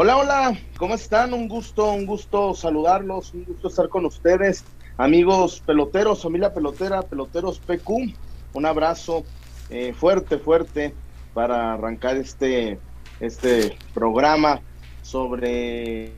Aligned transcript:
Hola, 0.00 0.16
hola, 0.16 0.56
¿cómo 0.76 0.94
están? 0.94 1.34
Un 1.34 1.48
gusto, 1.48 1.90
un 1.90 2.06
gusto 2.06 2.54
saludarlos, 2.54 3.34
un 3.34 3.44
gusto 3.44 3.66
estar 3.66 3.88
con 3.88 4.06
ustedes, 4.06 4.64
amigos 4.96 5.60
peloteros, 5.66 6.22
familia 6.22 6.54
pelotera, 6.54 7.02
peloteros 7.02 7.58
PQ. 7.58 8.14
Un 8.52 8.64
abrazo 8.64 9.24
eh, 9.70 9.92
fuerte, 9.92 10.38
fuerte 10.38 10.94
para 11.34 11.72
arrancar 11.72 12.16
este, 12.16 12.78
este 13.18 13.76
programa 13.92 14.60
sobre 15.02 16.12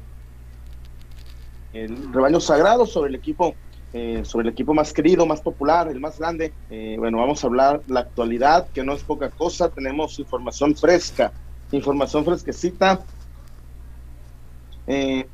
el 1.72 2.12
rebaño 2.12 2.38
sagrado, 2.38 2.84
sobre 2.84 3.08
el 3.08 3.14
equipo, 3.14 3.54
eh, 3.94 4.20
sobre 4.26 4.48
el 4.48 4.52
equipo 4.52 4.74
más 4.74 4.92
querido, 4.92 5.24
más 5.24 5.40
popular, 5.40 5.88
el 5.88 6.00
más 6.00 6.18
grande. 6.18 6.52
Eh, 6.68 6.96
bueno, 6.98 7.16
vamos 7.16 7.42
a 7.42 7.46
hablar 7.46 7.80
la 7.86 8.00
actualidad, 8.00 8.68
que 8.74 8.84
no 8.84 8.92
es 8.92 9.02
poca 9.02 9.30
cosa, 9.30 9.70
tenemos 9.70 10.18
información 10.18 10.76
fresca, 10.76 11.32
información 11.72 12.26
fresquecita 12.26 13.00
eh, 14.90 15.28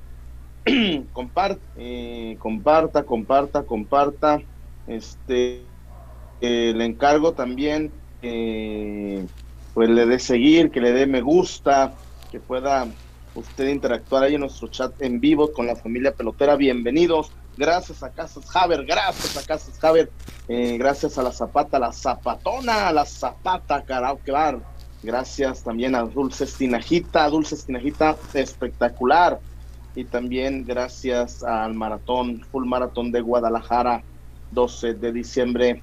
eh, 0.67 2.37
comparta, 2.39 3.03
comparta, 3.05 3.63
comparta. 3.63 4.43
Este, 4.87 5.63
eh, 6.43 6.73
le 6.77 6.85
encargo 6.85 7.33
también 7.33 7.91
que 8.21 9.25
pues 9.73 9.89
le 9.89 10.05
dé 10.05 10.19
seguir, 10.19 10.71
que 10.71 10.81
le 10.81 10.93
dé 10.93 11.07
me 11.07 11.23
gusta, 11.23 11.95
que 12.31 12.39
pueda 12.39 12.87
usted 13.35 13.69
interactuar 13.69 14.25
ahí 14.25 14.35
en 14.35 14.43
nuestro 14.43 14.69
chat 14.69 15.01
en 15.01 15.21
vivo 15.21 15.53
con 15.53 15.67
la 15.67 15.77
familia 15.77 16.13
pelotera. 16.13 16.57
Bienvenidos. 16.57 17.31
Gracias 17.57 18.03
a 18.03 18.11
Casas 18.11 18.45
Javer, 18.51 18.85
gracias 18.85 19.39
a 19.39 19.47
Casas 19.47 19.79
Javer, 19.79 20.11
gracias 20.47 21.17
a 21.17 21.23
la 21.23 21.33
Zapata, 21.33 21.79
la 21.79 21.91
Zapatona, 21.91 22.93
la 22.93 23.07
Zapata 23.07 23.83
Karaoke 23.83 24.31
Bar 24.31 24.76
Gracias 25.07 25.63
también 25.63 25.95
a 25.95 26.03
Dulce 26.03 26.47
Tinajita, 26.47 27.31
Dulce 27.31 27.57
Tinajita 27.65 28.17
espectacular. 28.35 29.39
Y 29.95 30.03
también 30.03 30.65
gracias 30.67 31.45
al 31.45 31.75
maratón, 31.75 32.45
Full 32.51 32.67
Maratón 32.67 33.13
de 33.13 33.21
Guadalajara, 33.21 34.03
12 34.51 34.95
de 34.95 35.13
diciembre. 35.13 35.81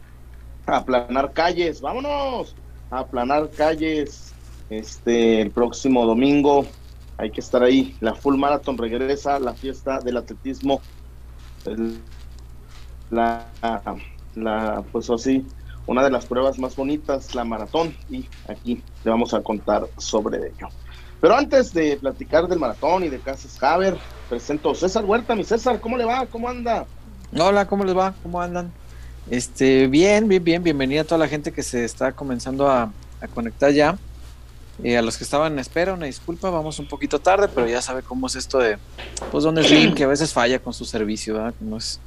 Aplanar 0.66 1.32
calles, 1.32 1.80
vámonos, 1.80 2.54
aplanar 2.92 3.50
calles. 3.52 4.34
Este, 4.70 5.40
el 5.40 5.52
próximo 5.52 6.06
domingo 6.06 6.66
hay 7.16 7.32
que 7.32 7.40
estar 7.40 7.64
ahí. 7.64 7.96
La 8.02 8.16
Full 8.16 8.36
Maratón 8.36 8.78
regresa, 8.78 9.40
la 9.40 9.54
fiesta 9.54 10.00
del 10.00 10.18
atletismo. 10.18 10.82
La, 13.10 13.48
la, 14.36 14.84
pues 14.92 15.10
así, 15.10 15.46
una 15.86 16.04
de 16.04 16.10
las 16.10 16.26
pruebas 16.26 16.58
más 16.60 16.76
bonitas, 16.76 17.36
la 17.36 17.44
maratón, 17.44 17.96
y 18.10 18.26
aquí 18.48 18.82
le 19.04 19.12
vamos 19.12 19.34
a 19.34 19.42
contar 19.42 19.88
sobre 19.98 20.38
ello. 20.38 20.70
Pero 21.20 21.36
antes 21.36 21.74
de 21.74 21.98
platicar 21.98 22.48
del 22.48 22.60
maratón 22.60 23.04
y 23.04 23.10
de 23.10 23.20
Casas 23.20 23.62
Haber, 23.62 23.98
presento 24.30 24.72
a 24.72 24.76
César 24.76 25.06
Huerta, 25.06 25.36
mi 25.36 25.44
César, 25.44 25.80
¿cómo 25.80 25.98
le 25.98 26.06
va? 26.06 26.26
¿Cómo 26.26 26.50
anda? 26.50 26.86
Hola, 27.38 27.66
¿cómo 27.66 27.84
les 27.86 27.98
va? 27.98 28.14
¿Cómo 28.22 28.42
andan? 28.42 28.72
Este, 29.30 29.88
bien, 29.88 30.28
bien, 30.28 30.44
bien, 30.44 30.64
bienvenida 30.64 31.02
a 31.02 31.04
toda 31.06 31.20
la 31.20 31.28
gente 31.28 31.52
que 31.52 31.64
se 31.64 31.86
está 31.86 32.12
comenzando 32.12 32.68
a, 32.70 32.92
conectar 33.34 33.72
ya. 33.72 33.98
Eh, 34.84 34.98
a 34.98 35.02
los 35.02 35.18
que 35.18 35.24
estaban 35.24 35.54
en 35.54 35.60
espera, 35.60 35.94
una 35.94 36.08
disculpa, 36.08 36.50
vamos 36.50 36.80
un 36.80 36.88
poquito 36.88 37.20
tarde, 37.20 37.48
pero 37.48 37.68
ya 37.68 37.82
sabe 37.82 38.02
cómo 38.02 38.28
es 38.28 38.36
esto 38.36 38.58
de, 38.58 38.78
pues, 39.32 39.44
donde 39.44 39.62
es 39.62 39.96
que 39.96 40.04
a 40.04 40.08
veces 40.08 40.34
falla 40.34 40.60
con 40.60 40.74
su 40.74 40.84
servicio, 40.84 41.36
¿verdad? 41.36 41.54
No 41.62 41.78
es, 41.78 42.02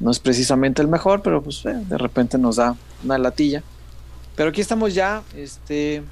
no 0.00 0.10
es 0.10 0.18
precisamente 0.18 0.82
el 0.82 0.88
mejor, 0.88 1.22
pero 1.22 1.42
pues 1.42 1.64
eh, 1.66 1.74
de 1.74 1.98
repente 1.98 2.38
nos 2.38 2.56
da 2.56 2.76
una 3.04 3.18
latilla. 3.18 3.62
Pero 4.36 4.50
aquí 4.50 4.60
estamos 4.60 4.94
ya, 4.94 5.22
este, 5.36 6.02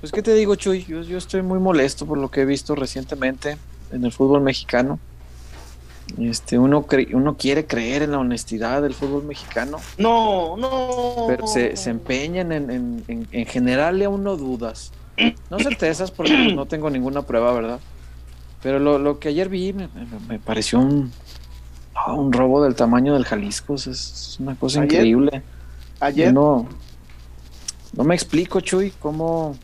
pues 0.00 0.10
qué 0.10 0.22
te 0.22 0.34
digo 0.34 0.56
Chuy, 0.56 0.84
yo, 0.84 1.02
yo 1.02 1.18
estoy 1.18 1.42
muy 1.42 1.60
molesto 1.60 2.06
por 2.06 2.18
lo 2.18 2.30
que 2.30 2.42
he 2.42 2.44
visto 2.44 2.74
recientemente 2.74 3.56
en 3.92 4.04
el 4.04 4.12
fútbol 4.12 4.40
mexicano. 4.40 4.98
Este, 6.18 6.58
uno, 6.58 6.84
uno 7.12 7.36
quiere 7.36 7.64
creer 7.64 8.02
en 8.02 8.10
la 8.10 8.18
honestidad 8.18 8.82
del 8.82 8.92
fútbol 8.92 9.24
mexicano. 9.24 9.78
No, 9.98 10.56
no. 10.56 11.26
Pero 11.28 11.46
se, 11.46 11.76
se 11.76 11.90
empeñan 11.90 12.52
en, 12.52 12.70
en, 12.70 13.26
en, 13.30 13.46
generarle 13.46 14.04
a 14.04 14.08
uno 14.10 14.36
dudas. 14.36 14.92
No 15.48 15.58
certezas 15.58 16.10
porque 16.10 16.52
no 16.54 16.66
tengo 16.66 16.90
ninguna 16.90 17.22
prueba, 17.22 17.52
¿verdad? 17.52 17.78
Pero 18.62 18.78
lo, 18.78 18.98
lo 18.98 19.20
que 19.20 19.28
ayer 19.28 19.48
vi 19.48 19.72
me, 19.72 19.88
me 20.28 20.38
pareció 20.38 20.80
un, 20.80 21.12
Ah, 22.04 22.14
un 22.14 22.32
robo 22.32 22.64
del 22.64 22.74
tamaño 22.74 23.14
del 23.14 23.24
Jalisco, 23.24 23.74
es, 23.74 24.36
una 24.40 24.56
cosa 24.56 24.82
increíble. 24.82 25.42
Ayer. 26.00 26.34
no, 26.34 26.66
no 27.92 28.04
me 28.04 28.16
explico, 28.16 28.60
Chuy, 28.60 28.92
cómo, 28.98 29.56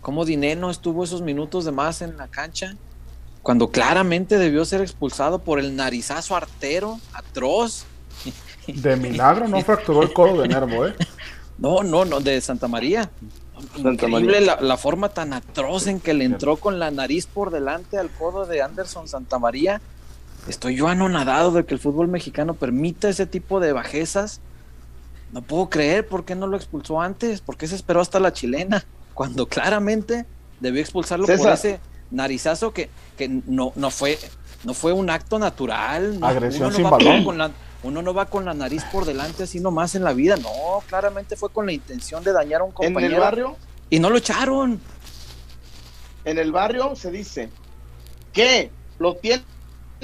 cómo 0.00 0.24
Dineno 0.24 0.70
estuvo 0.70 1.02
esos 1.02 1.22
minutos 1.22 1.64
de 1.64 1.72
más 1.72 2.02
en 2.02 2.16
la 2.16 2.28
cancha, 2.28 2.76
cuando 3.42 3.70
claramente 3.70 4.38
debió 4.38 4.64
ser 4.64 4.80
expulsado 4.80 5.40
por 5.40 5.58
el 5.58 5.74
narizazo 5.74 6.36
artero, 6.36 7.00
atroz. 7.12 7.84
De 8.68 8.96
milagro 8.96 9.48
no 9.48 9.60
fracturó 9.62 10.02
el 10.02 10.12
codo 10.12 10.42
de 10.42 10.48
Nervo, 10.48 10.86
¿eh? 10.86 10.94
No, 11.58 11.82
no, 11.82 12.04
no, 12.04 12.20
de 12.20 12.40
Santa 12.40 12.68
María. 12.68 13.10
Increíble 13.76 14.42
La, 14.42 14.60
la, 14.60 14.76
forma 14.76 15.08
tan 15.08 15.32
atroz 15.32 15.86
en 15.86 16.00
que 16.00 16.12
le 16.12 16.26
entró 16.26 16.58
con 16.58 16.78
la 16.78 16.90
nariz 16.90 17.26
por 17.26 17.50
delante 17.50 17.96
al 17.96 18.10
codo 18.10 18.44
de 18.44 18.60
Anderson 18.60 19.08
Santa 19.08 19.38
María 19.38 19.80
Estoy 20.48 20.76
yo 20.76 20.88
anonadado 20.88 21.50
de 21.50 21.64
que 21.64 21.74
el 21.74 21.80
fútbol 21.80 22.08
mexicano 22.08 22.54
permita 22.54 23.08
ese 23.08 23.26
tipo 23.26 23.58
de 23.58 23.72
bajezas. 23.72 24.40
No 25.32 25.42
puedo 25.42 25.68
creer 25.68 26.06
por 26.06 26.24
qué 26.24 26.36
no 26.36 26.46
lo 26.46 26.56
expulsó 26.56 27.00
antes, 27.00 27.40
por 27.40 27.56
qué 27.56 27.66
se 27.66 27.74
esperó 27.74 28.00
hasta 28.00 28.20
la 28.20 28.32
chilena, 28.32 28.84
cuando 29.14 29.46
claramente 29.46 30.24
debió 30.60 30.80
expulsarlo 30.80 31.26
por 31.26 31.48
ese 31.50 31.80
narizazo 32.10 32.72
que, 32.72 32.88
que 33.18 33.28
no, 33.28 33.72
no, 33.74 33.90
fue, 33.90 34.18
no 34.64 34.72
fue 34.72 34.92
un 34.92 35.10
acto 35.10 35.38
natural. 35.38 36.18
Agresión 36.22 36.72
sin 36.72 36.88
balón. 36.88 37.52
uno 37.82 38.02
no 38.02 38.14
va 38.14 38.26
con 38.26 38.44
la 38.44 38.54
nariz 38.54 38.84
por 38.84 39.04
delante 39.04 39.42
así 39.42 39.58
nomás 39.58 39.96
en 39.96 40.04
la 40.04 40.12
vida. 40.12 40.36
No, 40.36 40.82
claramente 40.86 41.34
fue 41.34 41.50
con 41.50 41.66
la 41.66 41.72
intención 41.72 42.22
de 42.22 42.32
dañar 42.32 42.60
a 42.60 42.64
un 42.64 42.72
compañero. 42.72 43.06
En 43.06 43.14
el 43.14 43.20
barrio. 43.20 43.56
Y 43.90 43.98
no 43.98 44.10
lo 44.10 44.18
echaron. 44.18 44.80
En 46.24 46.38
el 46.38 46.52
barrio 46.52 46.94
se 46.94 47.10
dice 47.10 47.50
que 48.32 48.70
lo 48.98 49.16
tiene 49.16 49.42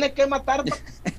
tiene 0.03 0.15
que 0.15 0.27
matar. 0.27 0.65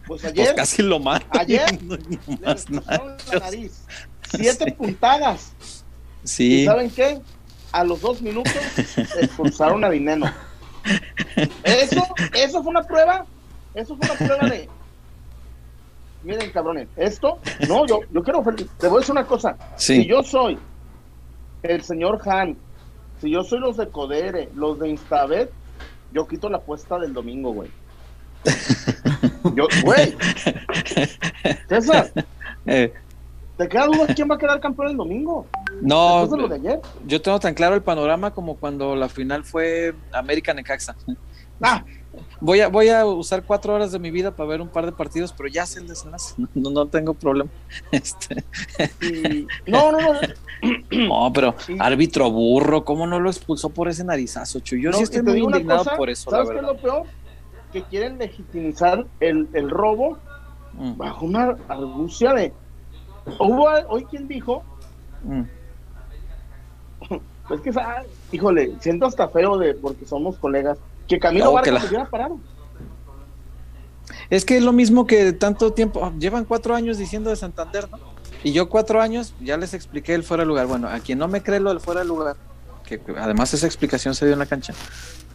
Pues, 0.06 0.22
pues 0.22 0.26
ayer. 0.26 0.54
casi 0.54 0.82
lo 0.82 1.00
mata. 1.00 1.40
Ayer. 1.40 1.82
le 1.82 2.38
la 2.38 3.40
nariz. 3.40 3.86
Siete 4.30 4.72
puntadas. 4.78 5.54
Sí. 6.24 6.62
¿Y 6.62 6.66
saben 6.66 6.90
qué? 6.90 7.22
A 7.72 7.86
los 7.86 8.02
dos 8.02 8.22
minutos 8.22 8.54
expulsaron 9.22 9.84
a 9.86 9.90
Dineno. 9.90 10.30
Eso, 11.64 12.06
eso 12.34 12.62
fue 12.62 12.70
una 12.70 12.84
prueba. 12.84 13.26
Eso 13.74 13.96
fue 13.96 14.10
una 14.10 14.16
prueba 14.16 14.50
de. 14.50 14.70
Miren, 16.24 16.52
cabrones, 16.52 16.88
esto, 16.98 17.40
no, 17.68 17.86
yo, 17.86 18.02
yo 18.12 18.24
quiero, 18.24 18.44
te 18.78 18.88
voy 18.88 18.98
a 18.98 19.00
decir 19.00 19.12
una 19.12 19.26
cosa. 19.26 19.58
Si 19.78 20.06
yo 20.06 20.22
soy 20.22 20.58
el 21.64 21.82
señor 21.82 22.22
Han, 22.26 22.58
si 23.22 23.30
yo 23.32 23.44
soy 23.44 23.60
los 23.60 23.78
de 23.78 23.88
Codere, 23.88 24.50
los 24.54 24.80
de 24.80 24.90
Instabet, 24.90 25.52
yo 26.14 26.28
quito 26.28 26.50
la 26.50 26.58
apuesta 26.58 27.00
del 27.00 27.14
domingo, 27.14 27.54
güey. 27.54 27.70
Yo, 29.56 29.68
güey. 29.84 30.16
César. 31.70 32.12
Eh. 32.66 32.94
¿Te 33.58 33.68
queda 33.68 33.88
duda 33.88 34.08
quién 34.16 34.32
va 34.32 34.36
a 34.36 34.38
quedar 34.38 34.58
campeón 34.62 34.92
el 34.92 34.96
domingo? 34.96 35.46
No, 35.82 36.30
yo 37.06 37.22
tengo 37.22 37.42
tan 37.42 37.54
claro 37.54 37.76
el 37.76 37.82
panorama 37.82 38.32
como 38.32 38.56
cuando 38.56 38.96
la 38.96 39.10
final 39.10 39.44
fue 39.44 39.94
América 40.14 40.54
Necaxa. 40.54 40.96
Ah. 41.62 41.84
Voy 42.40 42.60
a, 42.60 42.68
voy 42.68 42.90
a 42.90 43.06
usar 43.06 43.44
cuatro 43.44 43.74
horas 43.74 43.92
de 43.92 44.00
mi 44.00 44.12
vida 44.12 44.36
para 44.36 44.48
ver 44.50 44.62
un 44.62 44.68
par 44.68 44.86
de 44.86 44.92
partidos, 44.92 45.34
pero 45.34 45.50
ya 45.50 45.66
sé 45.66 45.80
el 45.80 45.88
desenlace. 45.88 46.36
No, 46.54 46.70
no 46.70 46.86
tengo 46.88 47.14
problema. 47.14 47.50
Este. 47.92 48.44
No, 49.66 49.92
no, 49.92 50.00
no. 50.00 50.20
No, 50.92 51.32
pero 51.34 51.56
árbitro 51.80 52.32
burro, 52.32 52.86
¿cómo 52.86 53.06
no 53.08 53.20
lo 53.20 53.30
expulsó 53.30 53.70
por 53.70 53.90
ese 53.90 54.04
narizazo, 54.04 54.60
Yo 54.60 54.94
sí 54.94 55.04
estoy 55.04 55.22
muy 55.22 55.40
indignado 55.40 55.86
por 55.98 56.10
eso. 56.10 56.30
¿Sabes 56.30 56.50
qué 56.52 56.58
es 56.58 56.64
lo 56.64 56.78
peor? 56.78 57.04
Que 57.74 57.84
quieren 57.84 58.18
legitimizar 58.18 59.06
el, 59.20 59.50
el 59.54 59.70
robo 59.70 60.18
mm. 60.74 60.98
bajo 60.98 61.26
una 61.26 61.58
argucia 61.68 62.34
de... 62.34 62.54
Hubo 63.40 63.68
hoy 63.90 64.06
quien 64.06 64.28
dijo... 64.28 64.64
Mm. 65.24 65.42
Pues 67.48 67.60
que, 67.60 67.72
ah, 67.78 68.04
híjole, 68.32 68.74
siento 68.80 69.06
hasta 69.06 69.28
feo 69.28 69.58
de 69.58 69.74
porque 69.74 70.06
somos 70.06 70.38
colegas, 70.38 70.78
que 71.10 71.20
Camilo 71.20 71.52
Vargas 71.52 71.84
la... 71.84 71.90
hubiera 71.90 72.10
parado. 72.10 72.40
Es 74.30 74.46
que 74.46 74.58
es 74.58 74.64
lo 74.64 74.72
mismo 74.72 75.06
que 75.06 75.34
tanto 75.34 75.74
tiempo, 75.74 76.14
llevan 76.18 76.46
cuatro 76.46 76.76
años 76.76 76.98
diciendo 76.98 77.30
de 77.30 77.36
Santander, 77.36 77.90
¿no? 77.92 78.00
Y 78.44 78.52
yo 78.52 78.70
cuatro 78.70 79.02
años 79.02 79.34
ya 79.42 79.58
les 79.58 79.74
expliqué 79.74 80.14
el 80.14 80.24
fuera 80.24 80.44
de 80.44 80.48
lugar. 80.48 80.68
Bueno, 80.68 80.88
a 80.88 81.00
quien 81.00 81.18
no 81.20 81.28
me 81.28 81.42
cree 81.42 81.60
lo 81.60 81.70
del 81.70 81.80
fuera 81.80 82.02
de 82.02 82.08
lugar, 82.08 82.36
que 82.86 83.02
además 83.18 83.54
esa 83.54 83.66
explicación 83.66 84.16
se 84.16 84.26
dio 84.26 84.34
en 84.34 84.40
la 84.40 84.46
cancha, 84.46 84.74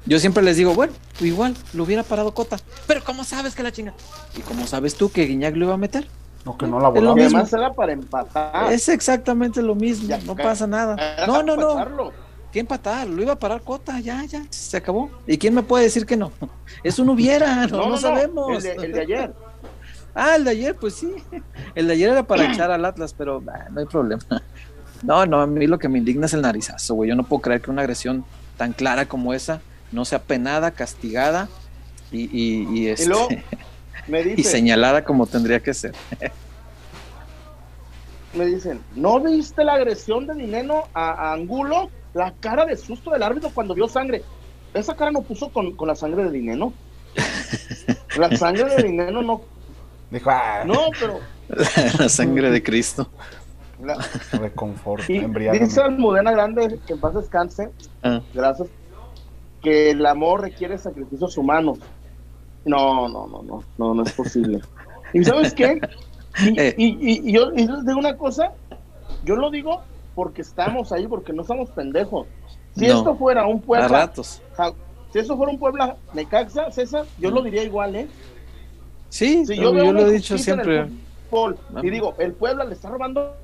yo 0.06 0.19
siempre 0.19 0.43
les 0.43 0.56
digo, 0.56 0.75
bueno, 0.75 0.93
igual, 1.21 1.55
lo 1.75 1.85
hubiera 1.85 2.03
parado 2.03 2.33
Cota. 2.33 2.56
Pero 2.87 3.03
¿cómo 3.05 3.25
sabes 3.25 3.55
que 3.55 3.62
la 3.62 3.73
chinga? 3.73 3.95
¿Y 4.37 4.41
cómo 4.41 4.67
sabes 4.67 4.95
tú 4.95 5.11
que 5.11 5.27
Guiñac 5.27 5.55
lo 5.56 5.67
iba 5.67 5.75
a 5.75 5.79
meter? 5.79 6.06
No, 6.45 6.56
que 6.56 6.67
no 6.67 6.81
la 6.81 6.89
voló. 6.89 7.12
Además 7.12 7.53
era 7.53 7.73
para 7.73 7.93
empatar. 7.93 8.73
Es 8.73 8.89
exactamente 8.89 9.61
lo 9.61 9.75
mismo, 9.75 10.17
no 10.25 10.37
pasa 10.37 10.67
nada. 10.67 10.97
No, 11.27 11.43
no, 11.43 11.56
no. 11.56 12.12
qué 12.53 12.61
empatar? 12.61 13.06
Lo 13.06 13.23
iba 13.23 13.33
a 13.33 13.39
parar 13.39 13.61
Cota, 13.62 14.00
ya, 14.00 14.25
ya, 14.25 14.45
se 14.50 14.77
acabó. 14.77 15.11
¿Y 15.27 15.37
quién 15.37 15.55
me 15.55 15.62
puede 15.62 15.85
decir 15.85 16.06
que 16.06 16.17
no? 16.17 16.33
Eso 16.83 17.05
no 17.05 17.12
hubiera, 17.12 17.67
no, 17.67 17.91
no, 17.91 17.97
sabemos. 17.99 18.65
El 18.65 18.93
de, 18.93 19.00
ayer. 19.00 19.35
ah, 20.15 20.37
el 20.37 20.45
de 20.45 20.50
ayer, 20.50 20.77
pues 20.77 20.95
sí. 20.95 21.12
El 21.75 21.87
de 21.89 21.93
ayer 21.95 22.11
era 22.11 22.23
para 22.23 22.50
echar 22.50 22.71
al 22.71 22.85
Atlas, 22.85 23.15
pero 23.17 23.43
no 23.71 23.81
hay 23.81 23.87
problema. 23.87 24.23
No, 25.00 25.25
no, 25.27 25.41
a 25.41 25.47
mí 25.47 25.65
lo 25.69 25.79
que 25.79 25.89
me 25.89 25.99
indigna 25.99 26.27
es 26.27 26.35
el 26.35 26.43
narizazo, 26.43 26.95
güey. 26.95 27.09
Yo 27.09 27.15
no 27.15 27.23
puedo 27.23 27.41
creer 27.41 27.61
que 27.61 27.71
una 27.71 27.83
agresión 27.83 28.25
tan 28.56 28.73
clara 28.73 29.06
como 29.06 29.33
esa 29.33 29.61
no 29.93 30.05
sea 30.05 30.23
penada, 30.23 30.70
castigada 30.70 31.49
y, 32.11 32.25
y, 32.32 32.69
y, 32.79 32.88
este, 32.88 33.44
y 34.37 34.43
señalada 34.43 35.05
como 35.05 35.26
tendría 35.26 35.61
que 35.61 35.75
ser. 35.75 35.94
me 38.35 38.46
dicen, 38.46 38.81
¿no 38.94 39.20
viste 39.20 39.64
la 39.64 39.75
agresión 39.75 40.26
de 40.26 40.35
Dineno 40.35 40.85
a, 40.94 41.32
Angulo? 41.32 41.90
La 42.14 42.32
cara 42.40 42.64
de 42.64 42.76
susto 42.76 43.11
del 43.11 43.23
árbitro 43.23 43.50
cuando 43.55 43.75
vio 43.75 43.87
sangre. 43.88 44.23
Esa 44.75 44.96
cara 44.96 45.11
no 45.11 45.23
puso 45.23 45.50
con, 45.50 45.76
la 45.87 45.94
sangre 45.94 46.25
de 46.25 46.31
Dineno. 46.31 46.73
La 48.17 48.37
sangre 48.37 48.75
de 48.75 48.82
Dineno 48.82 49.23
no. 49.23 49.43
Dijo, 50.11 50.31
ah". 50.31 50.62
No, 50.67 50.88
pero. 50.99 51.20
la 51.99 52.08
sangre 52.08 52.50
de 52.50 52.62
Cristo. 52.62 53.08
La... 53.82 53.96
Reconfort, 54.32 55.06
dice 55.06 55.81
Almudena 55.81 56.32
Grande, 56.32 56.81
que 56.87 56.94
en 56.94 57.00
paz 57.00 57.14
descanse, 57.14 57.70
ah. 58.02 58.20
gracias, 58.35 58.69
que 59.62 59.90
el 59.90 60.05
amor 60.06 60.43
requiere 60.43 60.78
sacrificios 60.78 61.37
humanos. 61.37 61.78
No, 62.64 63.08
no, 63.08 63.26
no, 63.26 63.43
no, 63.43 63.64
no, 63.78 63.94
no 63.94 64.02
es 64.02 64.12
posible. 64.12 64.60
¿Y 65.12 65.25
sabes 65.25 65.55
qué? 65.55 65.81
Eh. 66.56 66.75
Y, 66.76 67.32
yo 67.32 67.50
digo 67.50 67.99
una 67.99 68.16
cosa, 68.16 68.52
yo 69.25 69.37
lo 69.37 69.50
digo 69.50 69.82
porque 70.14 70.43
estamos 70.43 70.93
ahí, 70.93 71.06
porque 71.06 71.32
no 71.32 71.44
somos 71.44 71.70
pendejos. 71.70 72.26
Si 72.76 72.87
esto 72.87 73.16
fuera 73.16 73.46
un 73.46 73.60
pueblo 73.60 73.88
ratos. 73.88 74.40
si 75.12 75.19
esto 75.19 75.37
fuera 75.37 75.50
un 75.50 75.58
Puebla 75.58 75.96
Necaxa, 76.14 76.70
César, 76.70 77.06
yo 77.19 77.31
lo 77.31 77.43
diría 77.43 77.64
igual, 77.64 77.96
¿eh? 77.96 78.08
Sí, 79.08 79.44
yo, 79.46 79.72
lo 79.72 80.06
he 80.06 80.12
dicho 80.12 80.38
siempre. 80.38 80.88
y 81.82 81.90
digo, 81.90 82.14
el 82.19 82.32
Puebla 82.34 82.64
le 82.64 82.75
está 82.75 82.90
robando 82.90 83.22
a 83.22 83.34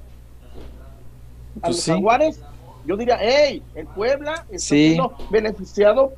pues 1.63 1.77
los 1.77 1.87
Jaguares, 1.87 2.41
yo 2.87 2.97
diría, 2.97 3.19
hey, 3.21 3.63
el 3.75 3.87
Puebla 3.87 4.45
está 4.51 4.59
siendo 4.59 5.17
beneficiado 5.31 6.13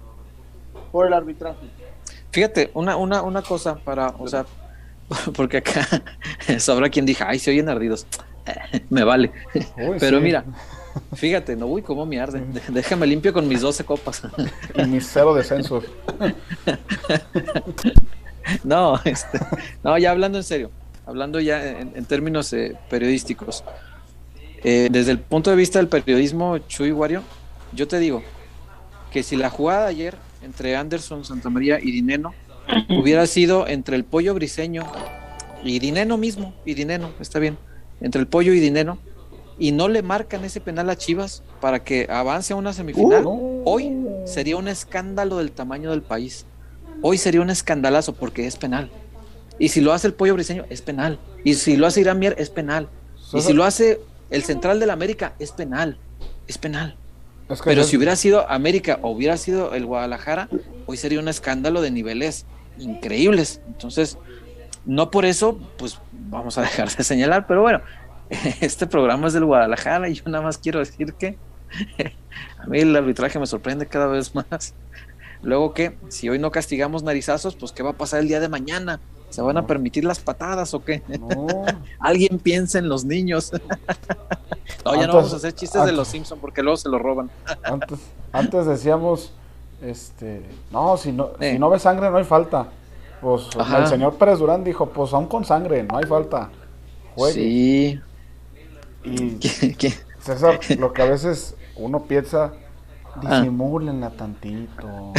por 0.92 1.06
el 1.06 1.12
arbitraje. 1.12 1.66
Fíjate, 2.30 2.70
una, 2.74 2.96
una, 2.96 3.22
una 3.22 3.42
cosa 3.42 3.76
para, 3.76 4.08
o 4.18 4.28
sea, 4.28 4.44
porque 5.34 5.58
acá 5.58 5.86
sabrá 6.58 6.88
quien 6.88 7.06
diga, 7.06 7.28
ay, 7.28 7.38
se 7.38 7.50
oyen 7.50 7.68
ardidos. 7.68 8.06
Me 8.90 9.04
vale. 9.04 9.32
Pero 9.98 10.20
mira, 10.20 10.44
fíjate, 11.14 11.56
no, 11.56 11.66
uy, 11.66 11.82
cómo 11.82 12.06
me 12.06 12.20
arde. 12.20 12.42
Déjame 12.68 13.06
limpio 13.06 13.32
con 13.32 13.48
mis 13.48 13.60
12 13.60 13.84
copas. 13.84 14.22
y 14.74 14.82
mis 14.84 15.06
cero 15.06 15.34
descensos. 15.34 15.84
no, 18.62 19.00
este, 19.04 19.40
no, 19.82 19.98
ya 19.98 20.12
hablando 20.12 20.38
en 20.38 20.44
serio, 20.44 20.70
hablando 21.04 21.40
ya 21.40 21.80
en, 21.80 22.04
términos 22.04 22.52
eh, 22.52 22.76
periodísticos. 22.88 23.64
Eh, 24.68 24.88
desde 24.90 25.12
el 25.12 25.20
punto 25.20 25.50
de 25.50 25.54
vista 25.54 25.78
del 25.78 25.86
periodismo, 25.86 26.58
Chuy 26.58 26.90
Wario, 26.90 27.22
yo 27.72 27.86
te 27.86 28.00
digo 28.00 28.24
que 29.12 29.22
si 29.22 29.36
la 29.36 29.48
jugada 29.48 29.84
de 29.84 29.90
ayer 29.90 30.16
entre 30.42 30.74
Anderson, 30.74 31.24
Santa 31.24 31.50
María 31.50 31.78
y 31.80 31.92
Dineno 31.92 32.34
hubiera 32.88 33.28
sido 33.28 33.68
entre 33.68 33.94
el 33.94 34.02
pollo 34.02 34.34
briseño 34.34 34.82
y 35.62 35.78
Dineno 35.78 36.18
mismo, 36.18 36.52
y 36.64 36.74
Dineno, 36.74 37.12
está 37.20 37.38
bien, 37.38 37.56
entre 38.00 38.20
el 38.20 38.26
pollo 38.26 38.52
y 38.54 38.58
Dineno, 38.58 38.98
y 39.56 39.70
no 39.70 39.86
le 39.86 40.02
marcan 40.02 40.44
ese 40.44 40.60
penal 40.60 40.90
a 40.90 40.96
Chivas 40.96 41.44
para 41.60 41.84
que 41.84 42.08
avance 42.10 42.52
a 42.52 42.56
una 42.56 42.72
semifinal, 42.72 43.24
uh, 43.24 43.62
hoy 43.64 43.96
sería 44.24 44.56
un 44.56 44.66
escándalo 44.66 45.36
del 45.36 45.52
tamaño 45.52 45.92
del 45.92 46.02
país. 46.02 46.44
Hoy 47.02 47.18
sería 47.18 47.40
un 47.40 47.50
escandalazo 47.50 48.14
porque 48.16 48.48
es 48.48 48.56
penal. 48.56 48.90
Y 49.60 49.68
si 49.68 49.80
lo 49.80 49.92
hace 49.92 50.08
el 50.08 50.14
pollo 50.14 50.34
briseño, 50.34 50.64
es 50.70 50.82
penal. 50.82 51.20
Y 51.44 51.54
si 51.54 51.76
lo 51.76 51.86
hace 51.86 52.00
Irán 52.00 52.18
Mier, 52.18 52.34
es 52.36 52.50
penal. 52.50 52.88
Y 53.32 53.42
si 53.42 53.52
lo 53.52 53.62
hace 53.62 54.00
el 54.30 54.42
central 54.42 54.80
del 54.80 54.90
América, 54.90 55.34
es 55.38 55.52
penal. 55.52 55.98
Es 56.46 56.58
penal. 56.58 56.96
Pero 57.64 57.84
si 57.84 57.96
hubiera 57.96 58.16
sido 58.16 58.48
América 58.50 58.98
o 59.02 59.10
hubiera 59.10 59.36
sido 59.36 59.74
el 59.74 59.86
Guadalajara, 59.86 60.48
hoy 60.86 60.96
sería 60.96 61.20
un 61.20 61.28
escándalo 61.28 61.80
de 61.80 61.92
niveles 61.92 62.44
increíbles. 62.78 63.60
Entonces, 63.68 64.18
no 64.84 65.10
por 65.10 65.24
eso, 65.24 65.58
pues 65.78 66.00
vamos 66.12 66.58
a 66.58 66.62
dejar 66.62 66.90
de 66.90 67.04
señalar, 67.04 67.46
pero 67.46 67.62
bueno, 67.62 67.82
este 68.60 68.86
programa 68.86 69.28
es 69.28 69.32
del 69.32 69.44
Guadalajara 69.44 70.08
y 70.08 70.14
yo 70.14 70.24
nada 70.26 70.42
más 70.42 70.58
quiero 70.58 70.80
decir 70.80 71.14
que 71.14 71.38
a 72.58 72.66
mí 72.66 72.80
el 72.80 72.94
arbitraje 72.96 73.38
me 73.38 73.46
sorprende 73.46 73.86
cada 73.86 74.06
vez 74.06 74.34
más. 74.34 74.74
Luego 75.42 75.74
que, 75.74 75.96
si 76.08 76.28
hoy 76.28 76.38
no 76.38 76.50
castigamos 76.50 77.02
narizazos, 77.02 77.54
pues 77.54 77.70
¿qué 77.70 77.82
va 77.82 77.90
a 77.90 77.96
pasar 77.96 78.20
el 78.20 78.28
día 78.28 78.40
de 78.40 78.48
mañana? 78.48 79.00
¿Se 79.30 79.42
van 79.42 79.56
a 79.56 79.66
permitir 79.66 80.04
las 80.04 80.20
patadas 80.20 80.72
o 80.74 80.84
qué? 80.84 81.02
Alguien 81.98 82.38
piensa 82.38 82.78
en 82.78 82.88
los 82.88 83.04
niños. 83.04 83.52
no, 84.84 84.94
ya 84.94 85.06
no 85.06 85.14
vamos 85.14 85.32
a 85.32 85.36
hacer 85.36 85.54
chistes 85.54 85.84
de 85.84 85.92
los 85.92 86.08
Simpsons 86.08 86.40
porque 86.40 86.62
luego 86.62 86.76
se 86.76 86.88
los 86.88 87.00
roban. 87.00 87.30
antes, 87.64 87.98
antes 88.32 88.66
decíamos 88.66 89.32
este, 89.82 90.42
no, 90.70 90.96
si 90.96 91.12
no, 91.12 91.30
si 91.38 91.58
no 91.58 91.68
ve 91.70 91.78
sangre 91.78 92.10
no 92.10 92.16
hay 92.16 92.24
falta. 92.24 92.68
Pues 93.20 93.48
el 93.76 93.86
señor 93.86 94.14
Pérez 94.16 94.38
Durán 94.38 94.62
dijo, 94.62 94.90
pues 94.90 95.12
aún 95.12 95.26
con 95.26 95.44
sangre, 95.44 95.82
no 95.82 95.96
hay 95.98 96.04
falta. 96.04 96.50
Sí. 97.32 98.00
Y 99.04 99.38
César, 100.20 100.60
lo 100.78 100.92
que 100.92 101.02
a 101.02 101.06
veces 101.06 101.56
uno 101.76 102.04
piensa, 102.04 102.52
ah. 103.14 103.40
disimúlenla 103.40 104.10
tantito. 104.10 105.12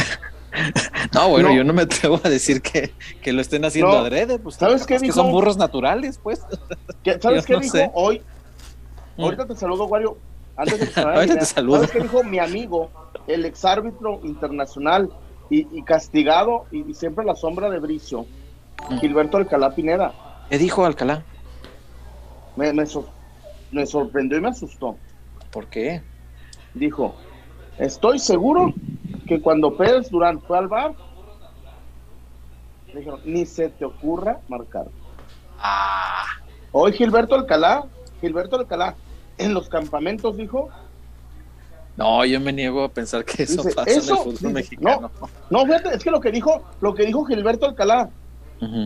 No, 1.14 1.28
bueno, 1.28 1.54
yo 1.54 1.64
no 1.64 1.72
me 1.72 1.82
atrevo 1.82 2.20
a 2.22 2.28
decir 2.28 2.62
que, 2.62 2.92
lo 3.32 3.40
estén 3.40 3.64
haciendo 3.64 3.98
adrede, 3.98 4.38
pues 4.38 4.56
¿sabes 4.56 4.86
qué 4.86 4.98
que 4.98 5.12
son 5.12 5.30
burros 5.30 5.56
naturales, 5.56 6.18
pues. 6.22 6.40
¿Sabes 7.20 7.46
qué 7.46 7.58
dijo 7.58 7.78
hoy? 7.94 8.22
Mm. 9.16 9.22
Ahorita 9.22 9.46
te 9.46 9.56
saludo, 9.56 9.86
Wario. 9.86 10.16
Antes 10.56 10.80
de 10.80 10.88
que 10.88 11.00
Ahorita 11.00 11.38
te 11.38 11.44
saludo. 11.44 11.76
¿Sabes 11.76 11.90
qué 11.90 12.00
dijo 12.00 12.24
mi 12.24 12.38
amigo 12.38 12.90
el 13.26 13.44
exárbitro 13.44 14.20
internacional 14.24 15.10
y, 15.50 15.82
castigado 15.82 16.66
y, 16.70 16.92
siempre 16.94 17.24
la 17.24 17.34
sombra 17.34 17.70
de 17.70 17.78
Bricio, 17.78 18.26
mm. 18.90 18.98
Gilberto 18.98 19.38
Alcalá 19.38 19.74
Pineda. 19.74 20.12
¿Qué 20.50 20.58
dijo 20.58 20.84
Alcalá? 20.84 21.22
Me, 22.56 22.72
me, 22.72 23.86
sorprendió 23.86 24.38
y 24.38 24.40
me 24.40 24.48
asustó. 24.48 24.96
¿Por 25.50 25.66
qué? 25.68 26.02
Dijo, 26.74 27.14
estoy 27.78 28.18
seguro 28.18 28.74
que 29.28 29.40
cuando 29.40 29.76
Pérez 29.76 30.10
Durán 30.10 30.40
fue 30.40 30.58
al 30.58 30.68
bar, 30.68 30.94
dijeron, 32.94 33.20
ni 33.24 33.44
se 33.44 33.68
te 33.68 33.84
ocurra 33.84 34.40
marcar. 34.48 34.86
Ah. 35.58 36.24
Hoy 36.72 36.92
Gilberto 36.92 37.34
Alcalá, 37.34 37.84
Gilberto 38.20 38.56
Alcalá, 38.56 38.94
en 39.36 39.52
los 39.52 39.68
campamentos 39.68 40.36
dijo, 40.36 40.70
no, 41.96 42.24
yo 42.24 42.40
me 42.40 42.52
niego 42.52 42.84
a 42.84 42.88
pensar 42.88 43.24
que 43.24 43.42
eso 43.42 43.62
pasa 43.74 43.90
en 43.90 43.96
el 43.96 44.02
fútbol 44.02 44.52
mexicano. 44.52 45.10
No, 45.50 45.66
fíjate, 45.66 45.94
es 45.94 46.02
que 46.02 46.10
lo 46.10 46.20
que 46.20 46.30
dijo, 46.30 46.62
lo 46.80 46.94
que 46.94 47.04
dijo 47.04 47.24
Gilberto 47.24 47.66
Alcalá, 47.66 48.08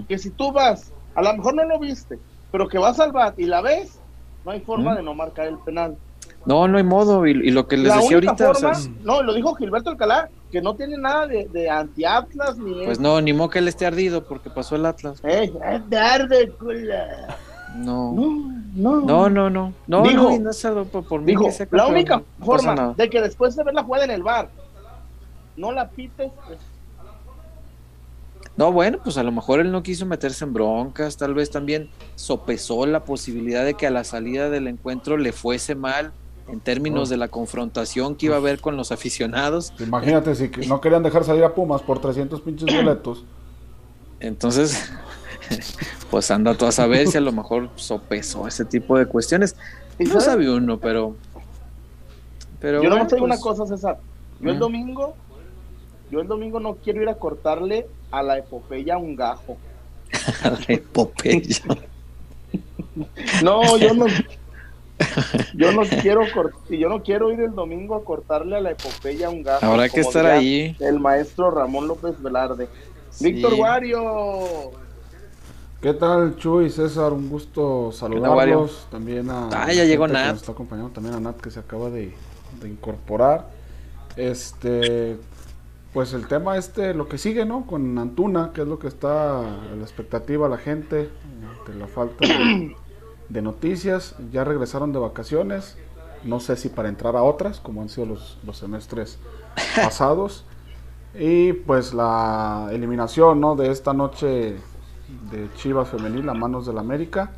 que 0.09 0.19
si 0.19 0.31
tú 0.31 0.51
vas, 0.51 0.93
a 1.15 1.23
lo 1.23 1.35
mejor 1.35 1.55
no 1.55 1.65
lo 1.65 1.79
viste, 1.79 2.19
pero 2.51 2.69
que 2.69 2.79
vas 2.79 2.99
al 2.99 3.13
bat 3.13 3.39
y 3.39 3.45
la 3.45 3.61
ves, 3.61 4.01
no 4.45 4.51
hay 4.51 4.61
forma 4.61 4.97
de 4.97 5.03
no 5.03 5.15
marcar 5.15 5.47
el 5.47 5.59
penal. 5.59 5.97
No, 6.45 6.67
no 6.67 6.79
hay 6.79 6.85
modo, 6.85 7.27
y, 7.27 7.51
lo 7.51 7.69
que 7.69 7.77
les 7.77 7.95
decía 7.95 8.17
ahorita. 8.17 8.53
No, 9.05 9.23
lo 9.23 9.33
dijo 9.33 9.55
Gilberto 9.55 9.91
Alcalá, 9.91 10.29
que 10.51 10.61
no 10.61 10.75
tiene 10.75 10.99
nada 10.99 11.27
de, 11.27 11.47
de 11.53 11.71
anti-Atlas 11.71 12.59
ni. 12.59 12.85
Pues 12.85 12.99
no, 12.99 13.21
ni 13.21 13.33
modo 13.33 13.51
que 13.51 13.61
él 13.61 13.69
esté 13.69 13.87
ardido 13.87 14.25
porque 14.25 14.51
pasó 14.51 14.77
el 14.77 14.87
Atlas. 14.87 15.21
Eh, 15.23 15.53
de 15.89 15.99
arde, 15.99 16.53
no. 17.77 18.13
No, 18.75 19.01
no. 19.01 19.29
No, 19.31 19.51
no, 19.51 19.73
no. 19.87 20.03
dijo, 20.03 20.31
no, 20.39 20.85
por 20.85 21.21
mí 21.21 21.33
dijo, 21.33 21.49
la 21.71 21.87
única 21.87 22.23
forma 22.41 22.95
de 22.97 23.09
que 23.09 23.21
después 23.21 23.57
de 23.57 23.65
ver 23.65 23.75
la 23.75 23.85
jugada 23.85 24.05
en 24.05 24.11
el 24.11 24.23
bar, 24.23 24.49
no 25.57 25.73
la 25.73 25.89
pites. 25.89 26.33
Pues. 26.47 26.59
No, 28.57 28.71
bueno, 28.71 28.99
pues 29.03 29.17
a 29.17 29.23
lo 29.23 29.33
mejor 29.33 29.61
él 29.61 29.73
no 29.73 29.83
quiso 29.83 30.05
meterse 30.05 30.45
en 30.45 30.53
broncas, 30.53 31.17
tal 31.17 31.35
vez 31.35 31.51
también 31.51 31.89
sopesó 32.17 32.85
la 32.85 33.05
posibilidad 33.05 33.65
de 33.65 33.75
que 33.75 33.87
a 33.87 33.91
la 33.91 34.05
salida 34.05 34.51
del 34.51 34.69
encuentro 34.69 35.17
le 35.17 35.33
fuese 35.33 35.75
mal 35.75 36.13
en 36.49 36.61
términos 36.61 37.09
de 37.09 37.17
la 37.17 37.29
confrontación 37.29 38.15
que 38.15 38.27
iba 38.27 38.37
a 38.37 38.39
haber 38.39 38.61
con 38.61 38.77
los 38.77 38.93
aficionados. 38.93 39.73
Imagínate 39.79 40.35
si 40.35 40.51
no 40.69 40.81
querían 40.81 41.03
dejar 41.03 41.25
salir 41.25 41.45
a 41.45 41.55
Pumas 41.55 41.83
por 41.83 42.01
300 42.01 42.41
pinches 42.41 42.75
boletos. 42.75 43.25
Entonces, 44.21 44.91
pues 46.11 46.31
anda 46.31 46.55
tú 46.55 46.67
a 46.67 46.73
saber 46.73 47.09
si 47.09 47.19
a 47.19 47.21
lo 47.21 47.33
mejor 47.33 47.71
sopesó 47.77 48.47
ese 48.47 48.65
tipo 48.65 48.99
de 48.99 49.07
cuestiones. 49.07 49.57
No 49.99 50.21
sabe 50.21 50.51
uno, 50.51 50.79
pero. 50.79 51.17
pero 52.61 52.83
yo 52.83 52.91
no 52.91 53.07
te 53.07 53.17
digo 53.17 53.25
una 53.25 53.37
pues, 53.37 53.59
cosa, 53.59 53.67
César. 53.67 53.99
Yo 54.41 54.51
el 54.51 54.59
domingo, 54.59 55.15
yo 56.11 56.21
el 56.21 56.29
domingo 56.29 56.59
no 56.59 56.77
quiero 56.77 57.03
ir 57.03 57.09
a 57.09 57.15
cortarle 57.15 57.87
a 58.11 58.23
la 58.23 58.39
epopeya 58.39 58.97
un 58.99 59.15
gajo. 59.17 59.57
a 60.43 60.51
la 60.51 60.65
epopeya. 60.69 61.63
no, 63.43 63.77
yo 63.77 63.95
no. 63.95 64.07
Yo 65.55 65.73
no 65.73 65.83
quiero 65.83 66.23
yo 66.71 66.89
no 66.89 67.03
quiero 67.03 67.33
ir 67.33 67.41
el 67.41 67.55
domingo 67.55 67.95
a 67.95 68.05
cortarle 68.05 68.57
a 68.57 68.61
la 68.61 68.71
epopeya 68.71 69.31
un 69.31 69.43
gato. 69.43 69.65
Habrá 69.65 69.89
que 69.89 70.01
estar 70.01 70.27
ahí. 70.27 70.77
El 70.81 71.01
maestro 71.01 71.51
Ramón 71.51 71.89
López 71.89 72.21
Velarde. 72.23 72.69
Víctor 73.21 73.55
Wario. 73.55 74.73
¿Qué 75.81 75.93
tal, 75.95 76.37
Chuy, 76.37 76.71
César? 76.71 77.13
Un 77.13 77.29
gusto 77.29 77.91
saludarlos. 77.93 78.87
También 78.91 79.29
a. 79.31 79.49
Ah, 79.53 79.73
ya 79.73 79.85
llegó 79.85 80.07
Nat. 80.07 80.33
Nos 80.33 80.41
está 80.41 80.53
acompañando 80.53 80.91
también 80.91 81.15
a 81.15 81.21
Nat 81.21 81.41
que 81.41 81.51
se 81.51 81.61
acaba 81.61 81.91
de, 81.91 82.15
de 82.61 82.69
incorporar. 82.69 83.49
Este, 84.17 85.17
pues 85.93 86.15
el 86.15 86.27
tema 86.27 86.57
este, 86.57 86.95
lo 86.95 87.09
que 87.09 87.19
sigue, 87.19 87.45
¿no? 87.45 87.67
Con 87.67 87.99
Antuna, 87.99 88.53
que 88.55 88.63
es 88.63 88.67
lo 88.67 88.79
que 88.79 88.89
está 88.89 89.41
a 89.41 89.75
la 89.77 89.83
expectativa 89.83 90.49
la 90.49 90.59
gente, 90.59 91.11
de 91.67 91.75
la 91.79 91.87
falta 91.87 92.27
de, 92.27 92.77
noticias. 93.41 94.17
Ya 94.31 94.45
regresaron 94.45 94.93
de 94.93 94.99
vacaciones, 94.99 95.77
no 96.25 96.41
sé 96.41 96.57
si 96.57 96.69
para 96.69 96.89
entrar 96.89 97.17
a 97.17 97.23
otras, 97.23 97.61
como 97.61 97.81
han 97.81 97.89
sido 97.89 98.07
los, 98.07 98.39
los 98.45 98.59
semestres 98.59 99.19
pasados. 99.77 100.45
Y 101.15 101.53
pues 101.53 101.95
la 101.95 102.69
eliminación, 102.73 103.41
¿no? 103.41 103.55
De 103.55 103.71
esta 103.71 103.93
noche 103.93 104.57
de 105.31 105.49
Chivas 105.57 105.89
Femenil 105.89 106.29
a 106.29 106.35
manos 106.35 106.67
del 106.67 106.79
América. 106.79 107.31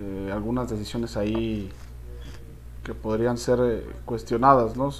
Eh, 0.00 0.30
algunas 0.32 0.70
decisiones 0.70 1.16
ahí 1.16 1.70
que 2.84 2.94
podrían 2.94 3.36
ser 3.36 3.58
eh, 3.62 3.86
cuestionadas, 4.04 4.76
¿no? 4.76 4.90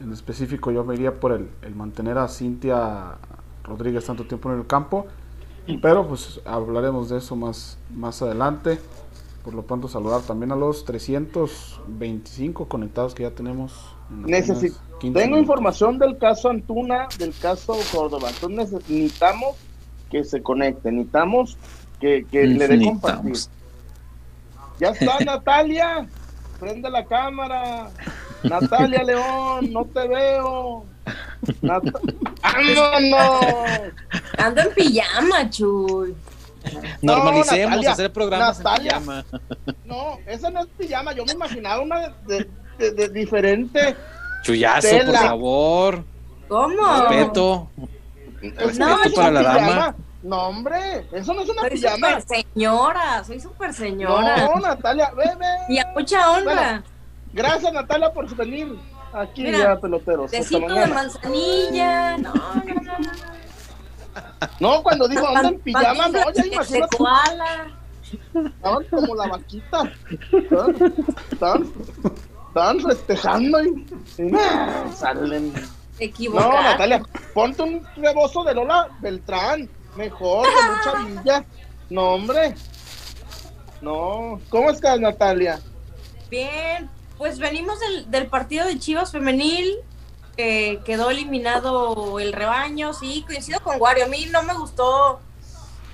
En 0.00 0.12
específico 0.12 0.70
yo 0.70 0.84
me 0.84 0.94
iría 0.94 1.20
por 1.20 1.32
el, 1.32 1.48
el 1.62 1.74
mantener 1.74 2.18
a 2.18 2.28
Cintia 2.28 3.18
Rodríguez 3.64 4.04
tanto 4.04 4.24
tiempo 4.24 4.50
en 4.50 4.58
el 4.58 4.66
campo, 4.66 5.06
pero 5.80 6.06
pues 6.08 6.40
hablaremos 6.44 7.08
de 7.08 7.18
eso 7.18 7.36
más, 7.36 7.78
más 7.94 8.22
adelante. 8.22 8.80
Por 9.44 9.54
lo 9.54 9.62
pronto 9.62 9.88
saludar 9.88 10.22
también 10.22 10.52
a 10.52 10.56
los 10.56 10.84
325 10.84 12.68
conectados 12.68 13.14
que 13.14 13.24
ya 13.24 13.32
tenemos. 13.32 13.72
Necesito, 14.08 14.78
tengo 15.00 15.36
información 15.36 15.98
del 15.98 16.16
caso 16.18 16.48
Antuna, 16.50 17.08
del 17.18 17.34
caso 17.36 17.76
Córdoba. 17.90 18.28
Entonces 18.30 18.72
necesitamos 18.86 19.56
que 20.10 20.22
se 20.24 20.42
conecten, 20.42 20.96
necesitamos 20.96 21.56
que, 21.98 22.24
que 22.30 22.46
le 22.46 22.68
dé 22.68 22.84
compartir. 22.84 23.36
Ya 24.78 24.90
está 24.90 25.18
Natalia, 25.24 26.06
prende 26.60 26.90
la 26.90 27.04
cámara. 27.04 27.90
Natalia 28.44 29.02
León, 29.02 29.72
no 29.72 29.84
te 29.86 30.06
veo. 30.06 30.84
Nat 31.62 31.82
Ando 34.38 34.60
en 34.60 34.74
pijama, 34.74 35.50
Chuy. 35.50 36.14
Normalicemos 37.02 37.86
hacer 37.86 38.12
programas 38.12 38.58
Natalia, 38.58 38.96
en 38.96 39.02
pijama. 39.02 39.24
No, 39.84 40.18
esa 40.26 40.50
no 40.50 40.60
es 40.60 40.66
pijama. 40.78 41.12
Yo 41.12 41.24
me 41.24 41.32
imaginaba 41.32 41.80
una 41.82 42.14
de, 42.26 42.48
de, 42.78 43.08
diferente. 43.08 43.96
Chuyazo, 44.42 44.88
por 45.06 45.14
favor. 45.14 46.04
¿Cómo? 46.48 47.06
Respeto. 47.08 47.70
no, 48.78 48.98
para 49.14 49.30
la 49.30 49.42
dama. 49.42 49.96
No, 50.22 50.48
hombre, 50.48 51.06
eso 51.12 51.34
no 51.34 51.42
es 51.42 51.48
una 51.48 51.62
soy 51.62 51.70
pijama. 51.70 52.20
Super 52.20 52.44
señora, 52.44 53.24
soy 53.24 53.40
súper 53.40 53.74
señora. 53.74 54.46
No, 54.46 54.60
Natalia, 54.60 55.10
bebe. 55.10 55.46
Y 55.68 55.78
a 55.78 55.86
mucha 55.94 56.30
honra. 56.30 56.82
Gracias, 57.32 57.72
Natalia, 57.72 58.12
por 58.12 58.34
venir 58.36 58.76
aquí 59.12 59.50
ya, 59.50 59.78
peloteros. 59.80 60.30
Besito 60.30 60.60
de 60.60 60.86
manzanilla. 60.86 62.18
No, 62.18 62.32
no, 62.34 62.74
no, 62.74 62.98
no. 62.98 63.41
No, 64.60 64.82
cuando 64.82 65.08
dijo 65.08 65.26
anda 65.26 65.48
en 65.48 65.60
pijama, 65.60 66.08
no, 66.08 66.32
ya 66.32 66.46
imagínate. 66.46 66.96
Estaban 68.34 68.84
como 68.90 69.14
la 69.14 69.26
vaquita. 69.28 69.92
Estaban, 71.30 71.72
estaban 72.48 72.80
festejando 72.80 73.64
y, 73.64 73.86
y 74.18 74.94
salen. 74.94 75.52
No, 76.32 76.62
Natalia, 76.62 77.02
ponte 77.34 77.62
un 77.62 77.86
rebozo 77.96 78.44
de 78.44 78.54
Lola 78.54 78.88
Beltrán. 79.00 79.68
Mejor, 79.96 80.46
de 80.46 80.52
mucha 80.52 81.04
villa. 81.22 81.44
No, 81.90 82.14
hombre. 82.14 82.54
No. 83.82 84.40
¿Cómo 84.48 84.70
estás, 84.70 84.98
Natalia? 84.98 85.60
Bien, 86.30 86.88
pues 87.18 87.38
venimos 87.38 87.78
del, 88.08 88.26
partido 88.26 88.66
de 88.66 88.78
Chivas 88.78 89.12
Femenil, 89.12 89.76
quedó 90.36 91.10
eliminado 91.10 92.18
el 92.18 92.32
rebaño, 92.32 92.92
sí, 92.94 93.24
coincido 93.26 93.60
con 93.60 93.80
Wario, 93.80 94.04
a 94.04 94.08
mí 94.08 94.26
no 94.30 94.42
me 94.42 94.54
gustó, 94.54 95.20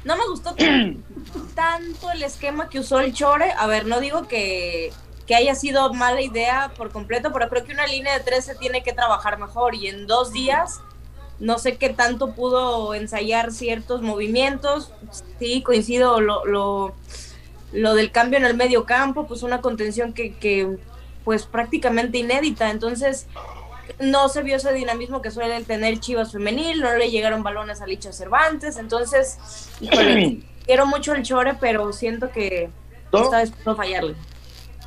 no 0.05 0.17
me 0.17 0.27
gustó 0.29 0.55
tanto 1.55 2.11
el 2.11 2.23
esquema 2.23 2.69
que 2.69 2.81
usó 2.81 3.01
el 3.01 3.13
Chore, 3.13 3.53
a 3.57 3.67
ver, 3.67 3.87
no 3.87 4.01
digo 4.01 4.29
que, 4.29 4.93
que 5.27 5.35
haya 5.35 5.55
sido 5.55 5.93
mala 5.93 6.23
idea 6.23 6.73
por 6.77 6.91
completo, 6.93 7.33
pero 7.33 7.49
creo 7.49 7.65
que 7.65 7.73
una 7.73 7.87
línea 7.87 8.17
de 8.17 8.25
tres 8.25 8.45
se 8.45 8.55
tiene 8.55 8.83
que 8.83 8.93
trabajar 8.93 9.39
mejor 9.39 9.75
y 9.75 9.89
en 9.89 10.07
dos 10.07 10.33
días 10.33 10.81
no 11.41 11.59
sé 11.59 11.77
qué 11.77 11.91
tanto 11.91 12.35
pudo 12.35 12.95
ensayar 12.95 13.53
ciertos 13.53 14.03
movimientos, 14.03 14.93
sí, 15.39 15.63
coincido 15.63 16.21
lo, 16.21 16.45
lo, 16.45 16.95
lo 17.73 17.95
del 17.95 18.11
cambio 18.11 18.39
en 18.39 18.45
el 18.45 18.57
medio 18.57 18.85
campo, 18.85 19.27
pues 19.27 19.43
una 19.43 19.61
contención 19.61 20.13
que, 20.13 20.35
que 20.35 20.79
pues 21.25 21.47
prácticamente 21.47 22.19
inédita, 22.19 22.71
entonces 22.71 23.27
no 24.01 24.29
se 24.29 24.43
vio 24.43 24.57
ese 24.57 24.73
dinamismo 24.73 25.23
que 25.23 25.31
suele 25.31 25.63
tener 25.65 25.99
Chivas 26.01 26.33
femenil, 26.33 26.81
no 26.81 26.95
le 26.97 27.11
llegaron 27.11 27.43
balones 27.43 27.81
a 27.81 27.87
Licha 27.87 28.13
Cervantes, 28.13 28.77
entonces 28.77 29.71
quiero 30.67 30.87
mucho 30.87 31.15
el 31.15 31.23
Chore, 31.23 31.55
pero 31.55 31.93
siento 31.93 32.31
que 32.31 32.71
esta 33.13 33.39
vez 33.39 33.53
puedo 33.65 33.77
fallarle. 33.77 34.15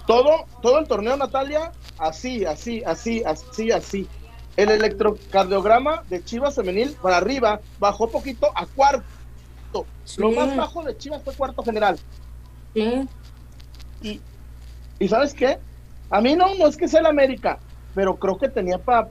Todo, 0.07 0.45
todo 0.61 0.79
el 0.79 0.87
torneo, 0.87 1.15
Natalia, 1.17 1.71
así, 1.97 2.45
así, 2.45 2.83
así, 2.83 3.23
así, 3.23 3.71
así. 3.71 4.07
El 4.57 4.69
electrocardiograma 4.69 6.03
de 6.09 6.23
Chivas 6.23 6.55
femenil 6.55 6.95
para 7.01 7.17
arriba 7.17 7.61
bajó 7.79 8.09
poquito 8.09 8.51
a 8.55 8.65
cuarto. 8.65 9.05
Lo 10.17 10.31
más 10.31 10.55
bajo 10.55 10.83
de 10.83 10.97
Chivas 10.97 11.23
fue 11.23 11.33
cuarto 11.33 11.63
general. 11.63 11.97
Sí. 12.73 13.07
Y, 14.01 14.21
¿y 14.99 15.07
sabes 15.07 15.33
qué? 15.33 15.57
A 16.09 16.19
mí 16.19 16.35
no, 16.35 16.53
no 16.55 16.67
es 16.67 16.75
que 16.75 16.87
sea 16.87 16.99
el 16.99 17.05
América, 17.05 17.59
pero 17.93 18.15
creo 18.15 18.37
que 18.37 18.49
tenía 18.49 18.77
para 18.77 19.09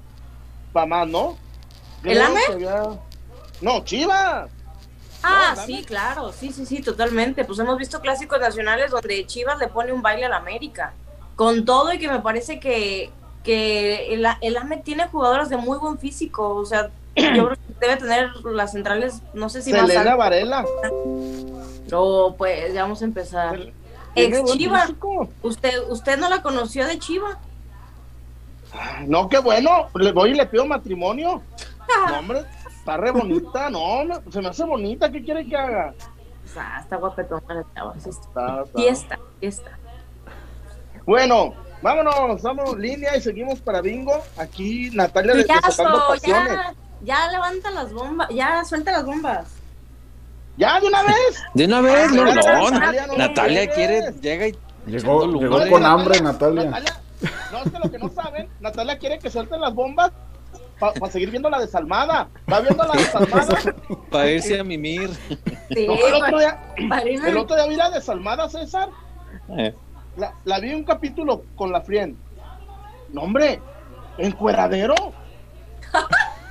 pa 0.72 0.86
más, 0.86 1.08
¿no? 1.08 1.36
¿El 2.04 2.20
AME? 2.20 2.40
No, 3.60 3.84
Chivas. 3.84 4.48
Ah, 5.22 5.54
sí, 5.66 5.84
claro, 5.84 6.32
sí, 6.32 6.50
sí, 6.52 6.64
sí, 6.64 6.80
totalmente. 6.80 7.44
Pues 7.44 7.58
hemos 7.58 7.76
visto 7.76 8.00
clásicos 8.00 8.40
nacionales 8.40 8.90
donde 8.90 9.26
Chivas 9.26 9.58
le 9.58 9.68
pone 9.68 9.92
un 9.92 10.00
baile 10.00 10.24
al 10.26 10.32
América. 10.32 10.94
Con 11.36 11.64
todo 11.64 11.92
y 11.92 11.98
que 11.98 12.08
me 12.08 12.20
parece 12.20 12.58
que, 12.58 13.10
que 13.44 14.14
el, 14.14 14.26
el 14.40 14.56
AME 14.56 14.78
tiene 14.78 15.08
jugadoras 15.08 15.50
de 15.50 15.56
muy 15.58 15.78
buen 15.78 15.98
físico. 15.98 16.54
O 16.54 16.64
sea, 16.64 16.90
yo 17.16 17.46
creo 17.46 17.56
que 17.56 17.86
debe 17.86 17.96
tener 17.96 18.30
las 18.46 18.72
centrales, 18.72 19.22
no 19.34 19.48
sé 19.50 19.62
si 19.62 19.72
Selena 19.72 20.04
más 20.04 20.18
Varela. 20.18 20.64
No, 21.90 22.34
pues 22.38 22.72
ya 22.72 22.82
vamos 22.82 23.02
a 23.02 23.04
empezar. 23.04 23.58
Ex 24.14 24.44
Chiva. 24.52 24.88
¿Usted, 25.42 25.88
¿Usted 25.88 26.18
no 26.18 26.28
la 26.28 26.42
conoció 26.42 26.86
de 26.86 26.98
Chiva? 26.98 27.38
No, 29.06 29.28
qué 29.28 29.38
bueno. 29.38 29.88
Le 29.94 30.12
voy 30.12 30.30
y 30.30 30.34
le 30.34 30.46
pido 30.46 30.66
matrimonio. 30.66 31.42
No, 32.08 32.18
hombre, 32.18 32.44
está 32.68 32.96
re 32.96 33.10
bonita. 33.10 33.70
No, 33.70 34.02
se 34.30 34.40
me 34.40 34.48
hace 34.48 34.64
bonita. 34.64 35.10
¿Qué 35.10 35.24
quiere 35.24 35.46
que 35.46 35.56
haga? 35.56 35.94
Ah, 36.56 36.80
está 36.80 36.96
guapetona 36.96 37.54
la 37.54 37.64
chava. 37.74 37.94
Fiesta, 38.74 39.18
fiesta. 39.38 39.78
Bueno, 41.06 41.54
vámonos, 41.82 42.42
vamos 42.42 42.76
línea 42.76 43.16
y 43.16 43.20
seguimos 43.20 43.60
para 43.60 43.80
bingo. 43.80 44.12
Aquí 44.36 44.90
Natalia 44.92 45.34
de, 45.34 45.44
ya, 45.44 45.60
ya, 46.22 46.74
ya 47.02 47.30
levanta 47.30 47.70
las 47.70 47.92
bombas, 47.92 48.28
ya 48.30 48.64
suelta 48.64 48.92
las 48.92 49.04
bombas. 49.04 49.48
¿Ya 50.56 50.78
de 50.80 50.86
una 50.88 51.02
vez? 51.02 51.42
De 51.54 51.64
una 51.64 51.80
vez, 51.80 52.12
no, 52.12 52.24
no. 52.24 53.16
Natalia, 53.16 53.70
quiere, 53.70 54.12
llega 54.20 54.48
y. 54.48 54.58
Llegó, 54.86 55.26
llegó 55.26 55.68
con 55.68 55.84
hambre, 55.84 56.20
Natalia. 56.20 56.82
No, 57.52 57.58
es 57.58 57.70
que 57.70 57.78
lo 57.78 57.90
que 57.90 57.98
no 57.98 58.08
saben, 58.08 58.48
Natalia 58.60 58.98
quiere 58.98 59.18
que 59.18 59.30
suelten 59.30 59.60
las 59.60 59.74
bombas 59.74 60.12
para 60.78 61.12
seguir 61.12 61.30
viendo 61.30 61.50
la 61.50 61.58
desalmada. 61.58 62.28
Va 62.50 62.60
viendo 62.60 62.82
la 62.84 62.94
desalmada. 62.94 63.58
Para 64.10 64.30
irse 64.30 64.58
a 64.58 64.64
mimir. 64.64 65.10
Sí, 65.68 65.84
el, 65.84 65.90
otro 65.90 66.38
día, 66.38 66.58
el 66.76 67.36
otro 67.36 67.56
día 67.56 67.66
vi 67.66 67.76
la 67.76 67.90
desalmada, 67.90 68.48
César. 68.48 68.88
Eh. 69.56 69.74
La, 70.16 70.34
la, 70.44 70.58
vi 70.58 70.72
un 70.72 70.84
capítulo 70.84 71.44
con 71.54 71.70
la 71.70 71.80
Frien. 71.82 72.16
No, 73.12 73.22
hombre, 73.22 73.60
encueradero. 74.18 74.94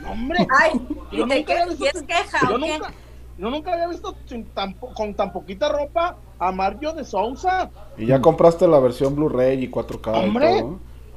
No, 0.01 0.11
hombre. 0.11 0.47
Ay, 0.57 0.71
¿y, 1.11 1.27
te 1.27 1.45
qué, 1.45 1.63
es 1.63 2.03
queja 2.03 2.39
yo 2.49 2.57
nunca, 2.57 2.93
yo 3.37 3.49
nunca 3.49 3.73
había 3.73 3.87
visto 3.87 4.15
con 4.95 5.13
tan 5.13 5.33
poquita 5.33 5.69
ropa 5.69 6.17
a 6.39 6.51
Mario 6.51 6.93
de 6.93 7.03
Sousa. 7.03 7.69
Y 7.97 8.05
ya 8.07 8.21
compraste 8.21 8.67
la 8.67 8.79
versión 8.79 9.15
Blu-ray 9.15 9.63
y 9.63 9.69
4K. 9.69 10.23
Hombre, 10.23 10.63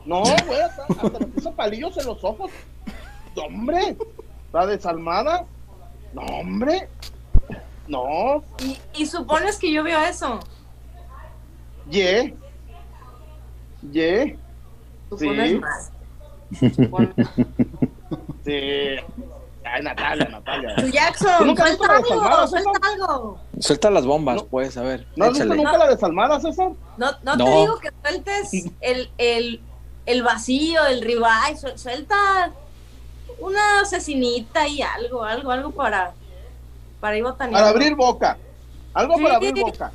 no, 0.05 0.23
güey, 0.23 0.61
hasta, 0.61 0.87
me 1.19 1.27
puso 1.27 1.53
palillos 1.53 1.97
en 1.97 2.07
los 2.07 2.23
ojos. 2.25 2.51
Hombre, 3.37 3.97
la 4.53 4.67
desalmada. 4.67 5.47
No, 6.13 6.23
hombre. 6.23 6.89
No. 7.89 8.43
¿Y, 8.95 9.07
supones 9.07 9.59
que 9.59 9.73
yo 9.73 9.83
veo 9.83 10.01
eso? 10.01 10.41
Yeah. 11.91 12.33
Ye. 13.91 14.39
Tú 15.09 15.19
Sí. 15.19 15.27
pones 15.27 15.61
mal. 15.61 15.81
Tú 16.77 16.91
pones- 16.91 17.15
Sí. 18.45 18.97
Ay, 19.75 19.83
Natalia, 19.83 20.29
Natalia. 20.29 20.75
Tú, 20.77 20.83
¿Tú 20.83 20.89
Jackson, 20.89 21.57
suelta 21.57 21.97
algo, 21.97 22.47
suelta 22.47 22.71
algo. 22.93 23.39
Suelta 23.59 23.91
las 23.91 24.05
bombas, 24.05 24.37
No. 24.37 24.45
pues, 24.47 24.77
a 24.77 24.83
ver. 24.83 25.07
¿No 25.17 25.25
has 25.25 25.31
visto 25.31 25.45
échale. 25.45 25.63
nunca 25.63 25.79
la 25.79 25.89
desalmada, 25.89 26.41
César? 26.41 26.73
No, 26.99 27.11
no, 27.23 27.37
No. 27.37 27.45
te 27.45 27.51
digo 27.51 27.79
que 27.79 27.91
sueltes 28.03 28.51
el, 28.81 29.11
el, 29.19 29.61
el 30.05 30.23
vacío, 30.23 30.85
el 30.87 31.01
ribeye, 31.01 31.57
su- 31.59 31.79
suelta 31.79 32.51
una 33.39 33.81
asesinita 33.81 34.69
y 34.69 34.83
algo, 34.83 35.25
algo, 35.25 35.51
algo 35.51 35.71
para, 35.71 36.13
para 37.01 37.17
ir 37.17 37.25
botaneando. 37.25 37.59
Para 37.59 37.71
abrir 37.71 37.95
boca. 37.97 38.37
Algo 38.95 39.17
Sí. 39.17 39.23
para 39.23 39.37
abrir 39.37 39.55
boca. 39.59 39.91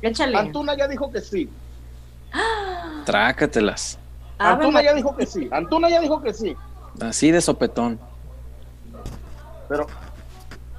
Échale. 0.00 0.36
Antuna 0.38 0.76
ya 0.76 0.86
dijo 0.86 1.10
que 1.10 1.20
sí. 1.20 1.50
Trácatelas. 3.04 3.98
Antuna 4.38 4.66
ya 4.80 4.90
María. 4.90 4.94
dijo 4.94 5.16
que 5.16 5.26
sí. 5.26 5.48
Antuna 5.50 5.88
ya 5.90 6.00
dijo 6.00 6.22
que 6.22 6.32
sí. 6.32 6.56
Así 7.00 7.30
de 7.32 7.40
sopetón. 7.40 7.98
Pero 9.68 9.86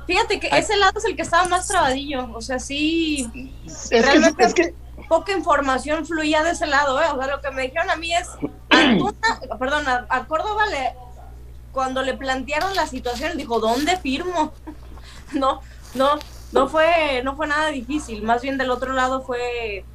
Fíjate 0.07 0.39
que 0.39 0.49
Ay. 0.51 0.61
ese 0.61 0.75
lado 0.75 0.97
es 0.97 1.05
el 1.05 1.15
que 1.15 1.21
estaba 1.21 1.45
más 1.47 1.67
trabadillo. 1.67 2.29
O 2.33 2.41
sea, 2.41 2.57
sí, 2.59 3.29
es 3.67 3.89
que, 3.89 4.01
Realmente- 4.01 4.43
es 4.43 4.53
que 4.55 4.73
poca 5.07 5.31
información 5.33 6.03
fluía 6.05 6.41
de 6.43 6.51
ese 6.51 6.65
lado, 6.65 6.99
¿eh? 6.99 7.05
O 7.13 7.17
sea, 7.21 7.27
lo 7.35 7.41
que 7.41 7.51
me 7.51 7.61
dijeron 7.63 7.91
a 7.91 7.95
mí 7.95 8.11
es, 8.15 8.27
Antuna, 8.71 9.39
perdón, 9.59 9.87
a, 9.87 10.07
a 10.09 10.25
Córdoba 10.25 10.65
le, 10.65 10.93
cuando 11.71 12.01
le 12.01 12.15
plantearon 12.15 12.75
la 12.75 12.87
situación, 12.87 13.37
dijo, 13.37 13.59
¿dónde 13.59 13.97
firmo? 13.97 14.51
No, 15.33 15.61
no, 15.93 16.17
no 16.51 16.67
fue, 16.69 17.21
no 17.23 17.35
fue 17.35 17.45
nada 17.45 17.67
difícil, 17.69 18.23
más 18.23 18.41
bien 18.41 18.57
del 18.57 18.71
otro 18.71 18.93
lado 18.93 19.21
fue 19.21 19.85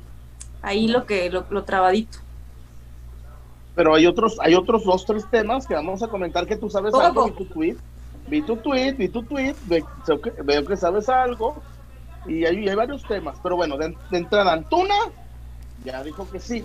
ahí 0.62 0.86
lo 0.86 1.06
que, 1.06 1.28
lo, 1.28 1.44
lo 1.50 1.64
trabadito. 1.64 2.18
pero 3.74 3.96
hay 3.96 4.06
otros, 4.06 4.36
hay 4.40 4.54
otros 4.54 4.84
dos, 4.84 5.04
tres 5.04 5.28
temas 5.28 5.66
que 5.66 5.74
vamos 5.74 6.04
a 6.04 6.06
comentar 6.08 6.46
que 6.46 6.54
tú 6.56 6.70
sabes 6.70 6.92
¿Cómo? 6.92 7.04
algo, 7.04 7.24
vi 7.24 7.32
tu 7.32 7.46
tweet, 7.46 7.76
vi 8.28 8.42
tu 8.42 8.56
tweet, 8.56 8.92
vi 8.94 9.08
tu 9.08 9.22
tweet, 9.22 9.54
ve- 9.66 9.84
veo 10.06 10.20
que, 10.20 10.30
veo 10.42 10.64
que 10.64 10.76
sabes 10.76 11.08
algo, 11.08 11.62
y 12.26 12.44
hay, 12.44 12.68
hay 12.68 12.74
varios 12.74 13.02
temas, 13.04 13.36
pero 13.42 13.56
bueno, 13.56 13.76
de, 13.76 13.96
de 14.10 14.18
entrada 14.18 14.52
Antuna 14.52 14.94
ya 15.84 16.02
dijo 16.02 16.28
que 16.30 16.40
sí. 16.40 16.64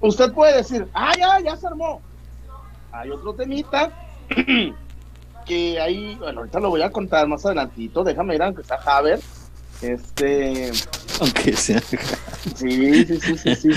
Usted 0.00 0.32
puede 0.32 0.56
decir, 0.56 0.88
ah, 0.94 1.12
ya, 1.18 1.40
ya 1.40 1.56
se 1.56 1.66
armó. 1.66 2.00
Hay 2.92 3.10
otro 3.10 3.34
temita 3.34 3.92
que 5.46 5.80
ahí, 5.80 6.14
bueno, 6.16 6.40
ahorita 6.40 6.60
lo 6.60 6.70
voy 6.70 6.82
a 6.82 6.90
contar 6.90 7.26
más 7.26 7.44
adelantito, 7.46 8.02
déjame 8.04 8.34
ir 8.34 8.42
aunque 8.42 8.64
sea 8.64 8.76
Haber. 8.86 9.20
Este, 9.80 10.72
Aunque 11.20 11.52
sea. 11.56 11.80
sí, 11.80 13.04
sí, 13.04 13.20
sí, 13.20 13.38
sí, 13.38 13.54
sí. 13.54 13.70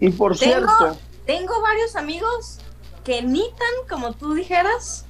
Y, 0.00 0.06
y 0.06 0.10
por 0.10 0.36
Tengo- 0.38 0.68
cierto, 0.78 0.98
Tengo 1.26 1.60
varios 1.60 1.96
amigos 1.96 2.58
que 3.02 3.20
necesitan, 3.22 3.68
como 3.88 4.12
tú 4.12 4.34
dijeras, 4.34 5.05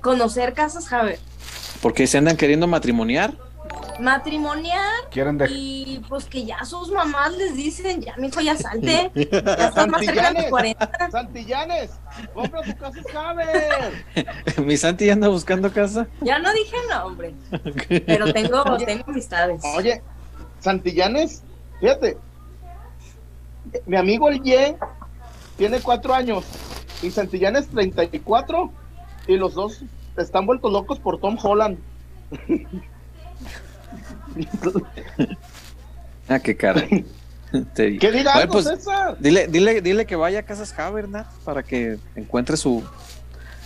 conocer 0.00 0.54
casas 0.54 0.88
Javier. 0.88 1.18
Porque 1.82 2.06
se 2.06 2.18
andan 2.18 2.36
queriendo 2.36 2.66
matrimoniar. 2.66 3.34
Matrimoniar 4.00 5.08
Quieren 5.10 5.36
de... 5.36 5.46
y 5.50 6.02
pues 6.08 6.24
que 6.24 6.44
ya 6.44 6.64
sus 6.64 6.90
mamás 6.90 7.36
les 7.36 7.54
dicen, 7.54 8.00
ya 8.00 8.16
mijo, 8.16 8.40
ya 8.40 8.56
salte, 8.56 9.10
ya 9.14 9.22
estás 9.68 9.88
más 9.88 10.04
cerca 10.04 10.32
de 10.32 10.40
los 10.40 10.50
Santillanes, 10.50 10.50
40. 10.50 11.10
Santillanes, 11.10 11.90
compra 12.32 12.62
tu 12.62 12.76
casa 12.76 13.30
Haber. 13.30 14.04
Mi 14.64 14.76
Santi 14.76 15.06
ya 15.06 15.12
anda 15.12 15.28
buscando 15.28 15.70
casa. 15.70 16.08
Ya 16.22 16.38
no 16.38 16.52
dije 16.52 16.76
nombre, 16.88 17.34
pero 18.06 18.32
tengo, 18.32 18.64
tengo 18.86 19.04
amistades. 19.06 19.62
Oye, 19.76 20.02
Santillanes, 20.60 21.42
fíjate, 21.80 22.16
mi 23.86 23.96
amigo 23.96 24.28
el 24.30 24.42
Ye 24.42 24.76
tiene 25.58 25.80
cuatro 25.80 26.14
años 26.14 26.44
y 27.02 27.10
Santillanes 27.10 27.68
34 27.68 28.72
y 29.26 29.36
los 29.36 29.54
dos 29.54 29.82
están 30.16 30.46
vueltos 30.46 30.72
locos 30.72 30.98
por 30.98 31.18
Tom 31.18 31.36
Holland. 31.42 31.78
Ah, 36.28 36.38
qué 36.38 36.56
cara. 36.56 36.86
¿Qué 37.74 38.24
algo, 38.32 38.52
pues, 38.52 38.64
César? 38.66 39.16
dile, 39.18 39.48
dile, 39.48 39.80
dile 39.80 40.06
que 40.06 40.14
vaya 40.14 40.38
a 40.40 40.42
Casas 40.44 40.76
Haber, 40.78 41.08
Nat, 41.08 41.26
para 41.44 41.64
que 41.64 41.98
encuentre 42.14 42.56
su, 42.56 42.84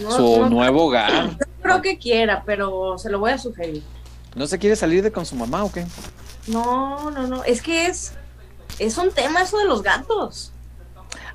No, 0.01 0.11
su 0.11 0.41
no 0.41 0.49
nuevo 0.49 0.87
hogar. 0.87 1.37
creo 1.61 1.83
que 1.83 1.99
quiera, 1.99 2.43
pero 2.47 2.97
se 2.97 3.11
lo 3.11 3.19
voy 3.19 3.33
a 3.33 3.39
sugerir. 3.39 3.83
¿No 4.35 4.47
se 4.47 4.59
quiere 4.59 4.75
salir 4.75 5.03
de 5.03 5.13
con 5.13 5.27
su 5.27 5.37
mamá 5.37 5.65
o 5.65 5.71
qué? 5.71 5.85
No, 6.47 7.11
no, 7.11 7.27
no, 7.27 7.45
es 7.45 7.61
que 7.61 7.87
es, 7.87 8.15
es 8.79 8.97
un 8.97 9.11
tema 9.11 9.43
eso 9.43 9.59
de 9.59 9.67
los 9.67 9.83
gatos. 9.83 10.51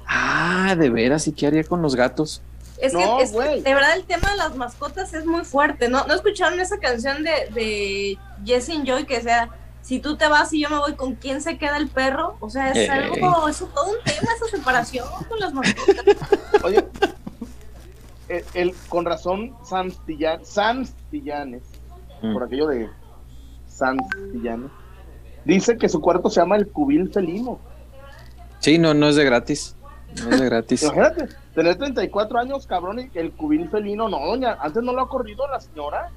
Ah, 0.07 0.75
de 0.75 0.89
veras, 0.89 1.27
¿y 1.27 1.31
qué 1.33 1.45
haría 1.47 1.63
con 1.63 1.83
los 1.83 1.95
gatos? 1.95 2.41
Es 2.81 2.93
No, 2.93 3.17
que, 3.17 3.23
es 3.23 3.31
que, 3.31 3.35
güey. 3.35 3.61
de 3.61 3.73
verdad 3.73 3.95
el 3.95 4.03
tema 4.05 4.29
de 4.31 4.37
las 4.37 4.55
mascotas 4.55 5.13
es 5.13 5.25
muy 5.25 5.43
fuerte. 5.43 5.89
¿No, 5.89 6.05
¿No 6.07 6.13
escucharon 6.13 6.59
esa 6.59 6.77
canción 6.79 7.23
de, 7.23 7.31
de 7.53 8.17
Jesse 8.45 8.69
and 8.69 8.85
Joy 8.87 9.05
que 9.05 9.21
sea, 9.21 9.49
si 9.81 9.99
tú 9.99 10.15
te 10.17 10.27
vas 10.27 10.53
y 10.53 10.61
yo 10.61 10.69
me 10.69 10.77
voy, 10.77 10.93
¿con 10.93 11.15
quién 11.15 11.41
se 11.41 11.57
queda 11.57 11.77
el 11.77 11.87
perro? 11.89 12.37
O 12.39 12.49
sea, 12.49 12.69
es 12.71 12.77
Ey. 12.77 12.87
algo, 12.87 13.47
es 13.49 13.57
todo 13.57 13.89
un 13.89 14.03
tema 14.05 14.31
esa 14.35 14.45
separación 14.57 15.05
con 15.27 15.39
las 15.39 15.53
mascotas. 15.53 16.05
Oye, 16.63 16.85
el, 18.29 18.43
el- 18.53 18.75
con 18.87 19.05
razón 19.05 19.55
Santillan, 19.67 20.45
Santillanes, 20.45 21.63
Mm. 22.21 22.33
por 22.33 22.43
aquello 22.43 22.67
de 22.67 22.89
Santillanes, 23.67 24.69
dice 25.45 25.77
que 25.77 25.87
su 25.89 26.01
cuarto 26.01 26.29
se 26.29 26.41
llama 26.41 26.57
el 26.57 26.67
cubil 26.67 27.11
felino. 27.13 27.59
Sí, 28.59 28.77
no, 28.77 28.93
no 28.93 29.07
es 29.09 29.15
de 29.15 29.23
gratis. 29.23 29.75
No 30.23 30.29
es 30.31 30.39
de 30.39 30.45
gratis. 30.49 30.83
Imagínate, 30.83 31.29
tener 31.59 31.75
34 31.75 32.39
años, 32.39 32.65
cabrón, 32.65 33.01
y 33.13 33.17
el 33.17 33.33
cubil 33.33 33.69
felino, 33.69 34.07
no, 34.07 34.25
doña, 34.25 34.57
antes 34.61 34.81
no 34.81 34.93
lo 34.93 35.01
ha 35.01 35.09
corrido 35.09 35.45
la 35.49 35.59
señora. 35.59 36.09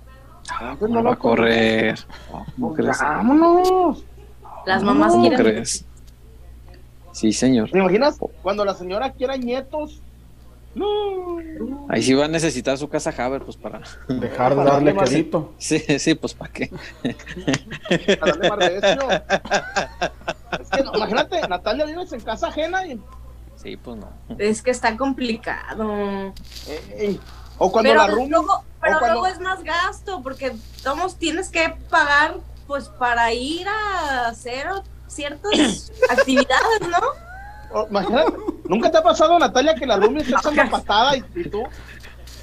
Antes 0.61 0.89
No 0.89 1.03
lo 1.03 1.09
va 1.09 1.15
a 1.15 1.19
correr. 1.19 1.99
¿Cómo 2.55 2.73
crees? 2.73 3.01
Vámonos. 3.01 4.05
Las 4.67 4.85
mamás 4.85 5.11
¿Cómo 5.11 5.23
quieren. 5.23 5.41
crees? 5.41 5.85
Sí, 7.11 7.33
señor. 7.33 7.71
¿Te 7.71 7.79
imaginas 7.79 8.19
cuando 8.43 8.65
la 8.65 8.75
señora 8.75 9.11
quiera 9.11 9.37
nietos? 9.37 10.01
No. 10.77 11.39
Ahí 11.89 12.03
sí 12.03 12.15
va 12.15 12.27
a 12.27 12.29
necesitar 12.29 12.79
su 12.79 12.89
casa 12.89 13.13
Haber, 13.19 13.43
pues 13.43 13.57
para. 13.57 13.83
Dejar 14.09 14.55
de 14.55 14.65
darle 14.65 14.95
quedito. 14.95 15.53
Sí, 15.59 15.81
sí, 15.99 16.15
pues 16.15 16.35
para 16.35 16.53
qué. 16.53 16.71
Para 18.21 18.37
darle 18.37 18.49
más. 18.49 19.23
Es 20.61 20.71
que 20.71 20.83
no, 20.85 20.95
imagínate, 20.95 21.41
Natalia 21.49 21.85
vives 21.85 22.13
en 22.13 22.21
casa 22.21 22.47
ajena 22.47 22.87
y 22.87 23.01
Sí, 23.63 23.77
pues 23.77 23.97
no. 23.97 24.09
Es 24.39 24.61
que 24.63 24.71
está 24.73 24.97
complicado. 24.97 26.33
Ey, 26.97 27.21
o 27.59 27.71
cuando 27.71 27.91
pero 27.91 28.01
la 28.03 28.09
roomie, 28.09 28.29
luego, 28.31 28.65
pero 28.81 28.99
cuando- 28.99 29.21
luego 29.21 29.35
es 29.35 29.41
más 29.41 29.63
gasto, 29.63 30.21
porque 30.23 30.53
todos 30.83 31.17
tienes 31.17 31.49
que 31.49 31.75
pagar 31.89 32.37
pues 32.67 32.89
para 32.89 33.33
ir 33.33 33.67
a 33.69 34.27
hacer 34.29 34.67
ciertas 35.07 35.93
actividades, 36.11 36.81
¿no? 36.91 36.99
o- 37.81 37.87
imagínate, 37.89 38.33
nunca 38.69 38.91
te 38.91 38.99
ha 38.99 39.03
pasado 39.03 39.39
Natalia 39.39 39.75
que 39.75 39.87
la 39.87 39.97
roomie 39.97 40.23
está 40.23 40.39
echando 40.41 40.71
patada 40.71 41.17
y, 41.17 41.25
y 41.37 41.49
tú 41.49 41.63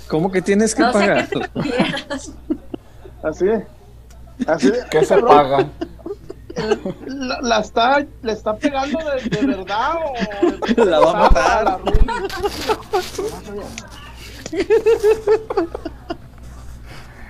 ¿Cómo 0.08 0.32
que 0.32 0.42
tienes 0.42 0.74
que 0.74 0.82
No 0.82 0.92
sé 0.94 0.98
a 1.04 1.08
pagar? 1.08 1.28
te 1.30 1.40
así 3.24 3.46
así 4.48 4.72
de 4.72 4.86
¿Qué 4.90 5.06
se 5.06 5.18
paga? 5.22 5.68
La, 7.06 7.40
la 7.42 7.60
está 7.60 8.06
le 8.22 8.32
está 8.32 8.56
pegando 8.58 9.00
de, 9.00 9.22
de 9.30 9.46
verdad 9.46 9.92
o 9.96 10.76
de- 10.76 10.86
La 10.86 11.00
va 11.00 11.12
a 11.12 11.14
matar. 11.30 11.64
la 11.64 11.78
roomie. 11.78 12.00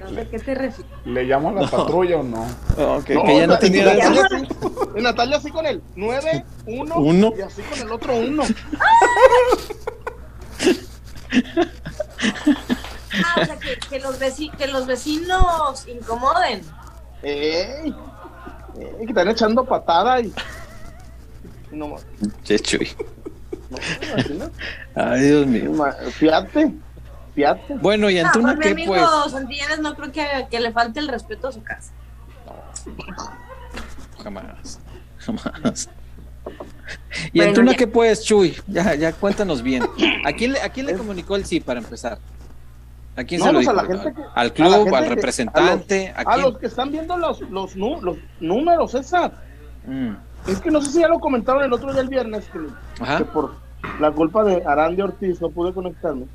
No 0.02 0.10
sé 0.12 0.22
a 0.22 0.30
qué 0.30 0.40
te 0.40 0.56
refieres. 0.56 0.86
¿Le 1.06 1.24
llamo 1.26 1.50
a 1.50 1.62
la 1.62 1.68
patrulla 1.70 2.18
o 2.18 2.24
no? 2.24 2.48
No, 2.78 3.04
que, 3.04 3.16
No, 3.16 3.24
que 3.26 3.38
ya 3.38 3.48
no 3.48 3.60
tenía 3.60 3.86
Natalia 3.94 4.24
así- 4.26 5.02
Natalia 5.02 5.38
así 5.38 5.52
con 5.52 5.66
el 5.66 5.82
9, 5.96 6.46
1 6.66 6.96
Uno. 6.96 7.34
y 7.38 7.42
así 7.42 7.62
con 7.64 7.80
el 7.80 7.92
otro 7.92 8.16
1. 8.16 8.44
Ah, 13.26 13.42
o 13.42 13.46
sea, 13.46 13.58
que, 13.60 13.78
que 13.90 14.00
los 14.00 14.20
veci- 14.20 14.56
que 14.56 14.68
los 14.68 14.86
vecinos 14.88 15.88
incomoden. 15.88 16.62
Ey, 17.22 17.94
que 18.74 19.06
están 19.06 19.28
echando 19.28 19.66
patada 19.66 20.20
y 20.22 20.34
no, 21.72 21.96
Che, 22.44 22.60
chuy. 22.60 22.90
no, 23.70 23.78
imagina. 24.14 24.52
Ay, 24.96 25.22
Dios 25.22 25.46
mío. 25.48 25.72
Fíjate, 26.14 26.74
fíjate. 27.36 27.76
Bueno, 27.76 28.10
¿y 28.10 28.18
Ah, 28.20 28.28
Antuna 28.28 28.56
pues 28.56 28.58
mi 28.58 28.64
qué, 28.64 28.70
amigo 28.72 28.94
pues? 29.22 29.32
Santillanes 29.32 29.80
no 29.80 29.96
creo 29.96 30.12
que, 30.12 30.26
que 30.50 30.60
le 30.60 30.72
falte 30.72 31.00
el 31.00 31.08
respeto 31.08 31.48
a 31.48 31.52
su 31.52 31.62
casa. 31.64 31.92
Jamás. 34.24 34.80
Jamás. 35.20 35.90
¿Y 37.32 37.38
Bueno, 37.40 37.50
Antuna 37.50 37.72
ya. 37.74 37.78
qué, 37.78 37.88
pues, 37.88 38.24
Chuy? 38.24 38.58
Ya, 38.68 38.96
ya 38.96 39.14
cuéntanos 39.14 39.62
bien. 39.62 39.84
¿A 40.26 40.34
quién, 40.34 40.54
le, 40.54 40.62
¿A 40.62 40.70
quién 40.70 40.86
le 40.88 40.94
comunicó 40.96 41.36
el 41.36 41.46
sí 41.46 41.60
para 41.60 41.80
empezar? 41.80 42.18
¿A 43.20 43.24
quién 43.26 43.40
No, 43.40 43.48
se 43.48 43.52
lo 43.52 43.60
dijo? 43.60 43.74
que- 43.74 44.24
¿Al 44.34 44.54
club? 44.54 44.74
gente 44.86 44.96
¿Al 44.96 45.06
representante? 45.10 46.14
¿A, 46.16 46.22
A 46.22 46.26
quién? 46.36 46.42
los 46.42 46.58
que 46.58 46.68
están 46.68 46.90
viendo 46.90 47.18
los, 47.18 47.42
los, 47.50 47.76
los 47.76 48.18
números, 48.40 48.92
César. 48.92 49.34
Mm. 49.86 50.14
Es 50.48 50.62
que 50.62 50.72
no 50.72 50.82
sé 50.82 50.90
si 50.92 51.00
ya 51.02 51.10
lo 51.10 51.20
comentaron 51.20 51.62
el 51.64 51.74
otro 51.74 51.92
día 51.92 52.02
el 52.02 52.08
viernes, 52.08 52.46
que, 52.50 53.26
por 53.26 53.56
la 54.00 54.10
culpa 54.12 54.46
de 54.46 54.64
Arandi 54.66 55.02
Ortiz 55.02 55.42
no 55.42 55.50
pude 55.50 55.74
conectarme. 55.74 56.28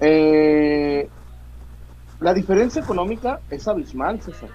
Eh, 0.00 1.06
la 2.20 2.32
diferencia 2.32 2.80
económica 2.80 3.40
es 3.50 3.68
abismal, 3.68 4.22
César. 4.22 4.48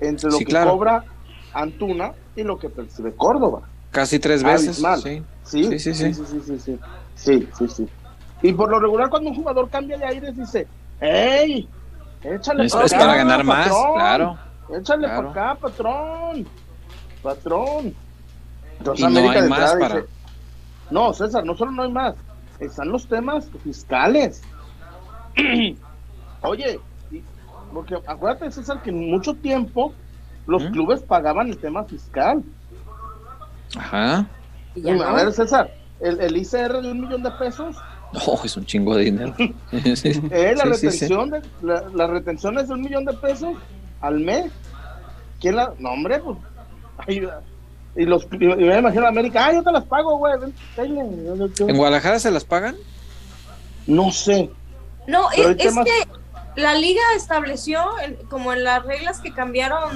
Entre 0.00 0.30
lo 0.30 0.36
Sí, 0.36 0.44
que 0.44 0.50
claro. 0.50 0.72
cobra 0.72 1.04
Antuna 1.54 2.12
y 2.34 2.42
lo 2.42 2.58
que 2.58 2.68
percibe 2.70 3.12
Córdoba. 3.14 3.62
Casi 3.92 4.18
tres 4.18 4.42
veces. 4.42 4.84
Abismal. 4.84 5.00
Sí. 5.00 5.22
Sí, 5.44 5.64
Sí, 5.64 5.78
sí, 5.78 5.94
sí. 5.94 6.12
sí, 6.14 6.24
sí, 6.26 6.40
sí, 6.44 6.58
sí. 6.58 6.78
Sí, 7.14 7.48
sí, 7.56 7.68
sí. 7.68 7.88
Y 8.42 8.52
por 8.52 8.70
lo 8.70 8.78
regular 8.78 9.10
cuando 9.10 9.30
un 9.30 9.36
jugador 9.36 9.68
cambia 9.68 9.98
de 9.98 10.04
aires 10.06 10.36
dice, 10.36 10.66
¡Ey! 11.00 11.68
Échale 12.22 12.66
Es, 12.66 12.72
pa' 12.74 12.84
es 12.84 12.92
acá, 12.92 13.00
para 13.04 13.16
ganar 13.16 13.44
más, 13.44 13.68
patrón. 13.68 13.94
claro. 13.94 14.38
Échale 14.74 15.06
Claro. 15.06 15.32
para 15.32 15.50
acá, 15.52 15.60
patrón. 15.60 16.46
Patrón. 17.22 17.94
Entonces 18.78 19.00
Y 19.00 19.02
no 19.12 19.18
América 19.18 19.34
hay 19.36 19.42
de 19.42 19.48
más 19.48 19.72
para- 19.76 19.94
dice, 19.96 20.08
No, 20.90 21.12
César, 21.12 21.44
no 21.44 21.54
solo 21.56 21.70
no 21.72 21.82
hay 21.82 21.92
más. 21.92 22.14
Están 22.60 22.88
los 22.90 23.06
temas 23.06 23.48
fiscales. 23.62 24.42
Oye, 26.42 26.80
porque 27.72 27.96
acuérdate, 28.06 28.50
César, 28.50 28.82
que 28.82 28.90
en 28.90 29.10
mucho 29.10 29.34
tiempo 29.34 29.92
los 30.46 30.64
¿Mm? 30.64 30.72
clubes 30.72 31.02
pagaban 31.02 31.48
el 31.48 31.58
tema 31.58 31.84
fiscal. 31.84 32.42
Ajá. 33.76 34.26
Y 34.74 34.88
A 34.88 34.94
no. 34.94 35.14
ver, 35.14 35.32
César, 35.32 35.70
el, 36.00 36.20
el 36.20 36.36
ICR 36.36 36.80
de 36.80 36.90
un 36.92 37.00
millón 37.00 37.22
de 37.22 37.30
pesos, 37.32 37.76
Oh, 38.26 38.40
es 38.44 38.56
un 38.56 38.64
chingo 38.64 38.94
de 38.96 39.04
dinero. 39.04 39.34
Sí. 39.96 40.20
eh, 40.30 40.54
la, 40.56 40.64
Sí, 40.74 40.90
sí, 40.90 40.98
sí. 40.98 41.06
retención 41.08 41.30
De, 41.30 41.42
la, 41.62 41.84
la 41.94 42.06
retención 42.06 42.58
es 42.58 42.68
de 42.68 42.74
un 42.74 42.80
millón 42.82 43.04
de 43.04 43.12
pesos 43.14 43.54
al 44.00 44.20
mes. 44.20 44.50
¿Quién 45.40 45.56
la.? 45.56 45.72
No, 45.78 45.90
hombre, 45.90 46.18
pues. 46.20 46.38
ay, 47.06 47.28
y 47.96 48.04
los. 48.04 48.26
Y 48.32 48.38
me 48.46 48.78
imagino 48.78 49.04
a 49.04 49.08
América, 49.08 49.46
ah, 49.46 49.52
yo 49.52 49.62
te 49.62 49.72
las 49.72 49.84
pago, 49.84 50.16
güey. 50.18 50.38
ven, 50.38 50.54
tenle". 50.76 51.00
¿En 51.00 51.76
Guadalajara 51.76 52.18
se 52.18 52.30
las 52.30 52.44
pagan? 52.44 52.76
No 53.86 54.10
sé. 54.10 54.50
No, 55.06 55.26
Pero 55.34 55.50
es, 55.50 55.56
que 55.56 56.60
la 56.60 56.74
liga 56.74 57.00
estableció, 57.16 57.80
en- 58.04 58.16
como 58.28 58.52
en 58.52 58.62
las 58.64 58.84
reglas 58.84 59.20
que 59.20 59.32
cambiaron 59.32 59.90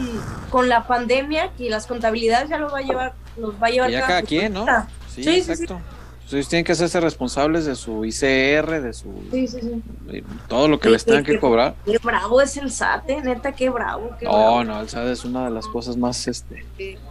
con 0.50 0.68
la 0.68 0.86
pandemia, 0.86 1.50
que 1.58 1.68
las 1.68 1.86
contabilidades 1.86 2.48
ya 2.48 2.58
lo 2.58 2.70
va 2.70 2.78
a 2.78 2.82
llevar, 2.82 3.12
los 3.36 3.54
va 3.62 3.66
a 3.66 3.70
llevar 3.70 3.88
Que 3.90 3.94
ya 3.96 4.06
cada 4.06 4.22
quien, 4.22 4.52
¿no? 4.54 4.60
futbolista. 4.60 4.88
Sí, 5.08 5.22
Sí, 5.24 5.42
sí, 5.42 5.50
exacto. 5.52 5.80
Ellos 6.32 6.48
tienen 6.48 6.64
que 6.64 6.72
hacerse 6.72 7.00
responsables 7.00 7.64
de 7.66 7.74
su 7.76 8.04
ICR, 8.04 8.80
de 8.82 8.92
su 8.92 9.12
Sí, 9.30 9.46
sí, 9.46 9.58
sí. 9.60 10.24
todo 10.48 10.68
lo 10.68 10.78
que 10.80 10.88
Sí, 10.88 10.92
les 10.92 11.04
tengan 11.04 11.24
que 11.24 11.38
cobrar. 11.38 11.74
Qué 11.84 11.98
bravo 12.02 12.40
es 12.40 12.56
el 12.56 12.70
SAT, 12.70 13.10
eh, 13.10 13.20
neta, 13.22 13.52
qué 13.52 13.68
bravo. 13.70 14.10
Qué 14.18 14.24
No, 14.26 14.32
bravo. 14.32 14.64
no, 14.64 14.80
el 14.80 14.88
SAD 14.88 15.10
es 15.10 15.24
una 15.24 15.44
de 15.44 15.50
las 15.50 15.66
cosas 15.66 15.96
más 15.96 16.26
este, 16.28 16.64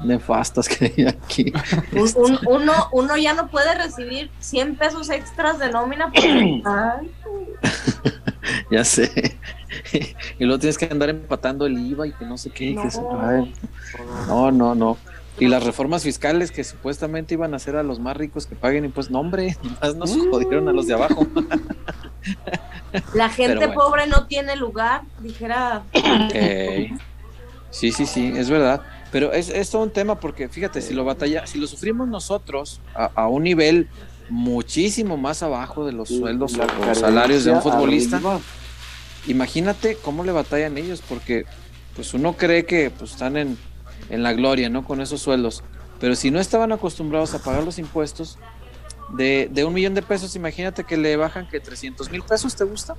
nefastas 0.03 0.67
que 0.67 0.93
hay 0.97 1.05
aquí. 1.07 1.53
Un- 1.93 2.11
un- 2.15 2.39
uno, 2.47 2.73
uno 2.91 3.17
ya 3.17 3.33
no 3.33 3.47
puede 3.49 3.73
recibir 3.75 4.29
100 4.39 4.75
pesos 4.75 5.09
extras 5.09 5.59
de 5.59 5.69
nómina 5.71 6.11
porque... 6.11 6.61
Ay, 6.65 7.11
Ya 8.71 8.83
sé. 8.83 9.37
y 10.39 10.43
luego 10.45 10.59
tienes 10.59 10.77
que 10.77 10.85
andar 10.85 11.09
empatando 11.09 11.65
el 11.65 11.77
IVA 11.77 12.07
y 12.07 12.11
que 12.13 12.25
no 12.25 12.37
sé 12.37 12.49
qué. 12.49 12.75
que 12.75 12.89
se- 12.91 13.01
no, 14.27 14.51
no, 14.51 14.75
no. 14.75 14.97
Y 15.39 15.47
las 15.47 15.63
reformas 15.63 16.03
fiscales 16.03 16.51
que 16.51 16.63
supuestamente 16.63 17.33
iban 17.33 17.53
a 17.53 17.57
hacer 17.57 17.75
a 17.75 17.83
los 17.83 17.99
más 17.99 18.15
ricos 18.17 18.45
que 18.45 18.55
paguen 18.55 18.85
impuestos. 18.85 19.11
No, 19.11 19.19
hombre, 19.19 19.57
más 19.81 19.95
nos 19.95 20.11
jodieron 20.11 20.67
a 20.67 20.73
los 20.73 20.87
de 20.87 20.93
abajo. 20.93 21.25
la 23.13 23.29
gente 23.29 23.67
bueno. 23.67 23.73
pobre 23.73 24.07
no 24.07 24.27
tiene 24.27 24.55
lugar, 24.55 25.03
dijera... 25.19 25.83
Sí, 27.71 27.93
sí, 27.93 28.05
sí, 28.05 28.33
es 28.35 28.49
verdad. 28.49 28.81
Pero 29.11 29.31
es, 29.31 29.49
es 29.49 29.69
todo 29.69 29.83
un 29.83 29.91
tema 29.91 30.19
porque, 30.19 30.49
fíjate, 30.49 30.81
si 30.81 30.93
lo 30.93 31.05
batalla, 31.05 31.47
si 31.47 31.57
lo 31.57 31.67
sufrimos 31.67 32.07
nosotros 32.07 32.81
a, 32.93 33.05
a 33.15 33.27
un 33.27 33.43
nivel 33.43 33.87
muchísimo 34.31 35.17
más 35.17 35.43
abajo 35.43 35.85
de 35.85 35.91
los 35.91 36.09
sueldos 36.09 36.57
o 36.57 36.95
salarios 36.95 37.43
de 37.43 37.51
un 37.51 37.61
futbolista, 37.61 38.17
arriba. 38.17 38.39
imagínate 39.27 39.97
cómo 40.01 40.23
le 40.23 40.31
batallan 40.31 40.77
ellos, 40.77 41.03
porque 41.07 41.45
pues 41.95 42.13
uno 42.13 42.33
cree 42.37 42.65
que 42.65 42.89
pues, 42.89 43.11
están 43.11 43.35
en, 43.35 43.57
en 44.09 44.23
la 44.23 44.33
gloria, 44.33 44.69
¿no? 44.69 44.83
Con 44.83 45.01
esos 45.01 45.21
sueldos. 45.21 45.63
Pero 45.99 46.15
si 46.15 46.31
no 46.31 46.39
estaban 46.39 46.71
acostumbrados 46.71 47.33
a 47.33 47.39
pagar 47.39 47.63
los 47.63 47.77
impuestos 47.77 48.37
de, 49.09 49.49
de 49.51 49.63
un 49.63 49.73
millón 49.73 49.93
de 49.93 50.01
pesos, 50.01 50.35
imagínate 50.35 50.83
que 50.83 50.97
le 50.97 51.15
bajan 51.15 51.47
que 51.47 51.59
300 51.59 52.09
mil 52.11 52.23
pesos, 52.23 52.55
¿te 52.55 52.63
gusta? 52.63 52.95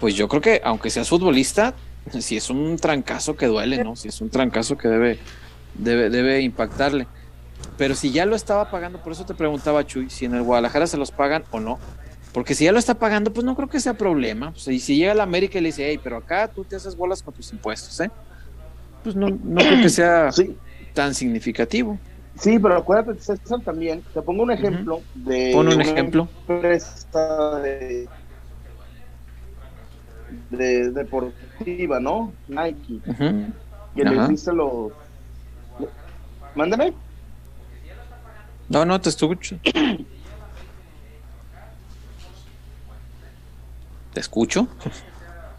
Pues 0.00 0.14
yo 0.14 0.28
creo 0.28 0.40
que 0.40 0.60
aunque 0.64 0.90
seas 0.90 1.08
futbolista, 1.08 1.74
si 2.18 2.36
es 2.36 2.50
un 2.50 2.76
trancazo 2.76 3.36
que 3.36 3.46
duele, 3.46 3.82
¿no? 3.84 3.96
Si 3.96 4.08
es 4.08 4.20
un 4.20 4.30
trancazo 4.30 4.76
que 4.76 4.88
debe, 4.88 5.18
debe, 5.74 6.10
debe 6.10 6.40
impactarle. 6.40 7.06
Pero 7.76 7.94
si 7.94 8.10
ya 8.12 8.26
lo 8.26 8.36
estaba 8.36 8.70
pagando, 8.70 9.02
por 9.02 9.12
eso 9.12 9.24
te 9.24 9.34
preguntaba, 9.34 9.86
Chuy, 9.86 10.10
si 10.10 10.26
en 10.26 10.34
el 10.34 10.42
Guadalajara 10.42 10.86
se 10.86 10.96
los 10.96 11.10
pagan 11.10 11.44
o 11.50 11.60
no. 11.60 11.78
Porque 12.32 12.54
si 12.54 12.64
ya 12.64 12.72
lo 12.72 12.78
está 12.78 12.94
pagando, 12.94 13.32
pues 13.32 13.44
no 13.44 13.54
creo 13.54 13.68
que 13.68 13.78
sea 13.78 13.94
problema. 13.94 14.52
Y 14.66 14.80
si 14.80 14.96
llega 14.96 15.14
la 15.14 15.22
América 15.22 15.58
y 15.58 15.62
le 15.62 15.68
dice, 15.68 15.88
hey, 15.88 16.00
pero 16.02 16.16
acá 16.16 16.48
tú 16.48 16.64
te 16.64 16.76
haces 16.76 16.96
bolas 16.96 17.22
con 17.22 17.32
tus 17.32 17.52
impuestos, 17.52 17.98
¿eh? 18.00 18.10
Pues 19.04 19.14
no, 19.14 19.28
no 19.28 19.60
creo 19.60 19.82
que 19.82 19.88
sea 19.90 20.32
Sí, 20.32 20.56
tan 20.94 21.14
significativo. 21.14 21.98
sí, 22.36 22.58
pero 22.58 22.76
acuérdate, 22.78 23.20
César, 23.20 23.60
también. 23.64 24.02
Te 24.14 24.20
pongo 24.22 24.42
un 24.42 24.50
ejemplo 24.50 25.02
de. 25.14 25.50
Pon 25.52 25.68
un 25.68 25.80
ejemplo. 25.80 26.26
empresa 26.48 27.60
de, 27.60 28.08
de 30.50 30.90
deportiva, 30.90 32.00
¿no? 32.00 32.32
Nike. 32.48 33.00
Ujú. 33.06 33.52
Que 33.94 34.02
Ajá. 34.02 34.10
les 34.12 34.28
dice 34.30 34.52
los. 34.52 34.90
Mándame. 36.54 36.92
No, 38.70 38.84
no, 38.86 38.98
te 39.00 39.10
escucho. 39.10 39.58
¿Te 44.14 44.20
escucho? 44.20 44.68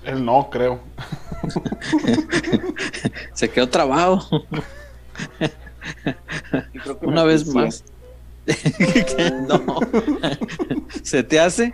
Él 0.06 0.24
no, 0.24 0.50
creo. 0.50 0.80
Se 3.34 3.50
quedó 3.50 3.70
trabado 3.70 4.22
Y 6.74 6.80
creo 6.80 7.00
que 7.00 7.06
una 7.06 7.24
vez 7.24 7.48
más. 7.48 7.84
no. 9.48 9.80
¿Se 11.04 11.24
te 11.24 11.40
hace? 11.40 11.74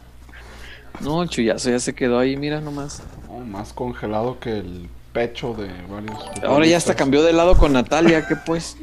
no, 1.00 1.22
el 1.22 1.28
chullazo 1.28 1.70
ya 1.70 1.78
se 1.78 1.94
quedó 1.94 2.18
ahí, 2.18 2.36
mira 2.36 2.60
nomás. 2.60 3.02
No, 3.28 3.40
más 3.40 3.72
congelado 3.72 4.40
que 4.40 4.58
el 4.58 4.88
pecho 5.12 5.52
de 5.54 5.68
varios. 5.88 6.18
Ahora 6.42 6.66
ya 6.66 6.78
hasta 6.78 6.94
cambió 6.94 7.22
de 7.22 7.34
lado 7.34 7.58
con 7.58 7.74
Natalia, 7.74 8.26
¿qué 8.26 8.36
pues? 8.36 8.78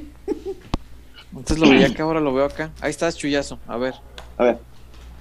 Antes 1.35 1.57
lo 1.57 1.69
veía 1.69 1.87
acá, 1.87 2.03
ahora 2.03 2.19
lo 2.19 2.33
veo 2.33 2.45
acá. 2.45 2.71
Ahí 2.81 2.91
estás, 2.91 3.17
chullazo. 3.17 3.59
A 3.67 3.77
ver, 3.77 3.95
A 4.37 4.43
ver, 4.43 4.59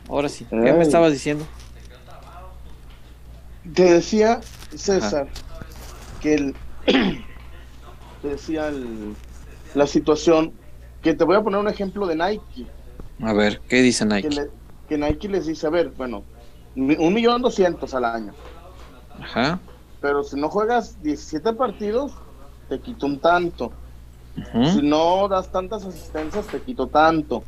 ahora 0.09 0.29
sí. 0.29 0.47
¿Qué 0.49 0.57
Ay. 0.57 0.73
me 0.75 0.83
estabas 0.83 1.13
diciendo? 1.13 1.47
Te 3.75 3.85
decía, 3.95 4.41
César, 4.75 5.29
que 6.21 6.35
el. 6.35 6.55
te 8.23 8.29
decía 8.29 8.69
el- 8.69 9.15
la 9.75 9.87
situación. 9.87 10.53
Que 11.03 11.15
te 11.15 11.25
voy 11.25 11.37
a 11.37 11.43
poner 11.43 11.61
un 11.61 11.69
ejemplo 11.69 12.07
de 12.07 12.17
Nike. 12.17 12.67
A 13.23 13.33
ver, 13.33 13.61
¿qué 13.69 13.83
dice 13.83 14.05
Que, 14.09 14.15
Nike? 14.15 14.31
le- 14.31 14.51
que 14.89 14.99
Nike 14.99 15.29
les 15.29 15.47
dice: 15.47 15.67
A 15.67 15.71
ver, 15.71 15.91
bueno, 15.91 16.25
un 16.75 17.15
millón 17.15 17.43
doscientos 17.43 17.95
al 17.95 18.05
año. 18.05 18.33
Ajá. 19.21 19.61
Pero 20.01 20.23
si 20.25 20.39
no 20.39 20.49
juegas 20.49 21.01
17 21.03 21.53
partidos, 21.55 22.13
te 22.69 22.81
quito 22.81 23.07
un 23.07 23.19
tanto. 23.21 23.73
Si 24.75 24.83
no 24.83 25.29
das 25.29 25.51
tantas 25.51 25.85
asistencias, 25.87 26.47
te 26.47 26.61
quito 26.61 26.89
tanto. 26.89 27.43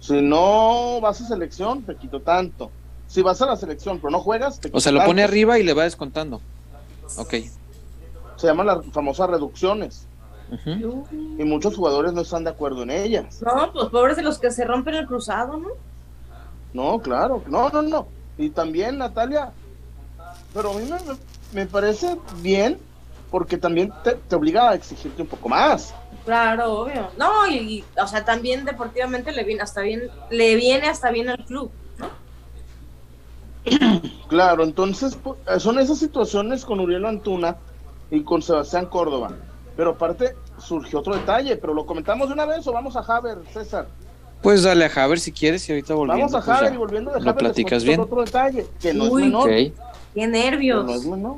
Si 0.00 0.22
no 0.22 1.00
vas 1.02 1.20
a 1.20 1.26
selección, 1.26 1.82
te 1.82 1.94
quito 1.96 2.20
tanto. 2.22 2.70
Si 3.08 3.22
vas 3.22 3.40
a 3.42 3.46
la 3.46 3.56
selección 3.56 3.98
pero 3.98 4.10
no 4.10 4.20
juegas, 4.20 4.60
te 4.60 4.70
O 4.72 4.80
sea, 4.80 4.92
lo 4.92 5.04
pone 5.04 5.22
arriba 5.24 5.58
y 5.58 5.64
le 5.64 5.72
va 5.72 5.84
descontando. 5.84 6.40
Ok. 7.16 7.34
Se 8.36 8.46
llaman 8.46 8.66
las 8.66 8.86
famosas 8.92 9.30
reducciones. 9.30 10.06
Y 11.38 11.44
muchos 11.44 11.76
jugadores 11.76 12.12
no 12.12 12.22
están 12.22 12.44
de 12.44 12.50
acuerdo 12.50 12.82
en 12.82 12.90
ellas. 12.90 13.42
No, 13.42 13.72
pues 13.72 13.88
pobres 13.88 14.16
de 14.16 14.22
los 14.22 14.38
que 14.38 14.50
se 14.50 14.64
rompen 14.64 14.94
el 14.94 15.06
cruzado, 15.06 15.58
¿no? 15.58 15.68
No, 16.72 17.00
claro. 17.00 17.42
No, 17.48 17.68
no, 17.70 17.82
no. 17.82 18.06
Y 18.36 18.50
también, 18.50 18.98
Natalia. 18.98 19.52
Pero 20.54 20.72
a 20.72 20.78
mí 20.78 20.88
me, 20.88 20.98
me 21.52 21.66
parece 21.66 22.16
bien 22.40 22.78
porque 23.30 23.58
también 23.58 23.92
te, 24.04 24.14
te 24.14 24.36
obliga 24.36 24.70
a 24.70 24.74
exigirte 24.74 25.22
un 25.22 25.28
poco 25.28 25.48
más. 25.48 25.94
Claro, 26.24 26.80
obvio. 26.80 27.10
No, 27.18 27.46
y, 27.46 27.56
y, 27.56 27.84
o 28.00 28.06
sea, 28.06 28.24
también 28.24 28.64
deportivamente 28.64 29.32
le 29.32 29.44
viene 29.44 29.62
hasta 29.62 29.80
bien, 29.82 30.10
le 30.30 30.56
viene 30.56 30.88
hasta 30.88 31.10
bien 31.10 31.28
al 31.28 31.44
club. 31.44 31.70
Claro, 34.28 34.64
entonces 34.64 35.18
pu- 35.22 35.36
son 35.58 35.78
esas 35.78 35.98
situaciones 35.98 36.64
con 36.64 36.80
Uriel 36.80 37.06
Antuna 37.06 37.56
y 38.10 38.22
con 38.22 38.42
Sebastián 38.42 38.86
Córdoba. 38.86 39.32
Pero 39.76 39.90
aparte 39.90 40.34
surgió 40.58 40.98
otro 41.00 41.14
detalle, 41.14 41.56
pero 41.56 41.72
lo 41.74 41.86
comentamos 41.86 42.28
de 42.28 42.34
una 42.34 42.44
vez 42.46 42.66
o 42.66 42.72
vamos 42.72 42.96
a 42.96 43.00
Haber, 43.00 43.38
César. 43.52 43.86
Pues 44.42 44.62
dale 44.62 44.84
a 44.84 44.88
Javer 44.88 45.18
si 45.20 45.32
quieres 45.32 45.68
y 45.68 45.72
ahorita 45.72 45.94
volviendo. 45.94 46.26
Vamos 46.26 46.34
a 46.34 46.44
pues 46.44 46.58
Haber 46.58 46.70
ya. 46.70 46.74
y 46.74 46.78
volviendo 46.78 47.10
de 47.12 47.20
lo 47.20 47.30
Haber 47.30 47.42
les 47.42 47.52
platicas 47.52 47.84
bien. 47.84 48.00
otro 48.00 48.24
detalle, 48.24 48.66
que 48.80 48.94
no 48.94 49.04
Uy, 49.04 49.22
es 49.22 49.26
menor. 49.28 49.48
Qué 49.48 49.72
Que 50.14 50.26
nervios. 50.26 50.84
no 50.84 50.92
es 50.94 51.04
menor. 51.06 51.36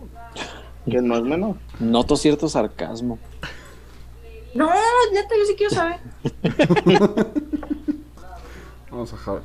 Que 0.90 1.00
no 1.02 1.16
es 1.16 1.22
menor. 1.22 1.56
Noto 1.78 2.16
cierto 2.16 2.48
sarcasmo. 2.48 3.18
No, 4.54 4.66
neta, 5.12 5.34
yo 5.38 5.44
sí 5.46 5.54
quiero 5.56 5.74
saber. 5.74 5.98
Vamos 8.90 9.12
a 9.12 9.16
Javier. 9.16 9.44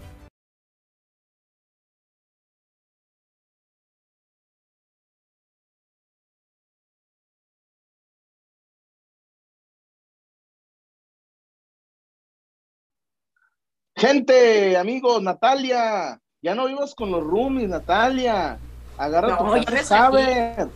Gente, 14.05 14.75
amigos, 14.77 15.21
Natalia, 15.21 16.19
ya 16.41 16.55
no 16.55 16.65
vivas 16.65 16.95
con 16.95 17.11
los 17.11 17.23
roomies, 17.23 17.69
Natalia. 17.69 18.57
Agarra 18.97 19.27
No, 19.27 19.37
tu 19.37 19.83
salí. 19.83 19.91
Haber. 19.91 20.69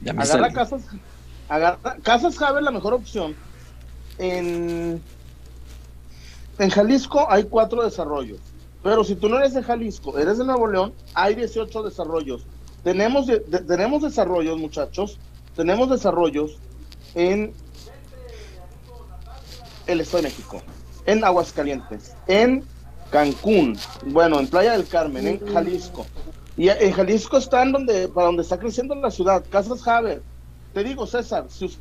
Ya 0.00 0.12
me 0.12 0.22
Agarra 0.22 0.42
salí. 0.44 0.54
Casas, 0.54 0.82
agarra, 1.48 1.96
Casas 2.04 2.40
Haber, 2.40 2.62
la 2.62 2.70
mejor 2.70 2.94
opción. 2.94 3.34
En, 4.18 5.02
en 6.60 6.70
Jalisco 6.70 7.26
hay 7.28 7.42
cuatro 7.42 7.82
desarrollos. 7.82 8.38
Pero 8.84 9.02
si 9.02 9.16
tú 9.16 9.28
no 9.28 9.38
eres 9.38 9.54
de 9.54 9.64
Jalisco, 9.64 10.16
eres 10.16 10.38
de 10.38 10.44
Nuevo 10.44 10.68
León, 10.68 10.94
hay 11.14 11.34
18 11.34 11.82
desarrollos. 11.82 12.46
Tenemos, 12.84 13.26
de- 13.26 13.40
de- 13.40 13.62
tenemos 13.62 14.02
desarrollos, 14.04 14.56
muchachos. 14.56 15.18
Tenemos 15.56 15.90
desarrollos 15.90 16.58
en 17.16 17.52
el 19.88 20.00
Estado 20.00 20.22
de 20.22 20.28
México, 20.28 20.62
en 21.06 21.24
Aguascalientes, 21.24 22.14
en 22.26 22.64
Cancún, 23.10 23.76
bueno, 24.06 24.38
en 24.40 24.48
Playa 24.48 24.72
del 24.72 24.86
Carmen, 24.86 25.26
en 25.26 25.52
Jalisco. 25.52 26.06
Y 26.56 26.68
en 26.68 26.92
Jalisco 26.92 27.38
están 27.38 27.72
donde, 27.72 28.08
para 28.08 28.26
donde 28.26 28.42
está 28.42 28.58
creciendo 28.58 28.94
la 28.94 29.10
ciudad, 29.10 29.44
Casas 29.50 29.86
Haber. 29.88 30.22
Te 30.74 30.84
digo, 30.84 31.06
César, 31.06 31.46
si 31.48 31.66
usted 31.66 31.80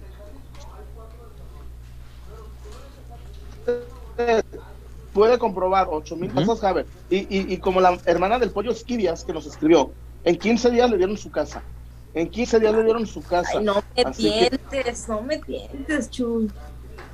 puede 5.13 5.37
comprobar 5.37 5.87
8 5.89 6.15
mil 6.15 6.33
casas 6.33 6.63
Haber, 6.63 6.85
y, 7.09 7.17
y, 7.17 7.53
y 7.53 7.57
como 7.57 7.81
la 7.81 7.97
hermana 8.05 8.39
del 8.39 8.51
pollo 8.51 8.71
Esquivias 8.71 9.23
que 9.23 9.33
nos 9.33 9.45
escribió, 9.45 9.91
en 10.23 10.37
15 10.37 10.71
días 10.71 10.89
le 10.89 10.97
dieron 10.97 11.17
su 11.17 11.31
casa. 11.31 11.61
En 12.13 12.29
15 12.29 12.59
días 12.59 12.73
le 12.73 12.83
dieron 12.83 13.07
su 13.07 13.21
casa. 13.23 13.57
Ay, 13.59 13.63
no 13.63 13.75
me 13.95 14.03
Así 14.03 14.23
que- 14.31 14.49
tientes, 14.49 15.07
no 15.09 15.21
me 15.21 15.37
tientes, 15.37 16.09
Chuy. 16.09 16.51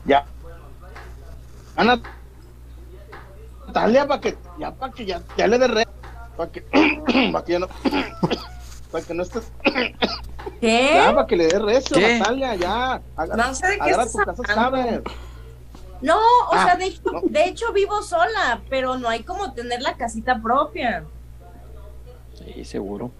Ya. 0.05 0.25
Ana 1.77 2.01
Natalia, 3.67 4.07
para 4.07 4.21
que 4.21 4.37
ya 4.59 4.71
para 4.73 4.93
que 4.93 5.05
ya, 5.05 5.21
ya 5.37 5.47
le 5.47 5.59
dé 5.59 5.67
re, 5.67 5.87
para 6.35 6.51
que, 6.51 6.61
para 7.31 7.45
que 7.45 7.51
ya 7.53 7.59
no 7.59 7.67
para 8.91 9.03
que 9.05 9.13
no 9.13 9.23
estés 9.23 9.51
¿Qué? 10.61 10.91
ya 10.95 11.13
para 11.13 11.27
que 11.27 11.35
le 11.35 11.47
dé 11.47 11.59
recio 11.59 11.97
¿Qué? 11.97 12.17
Natalia 12.19 12.55
ya 12.55 13.01
agarra, 13.15 13.47
No 13.47 13.53
sé 13.55 13.67
de 13.67 13.77
qué 13.79 13.89
estás 13.91 14.11
tu 14.35 14.41
casa 14.43 14.71
No, 16.01 16.15
o 16.17 16.53
Ah, 16.53 16.65
sea, 16.65 16.75
de 16.77 16.85
hecho, 16.85 17.01
no. 17.11 17.21
de 17.23 17.43
hecho 17.45 17.71
vivo 17.73 18.01
sola, 18.01 18.61
pero 18.69 18.97
no 18.97 19.09
hay 19.09 19.23
como 19.23 19.53
tener 19.53 19.81
la 19.81 19.95
casita 19.97 20.39
propia. 20.41 21.03
Sí, 22.35 22.63
seguro. 22.65 23.11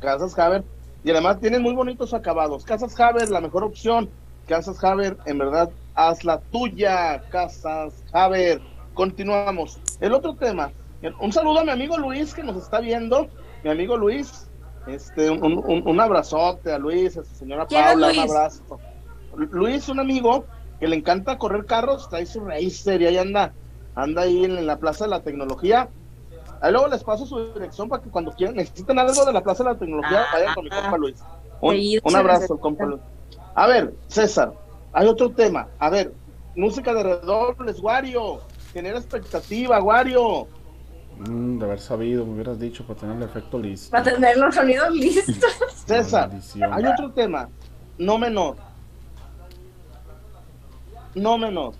Casas 0.00 0.38
Haber 0.38 0.62
y 1.02 1.10
además 1.10 1.40
tienen 1.40 1.62
muy 1.62 1.74
bonitos 1.74 2.12
acabados 2.14 2.64
Casas 2.64 2.98
Haber 3.00 3.30
la 3.30 3.40
mejor 3.40 3.64
opción 3.64 4.10
Casas 4.46 4.82
Haber 4.84 5.16
en 5.26 5.38
verdad 5.38 5.70
haz 5.98 6.24
la 6.24 6.38
tuya 6.38 7.20
Casas. 7.28 8.04
Haber 8.12 8.60
continuamos. 8.94 9.80
El 10.00 10.12
otro 10.14 10.34
tema. 10.36 10.70
Un 11.20 11.32
saludo 11.32 11.60
a 11.60 11.64
mi 11.64 11.70
amigo 11.70 11.98
Luis 11.98 12.32
que 12.34 12.42
nos 12.42 12.56
está 12.56 12.80
viendo. 12.80 13.26
Mi 13.64 13.70
amigo 13.70 13.96
Luis 13.96 14.48
este 14.86 15.28
un, 15.30 15.42
un- 15.44 15.86
un 15.86 16.00
abrazote 16.00 16.72
a 16.72 16.78
Luis 16.78 17.18
a 17.18 17.24
su 17.24 17.34
señora 17.34 17.66
¿Quién 17.66 17.80
es 17.82 17.86
Paula 17.88 18.08
un 18.12 18.18
abrazo. 18.20 18.78
Lu- 19.36 19.48
Luis 19.50 19.88
un 19.88 20.00
amigo 20.00 20.44
que 20.80 20.86
le 20.88 20.96
encanta 20.96 21.36
correr 21.36 21.66
carros 21.66 22.08
trae 22.08 22.24
su 22.24 22.40
racer 22.40 23.02
y 23.02 23.06
ahí 23.06 23.18
anda 23.18 23.52
anda 23.94 24.22
ahí 24.22 24.44
en, 24.44 24.64
la 24.66 24.78
plaza 24.78 25.04
de 25.04 25.10
la 25.10 25.20
tecnología. 25.20 25.88
Ahí 26.62 26.72
luego 26.72 26.86
les 26.88 27.02
paso 27.04 27.26
su 27.26 27.52
dirección 27.52 27.88
para 27.88 28.02
que 28.02 28.10
cuando 28.10 28.32
quieran, 28.32 28.54
necesiten 28.56 28.98
algo 28.98 29.24
de 29.24 29.32
la 29.32 29.42
Plaza 29.42 29.62
de 29.64 29.70
la 29.72 29.78
Tecnología, 29.78 30.22
Ah. 30.22 30.34
vayan 30.34 30.54
con 30.54 30.64
mi 30.64 30.70
compa 30.70 30.96
Luis. 30.98 31.22
Un, 31.60 31.76
un 32.04 32.16
abrazo, 32.16 32.58
compa 32.58 32.84
Luis. 32.84 33.00
A 33.54 33.66
ver, 33.66 33.92
César, 34.08 34.52
hay 34.92 35.06
otro 35.06 35.30
tema. 35.30 35.68
A 35.78 35.90
ver, 35.90 36.12
música 36.56 36.92
de 36.94 37.02
redobles, 37.02 37.80
Wario. 37.80 38.40
Genera 38.72 38.98
expectativa, 38.98 39.80
Wario. 39.82 40.46
Mm, 41.18 41.58
de 41.58 41.64
haber 41.64 41.80
sabido, 41.80 42.24
me 42.24 42.34
hubieras 42.34 42.60
dicho 42.60 42.84
para 42.86 43.00
tener 43.00 43.16
el 43.16 43.22
efecto 43.24 43.58
listo. 43.58 43.90
Para 43.90 44.04
tener 44.04 44.36
los 44.36 44.54
sonidos 44.54 44.90
listos. 44.90 45.52
César, 45.86 46.30
hay 46.72 46.84
otro 46.84 47.10
tema, 47.12 47.48
no 47.96 48.18
menor. 48.18 48.56
No 51.14 51.38
menor. 51.38 51.74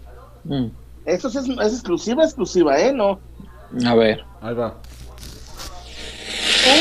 Mm. 0.44 0.66
Esto 1.04 1.30
sí 1.30 1.38
es, 1.38 1.48
es 1.48 1.72
exclusiva, 1.74 2.24
exclusiva, 2.24 2.78
¿eh? 2.78 2.92
No. 2.92 3.20
A 3.86 3.94
ver. 3.94 4.24
Ahí 4.40 4.54
va. 4.54 4.74
Un, 6.66 6.72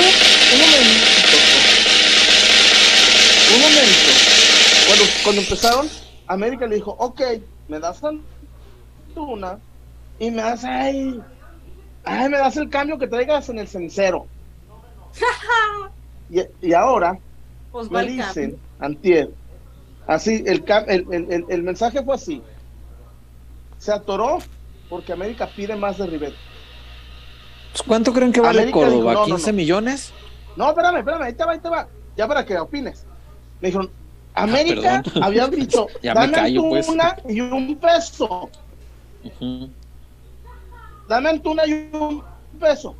un 0.53 0.59
momentito. 0.59 1.37
Un 3.53 3.61
momento. 3.61 4.11
Cuando, 4.87 5.05
cuando 5.23 5.41
empezaron, 5.41 5.89
América 6.27 6.67
le 6.67 6.75
dijo, 6.75 6.91
ok, 6.91 7.21
me 7.67 7.79
das 7.79 8.01
Antuna 8.03 9.59
y 10.19 10.31
me 10.31 10.41
das, 10.41 10.63
ay, 10.63 11.21
ay, 12.03 12.29
me 12.29 12.37
das 12.37 12.57
el 12.57 12.69
cambio 12.69 12.97
que 12.97 13.07
traigas 13.07 13.49
en 13.49 13.59
el 13.59 13.67
cenicero. 13.67 14.27
y, 16.29 16.41
y 16.61 16.73
ahora 16.73 17.17
Pues 17.71 17.89
me 17.89 18.03
dicen, 18.05 18.61
antier, 18.79 19.29
así, 20.07 20.43
el, 20.45 20.65
cam- 20.65 20.85
el, 20.87 21.05
el, 21.11 21.31
el- 21.31 21.45
el 21.49 21.63
mensaje 21.63 22.03
fue 22.03 22.15
así. 22.15 22.41
Se 23.77 23.91
atoró 23.91 24.39
porque 24.89 25.13
América 25.13 25.47
pide 25.47 25.75
más 25.75 25.97
de 25.97 26.07
Rivet. 26.07 26.33
Pues, 27.71 27.83
¿Cuánto 27.87 28.11
creen 28.13 28.31
que 28.31 28.41
vale 28.41 28.61
América 28.61 28.79
Córdoba? 28.79 29.13
dijo, 29.13 29.27
no, 29.27 29.27
no, 29.27 29.37
¿15 29.37 29.47
no. 29.47 29.53
millones? 29.53 30.13
No, 30.55 30.69
espérame, 30.69 30.97
espérame, 30.97 31.21
ahí 31.23 31.33
te 31.33 31.45
va, 31.45 31.51
ahí 31.51 31.59
te 31.59 31.69
va. 31.69 31.87
Ya 32.15 32.27
para 32.27 32.45
que 32.45 32.57
opines. 32.57 33.05
Me 33.61 33.67
dijeron, 33.67 33.91
América 34.43 34.95
Ah, 34.97 35.01
perdón. 35.03 35.23
había 35.23 35.47
dicho, 35.47 35.87
dame 36.03 36.31
callo, 36.31 36.69
pues. 36.69 36.87
Antuna 36.87 37.15
y 37.27 37.41
un 37.41 37.77
peso. 37.77 38.49
Dame 41.07 41.29
Antuna 41.29 41.65
y 41.65 41.89
un 41.93 42.23
peso. 42.59 42.95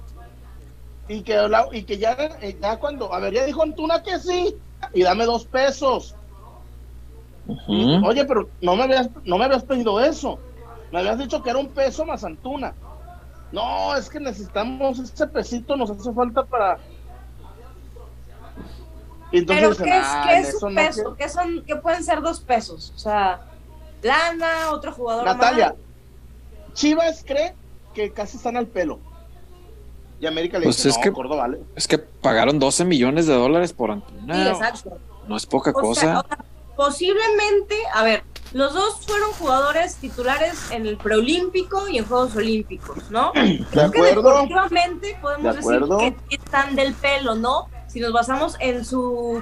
Y 1.10 1.22
que, 1.22 1.40
y 1.72 1.84
que 1.84 1.98
ya, 1.98 2.18
eh, 2.42 2.58
ya 2.62 2.78
cuando, 2.78 3.14
a 3.14 3.20
ver, 3.20 3.34
ya 3.34 3.46
dijo 3.46 3.64
Antuna 3.64 4.04
que 4.04 4.20
sí, 4.20 4.56
y 4.94 5.04
dame 5.04 5.26
dos 5.26 5.46
pesos. 5.46 6.16
Oye, 8.04 8.26
pero 8.26 8.50
no 8.62 8.76
me 8.76 8.84
habías, 8.84 9.10
no 9.24 9.38
me 9.38 9.46
habías 9.46 9.64
pedido 9.64 10.00
eso. 10.02 10.38
Me 10.92 11.00
habías 11.00 11.18
dicho 11.18 11.42
que 11.42 11.50
era 11.50 11.60
un 11.60 11.70
peso 11.70 12.06
más 12.06 12.24
Antuna. 12.24 12.74
No, 13.52 13.96
es 13.96 14.10
que 14.10 14.20
necesitamos 14.20 15.00
ese 15.00 15.28
pesito, 15.28 15.78
nos 15.78 15.90
hace 15.90 16.12
falta 16.14 16.44
para. 16.44 16.78
Entonces 19.32 19.76
Pero 19.78 19.84
¿qué 19.84 19.98
es, 19.98 20.06
"Ah, 20.06 20.24
qué 20.28 20.38
es 20.40 20.62
no 20.62 20.70
peso? 20.76 20.94
quiero". 20.94 21.16
¿Qué, 21.18 21.30
son, 21.30 21.64
¿Qué 21.66 21.76
pueden 21.76 22.04
ser 22.04 22.22
dos 22.22 22.40
pesos? 22.40 22.94
O 22.96 23.00
sea, 23.00 23.42
lana, 24.02 24.72
otro 24.72 24.92
jugador 24.94 25.26
Natalia. 25.26 25.76
Chivas 26.74 27.24
cree 27.26 27.54
que 27.94 28.12
casi 28.12 28.38
están 28.38 28.56
al 28.58 28.68
pelo. 28.68 29.00
Y 30.20 30.26
América 30.26 30.58
le 30.58 30.64
Pues 30.66 30.78
dice, 30.78 30.90
es 30.90 30.98
no, 30.98 31.02
que- 31.04 31.36
vale. 31.36 31.60
Es 31.76 31.88
que 31.88 31.98
pagaron 32.00 32.58
12 32.60 32.86
millones 32.86 33.28
de 33.28 33.34
dólares 33.34 33.74
por 33.74 33.92
Antuna. 33.92 34.34
Sí, 34.36 34.50
exacto. 34.50 34.98
No 35.28 35.36
es 35.38 35.46
poca 35.46 35.72
O 35.72 35.74
sea, 35.74 35.82
cosa. 35.82 36.20
o 36.22 36.28
sea, 36.28 36.46
posiblemente, 36.76 37.76
a 37.94 38.04
ver, 38.04 38.24
los 38.54 38.74
dos 38.74 39.06
fueron 39.06 39.32
jugadores 39.34 39.96
titulares 39.96 40.72
en 40.72 40.86
el 40.88 40.98
preolímpico 40.98 41.88
y 41.90 41.98
en 41.98 42.06
Juegos 42.06 42.36
Olímpicos, 42.36 43.12
¿no? 43.12 43.32
De 43.34 43.66
Creo 43.72 43.92
que 43.92 44.02
deportivamente 44.02 45.18
podemos 45.22 45.54
De 45.56 45.60
acuerdo. 45.60 45.98
decir 45.98 46.14
que 46.16 46.20
sí 46.38 46.42
están 46.44 46.76
del 46.76 46.94
pelo, 46.94 47.36
¿no? 47.36 47.68
Si 47.98 48.02
nos 48.04 48.14
basamos 48.14 48.56
en 48.60 48.86
su 48.86 49.42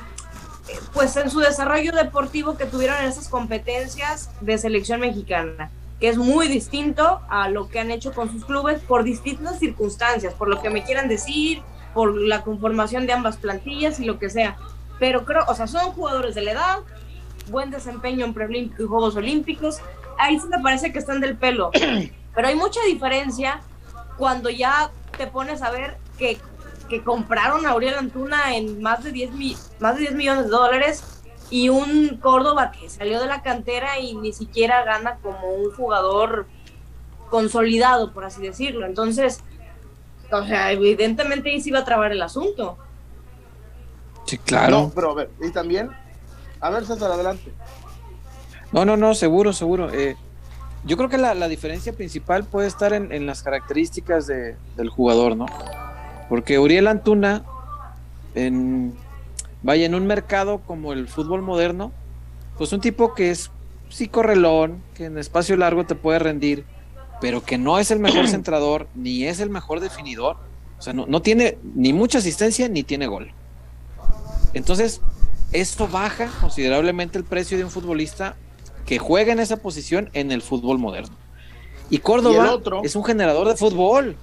pues 0.94 1.18
en 1.18 1.30
su 1.30 1.40
desarrollo 1.42 1.92
deportivo 1.92 2.56
que 2.56 2.66
tuvieron 2.66 2.96
en 3.00 3.10
esas 3.10 3.28
competencias 3.28 4.30
de 4.40 4.58
selección 4.58 5.02
mexicana, 5.02 5.70
que 6.00 6.08
es 6.08 6.18
muy 6.18 6.48
distinto 6.48 7.20
a 7.28 7.50
lo 7.50 7.68
que 7.68 7.82
han 7.82 7.92
hecho 7.92 8.14
con 8.14 8.32
sus 8.32 8.46
clubes 8.46 8.82
por 8.82 9.04
distintas 9.04 9.60
circunstancias, 9.60 10.34
por 10.36 10.48
lo 10.48 10.62
que 10.62 10.70
me 10.70 10.86
quieran 10.86 11.10
decir, 11.10 11.64
por 11.94 12.16
la 12.16 12.44
conformación 12.44 13.06
de 13.06 13.12
ambas 13.12 13.36
plantillas 13.36 14.00
y 14.00 14.06
lo 14.06 14.20
que 14.20 14.30
sea. 14.30 14.56
Pero 15.00 15.26
creo, 15.26 15.44
o 15.50 15.54
sea, 15.54 15.68
son 15.68 15.92
jugadores 15.92 16.34
de 16.34 16.42
la 16.44 16.52
edad, 16.54 16.78
buen 17.50 17.72
desempeño 17.72 18.26
en 18.26 18.54
y 18.56 18.70
Juegos 18.86 19.18
Olímpicos, 19.18 19.80
ahí 20.18 20.40
sí 20.40 20.48
me 20.48 20.64
parece 20.64 20.94
que 20.94 21.00
están 21.00 21.20
del 21.20 21.36
pelo. 21.36 21.72
Pero 21.74 22.48
hay 22.48 22.56
mucha 22.56 22.80
diferencia 22.88 23.60
cuando 24.18 24.50
ya 24.50 24.92
te 25.18 25.28
pones 25.28 25.62
a 25.62 25.72
ver 25.72 25.98
que, 26.18 26.38
que 26.90 27.04
compraron 27.04 27.66
a 27.66 27.72
Auriel 27.72 27.96
Antuna 27.96 28.56
en 28.56 28.82
más 28.82 29.04
de 29.04 29.12
10, 29.12 29.32
más 29.80 29.96
de 29.96 30.02
10 30.02 30.16
millones 30.16 30.46
de 30.46 30.50
dólares 30.52 31.04
y 31.50 31.70
un 31.70 32.18
Córdoba 32.22 32.72
que 32.72 32.90
salió 32.90 33.20
de 33.20 33.28
la 33.28 33.42
cantera 33.42 34.00
y 34.00 34.16
ni 34.16 34.34
siquiera 34.34 34.84
gana 34.84 35.18
como 35.22 35.48
un 35.50 35.72
jugador 35.72 36.48
consolidado, 37.30 38.14
por 38.14 38.26
así 38.26 38.42
decirlo. 38.42 38.86
Entonces, 38.86 39.42
o 40.32 40.46
sea, 40.46 40.72
evidentemente 40.72 41.50
ahí 41.50 41.62
se 41.62 41.70
iba 41.70 41.80
a 41.80 41.86
trabar 41.86 42.12
el 42.12 42.22
asunto. 42.22 42.78
Sí, 44.26 44.38
claro. 44.38 44.72
No, 44.72 44.92
pero 44.94 45.12
a 45.12 45.16
ver, 45.16 45.30
y 45.42 45.52
también, 45.52 45.92
a 46.60 46.70
ver, 46.70 46.86
César, 46.86 47.12
adelante. 47.12 47.54
No, 48.72 48.86
no, 48.86 48.98
no, 48.98 49.14
seguro, 49.14 49.54
seguro. 49.54 49.92
Eh, 49.94 50.18
yo 50.84 50.98
creo 50.98 51.10
que 51.10 51.18
la, 51.18 51.36
la, 51.36 51.48
diferencia 51.48 51.94
principal 51.94 52.44
puede 52.44 52.68
estar 52.68 52.94
en, 52.94 53.12
en 53.12 53.26
las 53.26 53.44
características 53.44 54.28
de, 54.28 54.56
del 54.76 54.90
jugador, 54.90 55.38
¿no? 55.38 55.46
Porque 56.30 56.60
Uriel 56.60 56.88
Antuna, 56.88 57.44
en, 58.34 58.94
vaya, 59.64 59.86
en 59.86 59.96
un 59.96 60.08
mercado 60.08 60.60
como 60.60 60.94
el 60.94 61.08
fútbol 61.08 61.42
moderno, 61.42 61.92
pues 62.58 62.74
un 62.74 62.82
tipo 62.82 63.14
que 63.14 63.32
es 63.32 63.52
sí 63.90 64.08
correlón, 64.08 64.82
que 64.96 65.06
en 65.06 65.18
espacio 65.18 65.56
largo 65.58 65.86
te 65.86 65.96
puede 65.96 66.20
rendir, 66.20 66.66
pero 67.22 67.44
que 67.44 67.58
no 67.58 67.80
es 67.80 67.92
el 67.92 68.00
mejor 68.00 68.28
centrador, 68.30 68.88
ni 68.96 69.26
es 69.26 69.40
el 69.40 69.50
mejor 69.50 69.80
definidor. 69.80 70.38
O 70.78 70.82
sea, 70.82 70.94
no, 70.94 71.06
no 71.06 71.22
tiene 71.22 71.58
ni 71.76 71.94
mucha 71.94 72.18
asistencia 72.18 72.68
ni 72.68 72.84
tiene 72.84 73.08
gol. 73.08 73.32
Entonces, 74.54 75.02
esto 75.52 75.88
baja 75.88 76.30
considerablemente 76.42 77.18
el 77.18 77.24
precio 77.24 77.58
de 77.58 77.64
un 77.64 77.72
futbolista 77.72 78.36
que 78.86 79.00
juega 79.00 79.34
en 79.34 79.40
esa 79.40 79.58
posición 79.58 80.10
en 80.14 80.32
el 80.32 80.42
fútbol 80.42 80.80
moderno. 80.80 81.16
Y 81.90 82.00
Córdoba 82.00 82.46
¿Y 82.46 82.50
otro? 82.50 82.82
es 82.84 82.96
un 82.96 83.04
generador 83.04 83.48
de 83.48 83.56
fútbol. 83.56 84.18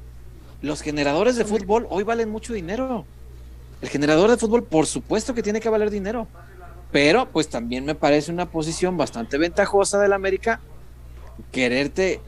Los 0.63 0.81
generadores 0.81 1.37
de 1.37 1.45
fútbol 1.45 1.87
hoy 1.91 2.05
valen 2.05 2.31
mucho 2.31 2.53
dinero. 2.53 3.05
El 3.81 3.89
generador 3.89 4.31
de 4.31 4.37
fútbol, 4.37 4.63
por 4.63 4.87
supuesto 4.87 5.35
que 5.35 5.43
tiene 5.43 5.61
que 5.61 5.69
valer 5.69 5.91
dinero. 5.91 6.29
Pero, 6.93 7.29
pues 7.31 7.49
también 7.49 7.85
me 7.85 7.95
parece 7.95 8.31
una 8.31 8.47
posición 8.47 8.97
bastante 8.97 9.39
ventajosa 9.39 9.99
del 9.99 10.13
América 10.13 10.61
quererte 11.51 12.21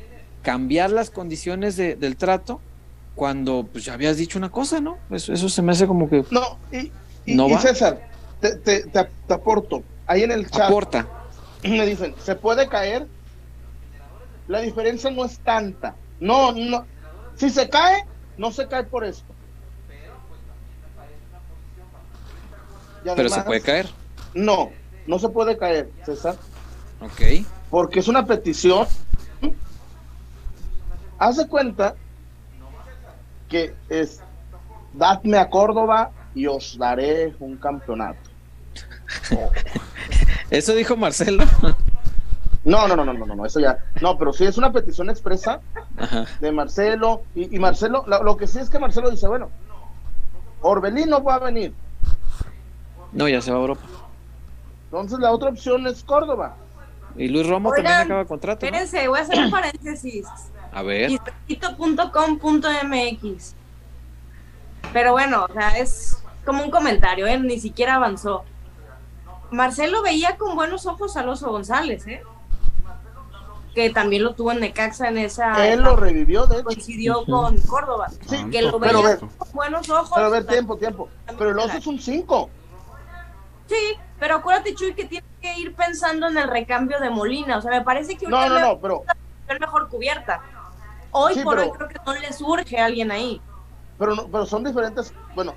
cambiar 0.42 0.90
las 0.90 1.10
condiciones 1.10 1.76
de, 1.76 1.94
del 1.96 2.16
trato 2.16 2.60
cuando 3.14 3.68
pues, 3.70 3.84
ya 3.84 3.94
habías 3.94 4.16
dicho 4.16 4.38
una 4.38 4.50
cosa, 4.50 4.80
¿no? 4.80 4.98
Eso, 5.10 5.32
eso 5.32 5.48
se 5.48 5.62
me 5.62 5.72
hace 5.72 5.86
como 5.86 6.08
que. 6.08 6.24
No, 6.30 6.58
y, 6.72 6.90
y, 7.26 7.34
No 7.36 7.48
y. 7.48 7.54
César, 7.58 8.00
te, 8.40 8.56
te, 8.56 8.82
te, 8.84 9.08
te 9.28 9.34
aporto. 9.34 9.82
Ahí 10.06 10.22
en 10.22 10.32
el 10.32 10.50
chat 10.50 10.68
Aporta. 10.68 11.06
me 11.62 11.86
dicen, 11.86 12.14
¿se 12.18 12.34
puede 12.34 12.68
caer? 12.68 13.06
La 14.48 14.60
diferencia 14.60 15.10
no 15.10 15.24
es 15.24 15.38
tanta. 15.38 15.94
No, 16.20 16.52
no. 16.52 16.84
Si 17.36 17.50
se 17.50 17.68
cae, 17.68 18.04
no 18.36 18.50
se 18.50 18.66
cae 18.68 18.84
por 18.84 19.04
esto. 19.04 19.32
Y 23.04 23.08
Pero 23.14 23.28
se 23.28 23.34
además, 23.34 23.44
puede 23.46 23.60
caer. 23.60 23.88
No, 24.34 24.70
no 25.06 25.18
se 25.18 25.28
puede 25.28 25.56
caer, 25.58 25.90
César, 26.04 26.36
Ok. 27.00 27.46
porque 27.70 28.00
es 28.00 28.08
una 28.08 28.24
petición. 28.26 28.86
Haz 31.18 31.36
de 31.36 31.46
cuenta 31.46 31.94
que 33.48 33.74
es, 33.88 34.20
dadme 34.94 35.38
a 35.38 35.48
Córdoba 35.48 36.10
y 36.34 36.46
os 36.46 36.76
daré 36.78 37.34
un 37.38 37.56
campeonato. 37.56 38.18
Eso 40.50 40.74
dijo 40.74 40.96
Marcelo. 40.96 41.44
No, 42.64 42.88
no, 42.88 42.96
no, 42.96 43.04
no, 43.04 43.12
no, 43.12 43.26
no, 43.26 43.46
eso 43.46 43.60
ya. 43.60 43.78
No, 44.00 44.16
pero 44.16 44.32
sí 44.32 44.44
es 44.44 44.56
una 44.56 44.72
petición 44.72 45.10
expresa 45.10 45.60
Ajá. 45.98 46.24
de 46.40 46.52
Marcelo. 46.52 47.22
Y, 47.34 47.54
y 47.54 47.58
Marcelo, 47.58 48.04
lo, 48.06 48.22
lo 48.22 48.36
que 48.36 48.46
sí 48.46 48.58
es 48.58 48.70
que 48.70 48.78
Marcelo 48.78 49.10
dice, 49.10 49.28
bueno, 49.28 49.50
Orbelín 50.62 51.10
no 51.10 51.22
va 51.22 51.34
a 51.34 51.38
venir. 51.40 51.74
No, 53.12 53.28
ya 53.28 53.42
se 53.42 53.50
va 53.50 53.58
a 53.58 53.60
Europa. 53.60 53.82
Entonces 54.86 55.18
la 55.18 55.30
otra 55.30 55.50
opción 55.50 55.86
es 55.86 56.02
Córdoba. 56.02 56.56
Y 57.16 57.28
Luis 57.28 57.46
Romo 57.46 57.68
Oigan, 57.68 57.84
también 57.84 58.06
acaba 58.06 58.24
contrato. 58.24 58.64
¿no? 58.64 58.66
Espérense, 58.66 59.08
voy 59.08 59.18
a 59.18 59.22
hacer 59.22 59.38
un 59.38 59.50
paréntesis. 59.50 60.26
A 60.72 60.82
ver. 60.82 61.10
Quisquito.com.mx. 61.46 63.54
Pero 64.92 65.12
bueno, 65.12 65.46
o 65.48 65.52
sea, 65.52 65.78
es 65.78 66.16
como 66.44 66.64
un 66.64 66.70
comentario, 66.70 67.26
¿eh? 67.26 67.38
Ni 67.38 67.58
siquiera 67.60 67.94
avanzó. 67.96 68.44
Marcelo 69.50 70.02
veía 70.02 70.36
con 70.36 70.56
buenos 70.56 70.86
ojos 70.86 71.16
a 71.16 71.20
Alonso 71.20 71.50
González, 71.50 72.06
¿eh? 72.06 72.22
Que 73.74 73.90
también 73.90 74.22
lo 74.22 74.34
tuvo 74.34 74.52
en 74.52 74.60
Necaxa 74.60 75.08
en 75.08 75.18
esa. 75.18 75.66
Él 75.66 75.80
lo 75.80 75.96
revivió, 75.96 76.46
de 76.46 76.56
hecho. 76.56 76.64
coincidió 76.64 77.24
con 77.24 77.58
Córdoba. 77.62 78.08
Sí, 78.28 78.44
que 78.50 78.62
lo 78.62 78.78
pero 78.78 79.02
veía 79.02 79.16
ve- 79.16 79.18
con 79.36 79.52
buenos 79.52 79.90
ojos. 79.90 80.10
Pero 80.14 80.26
a 80.26 80.30
ver, 80.30 80.46
tiempo, 80.46 80.76
tiempo. 80.76 81.08
Pero 81.36 81.50
el 81.50 81.58
oso 81.58 81.76
es 81.76 81.86
un 81.88 81.98
5. 81.98 82.50
Sí, 83.68 83.96
pero 84.20 84.36
acuérdate, 84.36 84.74
Chuy, 84.74 84.94
que 84.94 85.06
tiene 85.06 85.26
que 85.40 85.58
ir 85.58 85.74
pensando 85.74 86.28
en 86.28 86.38
el 86.38 86.48
recambio 86.48 87.00
de 87.00 87.10
Molina. 87.10 87.58
O 87.58 87.62
sea, 87.62 87.70
me 87.72 87.82
parece 87.82 88.16
que 88.16 88.28
No, 88.28 88.48
no, 88.48 88.58
no, 88.60 88.78
pero, 88.78 89.02
es 89.48 89.60
mejor 89.60 89.88
cubierta. 89.88 90.40
Hoy 91.10 91.34
Sí, 91.34 91.40
por 91.42 91.56
pero- 91.56 91.70
hoy 91.72 91.76
creo 91.76 91.88
que 91.88 91.96
no 92.06 92.12
le 92.14 92.32
surge 92.32 92.78
a 92.78 92.84
alguien 92.86 93.10
ahí. 93.10 93.40
pero, 93.98 94.14
no, 94.14 94.28
pero 94.28 94.46
son 94.46 94.62
diferentes. 94.64 95.12
Bueno, 95.34 95.54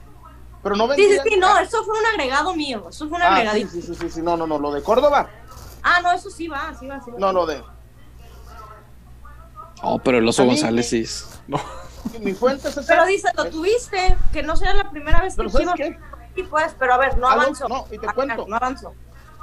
pero 0.63 0.75
no 0.75 0.87
Sí, 0.93 1.01
sí, 1.03 1.07
vendrían- 1.09 1.23
sí, 1.25 1.39
no, 1.39 1.59
eso 1.59 1.83
fue 1.83 1.99
un 1.99 2.05
agregado 2.07 2.55
mío. 2.55 2.85
Eso 2.89 3.07
fue 3.09 3.17
un 3.17 3.23
Ah, 3.23 3.27
sí, 3.27 3.33
agregadito. 3.33 3.69
sí, 3.71 3.81
sí, 3.81 3.93
sí, 3.95 4.09
sí, 4.09 4.21
no, 4.23 4.35
no, 4.37 4.47
no, 4.47 4.57
lo 4.57 4.71
de 4.71 4.81
Córdoba. 4.81 5.29
Ah, 5.83 5.99
no, 6.01 6.11
eso 6.11 6.29
sí 6.29 6.47
va, 6.47 6.73
sí 6.79 6.87
va, 6.87 6.99
sí 7.01 7.11
va. 7.11 7.19
No, 7.19 7.31
lo 7.31 7.45
de. 7.45 7.63
Oh, 9.83 9.99
pero 9.99 10.17
el 10.17 10.27
oso 10.27 10.45
González 10.45 10.89
sí. 10.89 11.01
es- 11.01 11.39
Mi 12.21 12.33
fuente 12.33 12.69
es 12.69 12.77
esa. 12.77 12.87
Pero 12.93 13.05
dice, 13.05 13.27
lo 13.35 13.45
tuviste, 13.45 14.15
que 14.33 14.41
no 14.43 14.55
sea 14.55 14.73
la 14.73 14.89
primera 14.89 15.21
vez 15.21 15.35
que 15.35 15.49
¿sabes 15.49 15.57
Chivas 15.57 15.75
qué? 15.75 15.99
sí, 16.35 16.43
pues, 16.43 16.75
pero 16.79 16.93
a 16.93 16.97
ver, 16.97 17.17
no 17.17 17.27
avanzó. 17.27 17.67
no, 17.67 17.85
y 17.91 17.97
te 17.97 18.07
cuento. 18.07 18.45
No 18.47 18.55
avanzó. 18.55 18.93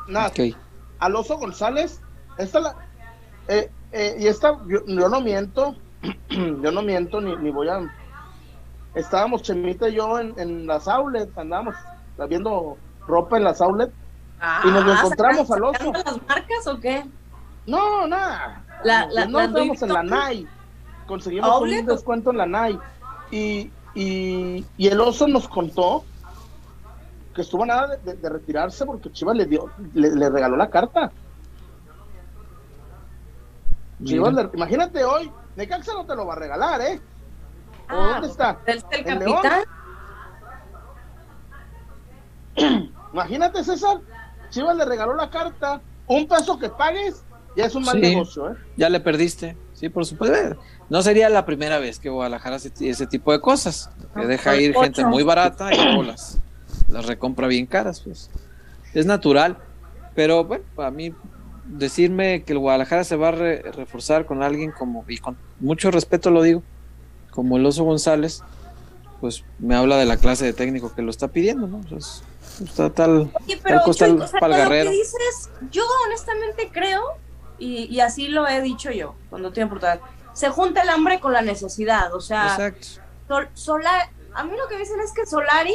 Nada. 0.09 0.29
Ok. 0.29 0.57
Alonso 0.99 1.37
González, 1.39 2.01
esta 2.39 2.61
la, 2.61 2.75
eh, 3.49 3.71
eh, 3.93 4.17
y 4.19 4.27
esta, 4.27 4.59
yo, 4.67 4.85
yo 4.87 5.09
no 5.09 5.21
miento, 5.21 5.77
yo 6.31 6.73
no 6.73 6.83
miento 6.83 7.21
ni, 7.21 7.37
ni 7.37 7.51
voy 7.51 7.69
a, 7.69 7.81
estábamos 8.95 9.43
Chemita 9.43 9.89
y 9.89 9.95
yo 9.97 10.19
en, 10.19 10.35
en 10.39 10.67
las 10.67 10.87
outlets, 10.89 11.37
andábamos 11.37 11.75
viendo 12.29 12.77
ropa 13.07 13.37
en 13.37 13.45
las 13.45 13.61
outlets, 13.61 13.93
Y 14.65 14.69
nos 14.71 14.85
lo 14.85 14.93
Ah, 14.93 14.97
encontramos 14.99 15.49
¿sacando- 15.49 15.69
al 15.71 15.75
oso. 15.77 15.93
las 16.05 16.23
marcas 16.29 16.67
o 16.67 16.81
qué? 16.81 17.05
no, 17.67 18.07
nada, 18.07 18.64
La- 18.85 19.09
la- 19.11 19.27
no 19.27 19.39
la 19.39 19.45
estábamos 19.47 19.83
en 19.83 19.93
la 19.93 20.03
NAI, 20.03 20.49
conseguimos 21.07 21.51
¿Outlet 21.51 21.81
un 21.81 21.87
descuento 21.87 22.31
en 22.31 22.37
la 22.37 22.47
NAI, 22.47 22.79
y, 23.31 23.73
y, 23.95 24.67
y 24.77 24.87
el 24.89 25.01
oso 25.01 25.27
nos 25.27 25.49
contó 25.49 26.05
que 27.35 27.41
estuvo 27.41 27.65
nada 27.67 27.89
de, 27.89 27.97
de- 28.13 28.17
de 28.17 28.29
retirarse 28.29 28.85
porque 28.87 29.11
Chivas 29.11 29.37
le 29.37 29.47
dio, 29.47 29.73
le, 29.95 30.15
le 30.15 30.31
regaló 30.31 30.57
la 30.57 30.71
carta. 30.71 31.13
Chivas 34.05 34.35
le- 34.35 34.51
imagínate 34.55 35.05
hoy, 35.05 35.33
Necaxa 35.57 35.93
no 35.95 36.07
te 36.07 36.15
lo 36.15 36.27
va 36.27 36.35
a 36.35 36.39
regalar, 36.39 36.81
¿eh? 36.83 37.01
¿O 37.91 37.97
Ah, 37.97 38.09
dónde 38.13 38.29
está? 38.29 38.61
¿El, 38.67 38.83
el 38.91 39.07
¿En 39.07 39.19
capitán? 39.19 39.65
Imagínate, 43.13 43.65
César, 43.65 44.01
Chivas 44.51 44.77
le 44.77 44.85
regaló 44.85 45.15
la 45.15 45.31
carta, 45.31 45.83
un 46.07 46.29
peso 46.29 46.59
que 46.59 46.69
pagues, 46.71 47.24
ya 47.57 47.67
es 47.67 47.75
un 47.75 47.85
mal 47.85 47.95
Sí. 47.97 48.01
negocio, 48.01 48.51
¿eh? 48.51 48.55
Ya 48.77 48.89
le 48.89 49.01
perdiste. 49.01 49.57
Sí, 49.75 49.89
por 49.89 50.07
supuesto. 50.07 50.61
No 50.89 51.03
sería 51.03 51.29
la 51.29 51.45
primera 51.47 51.79
vez 51.79 51.99
que 51.99 52.09
Guadalajara 52.11 52.57
hace 52.57 52.73
ese 52.81 53.07
tipo 53.07 53.33
de 53.33 53.41
cosas. 53.41 53.91
Que 54.15 54.27
deja 54.27 54.57
ir 54.57 54.75
gente 54.75 55.05
muy 55.05 55.23
barata 55.23 55.73
y 55.73 55.77
luego 55.77 56.03
las, 56.05 56.39
las 56.89 57.07
recompra 57.07 57.47
bien 57.47 57.67
caras, 57.67 58.01
pues. 58.01 58.31
Es 58.93 59.07
natural. 59.07 59.59
Pero 60.15 60.45
bueno, 60.45 60.65
para 60.77 60.91
mí 60.91 61.13
decirme 61.67 62.43
que 62.45 62.53
el 62.53 62.59
Guadalajara 62.59 63.05
se 63.05 63.17
va 63.17 63.29
a 63.29 63.33
re- 63.33 63.63
reforzar 63.73 64.27
con 64.27 64.43
alguien 64.43 64.71
como, 64.71 65.05
y 65.09 65.19
con 65.19 65.37
mucho 65.61 65.91
respeto 65.91 66.31
lo 66.31 66.43
digo, 66.43 66.63
como 67.31 67.57
el 67.57 67.67
Oso 67.67 67.85
González, 67.85 68.43
pues 69.21 69.45
me 69.59 69.75
habla 69.75 69.97
de 69.97 70.05
la 70.05 70.19
clase 70.19 70.45
de 70.45 70.53
técnico 70.53 70.95
que 70.95 71.03
lo 71.03 71.11
está 71.11 71.29
pidiendo, 71.29 71.67
¿no? 71.67 71.81
Pues, 71.89 72.23
está 72.63 72.91
tal, 72.91 73.31
Oye, 73.45 73.59
pero 73.63 73.81
tal 73.81 73.95
Chuy, 73.95 74.21
o 74.21 74.27
sea, 74.29 74.41
lo 74.49 74.55
Guerrero. 74.55 74.91
que 74.91 74.97
dices, 74.97 75.51
yo 75.73 75.83
honestamente 76.07 76.69
creo, 76.73 77.03
y, 77.59 77.85
y 77.85 78.01
así 78.01 78.29
lo 78.29 78.47
he 78.47 78.61
dicho 78.61 78.91
yo 78.91 79.15
cuando 79.31 79.51
tuve 79.53 79.65
oportunidad, 79.65 80.01
se 80.33 80.49
junta 80.49 80.83
el 80.83 80.89
hambre 80.89 81.21
con 81.21 81.33
la 81.33 81.43
necesidad, 81.43 82.13
o 82.15 82.21
sea, 82.21 82.49
Exacto. 82.49 82.87
Sol- 83.55 83.83
a 84.35 84.45
mí 84.45 84.53
lo 84.57 84.69
que 84.69 84.79
dicen 84.79 85.01
es 85.01 85.13
que 85.13 85.25
Solari 85.27 85.75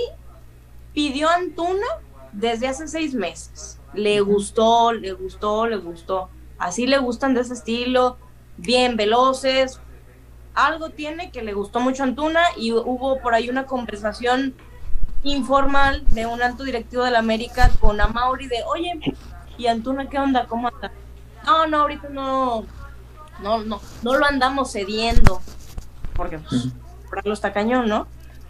pidió 0.94 1.30
a 1.30 1.36
Antuna 1.36 1.86
desde 2.34 2.68
hace 2.68 2.88
seis 2.88 3.14
meses. 3.14 3.80
Le 3.94 4.20
gustó, 4.22 4.92
le 4.92 5.14
gustó, 5.14 5.66
le 5.66 5.78
gustó. 5.78 6.30
Así 6.58 6.86
le 6.88 6.98
gustan 7.00 7.34
de 7.34 7.42
ese 7.42 7.54
estilo, 7.54 8.18
bien 8.58 8.98
veloces. 8.98 9.80
Algo 10.54 10.90
tiene 10.90 11.32
que 11.32 11.42
le 11.42 11.54
gustó 11.54 11.80
mucho 11.80 12.04
a 12.04 12.08
Antuna 12.08 12.42
y 12.58 12.74
hubo 12.74 13.20
por 13.22 13.34
ahí 13.34 13.50
una 13.50 13.66
conversación 13.66 14.54
informal 15.24 16.04
de 16.08 16.26
un 16.26 16.42
alto 16.42 16.64
directivo 16.64 17.04
de 17.04 17.12
la 17.12 17.20
América 17.20 17.72
con 17.80 18.00
Amauri 18.00 18.48
de, 18.48 18.64
oye, 18.68 19.00
¿y 19.58 19.68
Antuna 19.68 20.10
qué 20.10 20.20
onda? 20.20 20.48
¿Cómo 20.48 20.68
anda? 20.68 20.92
No, 21.50 21.66
no, 21.66 21.78
ahorita 21.82 22.10
no, 22.10 22.66
no, 23.42 23.64
no, 23.64 23.82
no 24.04 24.18
lo 24.18 24.26
andamos 24.26 24.72
cediendo, 24.72 25.42
porque 26.16 26.38
pues, 26.38 26.68
está 27.26 27.52
cañón, 27.54 27.90
¿no? 27.90 28.06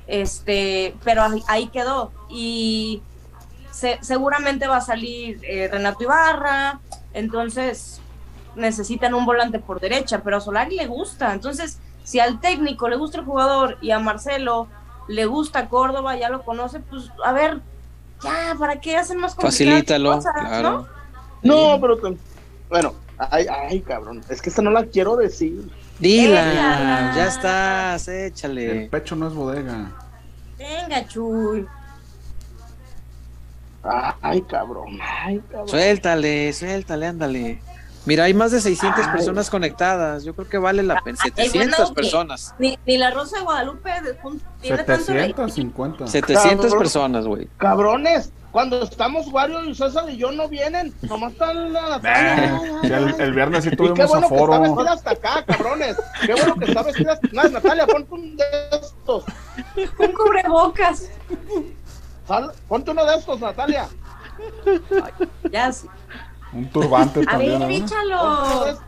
Este, 0.05 0.95
pero 1.05 1.23
ahí, 1.47 1.67
quedó. 1.67 2.11
Y 2.29 3.01
seguramente 3.71 4.67
va 4.67 4.77
a 4.77 4.81
salir 4.81 5.39
eh, 5.43 5.69
Renato 5.71 6.03
Ibarra, 6.03 6.81
entonces 7.13 8.01
necesitan 8.55 9.13
un 9.13 9.25
volante 9.25 9.59
por 9.59 9.79
derecha, 9.79 10.21
pero 10.21 10.37
a 10.37 10.41
Solari 10.41 10.75
le 10.75 10.87
gusta. 10.87 11.31
Entonces, 11.31 11.79
si 12.03 12.19
al 12.19 12.41
técnico 12.41 12.89
le 12.89 12.97
gusta 12.97 13.19
el 13.19 13.25
jugador 13.25 13.77
y 13.81 13.91
a 13.91 13.99
Marcelo 13.99 14.67
le 15.07 15.25
gusta 15.25 15.69
Córdoba, 15.69 16.17
ya 16.17 16.29
lo 16.29 16.43
conoce, 16.43 16.81
pues 16.81 17.09
a 17.23 17.31
ver, 17.31 17.61
ya, 18.21 18.55
¿para 18.59 18.81
qué 18.81 18.97
hacen 18.97 19.19
más 19.19 19.35
Facilítalo, 19.35 20.19
claro. 20.19 20.87
¿no? 21.41 21.75
No, 21.75 21.79
pero 21.79 21.97
bueno, 22.69 22.93
ay, 23.17 23.45
ay, 23.49 23.81
cabrón, 23.81 24.23
es 24.29 24.41
que 24.41 24.49
esta 24.49 24.61
no 24.61 24.71
la 24.71 24.85
quiero 24.85 25.15
decir. 25.15 25.69
Dila, 25.99 27.13
ya 27.15 27.27
estás, 27.27 28.07
échale. 28.07 28.83
El 28.83 28.89
pecho 28.89 29.15
no 29.15 29.27
es 29.27 29.33
bodega. 29.33 29.91
Venga, 30.57 31.07
Chuy. 31.07 31.65
Ay, 34.21 34.41
cabrón, 34.41 34.99
ay, 35.01 35.41
cabrón. 35.49 35.67
Suéltale, 35.67 36.53
suéltale, 36.53 37.07
ándale. 37.07 37.61
Mira, 38.05 38.23
hay 38.23 38.33
más 38.33 38.51
de 38.51 38.61
600 38.61 39.07
personas 39.07 39.49
conectadas. 39.49 40.23
Yo 40.23 40.33
creo 40.33 40.49
que 40.49 40.57
vale 40.57 40.83
la 40.83 41.01
pena. 41.01 41.17
700 41.21 41.91
personas. 41.91 42.55
Ni, 42.57 42.77
la 42.97 43.11
Rosa 43.11 43.37
de 43.37 43.43
Guadalupe 43.43 43.91
tiene 44.61 44.77
750. 44.77 46.07
700 46.07 46.75
personas, 46.75 47.25
güey. 47.25 47.47
Cabrones, 47.57 48.31
cuando 48.51 48.81
estamos 48.81 49.27
Wario 49.27 49.63
y 49.65 49.75
César 49.75 50.09
y 50.09 50.17
yo 50.17 50.31
no 50.31 50.47
vienen, 50.47 50.93
nomás 51.03 51.33
están 51.33 51.71
la 51.71 51.97
el, 52.83 53.33
viernes 53.33 53.63
sí 53.63 53.75
tuvimos 53.75 53.97
y 53.97 54.01
qué 54.01 54.07
bueno 54.07 54.25
aforo. 54.25 54.51
que 54.51 54.67
está 54.67 54.75
vestida 54.75 54.93
hasta 54.93 55.11
acá, 55.11 55.45
cabrones. 55.45 55.97
Qué 56.25 56.33
bueno 56.33 56.55
que 56.55 56.65
está 56.65 56.83
vestida 56.83 57.13
hasta 57.13 57.27
acá. 57.27 57.49
Natalia, 57.49 57.87
ponte 57.87 58.13
un 58.13 58.37
de 58.37 58.45
estos. 58.71 59.23
Un 59.99 60.11
cubrebocas. 60.13 61.09
ponte 62.67 62.91
uno 62.91 63.05
de 63.05 63.15
estos, 63.15 63.39
Natalia. 63.39 63.87
ya 65.51 65.71
sí. 65.71 65.87
Un 66.51 66.67
turbante 66.69 67.21
A 67.21 67.31
también. 67.31 67.61
A 67.61 67.67
ver, 67.67 67.83
échalo. 67.83 68.79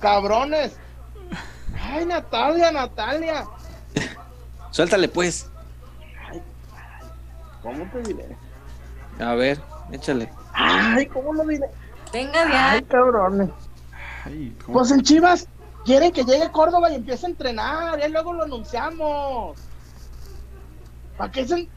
Cabrones. 0.00 0.76
Ay, 1.82 2.06
Natalia, 2.06 2.70
Natalia. 2.70 3.46
Suéltale, 4.70 5.08
pues. 5.08 5.50
Ay, 6.30 6.40
¿Cómo 7.62 7.84
te 7.90 8.02
diré? 8.02 8.45
A 9.20 9.34
ver, 9.34 9.60
échale. 9.92 10.30
Ay, 10.52 11.06
¿cómo 11.06 11.32
lo 11.32 11.44
diré? 11.44 11.66
Venga 12.12 12.48
ya. 12.48 12.70
Ay, 12.72 12.82
cabrones. 12.82 13.50
pues 14.72 14.90
en 14.90 15.02
Chivas 15.02 15.48
quieren 15.84 16.12
que 16.12 16.24
llegue 16.24 16.50
Córdoba 16.50 16.90
y 16.90 16.96
empiece 16.96 17.26
a 17.26 17.30
entrenar, 17.30 18.00
y 18.00 18.10
luego 18.10 18.32
lo 18.32 18.44
anunciamos. 18.44 19.58
¿Para 21.16 21.32
qué 21.32 21.46
se, 21.46 21.68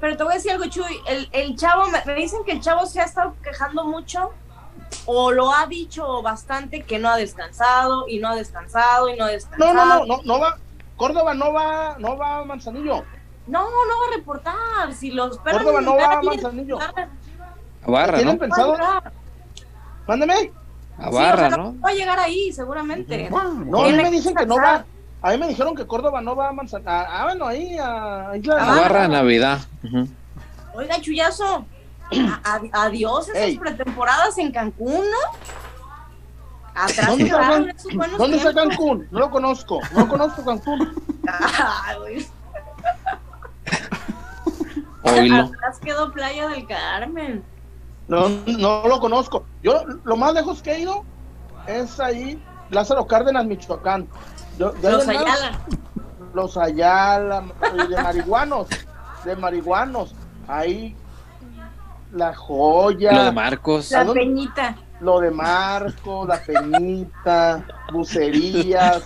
pero 0.00 0.16
te 0.16 0.24
voy 0.24 0.32
a 0.32 0.36
decir 0.36 0.52
algo, 0.52 0.64
Chuy. 0.66 1.00
El, 1.06 1.28
el 1.32 1.56
chavo, 1.56 1.84
me, 1.88 2.14
dicen 2.14 2.40
que 2.44 2.52
el 2.52 2.60
chavo 2.60 2.86
se 2.86 3.00
ha 3.00 3.04
estado 3.04 3.34
quejando 3.42 3.84
mucho 3.84 4.30
o 5.06 5.30
lo 5.30 5.52
ha 5.52 5.66
dicho 5.66 6.22
bastante 6.22 6.82
que 6.82 6.98
no 6.98 7.10
ha 7.10 7.16
descansado 7.16 8.08
y 8.08 8.18
no 8.18 8.28
ha 8.28 8.34
descansado 8.34 9.08
y 9.08 9.16
no 9.16 9.24
ha 9.24 9.28
descansado. 9.28 9.74
No, 9.74 9.84
no, 9.84 10.06
no, 10.06 10.22
no, 10.24 10.40
va. 10.40 10.58
Córdoba 10.96 11.34
no 11.34 11.52
va, 11.52 11.96
no 11.98 12.16
va 12.16 12.38
a 12.38 12.44
Manzanillo. 12.44 13.04
No, 13.50 13.64
no 13.64 14.00
va 14.00 14.12
a 14.12 14.16
reportar. 14.16 14.94
Si 14.94 15.10
los 15.10 15.38
Córdoba 15.38 15.80
no 15.80 15.96
va 15.96 16.12
a 16.14 16.22
Manzanillo. 16.22 16.78
A 16.80 17.90
Barra, 17.90 18.18
¿Tienen 18.18 18.34
¿no? 18.34 18.40
pensado? 18.40 18.76
Mándeme. 20.06 20.52
A 20.98 21.10
Barra, 21.10 21.50
¿no? 21.50 21.74
Va 21.80 21.90
a 21.90 21.92
llegar 21.92 22.18
ahí, 22.18 22.52
seguramente. 22.52 23.28
no, 23.30 23.82
a 23.84 23.88
mí 23.88 23.92
me 23.92 24.10
dicen 24.10 24.34
que 24.34 24.46
no 24.46 24.56
va. 24.56 24.84
A 25.22 25.32
mí 25.32 25.38
me 25.38 25.48
dijeron 25.48 25.74
que 25.74 25.86
Córdoba 25.86 26.20
no 26.20 26.36
va 26.36 26.48
a 26.48 26.52
Manzanillo. 26.52 26.90
Ah, 26.90 27.24
bueno, 27.24 27.46
ahí 27.46 27.76
a 27.78 28.36
Isla 28.36 28.54
A 28.56 28.80
Barra 28.80 29.08
Navidad. 29.08 29.58
Oiga, 30.74 31.00
Chuyazo, 31.00 31.66
adiós 32.72 33.28
esas 33.28 33.58
pretemporadas 33.58 34.38
en 34.38 34.52
Cancún, 34.52 34.92
¿no? 34.92 35.50
Atrás 36.72 37.08
¿Dónde, 37.08 37.24
está, 37.24 38.16
¿Dónde 38.16 38.36
está 38.36 38.54
Cancún? 38.54 39.08
No 39.10 39.18
lo 39.18 39.30
conozco, 39.30 39.80
no 39.92 40.08
conozco 40.08 40.44
Cancún. 40.44 40.94
Atrás 45.04 45.78
quedó 45.82 46.12
Playa 46.12 46.48
del 46.48 46.66
Carmen. 46.66 47.42
No, 48.08 48.28
no 48.28 48.86
lo 48.86 49.00
conozco. 49.00 49.44
Yo 49.62 49.84
lo 50.04 50.16
más 50.16 50.34
lejos 50.34 50.62
que 50.62 50.72
he 50.72 50.80
ido 50.80 51.04
es 51.66 52.00
ahí, 52.00 52.42
Lázaro 52.70 53.06
Cárdenas, 53.06 53.46
Michoacán 53.46 54.08
los 54.60 55.08
Ayala. 55.08 55.60
Los 56.34 56.56
Ayala, 56.56 57.44
de 57.88 58.02
marihuanos, 58.02 58.68
de 59.24 59.36
marihuanos. 59.36 60.14
Ahí 60.46 60.96
la 62.12 62.34
joya. 62.34 63.12
Lo 63.12 63.24
de 63.24 63.32
Marcos. 63.32 63.90
La 63.90 64.12
Peñita. 64.12 64.76
Lo 65.00 65.20
de 65.20 65.30
Marcos, 65.30 66.28
la 66.28 66.42
Peñita, 66.42 67.64
bucerías, 67.90 69.02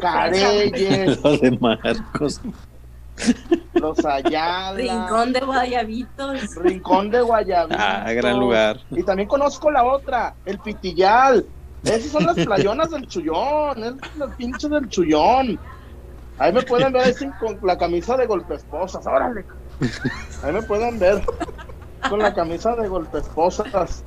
Careyes. 0.00 1.20
Lo 1.24 1.38
de 1.38 1.58
Marcos. 1.58 2.40
Los 3.74 4.04
Ayala. 4.04 4.76
Rincón 4.76 5.32
de 5.32 5.40
Guayabitos. 5.40 6.54
Rincón 6.56 7.10
de 7.10 7.20
Guayabitos. 7.20 7.78
Ah, 7.80 8.12
gran 8.12 8.38
lugar. 8.38 8.80
Y 8.90 9.02
también 9.02 9.28
conozco 9.28 9.70
la 9.70 9.84
otra, 9.84 10.34
el 10.44 10.58
Pitillal. 10.58 11.46
Esas 11.84 12.10
son 12.10 12.26
las 12.26 12.36
playonas 12.46 12.90
del 12.90 13.06
chullón, 13.06 13.82
es 13.82 13.94
los 14.18 14.34
pinches 14.34 14.70
del 14.70 14.88
chullón. 14.88 15.58
Ahí 16.38 16.52
me 16.52 16.62
pueden 16.62 16.92
ver 16.92 17.02
ahí 17.02 17.14
con 17.38 17.58
la 17.62 17.76
camisa 17.76 18.16
de 18.16 18.26
golpesposas, 18.26 19.06
órale. 19.06 19.44
Ahí 20.42 20.52
me 20.52 20.62
pueden 20.62 20.98
ver 20.98 21.22
con 22.08 22.18
la 22.18 22.32
camisa 22.32 22.74
de 22.76 22.88
golpesposas. 22.88 24.04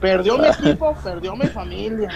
Perdió 0.00 0.38
mi 0.38 0.46
equipo, 0.60 0.94
perdió 1.02 1.36
mi 1.36 1.46
familia. 1.46 2.10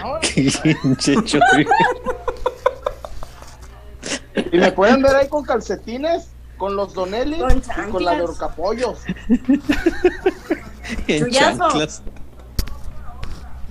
Y 4.51 4.57
me 4.57 4.71
pueden 4.71 5.01
ver 5.01 5.15
ahí 5.15 5.27
con 5.27 5.43
calcetines, 5.43 6.29
con 6.57 6.75
los 6.75 6.93
Donelli 6.93 7.37
y 7.37 7.89
con 7.91 8.03
la 8.05 8.15
de 8.15 8.21
Orcapollos. 8.23 8.99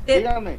Dígame 0.07 0.59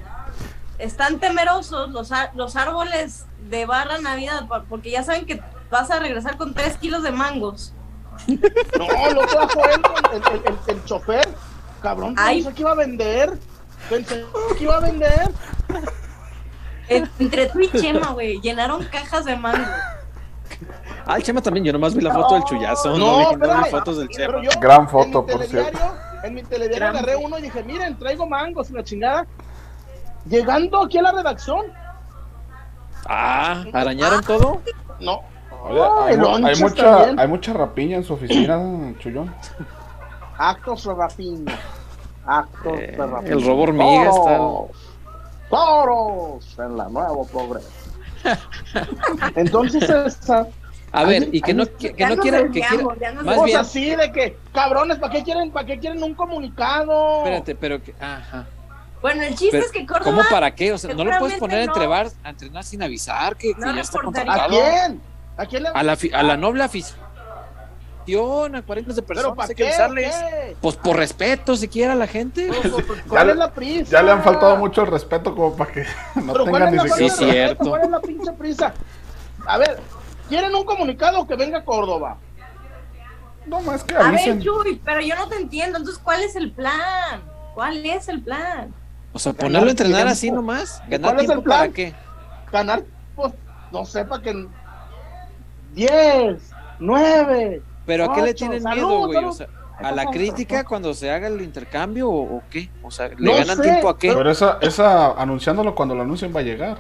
están 0.82 1.20
temerosos 1.20 1.92
los, 1.92 2.12
los 2.36 2.56
árboles 2.56 3.26
de 3.50 3.66
barra 3.66 4.00
Navidad 4.00 4.48
porque 4.68 4.92
ya 4.92 5.04
saben 5.04 5.26
que 5.26 5.42
vas 5.70 5.92
a 5.92 6.00
regresar 6.00 6.38
con 6.38 6.54
tres 6.54 6.78
kilos 6.78 7.04
de 7.04 7.12
mangos. 7.12 7.74
No, 8.28 9.14
lo 9.14 9.26
trajo 9.26 9.64
él, 9.66 9.82
el, 10.14 10.42
el, 10.46 10.60
el, 10.68 10.86
chofer. 10.86 11.28
Cabrón, 11.82 12.16
pensé 12.16 12.54
que 12.54 12.62
iba 12.62 12.72
a 12.72 12.76
vender. 12.76 13.40
Pensé 13.90 14.26
que 14.58 14.64
iba 14.64 14.78
a 14.78 14.80
vender. 14.80 15.32
Entre 17.20 17.48
tú 17.48 17.60
y 17.62 17.70
Chema, 17.70 18.12
güey, 18.12 18.40
llenaron 18.42 18.84
cajas 18.86 19.26
de 19.26 19.36
mango. 19.36 19.66
Ah, 21.06 21.18
el 21.18 21.24
Chema 21.24 21.42
también, 21.42 21.66
yo 21.66 21.74
nomás 21.74 21.96
vi 21.96 22.02
la 22.02 22.14
foto 22.14 22.36
del 22.36 22.44
chullazo. 22.44 22.98
No, 22.98 23.36
no, 23.36 23.64
vi, 23.64 23.70
fotos 23.70 23.98
del 23.98 24.10
Chema. 24.10 24.42
Gran 24.60 24.88
foto, 24.88 25.26
por 25.26 25.44
cierto. 25.44 25.80
En 26.24 26.36
mi 26.36 26.44
telediario 26.44 26.88
agarré 26.88 27.16
uno 27.16 27.40
y 27.40 27.42
dije, 27.42 27.64
miren, 27.64 27.98
traigo 27.98 28.28
mangos 28.28 28.70
y 28.70 28.74
la 28.74 28.84
chingada 28.84 29.26
llegando 30.28 30.84
aquí 30.84 30.98
a 30.98 31.02
la 31.02 31.12
redacción. 31.12 31.66
Ah, 33.08 33.64
¿arañaron 33.74 34.24
todo? 34.24 34.62
No. 35.00 35.22
hay, 36.06 36.62
mucha, 36.62 37.04
hay 37.18 37.28
mucha 37.28 37.54
rapiña 37.54 37.98
en 37.98 38.04
su 38.04 38.14
oficina, 38.14 38.60
Chullón. 39.00 39.34
Actos 40.38 40.86
de 40.86 40.94
rapiña. 40.94 41.60
Actos 42.26 42.78
de 42.78 42.86
eh, 42.86 42.98
rapiña. 42.98 43.34
El 43.34 43.46
robo 43.46 43.64
hormiga 43.64 44.10
está. 44.10 44.40
Toros 45.52 46.58
en 46.58 46.78
la 46.78 46.90
nuevo 46.90 47.28
progreso. 47.28 47.70
Entonces 49.36 49.84
esta. 49.84 50.48
A 50.94 51.04
ver, 51.06 51.30
y 51.32 51.42
que 51.42 51.54
no, 51.54 51.66
que, 51.66 51.94
no 52.06 52.18
quieran, 52.18 52.52
que 52.52 52.62
quieran, 52.62 53.26
más 53.26 53.44
bien 53.46 53.58
así 53.58 53.96
de 53.96 54.12
que, 54.12 54.38
cabrones, 54.54 54.98
¿para 54.98 55.14
qué 55.14 55.24
quieren, 55.24 55.52
para 55.52 55.66
qué 55.66 55.80
quieren 55.80 56.04
un 56.04 56.14
comunicado? 56.14 57.20
Espérate, 57.20 57.56
pero 57.56 57.82
que, 57.82 57.94
ajá. 58.00 58.46
Bueno, 59.02 59.24
el 59.24 59.36
chiste 59.36 59.60
es 59.60 59.72
que 59.72 59.86
Córdoba. 59.86 60.04
¿Cómo 60.04 60.22
para 60.30 60.54
qué? 60.54 60.74
O 60.74 60.78
sea, 60.78 60.94
no 60.94 61.04
lo 61.04 61.18
puedes 61.18 61.38
poner 61.38 61.62
entre 61.62 61.88
bars 61.88 62.16
a 62.24 62.30
entrenar 62.30 62.64
sin 62.64 62.84
avisar 62.84 63.36
que, 63.38 63.54
ya 63.58 63.82
está 63.82 64.00
contratado. 64.02 64.42
¿A 64.44 64.48
quién? 64.48 65.02
¿A 65.38 65.46
quién 65.46 65.64
le 65.64 65.70
a 65.70 65.84
la, 65.84 65.98
a 66.14 66.24
la 66.24 66.38
noble 66.38 66.64
afición 66.64 67.00
millón, 68.16 68.56
a 68.56 68.62
40 68.62 68.94
de 68.94 69.02
¿Pero 69.02 69.08
personas, 69.08 69.36
para 69.36 69.48
hay 69.50 69.56
que 69.56 69.64
qué? 69.64 69.70
avisarles. 69.70 70.16
¿Qué? 70.16 70.56
Pues 70.62 70.76
por 70.76 70.98
respeto, 70.98 71.56
siquiera 71.56 71.94
a 71.94 71.96
la 71.96 72.08
gente. 72.08 72.48
Pues, 72.48 72.84
pues, 72.86 73.02
¿Cuál 73.08 73.28
Ya 73.28 73.32
es 73.32 73.38
le- 73.38 73.40
la 73.46 73.52
prisa? 73.54 73.92
Ya 73.92 74.04
le 74.04 74.12
han 74.12 74.24
faltado 74.24 74.58
mucho 74.58 74.82
el 74.82 74.88
respeto 74.88 75.36
como 75.36 75.56
para 75.56 75.72
que 75.72 75.82
no 76.16 76.34
Pero 76.34 76.46
¿cuál 76.46 76.64
tengan 76.70 76.72
ni 76.76 76.80
Sí, 76.80 76.88
siquiera... 76.90 77.08
respeto? 77.08 77.32
cierto. 77.32 77.70
¿Cuál 77.70 77.82
es 77.84 77.90
la 77.90 78.00
pinche 78.02 78.32
prisa? 78.34 78.74
A 79.46 79.58
ver, 79.58 79.80
¿quieren 80.30 80.54
un 80.56 80.66
comunicado 80.66 81.26
que 81.26 81.36
venga 81.36 81.60
a 81.60 81.64
Córdoba? 81.66 82.18
No 83.46 83.60
más 83.62 83.84
que 83.84 83.96
A 83.96 84.00
ver, 84.00 84.08
avisen. 84.08 84.40
Chuy, 84.42 84.80
pero 84.86 85.02
yo 85.02 85.16
no 85.16 85.28
te 85.28 85.36
entiendo. 85.38 85.78
Entonces, 85.80 86.02
¿cuál 86.04 86.22
es 86.22 86.36
el 86.36 86.52
plan? 86.52 87.22
¿Cuál 87.56 87.84
es 87.86 88.08
el 88.08 88.22
plan? 88.22 88.74
O 89.14 89.20
sea, 89.20 89.34
ponerlo 89.34 89.68
a 89.68 89.72
entrenar 89.72 89.96
tiempo. 89.98 90.12
así 90.12 90.32
nomás. 90.32 90.82
¿Y 90.88 90.92
¿Ganar 90.92 91.12
cuál 91.12 91.16
es 91.16 91.22
el 91.24 91.28
tiempo 91.28 91.50
para 91.50 91.60
plan? 91.64 91.74
qué? 91.74 91.94
Ganar, 92.52 92.84
pues, 93.16 93.34
no 93.72 93.84
sé, 93.86 94.06
para 94.06 94.22
que... 94.22 94.48
10, 95.74 96.52
9... 96.80 97.62
Pero 97.86 98.12
¿a 98.12 98.16
qué 98.16 98.22
le 98.22 98.34
tienen 98.34 98.62
salud, 98.62 98.76
miedo, 98.76 99.08
güey? 99.08 99.26
O 99.26 99.32
sea, 99.34 99.48
¿a 99.78 99.92
la 99.92 100.06
crítica 100.06 100.64
cuando 100.64 100.94
se 100.94 101.10
haga 101.10 101.28
el 101.28 101.42
intercambio 101.42 102.10
o, 102.10 102.38
o 102.38 102.44
qué? 102.50 102.70
O 102.84 102.92
sea, 102.92 103.10
¿le 103.10 103.16
No 103.18 103.34
ganan 103.34 103.58
sé, 103.58 103.64
tiempo 103.64 103.90
a 103.90 103.98
qué? 103.98 104.14
Pero 104.14 104.30
esa, 104.30 104.58
esa 104.62 105.12
anunciándolo 105.12 105.74
cuando 105.74 105.96
lo 105.96 106.04
anuncien 106.04 106.34
va 106.36 106.42
a 106.42 106.44
llegar. 106.44 106.78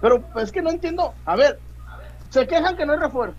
Pero 0.00 0.22
es 0.36 0.50
que 0.50 0.62
no 0.62 0.70
entiendo. 0.70 1.14
A 1.24 1.36
ver, 1.36 1.58
se 2.30 2.46
quejan 2.46 2.76
que 2.76 2.86
no 2.86 2.92
hay 2.92 2.98
refuerzo. 2.98 3.36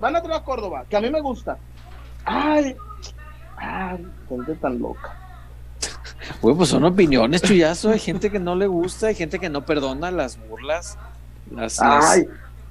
Van 0.00 0.16
a 0.16 0.22
traer 0.22 0.40
a 0.40 0.44
Córdoba, 0.44 0.84
que 0.88 0.96
a 0.96 1.00
mí 1.00 1.10
me 1.10 1.20
gusta. 1.20 1.56
Ay, 2.24 2.76
ay, 3.56 4.06
gente 4.28 4.54
tan 4.56 4.78
loca. 4.78 5.16
Güey, 6.40 6.56
pues 6.56 6.70
son 6.70 6.84
opiniones, 6.84 7.42
chuyazo. 7.42 7.90
Hay 7.90 7.98
gente 7.98 8.30
que 8.30 8.38
no 8.38 8.54
le 8.54 8.66
gusta, 8.66 9.08
hay 9.08 9.14
gente 9.14 9.38
que 9.38 9.50
no 9.50 9.64
perdona 9.66 10.10
las 10.10 10.38
burlas, 10.48 10.98
las, 11.50 11.78
las 11.78 12.04
Ay, 12.04 12.26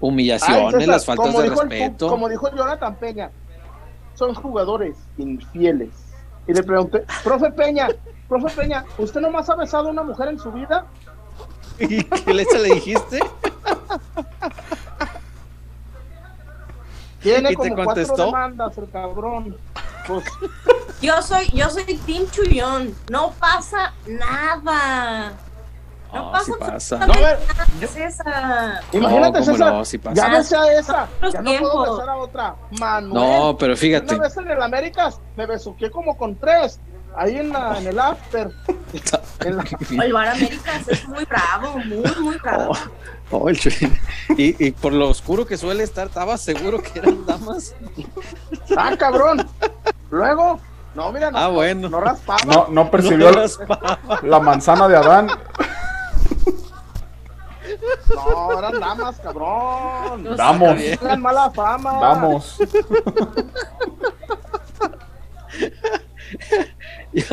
humillaciones, 0.07 0.71
César, 0.73 0.87
las 0.87 1.05
faltas 1.05 1.27
como 1.27 1.41
de 1.41 1.49
dijo 1.49 1.61
el 1.61 1.69
respeto. 1.69 2.09
como 2.09 2.29
dijo 2.29 2.55
Jonathan 2.55 2.95
Peña, 2.95 3.31
son 4.15 4.33
jugadores 4.35 4.95
infieles. 5.17 5.89
Y 6.47 6.53
le 6.53 6.61
pregunté, 6.63 7.05
profe 7.23 7.51
Peña, 7.51 7.87
profe 8.27 8.53
Peña, 8.55 8.85
¿usted 8.97 9.21
nomás 9.21 9.49
ha 9.49 9.55
besado 9.55 9.87
a 9.87 9.91
una 9.91 10.03
mujer 10.03 10.27
en 10.29 10.39
su 10.39 10.51
vida? 10.51 10.85
¿Y 11.79 12.03
qué 12.03 12.33
le, 12.33 12.43
le 12.45 12.73
dijiste? 12.75 13.19
Tiene 17.21 17.51
¿Y 17.51 17.55
te 17.55 17.55
como 17.55 17.75
cuatro 17.75 17.85
contestó? 17.85 18.25
demandas 18.25 18.77
el 18.77 18.89
cabrón. 18.89 19.57
Pues, 20.07 20.25
Yo 21.01 21.21
soy, 21.21 21.47
yo 21.53 21.69
soy 21.69 21.85
Team 22.05 22.25
Chuyón. 22.29 22.93
No 23.09 23.31
pasa 23.39 23.93
nada. 24.05 25.31
No 26.13 26.25
No, 26.25 26.31
pasa 26.31 26.45
sí 26.45 26.51
pasa. 26.59 26.97
no, 27.07 27.13
a 27.13 27.17
ver, 27.17 27.39
imagínate, 28.91 29.39
No, 29.39 29.45
cómo 29.45 29.57
César, 29.57 29.73
no, 29.73 29.85
sí 29.85 29.97
pasa. 29.97 30.15
ya 30.15 30.29
besé 30.29 30.55
a 30.57 30.79
esa, 30.79 31.07
ya 31.31 31.41
no 31.41 31.51
puedo 31.59 31.91
besar 31.95 32.09
a 32.09 32.15
otra. 32.17 32.55
Manuel. 32.79 33.13
No, 33.13 33.57
pero 33.57 33.75
fíjate. 33.75 34.13
Una 34.15 34.23
vez 34.25 34.37
en 34.37 34.51
el 34.51 34.61
Américas 34.61 35.19
me 35.35 35.45
besuqué 35.45 35.89
como 35.89 36.15
con 36.17 36.35
tres. 36.35 36.79
Ahí 37.15 37.37
en, 37.37 37.49
la, 37.53 37.77
en 37.77 37.87
el 37.87 37.99
after. 37.99 38.51
En 39.45 39.57
la- 39.57 39.65
El 40.03 40.13
Bar 40.13 40.27
Américas 40.29 40.87
es 40.87 41.07
muy 41.07 41.25
bravo, 41.25 41.77
muy, 41.79 42.03
muy 42.21 42.37
bravo. 42.37 42.73
Oh, 43.31 43.37
oh, 43.37 43.49
el 43.49 43.57
y, 44.37 44.67
y 44.67 44.71
por 44.71 44.93
lo 44.93 45.09
oscuro 45.09 45.45
que 45.45 45.57
suele 45.57 45.83
estar, 45.83 46.07
¿estaba 46.07 46.37
seguro 46.37 46.81
que 46.81 46.99
eran 46.99 47.25
damas? 47.25 47.73
Ah, 48.77 48.91
cabrón. 48.97 49.47
Luego, 50.11 50.59
no, 50.95 51.11
mira, 51.11 51.29
no, 51.31 51.37
Ah, 51.39 51.47
bueno. 51.49 51.89
no 51.89 51.99
raspaba. 51.99 52.39
No, 52.45 52.67
no 52.69 52.89
percibió 52.91 53.31
No 53.31 53.39
la, 53.41 53.99
la 54.23 54.39
manzana 54.39 54.87
de 54.87 54.95
Adán. 54.97 55.27
No, 58.13 58.59
eran 58.59 58.79
damas, 58.79 59.19
cabrón. 59.19 60.23
No. 60.23 60.33
Eran 60.75 61.21
mala 61.21 61.49
fama. 61.51 61.99
vamos. 61.99 62.57
Yo, 67.13 67.25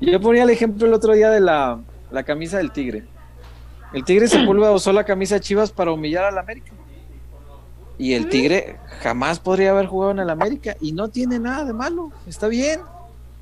yo 0.00 0.20
ponía 0.20 0.42
el 0.42 0.50
ejemplo 0.50 0.86
el 0.86 0.92
otro 0.92 1.14
día 1.14 1.30
de 1.30 1.40
la, 1.40 1.80
la 2.10 2.22
camisa 2.24 2.58
del 2.58 2.70
Tigre. 2.72 3.04
El 3.94 4.04
Tigre 4.04 4.28
Sepúlveda 4.28 4.72
usó 4.72 4.92
la 4.92 5.04
camisa 5.04 5.36
de 5.36 5.40
Chivas 5.40 5.72
para 5.72 5.92
humillar 5.92 6.24
al 6.24 6.36
América. 6.36 6.72
Y 7.96 8.14
el 8.14 8.28
Tigre 8.28 8.78
jamás 9.00 9.38
podría 9.38 9.70
haber 9.70 9.86
jugado 9.86 10.10
en 10.12 10.18
el 10.18 10.28
América. 10.30 10.76
Y 10.80 10.92
no 10.92 11.08
tiene 11.08 11.38
nada 11.38 11.64
de 11.64 11.72
malo. 11.72 12.10
Está 12.26 12.48
bien. 12.48 12.80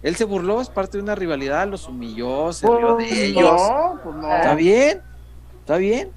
Él 0.03 0.15
se 0.17 0.25
burló, 0.25 0.61
es 0.61 0.69
parte 0.69 0.99
de 0.99 1.03
una 1.03 1.15
rivalidad, 1.15 1.67
los 1.69 1.89
humilló, 1.89 2.53
se 2.53 2.67
rió 2.67 2.97
de 2.97 3.05
Pues, 3.07 3.19
ellos. 3.19 3.45
No, 3.53 4.01
pues 4.03 4.17
no. 4.17 4.37
Está 4.37 4.55
bien, 4.55 5.01
está 5.61 5.77
bien. 5.77 6.11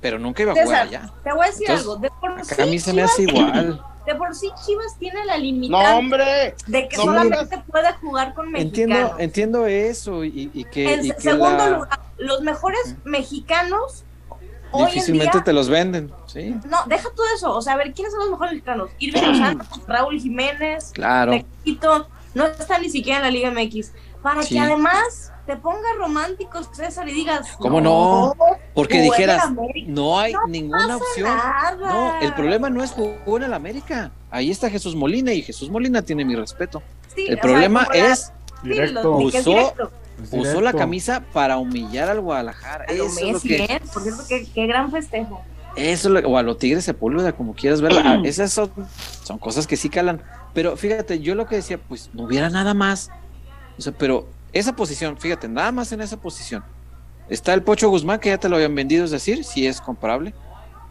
Pero 0.00 0.18
nunca 0.18 0.42
iba 0.42 0.52
a 0.52 0.62
jugar 0.62 0.82
allá. 0.86 1.10
te 1.24 1.32
voy 1.32 1.44
a 1.44 1.46
decir 1.50 1.66
Entonces, 1.68 1.86
algo. 1.88 1.96
De 2.00 2.10
por, 2.10 2.30
Acá 2.32 2.44
sí, 2.44 2.62
a 2.62 2.66
mí 2.66 2.78
se 2.78 2.92
me 2.92 3.02
Chivas, 3.02 3.12
hace 3.12 3.22
igual. 3.22 3.82
de 4.06 4.14
por 4.14 4.34
sí 4.34 4.48
Chivas 4.64 4.96
tiene 4.98 5.24
la 5.26 5.36
No, 5.36 5.42
limitante 5.42 5.92
hombre. 5.92 6.54
de 6.66 6.88
que 6.88 6.96
no, 6.96 7.02
solamente 7.04 7.58
puede 7.70 7.92
jugar 7.94 8.34
con 8.34 8.54
Entiendo, 8.56 8.94
mexicanos. 8.94 9.20
entiendo 9.20 9.66
eso 9.66 10.24
y, 10.24 10.50
y 10.54 10.64
que, 10.64 10.94
en 10.94 11.04
y 11.04 11.08
se- 11.08 11.14
que 11.16 11.20
segundo 11.22 11.56
la- 11.56 11.68
lugar, 11.70 12.00
los 12.18 12.40
mejores 12.42 12.94
mexicanos 13.04 14.04
hoy 14.70 14.82
en 14.82 14.88
difícilmente 14.88 15.32
día 15.38 15.44
te 15.44 15.52
los 15.52 15.68
venden, 15.68 16.12
¿sí? 16.26 16.54
No, 16.68 16.78
deja 16.86 17.08
todo 17.16 17.26
eso. 17.34 17.52
O 17.54 17.60
sea, 17.62 17.72
a 17.74 17.76
ver, 17.76 17.92
¿quiénes 17.92 18.12
son 18.12 18.20
los 18.22 18.30
mejores 18.30 18.52
mexicanos? 18.54 18.90
Irving 18.98 19.22
Lozano, 19.22 19.64
Raúl 19.86 20.20
Jiménez, 20.20 20.90
Claro. 20.94 21.32
Tecito, 21.32 22.08
no 22.34 22.46
está 22.46 22.78
ni 22.78 22.88
siquiera 22.90 23.18
en 23.18 23.24
la 23.24 23.30
Liga 23.30 23.50
MX. 23.50 23.92
Para 24.22 24.42
Sí. 24.42 24.54
que 24.54 24.60
además 24.60 25.32
te 25.48 25.56
pongas 25.56 25.96
romántico, 25.96 26.62
César, 26.74 27.08
y 27.08 27.12
digas. 27.14 27.56
¿Cómo 27.58 27.80
no? 27.80 28.34
Porque 28.74 29.00
dijeras, 29.00 29.50
no 29.86 30.18
hay 30.20 30.34
No 30.34 30.46
ninguna 30.46 30.82
pasa 30.88 30.96
opción. 30.96 31.28
nada. 31.36 31.76
No, 31.80 32.20
el 32.20 32.34
problema 32.34 32.68
no 32.68 32.84
es 32.84 32.90
jugó 32.90 33.38
en 33.38 33.44
el 33.44 33.54
América. 33.54 34.12
Ahí 34.30 34.50
está 34.50 34.68
Jesús 34.68 34.94
Molina 34.94 35.32
y 35.32 35.40
Jesús 35.40 35.70
Molina 35.70 36.02
tiene 36.02 36.26
mi 36.26 36.36
respeto. 36.36 36.82
Sí, 37.14 37.22
El 37.28 37.34
sea, 37.36 37.40
problema 37.40 37.88
es, 37.94 38.30
Directo. 38.62 39.16
Usó- 39.16 39.50
directo. 39.50 39.90
Usó 40.32 40.60
la 40.60 40.74
camisa 40.74 41.22
para 41.32 41.56
humillar 41.56 42.10
al 42.10 42.20
Guadalajara. 42.20 42.84
A 42.86 42.92
es 42.92 42.98
lo 43.22 43.40
que, 43.40 43.56
¿eh? 43.64 43.80
Por 43.90 44.02
cierto, 44.02 44.22
qué, 44.28 44.46
qué 44.52 44.66
gran 44.66 44.90
festejo. 44.90 45.40
eso 45.76 46.08
es 46.14 46.22
lo- 46.24 46.28
o 46.28 46.36
a 46.36 46.42
los 46.42 46.58
Tigres 46.58 46.84
Sepúlveda, 46.84 47.32
como 47.32 47.54
quieras 47.54 47.80
verla. 47.80 48.02
Ah, 48.04 48.20
Esas 48.24 48.52
son, 48.52 48.70
son 49.24 49.38
cosas 49.38 49.66
que 49.66 49.78
sí 49.78 49.88
calan. 49.88 50.20
Pero 50.52 50.76
fíjate, 50.76 51.20
yo 51.20 51.34
lo 51.34 51.46
que 51.46 51.56
decía, 51.56 51.78
pues 51.78 52.10
no 52.12 52.24
hubiera 52.24 52.50
nada 52.50 52.74
más. 52.74 53.10
O 53.78 53.80
sea, 53.80 53.94
pero 53.96 54.28
esa 54.58 54.76
posición, 54.76 55.16
fíjate, 55.18 55.48
nada 55.48 55.72
más 55.72 55.92
en 55.92 56.00
esa 56.00 56.20
posición. 56.20 56.64
Está 57.28 57.52
el 57.54 57.62
Pocho 57.62 57.90
Guzmán, 57.90 58.20
que 58.20 58.30
ya 58.30 58.38
te 58.38 58.48
lo 58.48 58.56
habían 58.56 58.74
vendido, 58.74 59.04
es 59.04 59.10
decir, 59.10 59.44
si 59.44 59.66
es 59.66 59.80
comparable. 59.80 60.34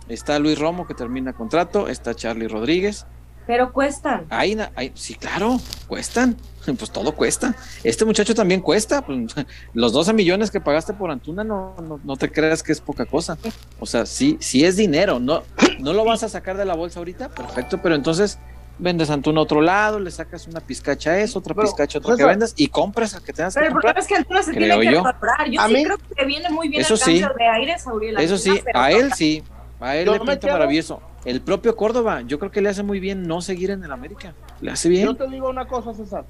Está 0.07 0.39
Luis 0.39 0.57
Romo, 0.57 0.87
que 0.87 0.93
termina 0.93 1.33
contrato. 1.33 1.87
Está 1.87 2.13
Charlie 2.13 2.47
Rodríguez. 2.47 3.05
Pero 3.47 3.71
cuestan. 3.71 4.25
Ahí, 4.29 4.57
sí, 4.93 5.15
claro, 5.15 5.59
cuestan. 5.87 6.37
Pues 6.67 6.91
todo 6.91 7.13
cuesta. 7.13 7.55
Este 7.81 8.03
muchacho 8.03 8.35
también 8.35 8.59
cuesta. 8.59 9.01
Pues, 9.01 9.33
los 9.73 9.93
12 9.93 10.11
millones 10.11 10.51
que 10.51 10.59
pagaste 10.59 10.93
por 10.93 11.09
Antuna 11.09 11.45
no, 11.45 11.73
no, 11.81 11.97
no 12.03 12.17
te 12.17 12.29
creas 12.29 12.61
que 12.61 12.73
es 12.73 12.81
poca 12.81 13.05
cosa. 13.05 13.37
O 13.79 13.85
sea, 13.85 14.05
sí, 14.05 14.35
sí 14.41 14.65
es 14.65 14.75
dinero. 14.75 15.17
No, 15.17 15.43
no 15.79 15.93
lo 15.93 16.03
vas 16.03 16.23
a 16.23 16.29
sacar 16.29 16.57
de 16.57 16.65
la 16.65 16.75
bolsa 16.75 16.99
ahorita, 16.99 17.29
perfecto, 17.29 17.81
pero 17.81 17.95
entonces 17.95 18.37
vendes 18.79 19.09
a 19.09 19.13
Antuna 19.13 19.39
a 19.39 19.43
otro 19.43 19.61
lado, 19.61 19.99
le 19.99 20.11
sacas 20.11 20.47
una 20.47 20.59
pizcacha 20.59 21.11
a 21.11 21.19
eso, 21.19 21.39
otra 21.39 21.53
Pero, 21.55 21.67
pizcacha 21.67 21.97
a 21.97 21.99
otro 21.99 22.11
que 22.11 22.17
César, 22.17 22.29
vendas 22.29 22.53
y 22.57 22.67
compras 22.67 23.15
al 23.15 23.23
que 23.23 23.33
tengas 23.33 23.53
que 23.53 23.59
Pero 23.59 23.67
el 23.67 23.73
comprar. 23.73 23.93
problema 23.95 23.99
es 24.01 24.07
que 24.07 24.15
Antuna 24.15 24.43
se 24.43 24.51
Creo 24.51 24.79
tiene 24.79 24.89
que 24.89 24.95
yo. 24.95 25.03
valorar. 25.03 25.49
Yo 25.49 25.61
A 25.61 25.67
sí 25.67 25.73
mí- 25.73 25.83
creo 25.83 25.97
que 25.97 26.25
viene 26.25 26.49
muy 26.49 26.67
bien 26.69 26.81
Eso 26.81 26.93
el 26.95 26.99
sí. 26.99 27.21
de 27.37 27.45
aires, 27.47 27.87
Auriel 27.87 28.17
Eso 28.19 28.37
sí, 28.37 28.61
pero 28.63 28.79
a 28.79 28.91
él 28.91 29.13
sí. 29.13 29.43
A 29.79 29.95
él 29.95 30.05
Yo 30.05 30.13
le 30.13 30.19
pinta 30.19 30.47
maravilloso. 30.51 31.01
El 31.25 31.41
propio 31.41 31.75
Córdoba, 31.75 32.21
yo 32.21 32.39
creo 32.39 32.51
que 32.51 32.61
le 32.61 32.69
hace 32.69 32.83
muy 32.83 32.99
bien 32.99 33.27
no 33.27 33.41
seguir 33.41 33.71
en 33.71 33.83
el 33.83 33.91
América. 33.91 34.33
Le 34.61 34.71
hace 34.71 34.87
bien. 34.89 35.05
Yo 35.05 35.15
te 35.15 35.27
digo 35.27 35.49
una 35.49 35.67
cosa, 35.67 35.93
César. 35.93 36.25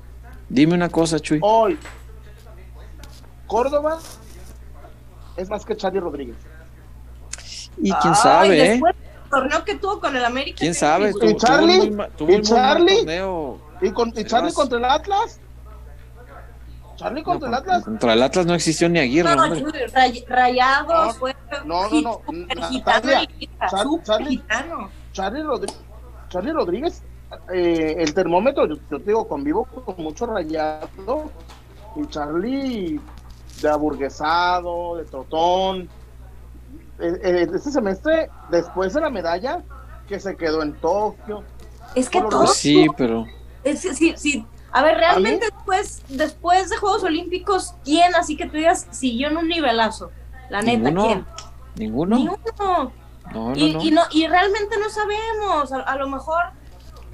Dime 0.49 0.73
una 0.73 0.89
cosa, 0.89 1.19
Chuy. 1.19 1.39
Hoy, 1.41 1.77
Córdoba 3.45 3.99
es 5.37 5.49
más 5.49 5.65
que 5.65 5.75
Charlie 5.75 5.99
Rodríguez. 5.99 6.35
Y 7.77 7.91
quién 7.91 8.13
Ay, 8.13 8.15
sabe, 8.21 8.73
¿eh? 8.73 8.81
Torneo 9.29 9.63
que 9.63 9.75
tuvo 9.75 9.99
con 9.99 10.15
el 10.15 10.23
América. 10.25 10.57
¿Quién 10.59 10.73
sabe? 10.73 11.11
¿Y 11.21 11.35
Charlie? 11.37 11.93
¿Y 12.27 12.41
Charlie? 12.41 13.05
¿Y, 13.81 13.91
con, 13.91 14.09
y 14.09 14.13
Sí, 14.17 14.25
Charlie 14.25 14.53
contra 14.53 14.77
el 14.79 14.85
Atlas? 14.85 15.39
¿Charlie 16.95 17.21
No, 17.21 17.25
contra 17.25 17.49
el 17.49 17.53
con- 17.55 17.63
Atlas? 17.63 17.83
contra 17.83 18.13
el 18.13 18.23
Atlas 18.23 18.45
no 18.47 18.53
existió 18.55 18.89
ni 18.89 18.99
Aguirre, 18.99 19.35
No, 19.35 19.43
ray- 19.93 20.25
rayados, 20.27 21.07
No, 21.07 21.13
fue 21.13 21.35
no, 21.65 21.89
no, 21.89 22.01
no, 22.01 22.21
gitano, 22.69 23.09
Rodri- 25.43 25.73
Charlie 26.29 26.51
Rodríguez, 26.53 27.03
eh, 27.53 27.95
el 27.99 28.13
termómetro, 28.13 28.65
yo, 28.65 28.75
yo 28.89 28.97
te 28.99 29.05
digo, 29.05 29.27
convivo 29.27 29.65
con 29.65 29.95
mucho 30.03 30.25
rayado. 30.25 31.29
Y 31.95 32.05
Charlie, 32.07 32.99
de 33.61 33.69
aburguesado, 33.69 34.97
de 34.97 35.05
trotón. 35.05 35.89
Eh, 36.99 37.19
eh, 37.23 37.47
este 37.53 37.71
semestre, 37.71 38.29
después 38.49 38.93
de 38.93 39.01
la 39.01 39.09
medalla, 39.09 39.63
que 40.07 40.19
se 40.19 40.35
quedó 40.35 40.63
en 40.63 40.73
Tokio. 40.75 41.43
Es 41.95 42.09
que 42.09 42.21
todo. 42.21 42.47
Sí, 42.47 42.87
pero 42.97 43.25
es- 43.63 43.81
sí, 43.81 44.13
sí. 44.17 44.45
A 44.71 44.83
ver, 44.83 44.97
realmente 44.97 45.45
después, 45.51 46.01
después 46.09 46.69
de 46.69 46.77
Juegos 46.77 47.03
Olímpicos, 47.03 47.73
¿quién 47.83 48.13
así 48.15 48.35
que 48.35 48.45
tú 48.47 48.57
digas 48.57 48.87
siguió 48.91 49.29
en 49.29 49.37
un 49.37 49.47
nivelazo? 49.47 50.11
La 50.49 50.61
neta, 50.61 50.89
ninguno. 50.89 51.05
¿quién? 51.05 51.25
Ninguno. 51.75 52.15
Ni 52.17 52.27
uno. 52.27 52.91
No, 53.33 53.49
no, 53.49 53.55
y, 53.55 53.73
no. 53.73 53.81
y 53.83 53.91
no 53.91 54.01
y 54.11 54.27
realmente 54.27 54.75
no 54.79 54.89
sabemos. 54.89 55.71
A, 55.71 55.79
a 55.81 55.95
lo 55.97 56.07
mejor 56.07 56.43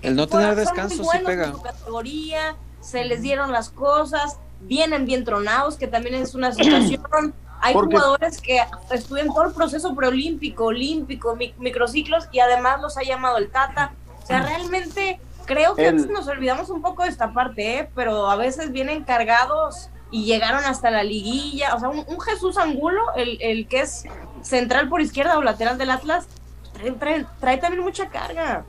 El 0.01 0.15
no 0.15 0.27
tener 0.27 0.55
descanso 0.55 1.03
sí 1.03 1.17
pega. 1.25 1.45
en 1.45 1.51
su 1.53 1.61
categoría, 1.61 2.55
se 2.81 3.03
les 3.05 3.21
dieron 3.21 3.51
las 3.51 3.69
cosas, 3.69 4.37
vienen 4.61 5.05
bien 5.05 5.23
tronados, 5.23 5.75
que 5.77 5.87
también 5.87 6.15
es 6.15 6.35
una 6.35 6.51
situación. 6.51 7.33
Hay 7.65 7.73
Porque- 7.73 7.95
jugadores 7.95 8.41
que 8.41 8.61
estudian 8.91 9.27
todo 9.27 9.43
el 9.45 9.53
proceso 9.53 9.95
preolímpico, 9.95 10.65
olímpico, 10.65 11.33
mi- 11.37 11.53
microciclos 11.57 12.27
y 12.33 12.41
además 12.41 12.81
los 12.81 12.97
ha 12.97 13.03
llamado 13.03 13.37
el 13.37 13.49
Tata. 13.49 13.93
O 14.21 14.25
sea, 14.25 14.41
realmente 14.41 15.17
creo 15.45 15.73
que 15.73 15.83
El- 15.87 15.95
antes 15.95 16.09
nos 16.09 16.27
olvidamos 16.27 16.69
un 16.69 16.81
poco 16.81 17.03
de 17.03 17.09
esta 17.09 17.31
parte, 17.31 17.79
¿eh? 17.79 17.89
pero 17.95 18.29
a 18.29 18.35
veces 18.35 18.73
vienen 18.73 19.05
cargados 19.05 19.89
y 20.11 20.25
llegaron 20.25 20.65
hasta 20.65 20.91
la 20.91 21.03
liguilla. 21.03 21.73
O 21.75 21.79
sea, 21.79 21.87
un, 21.87 22.03
un 22.05 22.19
Jesús 22.19 22.57
Angulo, 22.57 23.01
el, 23.15 23.41
el 23.41 23.65
que 23.69 23.79
es 23.79 24.03
central 24.41 24.89
por 24.89 24.99
izquierda 24.99 25.37
o 25.37 25.41
lateral 25.41 25.77
del 25.77 25.89
Atlas, 25.91 26.27
trae, 26.73 26.91
trae- 26.99 27.27
trae 27.39 27.57
también 27.59 27.81
mucha 27.81 28.09
carga. 28.09 28.65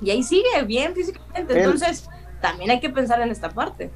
Y 0.00 0.10
ahí 0.10 0.22
sigue 0.22 0.62
bien 0.62 0.94
físicamente. 0.94 1.52
El- 1.52 1.58
Entonces, 1.58 2.08
también 2.40 2.70
hay 2.70 2.80
que 2.80 2.88
pensar 2.88 3.20
en 3.20 3.30
esta 3.30 3.50
parte. 3.50 3.90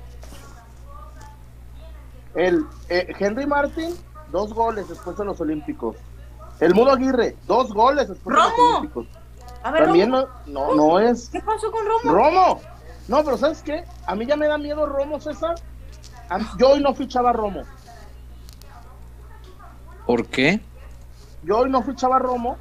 El 2.35 2.67
eh, 2.89 3.13
Henry 3.19 3.47
Martin, 3.47 3.95
dos 4.31 4.53
goles 4.53 4.89
después 4.89 5.17
de 5.17 5.25
los 5.25 5.41
Olímpicos. 5.41 5.97
El 6.61 6.75
Mudo 6.75 6.93
Aguirre, 6.93 7.37
dos 7.47 7.73
goles 7.73 8.09
después 8.09 8.37
de 8.37 8.43
los. 8.43 8.53
Olímpicos. 8.77 9.07
A 9.63 9.71
ver, 9.71 9.85
También 9.85 10.13
Romo, 10.13 10.29
no, 10.47 10.75
no, 10.75 10.77
no 10.77 11.01
es 11.01 11.29
¿qué 11.31 11.41
pasó 11.41 11.71
con 11.71 11.85
Romo? 11.85 12.13
Romo. 12.17 12.61
No, 13.09 13.25
pero 13.25 13.37
¿sabes 13.37 13.63
qué? 13.63 13.85
A 14.07 14.15
mí 14.15 14.27
ya 14.27 14.37
me 14.37 14.47
da 14.47 14.59
miedo 14.59 14.87
Romo, 14.87 15.21
César. 15.21 15.55
Yo 16.59 16.71
hoy 16.71 16.83
no 16.83 16.95
fichaba 16.95 17.31
a 17.31 17.33
Romo. 17.33 17.63
¿Por 20.07 20.27
qué? 20.27 20.61
Yo 21.43 21.59
hoy 21.59 21.71
no 21.71 21.83
fichaba 21.83 22.17
a 22.17 22.19
Romo. 22.19 22.57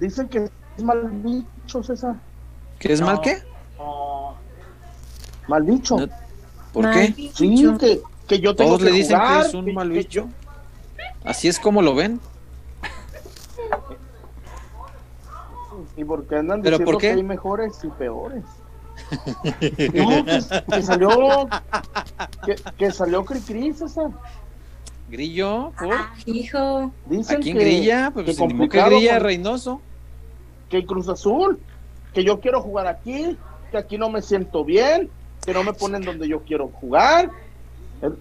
Dicen 0.00 0.28
que 0.28 0.50
es 0.76 0.82
mal 0.84 1.08
bicho, 1.10 1.82
César. 1.82 2.16
¿Qué 2.78 2.92
es 2.92 3.00
mal 3.00 3.20
qué? 3.20 3.42
Mal 5.48 5.62
bicho. 5.62 5.98
No, 5.98 6.06
¿Por 6.72 6.84
Mal 6.84 6.94
qué? 6.94 7.08
bicho. 7.12 7.36
Sí, 7.36 7.76
que, 7.78 8.02
que 8.26 8.40
yo 8.40 8.54
tengo 8.56 8.70
Todos 8.72 8.82
le 8.82 8.90
que 8.90 8.96
dicen 8.96 9.18
jugar, 9.18 9.42
que 9.42 9.48
es 9.48 9.54
un 9.54 9.74
mal 9.74 9.88
que 9.88 9.98
bicho. 9.98 10.28
Así 11.26 11.48
es 11.48 11.58
como 11.60 11.82
lo 11.82 11.94
ven. 11.94 12.20
¿Y 15.96 16.04
por 16.04 16.26
qué 16.26 16.36
andan 16.36 16.62
¿Pero 16.62 16.78
diciendo 16.78 16.92
por 16.92 17.00
qué? 17.00 17.08
que 17.08 17.14
hay 17.14 17.22
mejores 17.22 17.78
y 17.84 17.88
peores? 17.88 18.44
No, 19.94 20.24
que, 20.24 20.40
que 20.72 20.82
salió 20.82 21.48
que, 22.46 22.56
que 22.78 22.90
salió 22.90 23.24
Cricri, 23.24 23.72
César. 23.74 24.10
Grillo, 25.10 25.72
¿por? 25.78 25.92
Ah, 25.94 26.14
hijo. 26.24 26.58
¿A 26.58 26.90
Dicen 27.06 27.42
quién 27.42 27.58
que, 27.58 27.64
grilla? 27.64 28.06
que 28.08 28.22
Pues 28.22 28.36
que 28.38 28.46
grilla 28.46 29.14
con- 29.18 29.22
Reynoso. 29.22 29.80
que 30.70 30.84
Cruz 30.86 31.08
Azul, 31.08 31.60
que 32.14 32.24
yo 32.24 32.40
quiero 32.40 32.62
jugar 32.62 32.86
aquí, 32.86 33.36
que 33.70 33.76
aquí 33.78 33.98
no 33.98 34.08
me 34.10 34.22
siento 34.22 34.64
bien, 34.64 35.10
que 35.44 35.52
no 35.52 35.62
me 35.62 35.72
ponen 35.74 36.02
donde 36.02 36.26
yo 36.26 36.40
quiero 36.40 36.68
jugar. 36.68 37.30
El- 38.02 38.16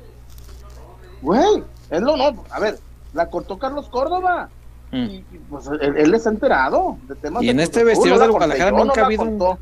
Güey, 1.22 1.64
es 1.90 2.02
lo 2.02 2.18
no, 2.18 2.44
a 2.52 2.60
ver, 2.60 2.78
la 3.16 3.30
cortó 3.30 3.58
Carlos 3.58 3.90
Córdoba. 3.90 4.50
Mm. 4.92 4.96
Y, 5.06 5.16
y, 5.16 5.42
pues 5.50 5.66
él, 5.68 5.98
él 5.98 6.14
está 6.14 6.30
enterado 6.30 6.98
de 7.08 7.16
temas 7.16 7.42
Y 7.42 7.48
de 7.48 7.52
en 7.54 7.60
este 7.60 7.84
vestidor 7.84 8.20
del 8.20 8.32
Guadalajara 8.32 8.70
yo, 8.70 8.78
no 8.78 8.86
nunca 8.86 9.02
ha 9.02 9.06
habido 9.06 9.24
un-. 9.24 9.58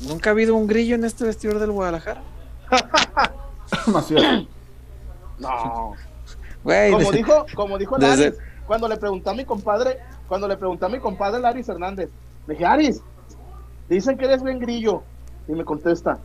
Nunca 0.00 0.28
ha 0.30 0.32
habido 0.32 0.54
un 0.54 0.66
grillo 0.66 0.94
en 0.96 1.04
este 1.04 1.24
vestidor 1.24 1.58
del 1.58 1.70
Guadalajara. 1.70 2.22
No 5.38 5.94
es. 5.94 6.00
Güey, 6.64 6.92
Como 6.92 7.12
dijo, 7.12 7.46
como 7.54 7.78
dijo 7.78 7.98
desde- 7.98 8.30
Laris, 8.30 8.40
cuando 8.66 8.88
le 8.88 8.96
preguntó 8.96 9.30
a 9.30 9.34
mi 9.34 9.44
compadre, 9.44 9.98
cuando 10.28 10.48
le 10.48 10.56
preguntó 10.56 10.86
a 10.86 10.88
mi 10.88 10.98
compadre 10.98 11.40
Laris 11.40 11.68
Hernández, 11.68 12.08
le 12.46 12.54
dije, 12.54 12.64
Aris, 12.64 13.02
dicen 13.88 14.16
que 14.16 14.24
eres 14.24 14.42
bien 14.42 14.58
grillo. 14.58 15.02
Y 15.46 15.52
me 15.52 15.64
contesta, 15.64 16.18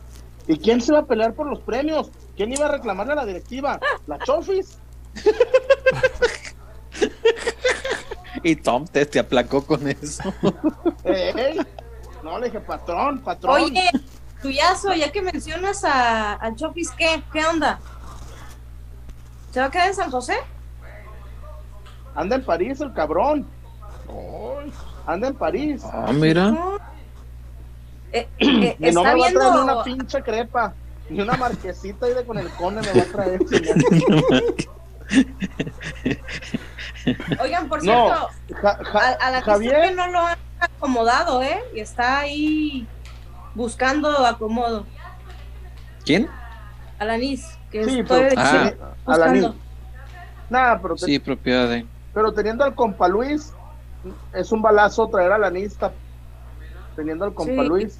¿y 0.48 0.58
quién 0.58 0.80
se 0.80 0.92
va 0.92 1.00
a 1.00 1.04
pelear 1.04 1.34
por 1.34 1.46
los 1.46 1.60
premios? 1.60 2.10
¿Quién 2.36 2.52
iba 2.52 2.66
a 2.66 2.72
reclamarle 2.72 3.12
a 3.12 3.16
la 3.16 3.26
directiva? 3.26 3.78
¿La 4.06 4.18
Chofis? 4.18 4.78
y 8.42 8.56
Tom 8.56 8.86
te, 8.86 9.06
te 9.06 9.18
aplacó 9.18 9.64
con 9.64 9.86
eso. 9.88 10.32
Eh. 11.04 11.56
No, 12.22 12.38
le 12.38 12.46
dije, 12.46 12.60
patrón, 12.60 13.20
patrón. 13.20 13.62
Oye, 13.62 13.90
tuyazo, 14.40 14.94
ya 14.94 15.10
que 15.10 15.22
mencionas 15.22 15.84
a, 15.84 16.44
a 16.44 16.54
Chofis, 16.54 16.90
¿qué? 16.92 17.22
¿Qué 17.32 17.44
onda? 17.44 17.80
¿Se 19.50 19.60
va 19.60 19.66
a 19.66 19.70
quedar 19.70 19.88
en 19.88 19.94
San 19.94 20.10
José? 20.10 20.36
Anda 22.14 22.36
en 22.36 22.44
París 22.44 22.80
el 22.80 22.92
cabrón. 22.92 23.46
Anda 25.06 25.28
en 25.28 25.34
París. 25.34 25.82
Ah, 25.84 26.12
mira. 26.12 26.54
Eh, 28.12 28.28
eh, 28.38 28.76
Y 28.78 28.92
no 28.92 29.00
está 29.00 29.14
me 29.14 29.20
va 29.20 29.26
a 29.28 29.30
traer 29.30 29.62
una 29.62 29.82
pinche 29.82 30.22
crepa. 30.22 30.74
Ni 31.08 31.20
una 31.20 31.36
marquesita 31.36 32.06
ahí 32.06 32.14
de 32.14 32.24
con 32.24 32.38
el 32.38 32.48
cone 32.50 32.80
me 32.80 32.92
va 32.92 33.02
a 33.02 33.06
traer. 33.06 33.40
Oigan, 37.40 37.68
por 37.68 37.82
No, 37.84 37.92
cierto, 37.92 38.28
Ja- 38.60 39.16
a, 39.20 39.30
la 39.30 39.38
que 39.40 39.44
Javier, 39.50 39.94
no 39.94 40.06
lo 40.08 40.20
han 40.20 40.38
acomodado, 40.60 41.42
¿eh? 41.42 41.58
Y 41.74 41.80
está 41.80 42.20
ahí 42.20 42.86
buscando 43.54 44.08
acomodo. 44.26 44.86
¿Quién? 46.04 46.28
Alanis, 46.98 47.46
que 47.70 47.84
Sí, 47.84 48.00
estoy 48.00 48.28
pero- 48.30 48.40
Ah. 48.40 49.52
Nada, 50.50 50.80
pero, 50.82 50.96
Sí, 50.98 51.18
propiedad 51.18 51.68
de. 51.68 51.86
pero 52.12 52.32
teniendo 52.32 52.62
al 52.64 52.74
compa 52.74 53.08
Luis, 53.08 53.52
es 54.34 54.52
un 54.52 54.60
balazo 54.62 55.08
traer 55.08 55.32
a 55.32 55.38
la 55.38 55.50
nista. 55.50 55.92
Teniendo 56.94 57.24
al 57.24 57.32
compa 57.34 57.62
Sí. 57.62 57.68
Luis. 57.68 57.98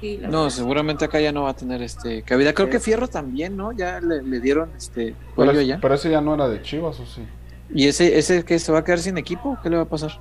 Sí, 0.00 0.20
No, 0.28 0.50
seguramente 0.50 1.06
acá 1.06 1.18
ya 1.20 1.32
no 1.32 1.44
va 1.44 1.50
a 1.50 1.56
tener 1.56 1.80
este 1.80 2.22
cabida. 2.22 2.52
Creo 2.52 2.68
que 2.68 2.78
Fierro 2.80 3.08
también, 3.08 3.56
¿no? 3.56 3.72
Ya 3.72 3.98
le, 4.00 4.22
le 4.22 4.40
dieron 4.40 4.70
este 4.76 5.14
Pero, 5.34 5.50
pollo 5.50 5.60
ya. 5.62 5.78
pero 5.80 5.94
ese 5.94 6.10
ya 6.10 6.20
no 6.20 6.34
era 6.34 6.48
de 6.48 6.60
Chivas, 6.60 7.00
¿o 7.00 7.06
sí? 7.06 7.26
¿Y 7.74 7.88
ese, 7.88 8.18
ese 8.18 8.44
que 8.44 8.58
se 8.58 8.72
va 8.72 8.80
a 8.80 8.84
quedar 8.84 8.98
sin 9.00 9.18
equipo? 9.18 9.58
¿Qué 9.62 9.70
le 9.70 9.76
va 9.76 9.82
a 9.82 9.86
pasar? 9.86 10.12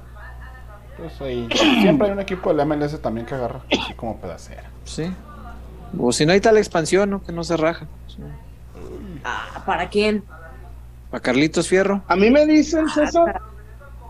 Pues 0.98 1.20
ahí. 1.22 1.48
Siempre 1.82 2.08
hay 2.08 2.14
un 2.14 2.20
equipo 2.20 2.54
del 2.54 2.66
MLS 2.68 3.00
también 3.02 3.26
que 3.26 3.36
agarra 3.36 3.62
así 3.72 3.94
como 3.94 4.18
pedacera. 4.18 4.64
Sí. 4.84 5.12
O 5.98 6.12
si 6.12 6.26
no 6.26 6.34
hay 6.34 6.42
tal 6.42 6.58
expansión, 6.58 7.10
¿no? 7.10 7.24
Que 7.24 7.32
no 7.32 7.44
se 7.44 7.56
raja. 7.58 7.86
Sí. 8.08 8.18
Ah, 9.24 9.64
¿Para 9.66 9.90
quién? 9.90 10.24
Para 11.12 11.22
Carlitos 11.22 11.68
Fierro. 11.68 12.02
A 12.08 12.16
mí 12.16 12.30
me 12.30 12.46
dicen, 12.46 12.88
César, 12.90 13.42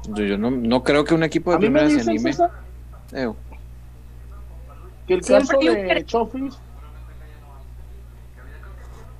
Yo, 0.10 0.24
yo 0.24 0.38
no, 0.38 0.50
no 0.52 0.84
creo 0.84 1.04
que 1.04 1.14
un 1.14 1.24
equipo 1.24 1.52
de 1.52 1.58
primera 1.60 1.90
se 1.90 2.02
anime. 2.02 2.34
César, 2.34 2.52
que 5.08 5.14
el 5.14 5.24
Siempre 5.24 5.48
caso 5.48 5.60
de 5.60 5.88
cre- 5.88 6.06
Chofis, 6.06 6.58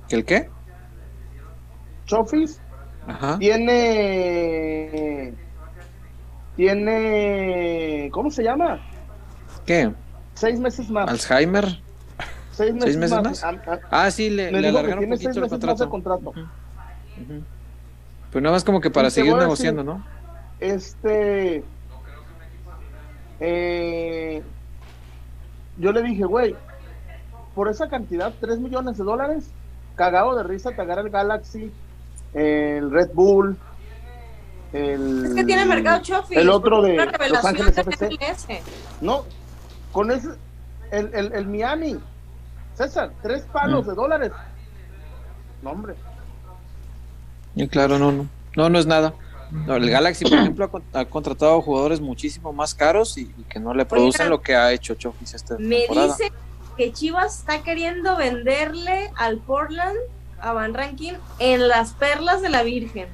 ¿Que 0.08 0.16
el 0.16 0.24
qué? 0.24 0.50
Chofis 2.06 2.60
Ajá. 3.06 3.38
tiene 3.38 5.32
tiene 6.56 8.08
¿cómo 8.12 8.30
se 8.30 8.42
llama? 8.42 8.80
¿Qué? 9.64 9.92
Seis 10.34 10.58
meses 10.60 10.88
más. 10.90 11.08
¿Alzheimer? 11.08 11.80
Seis 12.52 12.72
meses, 12.74 12.96
meses 12.96 13.22
más. 13.22 13.44
Ah, 13.90 14.10
sí, 14.10 14.30
le, 14.30 14.50
le 14.50 14.68
alargaron 14.68 15.04
un 15.04 15.10
poquito 15.10 15.30
el 15.30 15.40
más 15.40 15.50
de 15.50 15.58
contrato. 15.58 15.90
contrato. 15.90 16.30
Ujú. 16.30 17.42
Pues 18.32 18.42
nada 18.42 18.54
más 18.56 18.64
como 18.64 18.80
que 18.80 18.90
para 18.90 19.10
seguir 19.10 19.34
negociando, 19.34 19.82
decir- 19.82 19.94
¿no? 19.98 20.04
Este 20.58 21.62
eh, 23.40 24.42
yo 25.78 25.92
le 25.92 26.02
dije, 26.02 26.24
güey, 26.24 26.56
por 27.54 27.68
esa 27.68 27.88
cantidad, 27.88 28.32
3 28.40 28.58
millones 28.58 28.96
de 28.96 29.04
dólares, 29.04 29.50
cagado 29.94 30.34
de 30.36 30.42
risa 30.42 30.72
te 30.72 30.80
agarra 30.80 31.02
el 31.02 31.10
Galaxy, 31.10 31.70
el 32.36 32.90
Red 32.90 33.10
Bull, 33.14 33.56
el 34.72 35.24
Es 35.26 35.34
que 35.34 35.44
tiene 35.44 35.64
mercado 35.64 36.02
Chofis. 36.02 36.36
el 36.36 36.50
otro 36.50 36.82
de 36.82 36.92
una 36.94 37.28
Los 37.28 37.44
Ángeles 37.44 37.78
FC. 37.78 38.62
No, 39.00 39.24
con 39.92 40.10
ese, 40.10 40.28
el, 40.90 41.10
el, 41.14 41.32
el 41.32 41.46
Miami, 41.46 41.98
César, 42.74 43.10
tres 43.22 43.42
palos 43.52 43.84
Mm. 43.84 43.88
de 43.88 43.94
dólares. 43.94 44.32
No, 45.62 45.70
hombre. 45.70 45.94
Y 47.54 47.66
claro, 47.68 47.98
no, 47.98 48.12
no. 48.12 48.26
No, 48.54 48.68
no 48.68 48.78
es 48.78 48.86
nada. 48.86 49.14
No, 49.50 49.76
el 49.76 49.88
Galaxy, 49.88 50.24
por 50.24 50.38
ejemplo, 50.38 50.64
ha, 50.66 50.68
con- 50.68 50.82
ha 50.92 51.04
contratado 51.06 51.62
jugadores 51.62 52.00
muchísimo 52.00 52.52
más 52.52 52.74
caros 52.74 53.16
y, 53.16 53.22
y 53.38 53.44
que 53.48 53.58
no 53.58 53.72
le 53.72 53.86
producen 53.86 54.28
lo 54.28 54.42
que 54.42 54.54
ha 54.54 54.72
hecho 54.72 54.94
Chofis 54.94 55.32
esta 55.34 55.56
Me 55.58 55.80
temporada. 55.86 56.08
dice 56.18 56.32
que 56.76 56.92
Chivas 56.92 57.38
está 57.38 57.62
queriendo 57.62 58.16
venderle 58.16 59.10
al 59.16 59.38
Portland 59.38 59.96
a 60.40 60.52
Van 60.52 60.74
Rankin 60.74 61.16
en 61.38 61.68
las 61.68 61.92
perlas 61.92 62.42
de 62.42 62.48
la 62.50 62.62
Virgen. 62.62 63.08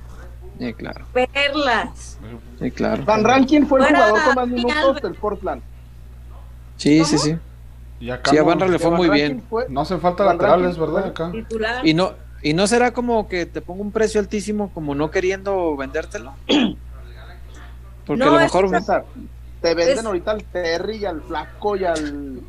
Sí, 0.59 0.75
claro. 0.75 1.05
Perlas. 1.12 2.18
Sí, 2.61 2.70
claro. 2.70 3.05
Van 3.05 3.25
Rankin 3.25 3.66
fue 3.66 3.81
el 3.81 3.87
Fuera 3.87 4.07
jugador 4.09 4.25
con 4.27 4.35
más 4.35 4.49
minutos 4.49 5.03
del 5.03 5.14
Portland. 5.14 5.62
Sí, 6.77 7.05
sí, 7.05 7.16
¿Cómo? 7.16 7.25
sí. 7.25 7.37
Y 8.01 8.11
acá 8.11 8.31
Sí, 8.31 8.39
a 8.39 8.43
Van 8.43 8.59
Rankin 8.61 8.73
le 8.73 8.79
fue 8.79 8.91
Van 8.91 8.97
muy 8.99 9.09
bien. 9.11 9.43
fue- 9.49 9.66
no 9.68 9.81
hacen 9.81 10.01
falta 10.01 10.25
Van 10.25 10.37
laterales, 10.37 10.77
Rankin, 10.77 10.95
¿verdad? 10.95 11.11
Acá. 11.11 11.31
Titular. 11.33 11.87
Y 11.87 11.95
no, 11.95 12.12
y 12.43 12.55
no 12.55 12.66
será 12.66 12.93
como 12.93 13.29
que 13.29 13.47
te 13.47 13.61
ponga 13.61 13.83
un 13.83 13.93
precio 13.93 14.20
altísimo 14.20 14.70
como 14.73 14.95
no 14.95 15.11
queriendo 15.11 15.77
vendértelo. 15.77 16.35
Porque 18.07 18.18
No, 18.25 18.31
a 18.31 18.35
lo 18.35 18.41
mejor 18.41 18.68
te 19.61 19.75
venden 19.75 19.99
Es- 19.99 20.05
ahorita 20.05 20.31
al 20.33 20.45
Terry 20.45 20.97
y 20.97 21.05
al 21.05 21.23
Flaco 21.23 21.77
y 21.77 21.85
al 21.85 22.41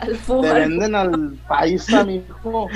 Al 0.00 0.18
Te 0.18 0.52
venden 0.52 0.94
al 0.94 1.38
paisa, 1.48 2.04
mijo. 2.04 2.68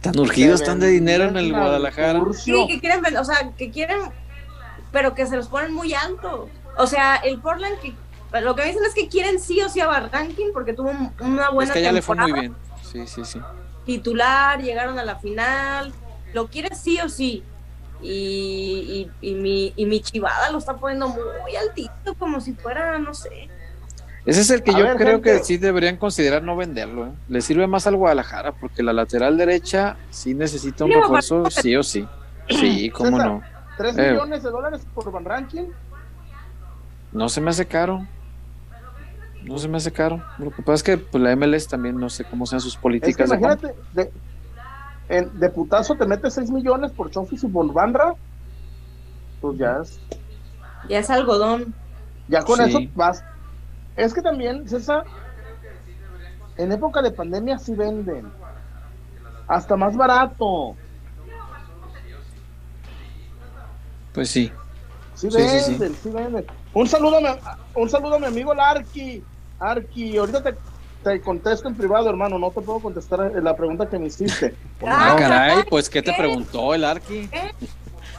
Tan 0.00 0.18
urgidos, 0.18 0.60
están 0.60 0.80
de 0.80 0.88
dinero 0.88 1.24
en 1.24 1.36
el 1.36 1.52
Guadalajara. 1.52 2.20
Sí, 2.32 2.66
que 2.68 2.80
quieren, 2.80 3.16
o 3.16 3.24
sea, 3.24 3.50
que 3.56 3.70
quieren, 3.70 3.98
pero 4.92 5.14
que 5.14 5.26
se 5.26 5.36
los 5.36 5.48
ponen 5.48 5.72
muy 5.72 5.94
alto. 5.94 6.48
O 6.76 6.86
sea, 6.86 7.16
el 7.16 7.38
Portland 7.40 7.78
que 7.80 7.94
lo 8.40 8.54
que 8.54 8.62
me 8.62 8.68
dicen 8.68 8.84
es 8.86 8.94
que 8.94 9.08
quieren 9.08 9.40
sí 9.40 9.60
o 9.62 9.68
sí 9.68 9.80
a 9.80 9.86
Barranquín 9.86 10.48
porque 10.52 10.74
tuvo 10.74 10.90
un- 10.90 11.12
una 11.20 11.50
buena 11.50 11.72
Es 11.72 11.76
que 11.78 11.82
ya 11.82 11.92
le 11.92 12.02
fue 12.02 12.14
muy 12.16 12.32
bien. 12.32 12.54
Sí, 12.82 13.06
sí, 13.06 13.24
sí. 13.24 13.40
titular, 13.86 14.60
llegaron 14.62 14.98
a 14.98 15.04
la 15.04 15.16
final, 15.16 15.92
lo 16.34 16.46
quiere 16.48 16.74
sí 16.74 16.98
o 17.00 17.08
sí. 17.08 17.42
Y, 18.02 19.10
y, 19.22 19.28
y 19.30 19.34
mi, 19.34 19.72
y 19.74 19.86
mi 19.86 20.00
chivada 20.00 20.50
lo 20.52 20.58
está 20.58 20.76
poniendo 20.76 21.08
muy 21.08 21.56
altito, 21.56 22.14
como 22.18 22.40
si 22.40 22.52
fuera, 22.52 22.98
no 22.98 23.12
sé. 23.14 23.48
Ese 24.28 24.40
es 24.42 24.50
el 24.50 24.62
que 24.62 24.72
A 24.72 24.78
yo 24.78 24.84
ver, 24.84 24.96
creo 24.96 25.12
gente. 25.14 25.32
que 25.38 25.38
sí 25.44 25.56
deberían 25.56 25.96
considerar 25.96 26.42
no 26.42 26.54
venderlo. 26.54 27.06
¿eh? 27.06 27.10
Le 27.28 27.40
sirve 27.40 27.66
más 27.66 27.86
al 27.86 27.96
Guadalajara 27.96 28.52
porque 28.52 28.82
la 28.82 28.92
lateral 28.92 29.38
derecha 29.38 29.96
sí 30.10 30.34
necesita 30.34 30.84
un 30.84 30.92
refuerzo, 30.92 31.50
sí 31.50 31.74
o 31.76 31.82
sí. 31.82 32.06
Sí, 32.50 32.90
cómo 32.90 33.10
César. 33.16 33.26
no. 33.26 33.42
¿Tres 33.78 33.96
Eh. 33.96 34.10
millones 34.12 34.42
de 34.42 34.50
dólares 34.50 34.86
por 34.94 35.10
Van 35.10 35.24
Ranking? 35.24 35.64
No 37.12 37.28
se 37.30 37.40
me 37.40 37.50
hace 37.50 37.64
caro. 37.66 38.06
No 39.44 39.56
se 39.58 39.66
me 39.68 39.78
hace 39.78 39.92
caro. 39.92 40.22
Lo 40.38 40.50
que 40.50 40.60
pasa 40.62 40.74
es 40.74 40.82
que 40.82 40.98
pues, 40.98 41.22
la 41.22 41.30
MLS 41.34 41.66
también 41.68 41.98
no 41.98 42.10
sé 42.10 42.24
cómo 42.24 42.44
sean 42.44 42.60
sus 42.60 42.72
Es 42.72 42.76
que 42.76 42.82
políticas. 42.82 43.30
de 43.30 43.36
imagínate, 43.36 43.74
de, 43.94 44.10
en- 45.08 45.38
de 45.40 45.48
putazo 45.48 45.94
te 45.94 46.04
metes 46.06 46.34
6 46.34 46.50
millones 46.50 46.92
por 46.92 47.10
Chofis 47.10 47.44
y 47.44 47.48
por 47.48 47.72
Bandra. 47.72 48.14
Pues 49.40 49.56
ya 49.56 49.78
es, 49.82 49.98
Ya 50.88 50.98
es 50.98 51.08
algodón. 51.08 51.72
ya 52.28 52.42
con 52.42 52.56
Sí. 52.58 52.64
eso 52.68 52.80
vas. 52.94 53.24
Es 53.98 54.14
que 54.14 54.22
también, 54.22 54.68
César, 54.68 55.02
en 56.56 56.70
época 56.70 57.02
de 57.02 57.10
pandemia 57.10 57.58
sí 57.58 57.74
venden. 57.74 58.30
Hasta 59.48 59.76
más 59.76 59.96
barato. 59.96 60.76
Pues 64.14 64.30
sí. 64.30 64.52
Sí 65.14 65.30
Sí, 65.32 65.48
sí, 65.48 65.60
sí. 65.60 65.70
venden, 65.72 65.96
sí, 66.00 66.10
venden. 66.10 66.46
Un 66.74 66.88
saludo, 66.88 67.16
a 67.16 67.20
mi, 67.20 67.26
un 67.74 67.90
saludo 67.90 68.14
a 68.14 68.18
mi 68.20 68.26
amigo 68.26 68.52
el 68.52 68.60
Arqui. 68.60 69.24
Arqui, 69.58 70.16
ahorita 70.16 70.42
te, 70.44 70.54
te 71.02 71.20
contesto 71.20 71.66
en 71.66 71.74
privado, 71.74 72.08
hermano. 72.08 72.38
No 72.38 72.52
te 72.52 72.60
puedo 72.60 72.78
contestar 72.78 73.32
la 73.42 73.56
pregunta 73.56 73.88
que 73.88 73.98
me 73.98 74.06
hiciste. 74.06 74.54
Ah, 74.86 75.14
Ah, 75.14 75.16
caray, 75.18 75.64
pues 75.68 75.90
¿qué 75.90 76.00
te 76.00 76.12
preguntó 76.12 76.72
el 76.72 76.84
Arqui? 76.84 77.28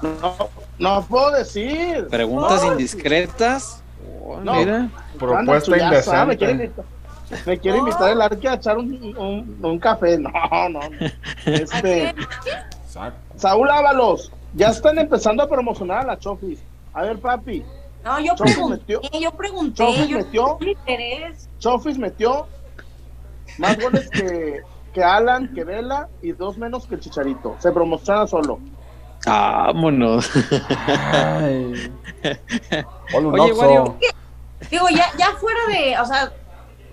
No, 0.01 0.49
no 0.77 1.05
puedo 1.05 1.31
decir. 1.31 2.05
Preguntas 2.09 2.61
No, 2.63 2.73
indiscretas. 2.73 3.81
Oh, 4.23 4.39
No. 4.43 4.53
Mira. 4.55 4.89
Propuesta 5.17 5.39
Anda, 5.39 5.61
chullaza, 5.61 6.25
Me 6.25 6.37
quiere 6.37 6.53
indecente. 6.53 6.81
invitar, 7.29 7.45
me 7.47 7.59
quiere 7.59 7.77
invitar 7.77 8.09
el 8.11 8.21
Arqui 8.21 8.47
a 8.47 8.53
echar 8.55 8.77
un, 8.77 9.15
un, 9.17 9.59
un 9.65 9.79
café. 9.79 10.17
No, 10.17 10.31
no. 10.69 10.79
Este, 11.45 12.09
Exacto. 12.09 13.19
Saúl 13.35 13.69
Ábalos, 13.69 14.31
ya 14.53 14.69
están 14.69 14.97
empezando 14.97 15.43
a 15.43 15.47
promocionar 15.49 15.99
a 15.99 16.03
la 16.07 16.19
Chofis. 16.19 16.59
A 16.93 17.03
ver, 17.03 17.19
papi, 17.19 17.63
No, 18.03 18.19
yo 18.19 18.35
Chofis 18.35 18.55
pregunté, 18.55 18.77
metió- 18.97 19.19
yo 19.19 19.31
pregunté, 19.31 19.83
Chofis 19.83 20.07
yo 20.07 20.17
metió. 20.17 20.57
Chofis 21.59 21.97
metió 21.97 22.47
más 23.57 23.77
goles 23.79 24.09
que, 24.09 24.61
que 24.93 25.03
Alan, 25.03 25.53
que 25.53 25.63
Vela 25.63 26.07
y 26.21 26.31
dos 26.31 26.57
menos 26.57 26.87
que 26.87 26.95
el 26.95 27.01
Chicharito. 27.01 27.55
Se 27.59 27.71
promociona 27.71 28.25
solo. 28.27 28.59
Vámonos. 29.25 30.29
Ay. 31.13 31.91
Oye. 33.13 33.53
Wario. 33.53 33.97
Digo, 34.69 34.89
ya, 34.89 35.05
ya 35.17 35.31
fuera 35.39 35.59
de, 35.67 35.97
o 35.99 36.05
sea, 36.05 36.31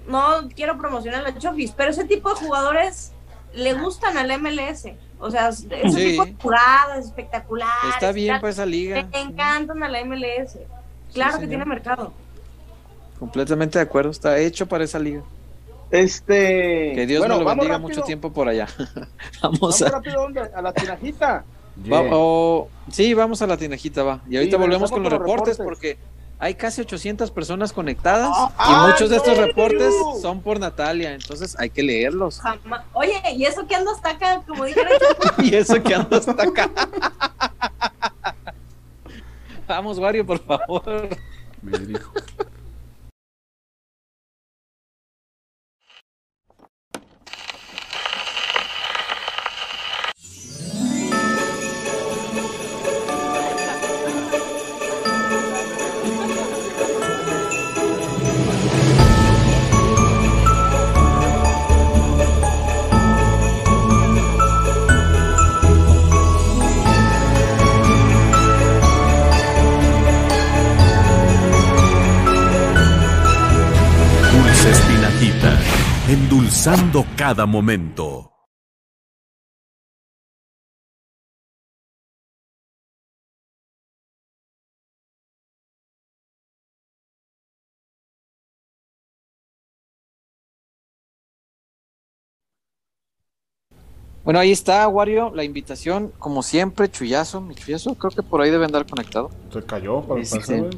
no 0.07 0.49
quiero 0.55 0.79
promocionar 0.79 1.21
a 1.27 1.31
la 1.31 1.39
Chofis, 1.39 1.73
pero 1.73 1.91
ese 1.91 2.05
tipo 2.05 2.31
de 2.31 2.37
jugadores 2.37 3.13
le 3.55 3.75
gustan 3.75 4.17
al 4.19 4.31
MLS. 4.41 4.89
O 5.19 5.31
sea, 5.31 5.49
ese 5.49 5.91
Sí. 5.91 6.11
tipo 6.11 6.25
de 6.27 6.35
jugadas 6.41 7.07
espectaculares. 7.07 7.95
Está 7.95 8.13
bien 8.13 8.37
para 8.41 8.51
esa 8.51 8.67
liga. 8.67 8.97
Le 9.11 9.21
encantan 9.21 9.83
a 9.83 9.89
la 9.89 10.01
MLS. 10.05 10.59
Claro 11.13 11.33
que 11.33 11.37
señor. 11.39 11.49
tiene 11.49 11.65
mercado. 11.65 12.13
Completamente 13.19 13.79
de 13.79 13.85
acuerdo. 13.85 14.11
Está 14.11 14.39
hecho 14.39 14.67
para 14.67 14.85
esa 14.85 14.99
liga. 14.99 15.23
Este. 15.91 16.93
Que 16.95 17.07
Dios 17.07 17.21
bueno, 17.21 17.39
me 17.39 17.45
lo 17.45 17.49
bendiga 17.51 17.75
rápido. 17.75 17.89
mucho 17.89 18.03
tiempo 18.03 18.33
por 18.33 18.49
allá. 18.49 18.67
vamos 19.43 19.61
Vamos 19.61 19.83
a. 19.83 19.89
rápido 19.91 20.21
¿dónde? 20.23 20.41
a 20.41 20.61
la 20.63 20.73
tinajita. 21.83 21.97
va- 21.97 22.03
Yeah. 22.03 22.11
o- 22.17 22.69
sí, 22.91 23.15
vamos 23.15 23.43
a 23.43 23.47
la 23.47 23.57
tinajita, 23.57 24.03
va. 24.03 24.21
Y 24.29 24.37
ahorita 24.37 24.57
Sí, 24.57 24.61
volvemos 24.63 24.91
con 24.91 25.03
los 25.03 25.13
reportes, 25.13 25.59
reportes. 25.59 25.65
porque 25.65 25.99
hay 26.39 26.55
casi 26.55 26.83
800 26.83 27.31
personas 27.31 27.73
conectadas 27.73 28.29
Ah, 28.33 28.51
y 28.59 28.73
ah, 28.75 28.87
muchos 28.91 29.09
de 29.11 29.17
estos 29.17 29.37
reportes 29.39 29.95
no. 30.05 30.17
son 30.17 30.41
por 30.43 30.61
Natalia, 30.61 31.13
entonces 31.15 31.57
hay 31.59 31.71
que 31.71 31.83
leerlos. 31.83 32.41
Jamás. 32.41 32.83
Oye, 32.93 33.15
¿y 33.35 33.45
eso 33.45 33.67
que 33.67 33.75
ando 33.75 33.91
hasta 33.93 34.11
acá? 34.11 34.43
Como 34.47 34.65
dijeron, 34.65 34.93
y 35.39 35.55
eso 35.55 35.83
que 35.83 35.95
anda 35.95 36.17
hasta 36.19 36.33
acá. 36.33 36.71
Vamos, 39.69 39.99
Wario, 39.99 40.25
por 40.25 40.39
favor. 40.39 41.09
Me 41.63 41.79
dirijo. 41.79 42.13
Cada 77.17 77.45
momento. 77.47 78.33
Bueno, 94.25 94.41
ahí 94.41 94.51
está, 94.51 94.87
Wario, 94.89 95.33
la 95.35 95.45
invitación, 95.45 96.13
como 96.19 96.43
siempre, 96.43 96.91
Chuyazo, 96.91 97.41
mi 97.41 97.55
Chuyazo, 97.55 97.95
creo 97.95 98.11
que 98.11 98.23
por 98.23 98.41
ahí 98.41 98.51
debe 98.51 98.65
andar 98.65 98.85
conectado. 98.87 99.31
Se 99.53 99.63
cayó 99.63 100.03
para 100.03 100.21
Este. 100.21 100.69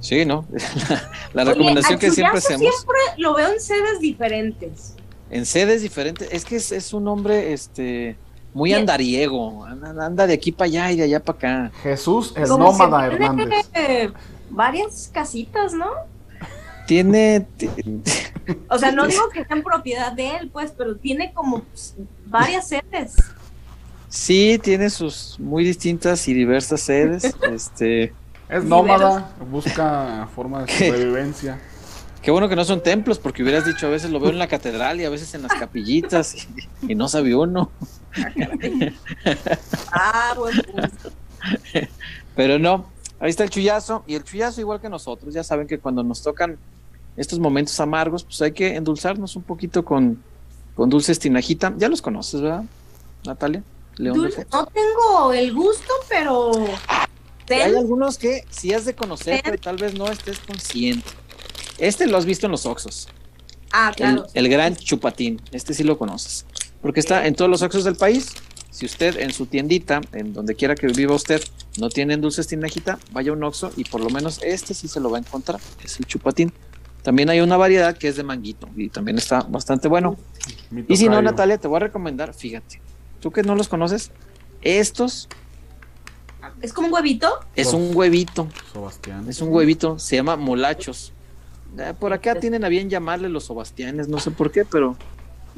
Sí, 0.00 0.24
¿no? 0.24 0.46
la 1.32 1.44
recomendación 1.44 1.98
que 1.98 2.10
siempre 2.10 2.38
hacemos. 2.38 2.60
siempre 2.60 2.96
lo 3.18 3.34
veo 3.34 3.52
en 3.52 3.60
sedes 3.60 3.98
diferentes. 4.00 4.94
En 5.30 5.46
sedes 5.46 5.82
diferentes. 5.82 6.28
Es 6.30 6.44
que 6.44 6.56
es, 6.56 6.70
es 6.72 6.92
un 6.92 7.08
hombre 7.08 7.52
este, 7.52 8.16
muy 8.54 8.70
Bien. 8.70 8.80
andariego. 8.80 9.64
Anda, 9.64 10.06
anda 10.06 10.26
de 10.26 10.34
aquí 10.34 10.52
para 10.52 10.66
allá 10.66 10.92
y 10.92 10.96
de 10.96 11.02
allá 11.04 11.20
para 11.20 11.38
acá. 11.38 11.72
Jesús 11.82 12.32
el 12.36 12.46
Como 12.48 12.64
nómada 12.64 13.08
tiene, 13.08 13.24
Hernández. 13.24 13.70
eh, 13.74 14.10
varias 14.50 15.10
casitas, 15.12 15.72
¿no? 15.72 15.90
Tiene. 16.86 17.46
ti- 17.56 17.68
O 18.68 18.78
sea, 18.78 18.92
no 18.92 19.06
digo 19.08 19.28
que 19.30 19.44
sean 19.44 19.62
propiedad 19.62 20.12
de 20.12 20.36
él, 20.36 20.50
pues, 20.52 20.72
pero 20.76 20.96
tiene 20.96 21.32
como 21.34 21.62
pues, 21.64 21.96
varias 22.26 22.68
sedes. 22.68 23.14
Sí, 24.08 24.60
tiene 24.62 24.88
sus 24.90 25.36
muy 25.40 25.64
distintas 25.64 26.28
y 26.28 26.34
diversas 26.34 26.80
sedes. 26.82 27.34
este. 27.52 28.14
Es 28.48 28.64
nómada, 28.64 29.32
busca 29.50 30.28
forma 30.34 30.60
de 30.60 30.66
¿Qué? 30.78 30.88
sobrevivencia. 30.88 31.58
Qué 32.22 32.30
bueno 32.30 32.48
que 32.48 32.56
no 32.56 32.64
son 32.64 32.82
templos, 32.82 33.18
porque 33.18 33.42
hubieras 33.42 33.64
dicho 33.64 33.86
a 33.86 33.90
veces 33.90 34.10
lo 34.10 34.18
veo 34.18 34.30
en 34.30 34.38
la 34.38 34.48
catedral 34.48 35.00
y 35.00 35.04
a 35.04 35.10
veces 35.10 35.32
en 35.34 35.42
las 35.42 35.52
capillitas 35.54 36.34
y, 36.34 36.46
y 36.92 36.94
no 36.94 37.08
sabe 37.08 37.34
uno. 37.34 37.70
Ah, 39.92 40.34
buen 40.36 40.56
punto. 40.62 41.12
Pero 42.34 42.58
no, 42.58 42.86
ahí 43.20 43.30
está 43.30 43.44
el 43.44 43.50
chullazo 43.50 44.04
y 44.06 44.14
el 44.14 44.24
chullazo 44.24 44.60
igual 44.60 44.80
que 44.80 44.88
nosotros. 44.88 45.34
Ya 45.34 45.44
saben 45.44 45.66
que 45.66 45.78
cuando 45.78 46.02
nos 46.02 46.22
tocan 46.22 46.58
estos 47.16 47.38
momentos 47.38 47.78
amargos, 47.80 48.24
pues 48.24 48.40
hay 48.42 48.52
que 48.52 48.74
endulzarnos 48.74 49.36
un 49.36 49.42
poquito 49.42 49.84
con, 49.84 50.22
con 50.74 50.88
dulces 50.88 51.18
tinajita. 51.18 51.74
Ya 51.76 51.88
los 51.88 52.02
conoces, 52.02 52.40
¿verdad, 52.40 52.64
Natalia? 53.24 53.62
León 53.96 54.30
Fox. 54.30 54.46
no 54.52 54.66
tengo 54.66 55.32
el 55.32 55.54
gusto, 55.54 55.92
pero. 56.08 56.50
Hay 57.50 57.74
algunos 57.74 58.18
que 58.18 58.44
sí 58.50 58.72
has 58.72 58.84
de 58.84 58.94
conocer, 58.94 59.42
Ten. 59.42 59.42
pero 59.44 59.58
tal 59.58 59.76
vez 59.76 59.94
no 59.94 60.10
estés 60.10 60.38
consciente. 60.40 61.08
Este 61.78 62.06
lo 62.06 62.16
has 62.16 62.24
visto 62.24 62.46
en 62.46 62.52
los 62.52 62.66
Oxos. 62.66 63.08
Ah, 63.72 63.88
El, 63.90 63.94
claro. 63.96 64.26
el 64.34 64.48
gran 64.48 64.74
chupatín. 64.76 65.40
Este 65.52 65.74
sí 65.74 65.84
lo 65.84 65.98
conoces. 65.98 66.46
Porque 66.82 67.00
está 67.00 67.26
en 67.26 67.34
todos 67.34 67.50
los 67.50 67.62
Oxos 67.62 67.84
del 67.84 67.96
país. 67.96 68.32
Si 68.70 68.84
usted 68.84 69.18
en 69.20 69.32
su 69.32 69.46
tiendita, 69.46 70.00
en 70.12 70.32
donde 70.34 70.54
quiera 70.54 70.74
que 70.74 70.86
viva 70.88 71.14
usted, 71.14 71.42
no 71.78 71.88
tienen 71.88 72.20
dulces 72.20 72.46
tinajita, 72.46 72.98
vaya 73.12 73.30
a 73.30 73.34
un 73.34 73.42
Oxxo 73.42 73.72
y 73.76 73.84
por 73.84 74.02
lo 74.02 74.10
menos 74.10 74.38
este 74.42 74.74
sí 74.74 74.86
se 74.86 75.00
lo 75.00 75.10
va 75.10 75.16
a 75.18 75.20
encontrar. 75.20 75.60
Es 75.82 75.98
el 75.98 76.06
chupatín. 76.06 76.52
También 77.02 77.30
hay 77.30 77.40
una 77.40 77.56
variedad 77.56 77.96
que 77.96 78.08
es 78.08 78.16
de 78.16 78.22
manguito 78.22 78.68
y 78.76 78.88
también 78.88 79.16
está 79.16 79.40
bastante 79.42 79.88
bueno. 79.88 80.16
Y 80.88 80.96
si 80.96 81.08
no. 81.08 81.22
Natalia, 81.22 81.56
te 81.56 81.68
voy 81.68 81.76
a 81.76 81.80
recomendar, 81.80 82.34
fíjate, 82.34 82.80
tú 83.20 83.30
que 83.30 83.42
no 83.42 83.54
los 83.54 83.68
conoces, 83.68 84.10
estos 84.62 85.28
¿Es 86.62 86.72
como 86.72 86.88
un 86.88 86.94
huevito? 86.94 87.28
es 87.54 87.72
un 87.72 87.94
huevito, 87.94 88.48
Sebastián. 88.72 89.26
es 89.28 89.40
un 89.40 89.52
huevito, 89.52 89.98
se 89.98 90.16
llama 90.16 90.36
molachos. 90.36 91.12
Eh, 91.78 91.92
Por 91.98 92.12
acá 92.12 92.34
tienen 92.36 92.64
a 92.64 92.68
bien 92.68 92.88
llamarle 92.88 93.28
los 93.28 93.44
Sebastianes, 93.44 94.08
no 94.08 94.18
sé 94.18 94.30
por 94.30 94.50
qué, 94.50 94.64
pero 94.64 94.96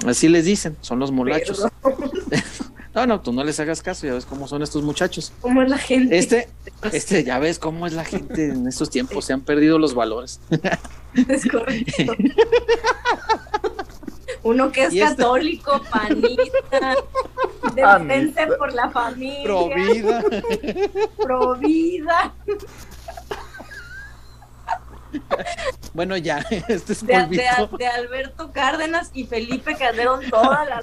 así 0.07 0.29
les 0.29 0.45
dicen, 0.45 0.77
son 0.81 0.99
los 0.99 1.13
molachos. 1.13 1.65
No, 2.95 3.07
no, 3.07 3.21
tú 3.21 3.33
no 3.33 3.45
les 3.45 3.61
hagas 3.61 3.81
caso, 3.81 4.09
ya 4.09 4.15
ves 4.15 4.25
cómo 4.25 4.49
son 4.49 4.61
estos 4.63 4.83
muchachos. 4.83 5.33
¿Cómo 5.41 5.63
es 5.63 5.71
la 5.71 5.79
gente? 5.79 6.19
Este, 6.19 6.49
este, 6.91 7.23
ya 7.23 7.39
ves 7.39 7.61
cómo 7.61 7.87
es 7.87 7.93
la 7.93 8.05
gente 8.05 8.47
en 8.47 8.67
estos 8.67 8.91
tiempos, 8.91 9.25
se 9.27 9.33
han 9.35 9.43
perdido 9.43 9.79
los 9.79 9.95
valores. 9.95 10.41
Es 11.29 11.47
correcto. 11.47 12.13
Uno 14.49 14.73
que 14.73 14.85
es 14.85 14.95
este- 14.95 15.01
católico, 15.17 15.81
panista, 15.91 16.95
defense 17.75 18.47
por 18.59 18.73
la 18.73 18.89
familia, 18.91 19.43
Provida. 19.45 20.25
provida, 21.23 22.35
Bueno, 25.93 26.17
ya, 26.17 26.39
este 26.69 26.93
es 26.93 27.07
de, 27.07 27.15
de- 27.27 27.69
de 27.79 27.87
Alberto 27.87 28.53
Cárdenas 28.53 29.11
y 29.13 29.25
Felipe 29.27 29.77
Calderón, 29.77 30.21
toda 30.31 30.65
la 30.65 30.83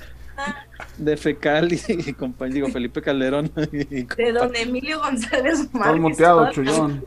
de 0.98 1.18
fecal 1.18 1.72
y, 1.72 1.76
y 1.76 2.14
compañ- 2.14 2.52
digo, 2.52 2.68
Felipe 2.70 3.02
Calderón. 3.02 3.52
y 3.72 4.04
de 4.04 4.32
don 4.34 4.56
Emilio 4.56 5.00
González 5.00 5.60
Estás 5.62 5.74
Márquez. 5.74 6.02
muteado, 6.02 6.52
chullón. 6.52 7.06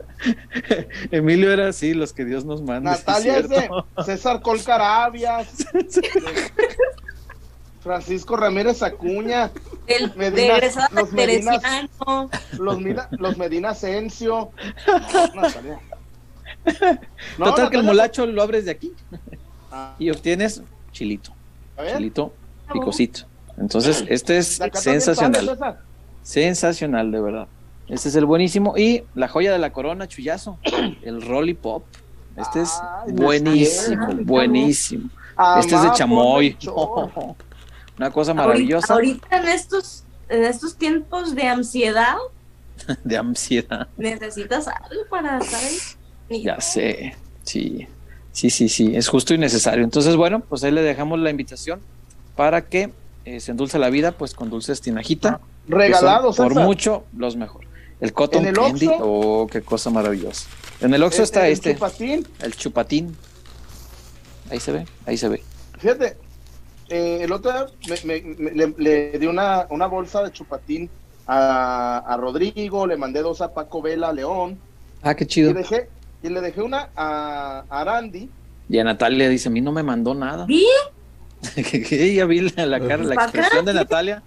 Emilio 1.11 1.51
era 1.51 1.69
así, 1.69 1.93
los 1.93 2.13
que 2.13 2.25
Dios 2.25 2.45
nos 2.45 2.61
manda. 2.61 2.91
Natalia 2.91 3.37
es 3.37 3.49
de. 3.49 3.69
César 4.05 4.41
Colcarabias, 4.41 5.47
Francisco 7.81 8.35
Ramírez 8.35 8.83
Acuña, 8.83 9.51
de 9.87 10.11
Medina- 10.15 10.55
egresada 10.57 10.89
los. 10.93 11.09
Teresiano. 11.11 12.29
los, 12.57 12.79
Mila- 12.79 13.07
los 13.11 13.37
Medina 13.37 13.69
Asensio. 13.69 14.51
Natalia. 15.35 15.79
No, 17.37 17.45
Total 17.45 17.69
que 17.69 17.77
el 17.77 17.83
molacho 17.83 18.25
lo 18.25 18.41
abres 18.43 18.65
de 18.65 18.71
aquí 18.71 18.91
ah, 19.71 19.95
y 19.97 20.09
obtienes 20.09 20.61
chilito, 20.91 21.31
a 21.77 21.83
ver, 21.83 21.95
chilito 21.97 22.33
picosito. 22.71 23.21
Entonces, 23.57 24.05
este 24.07 24.37
es 24.37 24.59
sensacional, 24.73 25.77
sensacional 26.23 27.11
de 27.11 27.21
verdad. 27.21 27.47
Este 27.89 28.09
es 28.09 28.15
el 28.15 28.25
buenísimo 28.25 28.77
y 28.77 29.03
la 29.15 29.27
joya 29.27 29.51
de 29.51 29.59
la 29.59 29.73
corona, 29.73 30.07
chullazo, 30.07 30.59
el 31.01 31.21
Rolly 31.21 31.55
Pop. 31.55 31.83
Este 32.37 32.61
es 32.61 32.79
Ay, 32.81 33.11
no 33.13 33.23
buenísimo, 33.23 34.07
bien. 34.07 34.25
buenísimo. 34.25 35.09
Este 35.59 35.75
es 35.75 35.81
de 35.81 35.91
chamoy. 35.93 36.57
Una 37.97 38.11
cosa 38.11 38.33
maravillosa 38.33 38.93
ahorita 38.93 39.41
en 39.41 39.47
estos, 39.49 40.03
en 40.29 40.45
estos 40.45 40.75
tiempos 40.77 41.35
de 41.35 41.43
ansiedad, 41.43 42.15
de 43.03 43.17
ansiedad. 43.17 43.87
necesitas 43.97 44.67
algo 44.67 45.03
para 45.09 45.39
estar 45.39 45.59
ahí. 46.29 46.43
Ya 46.43 46.61
sé, 46.61 47.17
sí, 47.43 47.87
sí, 48.31 48.49
sí, 48.49 48.69
sí, 48.69 48.95
es 48.95 49.09
justo 49.09 49.33
y 49.33 49.37
necesario. 49.37 49.83
Entonces, 49.83 50.15
bueno, 50.15 50.39
pues 50.39 50.63
ahí 50.63 50.71
le 50.71 50.81
dejamos 50.81 51.19
la 51.19 51.29
invitación 51.29 51.81
para 52.39 52.61
que 52.61 52.93
eh, 53.25 53.41
se 53.41 53.51
endulce 53.51 53.77
la 53.79 53.89
vida, 53.89 54.13
pues 54.13 54.33
con 54.33 54.49
dulces 54.49 54.79
tinajita. 54.79 55.41
son 55.67 55.77
Regalados, 55.77 56.37
por 56.37 56.55
mucho 56.55 57.03
los 57.17 57.35
mejor. 57.35 57.65
El 57.99 58.13
cotton 58.13 58.43
¿En 58.43 58.47
el 58.47 58.53
candy, 58.55 58.87
Oxxo? 58.87 59.03
oh, 59.03 59.47
qué 59.47 59.61
cosa 59.61 59.89
maravillosa. 59.89 60.47
En 60.79 60.93
el 60.93 61.03
Oxxo 61.03 61.17
El- 61.17 61.23
está 61.25 61.47
el 61.47 61.51
este, 61.51 61.73
chupatín. 61.73 62.25
el 62.41 62.55
chupatín. 62.55 63.17
Ahí 64.49 64.61
se 64.61 64.71
ve, 64.71 64.85
ahí 65.05 65.17
se 65.17 65.27
ve. 65.27 65.43
Fíjate, 65.79 66.15
eh, 66.87 67.17
el 67.23 67.31
otro 67.33 67.51
día 67.51 67.65
me, 68.05 68.21
me- 68.21 68.35
me- 68.37 68.51
le, 68.51 68.73
le 68.77 69.19
di 69.19 69.27
una, 69.27 69.67
una 69.69 69.87
bolsa 69.87 70.23
de 70.23 70.31
chupatín 70.31 70.89
a, 71.27 71.97
a 72.07 72.15
Rodrigo, 72.15 72.87
le 72.87 72.95
mandé 72.95 73.21
dos 73.21 73.41
a 73.41 73.53
Paco 73.53 73.81
Vela, 73.81 74.07
a 74.07 74.13
León, 74.13 74.57
Ah, 75.01 75.13
qué 75.13 75.25
y, 75.25 75.27
chido. 75.27 75.53
dejé, 75.53 75.89
y 76.23 76.29
le 76.29 76.39
dejé 76.39 76.61
una 76.61 76.87
a, 76.95 77.65
a 77.69 77.81
Arandi. 77.81 78.29
Y 78.69 78.79
a 78.79 78.85
Natalia 78.85 79.27
dice, 79.27 79.49
a 79.49 79.51
mí 79.51 79.59
no 79.59 79.73
me 79.73 79.83
mandó 79.83 80.15
nada. 80.15 80.45
¿Sí? 80.47 80.65
ya 82.15 82.25
vi 82.25 82.41
la, 82.41 82.65
la 82.65 82.79
cara, 82.79 83.03
la 83.03 83.15
expresión 83.15 83.65
de 83.65 83.73
Natalia. 83.73 84.21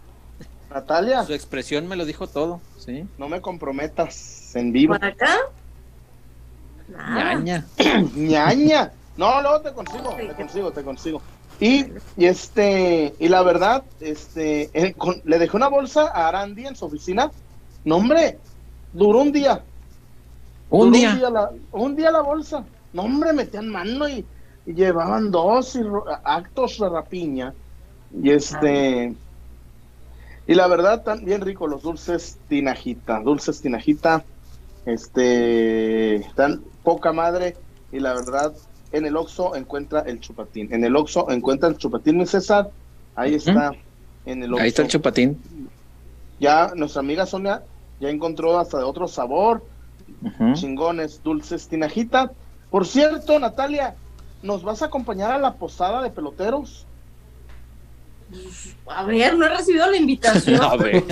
Natalia, 0.70 1.24
Su 1.24 1.34
expresión 1.34 1.86
me 1.86 1.96
lo 1.96 2.04
dijo 2.06 2.26
todo, 2.26 2.60
¿sí? 2.78 3.04
no 3.18 3.28
me 3.28 3.40
comprometas 3.42 4.54
en 4.56 4.72
vivo. 4.72 4.94
¿Para 4.94 5.08
acá? 5.08 5.36
Nada. 6.88 7.34
Ñaña. 7.34 7.66
ñaña. 8.16 8.92
No, 9.16 9.42
luego 9.42 9.60
te 9.60 9.72
consigo, 9.72 10.14
te 10.16 10.28
consigo, 10.34 10.70
te 10.72 10.82
consigo. 10.82 11.22
Y, 11.60 11.86
y 12.16 12.24
este, 12.26 13.14
y 13.18 13.28
la 13.28 13.42
verdad, 13.42 13.84
este, 14.00 14.70
eh, 14.72 14.94
con- 14.94 15.20
le 15.24 15.38
dejé 15.38 15.56
una 15.56 15.68
bolsa 15.68 16.08
a 16.08 16.28
Arandi 16.28 16.66
en 16.66 16.74
su 16.74 16.86
oficina. 16.86 17.30
No, 17.84 17.96
hombre, 17.96 18.38
duró 18.92 19.18
un 19.20 19.30
día. 19.32 19.62
Un 20.70 20.90
Duró 20.90 20.98
día. 21.14 21.30
la, 21.30 21.50
un 21.72 21.94
día 21.94 22.10
la 22.10 22.22
bolsa. 22.22 22.64
No, 22.94 23.02
hombre, 23.02 23.32
metían 23.34 23.68
mano 23.68 24.08
y, 24.08 24.24
y 24.66 24.74
llevaban 24.74 25.30
dos 25.30 25.78
actos 26.24 26.78
de 26.78 26.88
rapiña. 26.88 27.54
Y 28.20 28.30
este. 28.30 29.14
Y 30.46 30.54
la 30.54 30.66
verdad, 30.66 31.02
tan 31.02 31.24
bien 31.24 31.40
rico 31.40 31.66
los 31.66 31.82
dulces 31.82 32.38
tinajita. 32.48 33.20
Dulces 33.20 33.60
tinajita. 33.60 34.24
Este. 34.86 36.26
Tan 36.34 36.62
poca 36.82 37.12
madre. 37.12 37.56
Y 37.90 38.00
la 38.00 38.14
verdad, 38.14 38.52
en 38.92 39.06
el 39.06 39.16
Oxxo 39.16 39.54
encuentra 39.54 40.00
el 40.00 40.20
chupatín. 40.20 40.72
En 40.72 40.84
el 40.84 40.96
Oxxo 40.96 41.30
encuentra 41.30 41.68
el 41.68 41.76
chupatín, 41.76 42.18
mi 42.18 42.26
César. 42.26 42.70
Ahí 43.14 43.34
está. 43.34 43.72
En 44.24 44.42
el 44.42 44.54
Ahí 44.58 44.68
está 44.68 44.82
el 44.82 44.86
Oxxo. 44.86 44.98
chupatín. 44.98 45.38
Ya 46.40 46.72
nuestra 46.74 47.00
amiga 47.00 47.26
Sonia 47.26 47.62
ya 48.00 48.10
encontró 48.10 48.58
hasta 48.58 48.78
de 48.78 48.84
otro 48.84 49.06
sabor 49.06 49.62
chingones, 50.54 51.22
dulces, 51.22 51.68
tinajita. 51.68 52.32
Por 52.70 52.86
cierto, 52.86 53.38
Natalia, 53.38 53.96
¿nos 54.42 54.62
vas 54.62 54.82
a 54.82 54.86
acompañar 54.86 55.30
a 55.32 55.38
la 55.38 55.54
posada 55.54 56.02
de 56.02 56.10
peloteros? 56.10 56.86
A 58.86 59.04
ver, 59.04 59.36
no 59.36 59.44
he 59.44 59.48
recibido 59.48 59.90
la 59.90 59.96
invitación. 59.96 60.60
A 60.62 60.76
ver. 60.76 61.04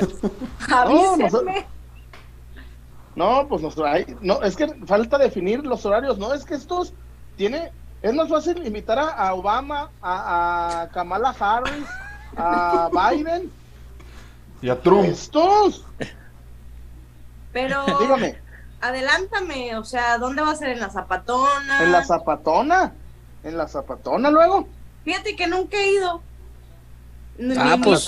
Avísenme. 0.70 1.66
No, 3.14 3.46
pues 3.48 3.60
nos 3.60 3.76
ay, 3.78 4.16
no, 4.20 4.40
es 4.42 4.56
que 4.56 4.66
falta 4.86 5.18
definir 5.18 5.64
los 5.66 5.84
horarios, 5.84 6.16
no, 6.16 6.32
es 6.32 6.44
que 6.44 6.54
estos 6.54 6.94
tiene, 7.36 7.70
es 8.02 8.14
más 8.14 8.28
fácil 8.28 8.64
invitar 8.66 8.98
a, 8.98 9.08
a 9.10 9.34
Obama, 9.34 9.90
a, 10.00 10.82
a 10.82 10.88
Kamala 10.90 11.34
Harris, 11.38 11.86
a 12.36 12.88
Biden, 13.12 13.50
Y 14.62 14.70
a 14.70 14.80
Trump. 14.80 15.04
estos, 15.06 15.84
Pero 17.52 17.84
dígame, 18.00 18.38
adelántame, 18.80 19.76
o 19.76 19.84
sea, 19.84 20.16
¿dónde 20.16 20.40
va 20.42 20.52
a 20.52 20.56
ser? 20.56 20.70
¿En 20.70 20.80
la 20.80 20.88
zapatona? 20.90 21.82
en 21.82 21.92
la 21.92 22.04
zapatona, 22.04 22.92
en 23.44 23.56
la 23.56 23.68
zapatona 23.68 24.30
luego, 24.30 24.66
Fíjate 25.04 25.34
que 25.34 25.46
nunca 25.46 25.78
he 25.78 25.92
ido. 25.94 26.20
Ah, 27.58 27.76
ni 27.76 27.82
pues- 27.82 28.06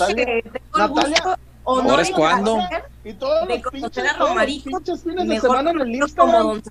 Natalia, 0.77 0.87
gusto 1.23 1.35
o 1.63 1.81
no 1.81 1.89
¿ahora 1.89 2.01
es 2.03 2.07
de 2.09 2.13
cuándo? 2.13 2.57
y 3.03 3.13
todos 3.13 3.47
los 3.49 3.61
pinches, 3.71 4.11
a 4.11 4.17
todos 4.17 4.35
los 4.35 4.45
pinches 4.63 5.03
fines 5.03 5.27
de 5.27 5.39
semana 5.39 5.71
en 5.71 5.81
el 5.81 5.95
Instagram, 5.95 6.61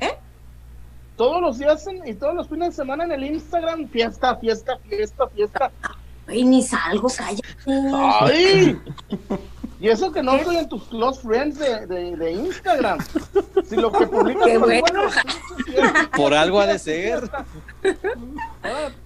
¿eh? 0.00 0.16
todos 1.16 1.40
los 1.42 1.58
días 1.58 1.86
en- 1.86 2.06
y 2.08 2.14
todos 2.14 2.34
los 2.34 2.48
fines 2.48 2.68
de 2.70 2.74
semana 2.76 3.04
en 3.04 3.12
el 3.12 3.24
Instagram, 3.24 3.88
fiesta, 3.88 4.36
fiesta, 4.36 4.78
fiesta, 4.78 5.26
fiesta, 5.28 5.70
Ay, 6.28 6.44
ni 6.44 6.62
salgo, 6.62 7.08
cállate. 7.16 7.42
¡Ay! 8.20 8.78
Y 9.80 9.86
eso 9.88 10.10
que 10.10 10.24
no 10.24 10.32
estoy 10.34 10.56
en 10.56 10.68
tus 10.68 10.82
close 10.88 11.20
friends 11.20 11.56
de, 11.56 11.86
de, 11.86 12.16
de 12.16 12.32
Instagram. 12.32 12.98
Si 13.64 13.76
lo 13.76 13.92
que 13.92 14.08
publicas 14.08 14.44
Qué 14.48 14.58
bueno. 14.58 14.82
buenas. 14.82 16.08
Por 16.16 16.34
algo 16.34 16.58
ha 16.60 16.66
de 16.66 16.80
ser. 16.80 17.30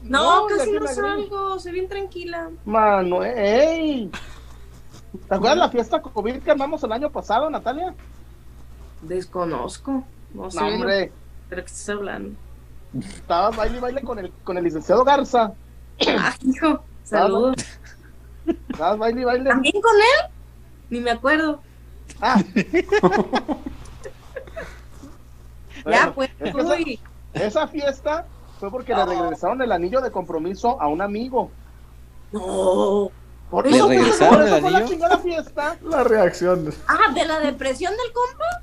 No, 0.01 0.47
de 0.47 0.57
casi 0.57 0.73
no 0.73 0.87
salgo, 0.87 1.61
soy 1.61 1.73
bien 1.73 1.89
tranquila. 1.91 2.49
Manuel, 2.65 3.37
ey. 3.37 4.11
¿Te 5.29 5.35
acuerdas 5.35 5.59
la 5.59 5.69
fiesta 5.69 6.01
COVID 6.01 6.39
que 6.43 6.51
armamos 6.53 6.83
el 6.85 6.93
año 6.93 7.11
pasado, 7.11 7.51
Natalia? 7.51 7.95
Desconozco. 9.03 10.05
No 10.33 10.51
sé 10.51 10.59
No, 10.59 10.67
de 10.69 10.75
hombre, 10.75 11.13
lo 11.51 11.57
que 11.57 11.63
estás 11.71 11.89
hablando. 11.91 12.35
estabas 12.99 13.55
baile 13.57 13.77
y 13.77 13.81
baile 13.81 14.01
con 14.01 14.19
el, 14.19 14.33
con 14.43 14.57
el 14.57 14.65
licenciado 14.65 15.05
Garza. 15.05 15.53
Ah, 16.19 16.35
hijo, 16.41 16.83
saludos. 17.13 17.57
Estabas 18.71 18.99
baile 18.99 19.21
y 19.21 19.25
baile. 19.25 19.49
¿También 19.51 19.81
con 19.81 19.95
él? 19.97 20.31
Ni 20.91 21.01
me 21.01 21.11
acuerdo. 21.13 21.61
Ah. 22.21 22.43
ya, 25.91 26.13
pues, 26.15 26.31
es 26.41 26.55
que 26.55 26.61
esa- 26.61 26.75
uy. 26.75 27.01
esa 27.35 27.69
fiesta 27.69 28.27
fue 28.61 28.71
porque 28.71 28.95
le 28.95 29.05
regresaron 29.05 29.61
el 29.63 29.73
anillo 29.73 30.01
de 30.01 30.11
compromiso 30.11 30.81
a 30.81 30.89
un 30.89 31.01
amigo. 31.03 31.51
No. 32.33 33.11
Por 33.51 33.69
¿Le 33.71 33.77
eso, 33.77 33.89
regresaron 33.89 34.35
por 34.37 34.45
eso 34.47 34.57
el 34.57 34.63
fue 34.63 34.71
la 34.71 34.79
anillo? 34.79 34.93
chingada 34.93 35.19
fiesta. 35.19 35.77
La 35.83 36.05
reacción. 36.05 36.73
Ah, 36.89 37.13
¿de 37.15 37.25
la 37.27 37.41
depresión 37.41 37.93
del 37.93 38.13
compa? 38.13 38.63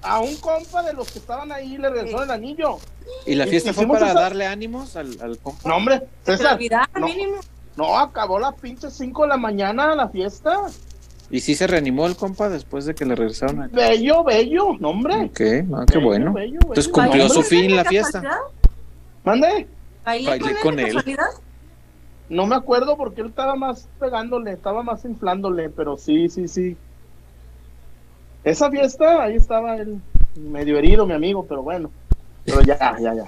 a 0.00 0.20
un 0.20 0.36
compa 0.36 0.84
de 0.84 0.92
los 0.92 1.10
que 1.10 1.18
estaban 1.18 1.50
ahí 1.50 1.76
le 1.76 1.90
regresó 1.90 2.22
el 2.22 2.30
anillo. 2.30 2.78
¿Y 3.26 3.34
la 3.34 3.46
Y- 3.46 3.50
fiesta 3.50 3.72
fue 3.74 3.84
para 3.88 4.10
esa- 4.10 4.20
darle 4.20 4.46
ánimos 4.46 4.94
al, 4.94 5.18
al 5.20 5.38
compa? 5.38 5.68
No, 5.68 5.76
hombre, 5.76 6.06
César. 6.24 6.52
Navidad, 6.52 6.84
no, 6.94 7.04
mínimo. 7.06 7.34
No, 7.78 7.96
acabó 7.98 8.38
las 8.40 8.54
pinches 8.56 8.92
5 8.94 9.22
de 9.22 9.28
la 9.28 9.36
mañana 9.36 9.94
la 9.94 10.08
fiesta. 10.08 10.56
¿Y 11.30 11.40
sí 11.40 11.54
se 11.54 11.66
reanimó 11.66 12.06
el 12.06 12.16
compa 12.16 12.48
después 12.48 12.86
de 12.86 12.94
que 12.94 13.04
le 13.04 13.14
regresaron? 13.14 13.62
a- 13.62 13.68
Bello, 13.68 14.24
bello, 14.24 14.76
no, 14.80 14.90
hombre. 14.90 15.14
Ok, 15.26 15.40
ah, 15.74 15.84
qué 15.86 15.98
Bello, 15.98 16.00
bueno. 16.06 16.32
bello, 16.32 16.58
Entonces 16.62 16.86
bello. 16.86 16.92
cumplió 16.92 17.28
su 17.28 17.42
fin 17.42 17.76
la 17.76 17.82
¿De 17.84 17.88
fiesta. 17.90 18.40
Mande. 19.24 19.68
¿Bailé, 20.04 20.28
Bailé 20.30 20.52
con, 20.54 20.62
con 20.62 20.78
él? 20.80 20.86
casualidad? 20.94 21.26
No 22.30 22.46
me 22.46 22.56
acuerdo 22.56 22.96
porque 22.96 23.20
él 23.20 23.28
estaba 23.28 23.54
más 23.56 23.88
pegándole, 24.00 24.52
estaba 24.52 24.82
más 24.82 25.04
inflándole, 25.04 25.70
pero 25.70 25.96
sí, 25.96 26.28
sí, 26.28 26.48
sí. 26.48 26.76
Esa 28.44 28.70
fiesta, 28.70 29.22
ahí 29.22 29.36
estaba 29.36 29.76
él, 29.76 30.00
medio 30.36 30.78
herido, 30.78 31.06
mi 31.06 31.12
amigo, 31.14 31.44
pero 31.46 31.62
bueno. 31.62 31.90
Pero 32.44 32.60
ya, 32.62 32.96
ya, 33.00 33.14
ya. 33.14 33.24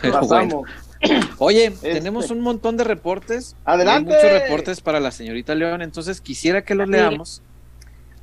Pero 0.00 0.20
bueno. 0.26 0.62
Oye, 1.38 1.66
Este. 1.66 1.92
tenemos 1.94 2.30
un 2.30 2.40
montón 2.40 2.76
de 2.76 2.84
reportes. 2.84 3.56
Adelante. 3.64 4.14
Hay 4.14 4.22
muchos 4.22 4.32
reportes 4.42 4.80
para 4.80 5.00
la 5.00 5.10
señorita 5.10 5.54
León, 5.54 5.82
entonces 5.82 6.20
quisiera 6.20 6.64
que 6.64 6.74
los 6.74 6.88
leamos 6.88 7.42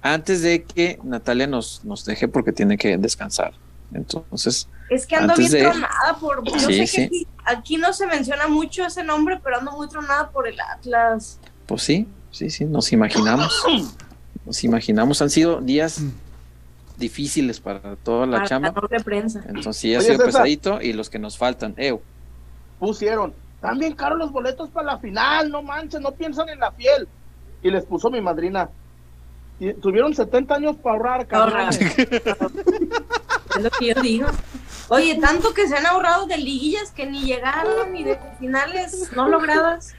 antes 0.02 0.42
de 0.42 0.64
que 0.64 1.00
Natalia 1.04 1.48
nos, 1.48 1.84
nos 1.86 2.04
deje 2.06 2.28
porque 2.28 2.52
tiene 2.52 2.78
que 2.78 2.98
descansar. 2.98 3.54
Entonces, 3.94 4.68
Es 4.90 5.06
que 5.06 5.16
ando 5.16 5.36
bien 5.36 5.52
de- 5.52 5.62
tronada 5.62 6.18
por. 6.20 6.44
Yo 6.44 6.60
Sí, 6.60 6.74
sé 6.76 6.88
sí. 6.88 6.96
que 6.98 7.04
aquí, 7.06 7.28
aquí 7.46 7.78
no 7.78 7.94
se 7.94 8.08
menciona 8.08 8.48
mucho 8.48 8.86
ese 8.86 9.04
nombre, 9.04 9.40
pero 9.44 9.60
ando 9.60 9.72
muy 9.72 9.88
tronada 9.88 10.30
por 10.32 10.48
el 10.48 10.60
Atlas. 10.60 11.40
pues 11.68 11.84
sí, 11.84 12.08
sí, 12.32 12.50
sí, 12.50 12.66
nos 12.66 12.92
imaginamos. 12.92 13.64
Nos 14.46 14.62
imaginamos, 14.66 15.22
han 15.22 15.30
sido 15.30 15.62
días 15.62 16.02
difíciles 16.98 17.62
para 17.62 17.96
toda 17.96 18.26
la 18.26 18.38
para 18.38 18.48
chamba. 18.50 18.74
la 18.92 19.00
prensa. 19.00 19.42
Entonces 19.48 19.78
sí 19.78 19.96
ha 19.96 20.00
Oye, 20.00 20.06
sido 20.08 20.18
César. 20.18 20.26
pesadito 20.28 20.82
y 20.82 20.92
los 20.92 21.10
que 21.10 21.18
nos 21.20 21.38
faltan. 21.38 21.74
Ew. 21.78 22.02
Pusieron, 22.84 23.34
bien 23.78 23.96
caros 23.96 24.20
los 24.20 24.30
boletos 24.34 24.70
para 24.70 24.88
la 24.88 24.98
final, 24.98 25.50
no 25.50 25.64
manches, 25.64 26.02
no 26.02 26.12
piensan 26.12 26.50
en 26.50 26.60
la 26.60 26.70
fiel. 26.74 27.08
Y 27.62 27.72
les 27.72 27.86
puso 27.86 28.10
mi 28.10 28.20
madrina. 28.20 28.70
Y 29.58 29.72
tuvieron 29.76 30.14
70 30.14 30.54
años 30.54 30.76
para 30.76 30.98
ahorrar, 30.98 31.26
cabrón. 31.26 31.70
Es 33.56 33.64
lo 33.64 33.70
que 33.70 33.86
yo 33.86 34.02
digo. 34.02 34.28
Oye, 34.90 35.18
tanto 35.22 35.54
que 35.54 35.66
se 35.66 35.78
han 35.78 35.86
ahorrado 35.86 36.26
de 36.26 36.38
liguillas 36.38 36.92
que 36.92 37.06
ni 37.06 37.24
llegaron 37.24 37.94
ni 37.94 38.04
de 38.04 38.20
finales 38.38 39.10
no 39.16 39.30
logradas. 39.30 39.96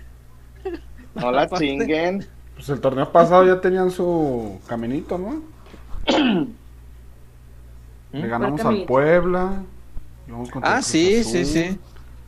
No 1.15 1.33
la 1.33 1.49
chinguen. 1.49 2.27
Pues 2.57 2.69
el 2.69 2.83
torneo 2.83 3.11
pasado 3.11 3.47
ya 3.47 3.63
tenían 3.63 3.91
su 3.91 4.61
caminito, 4.67 5.17
¿no? 5.17 5.43
Le 8.13 8.29
ganamos 8.29 8.63
al? 8.63 8.85
Puebla. 8.85 9.63
Ah, 10.61 10.83
sí, 10.83 11.25
sí, 11.25 11.47
sí. 11.47 11.79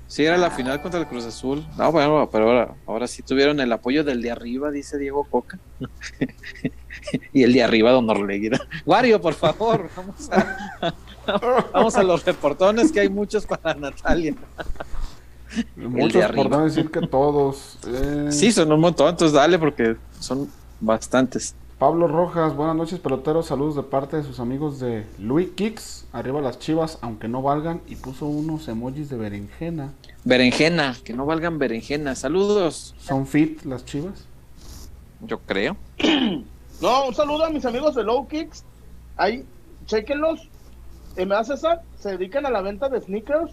Sí, 0.09 0.25
era 0.25 0.37
la 0.37 0.51
final 0.51 0.81
contra 0.83 1.01
el 1.01 1.07
Cruz 1.09 1.25
Azul. 1.25 1.67
No, 1.77 1.91
bueno, 1.91 2.29
pero 2.31 2.49
ahora, 2.49 2.75
ahora 2.87 3.07
sí 3.09 3.23
tuvieron 3.23 3.59
el 3.61 3.73
apoyo 3.73 4.05
del 4.05 4.23
de 4.23 4.31
arriba, 4.31 4.71
dice 4.71 4.99
Diego 4.99 5.25
Coca. 5.25 5.59
y 7.33 7.43
el 7.43 7.53
de 7.53 7.63
arriba, 7.65 7.91
don 7.91 8.09
Orleguira. 8.09 8.61
Wario, 8.87 9.21
por 9.21 9.35
favor, 9.35 9.89
vamos 9.97 10.31
a, 10.31 10.95
vamos 11.73 11.97
a 11.97 12.03
los 12.05 12.25
reportones, 12.25 12.93
que 12.93 13.01
hay 13.01 13.09
muchos 13.09 13.47
para 13.47 13.75
Natalia. 13.75 14.35
de 15.75 15.89
Muchos, 15.89 16.23
arriba. 16.23 16.43
por 16.45 16.51
no 16.53 16.65
decir 16.65 16.91
que 16.91 17.01
todos. 17.07 17.79
Eh, 17.89 18.29
Sí, 18.31 18.53
son 18.53 18.71
un 18.71 18.81
montón, 18.81 19.09
entonces 19.11 19.33
dale, 19.35 19.59
porque 19.59 19.97
son 20.21 20.49
bastantes. 20.81 21.55
Pablo 21.79 22.09
Rojas, 22.09 22.57
buenas 22.57 22.75
noches, 22.75 22.99
peloteros. 23.01 23.47
Saludos 23.47 23.77
de 23.77 23.83
parte 23.83 24.17
de 24.17 24.23
sus 24.23 24.41
amigos 24.41 24.81
de 24.81 25.05
Luis 25.19 25.51
Kicks. 25.51 26.07
Arriba 26.13 26.41
las 26.41 26.59
chivas, 26.59 26.99
aunque 27.03 27.29
no 27.29 27.43
valgan. 27.43 27.83
Y 27.87 27.97
puso 27.97 28.25
unos 28.27 28.67
emojis 28.69 29.11
de 29.11 29.17
berenjena. 29.17 29.93
Berenjena, 30.25 30.97
que 31.05 31.13
no 31.13 31.27
valgan 31.27 31.59
berenjena. 31.59 32.15
Saludos, 32.15 32.95
¿Son 32.99 33.27
fit 33.27 33.63
las 33.65 33.85
chivas? 33.85 34.27
yo 35.27 35.39
creo. 35.41 35.77
No, 36.79 37.07
un 37.07 37.15
saludo 37.15 37.47
a 37.47 37.49
mis 37.49 37.65
amigos 37.65 37.95
de 37.95 38.03
Low 38.03 38.29
Kicks. 38.29 38.63
Ahí, 39.17 39.47
chequenlos. 39.87 40.47
¿Me 41.17 41.25
da 41.25 41.43
César? 41.43 41.81
Se 41.99 42.11
dedican 42.11 42.45
a 42.45 42.51
la 42.51 42.61
venta 42.61 42.91
de 42.91 43.01
sneakers. 43.01 43.51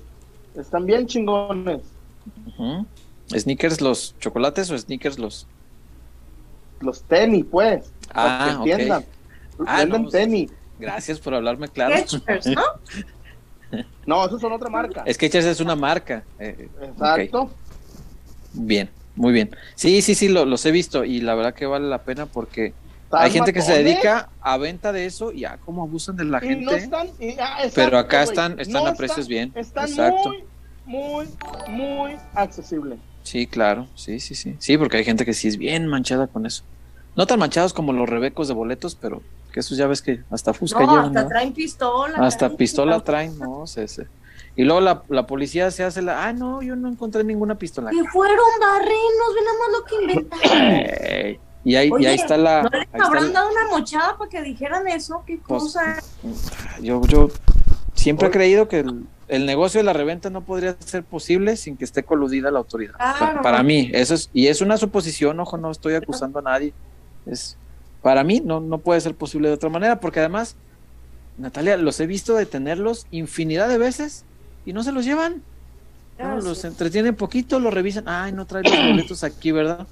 Están 0.55 0.85
bien 0.85 1.07
chingones. 1.07 1.83
¿Sneakers 3.29 3.79
los 3.79 4.13
chocolates 4.19 4.69
o 4.71 4.77
sneakers 4.77 5.17
los...? 5.19 5.47
Los 6.81 7.01
tenis, 7.03 7.45
pues. 7.49 7.93
Ah, 8.13 8.37
para 8.39 8.45
que 8.45 8.55
ok. 8.55 8.67
entiendan. 8.67 9.05
Ah, 9.65 9.77
Venden 9.79 10.03
no, 10.03 10.09
tenis. 10.09 10.51
Gracias 10.79 11.19
por 11.19 11.33
hablarme 11.35 11.67
claro. 11.69 11.95
Skechers, 12.07 12.47
¿no? 12.47 12.61
No, 14.05 14.25
esos 14.25 14.39
son 14.39 14.51
otra 14.51 14.69
marca. 14.69 15.03
Skechers 15.11 15.45
es 15.45 15.59
una 15.59 15.75
marca. 15.75 16.23
eh, 16.37 16.69
Exacto. 16.81 17.41
ok, 17.43 17.51
Bien, 18.53 18.89
muy 19.15 19.33
bien. 19.33 19.49
Sí, 19.75 20.01
sí, 20.03 20.13
sí, 20.13 20.27
lo- 20.29 20.45
los 20.45 20.63
he 20.65 20.71
visto 20.71 21.03
y 21.03 21.21
la 21.21 21.33
verdad 21.33 21.55
que 21.55 21.65
vale 21.65 21.87
la 21.87 22.03
pena 22.03 22.27
porque 22.27 22.73
hay 23.11 23.31
gente 23.31 23.51
que 23.53 23.61
se 23.61 23.73
dedica 23.83 24.29
a 24.41 24.57
venta 24.57 24.91
de 24.91 25.05
eso 25.05 25.31
y 25.31 25.41
ya 25.41 25.57
como 25.57 25.83
abusan 25.83 26.15
de 26.15 26.25
la 26.25 26.37
Y 26.43 26.49
gente. 26.49 26.65
no 26.65 26.71
están. 26.71 27.07
y- 27.19 27.31
ah, 27.39 27.57
exacto, 27.63 27.71
pero 27.75 27.97
acá 27.97 28.23
están, 28.23 28.59
están 28.59 28.83
No 28.83 28.89
a 28.89 28.93
precios 28.93 29.27
bien. 29.27 29.51
Están 29.55 29.85
Exacto. 29.89 30.33
muy, 30.85 31.25
muy, 31.25 31.27
muy 31.69 32.15
accesibles. 32.35 32.99
Sí, 33.23 33.47
claro, 33.47 33.87
sí, 33.95 34.19
sí, 34.19 34.35
sí. 34.35 34.55
Sí, 34.59 34.77
porque 34.77 34.97
hay 34.97 35.03
gente 35.05 35.25
que 35.25 35.33
sí 35.33 35.47
es 35.47 35.57
bien 35.57 35.87
manchada 35.87 36.27
con 36.27 36.45
eso. 36.45 36.63
No 37.15 37.25
tan 37.27 37.39
manchados 37.39 37.73
como 37.73 37.93
los 37.93 38.09
rebecos 38.09 38.47
de 38.47 38.53
boletos, 38.53 38.95
pero 38.95 39.21
que 39.51 39.59
esos 39.59 39.77
ya 39.77 39.85
ves 39.87 40.01
que 40.01 40.21
hasta 40.31 40.53
Fusca 40.53 40.79
No, 40.85 40.91
llevan. 40.91 41.05
hasta 41.09 41.21
¿no? 41.23 41.27
traen 41.29 41.53
pistola. 41.53 42.17
Hasta 42.19 42.47
traen- 42.49 42.57
pistola 42.57 42.99
traen, 43.01 43.37
no 43.39 43.67
sé, 43.67 43.87
sé. 43.87 44.07
Y 44.55 44.63
luego 44.63 44.81
la, 44.81 45.03
la 45.09 45.25
policía 45.27 45.69
se 45.71 45.83
hace 45.83 46.01
la, 46.01 46.25
ah, 46.25 46.33
no, 46.33 46.61
yo 46.61 46.75
no 46.75 46.87
encontré 46.89 47.23
ninguna 47.23 47.55
pistola. 47.55 47.89
Que 47.91 48.03
fueron 48.05 48.45
barrenos, 48.59 49.35
ve 49.35 49.41
nada 49.45 49.57
más 49.59 49.69
lo 49.71 49.85
que 49.85 49.95
inventaron. 50.03 51.43
Y 51.65 51.75
ahí, 51.77 51.89
y 51.97 52.05
ahí 52.05 52.15
está 52.15 52.35
la. 52.35 52.61
¿No 52.63 52.69
les 52.69 52.81
ahí 52.81 52.87
está 52.91 53.05
habrán 53.05 53.27
la- 53.27 53.39
dado 53.39 53.49
una 53.49 53.67
mochada 53.69 54.17
para 54.17 54.29
que 54.29 54.41
dijeran 54.41 54.85
eso? 54.89 55.23
¿Qué 55.25 55.39
Pues, 55.47 55.63
cosa? 55.63 55.97
yo, 56.81 57.01
yo 57.07 57.29
siempre 57.93 58.27
he 58.27 58.31
creído 58.31 58.67
que 58.67 58.79
el, 58.79 59.05
el 59.29 59.45
negocio 59.45 59.79
de 59.79 59.85
la 59.85 59.93
reventa 59.93 60.29
no 60.29 60.41
podría 60.41 60.75
ser 60.79 61.05
posible 61.05 61.55
sin 61.55 61.77
que 61.77 61.85
esté 61.85 62.03
coludida 62.03 62.51
la 62.51 62.59
autoridad. 62.59 62.95
Claro. 62.97 63.41
para 63.41 63.63
mí, 63.63 63.89
eso 63.93 64.13
es, 64.13 64.29
y 64.33 64.47
es 64.47 64.59
una 64.59 64.75
suposición, 64.75 65.39
ojo, 65.39 65.55
no 65.55 65.71
estoy 65.71 65.93
acusando 65.95 66.39
a 66.39 66.41
nadie. 66.41 66.73
Es, 67.25 67.57
para 68.01 68.23
mí 68.23 68.41
no, 68.43 68.59
no 68.59 68.77
puede 68.79 68.99
ser 69.01 69.15
posible 69.15 69.47
de 69.47 69.53
otra 69.55 69.69
manera, 69.69 69.99
porque 69.99 70.19
además, 70.19 70.55
Natalia, 71.37 71.77
los 71.77 71.99
he 71.99 72.07
visto 72.07 72.35
detenerlos 72.35 73.07
infinidad 73.11 73.67
de 73.69 73.77
veces 73.77 74.25
y 74.65 74.73
no 74.73 74.83
se 74.83 74.91
los 74.91 75.05
llevan. 75.05 75.41
No, 76.19 76.39
los 76.39 76.63
entretienen 76.63 77.15
poquito, 77.15 77.59
los 77.59 77.73
revisan. 77.73 78.07
Ay, 78.07 78.31
no 78.33 78.45
traes 78.45 78.69
los 78.69 78.77
boletos 78.89 79.23
aquí, 79.23 79.51
¿verdad? 79.51 79.87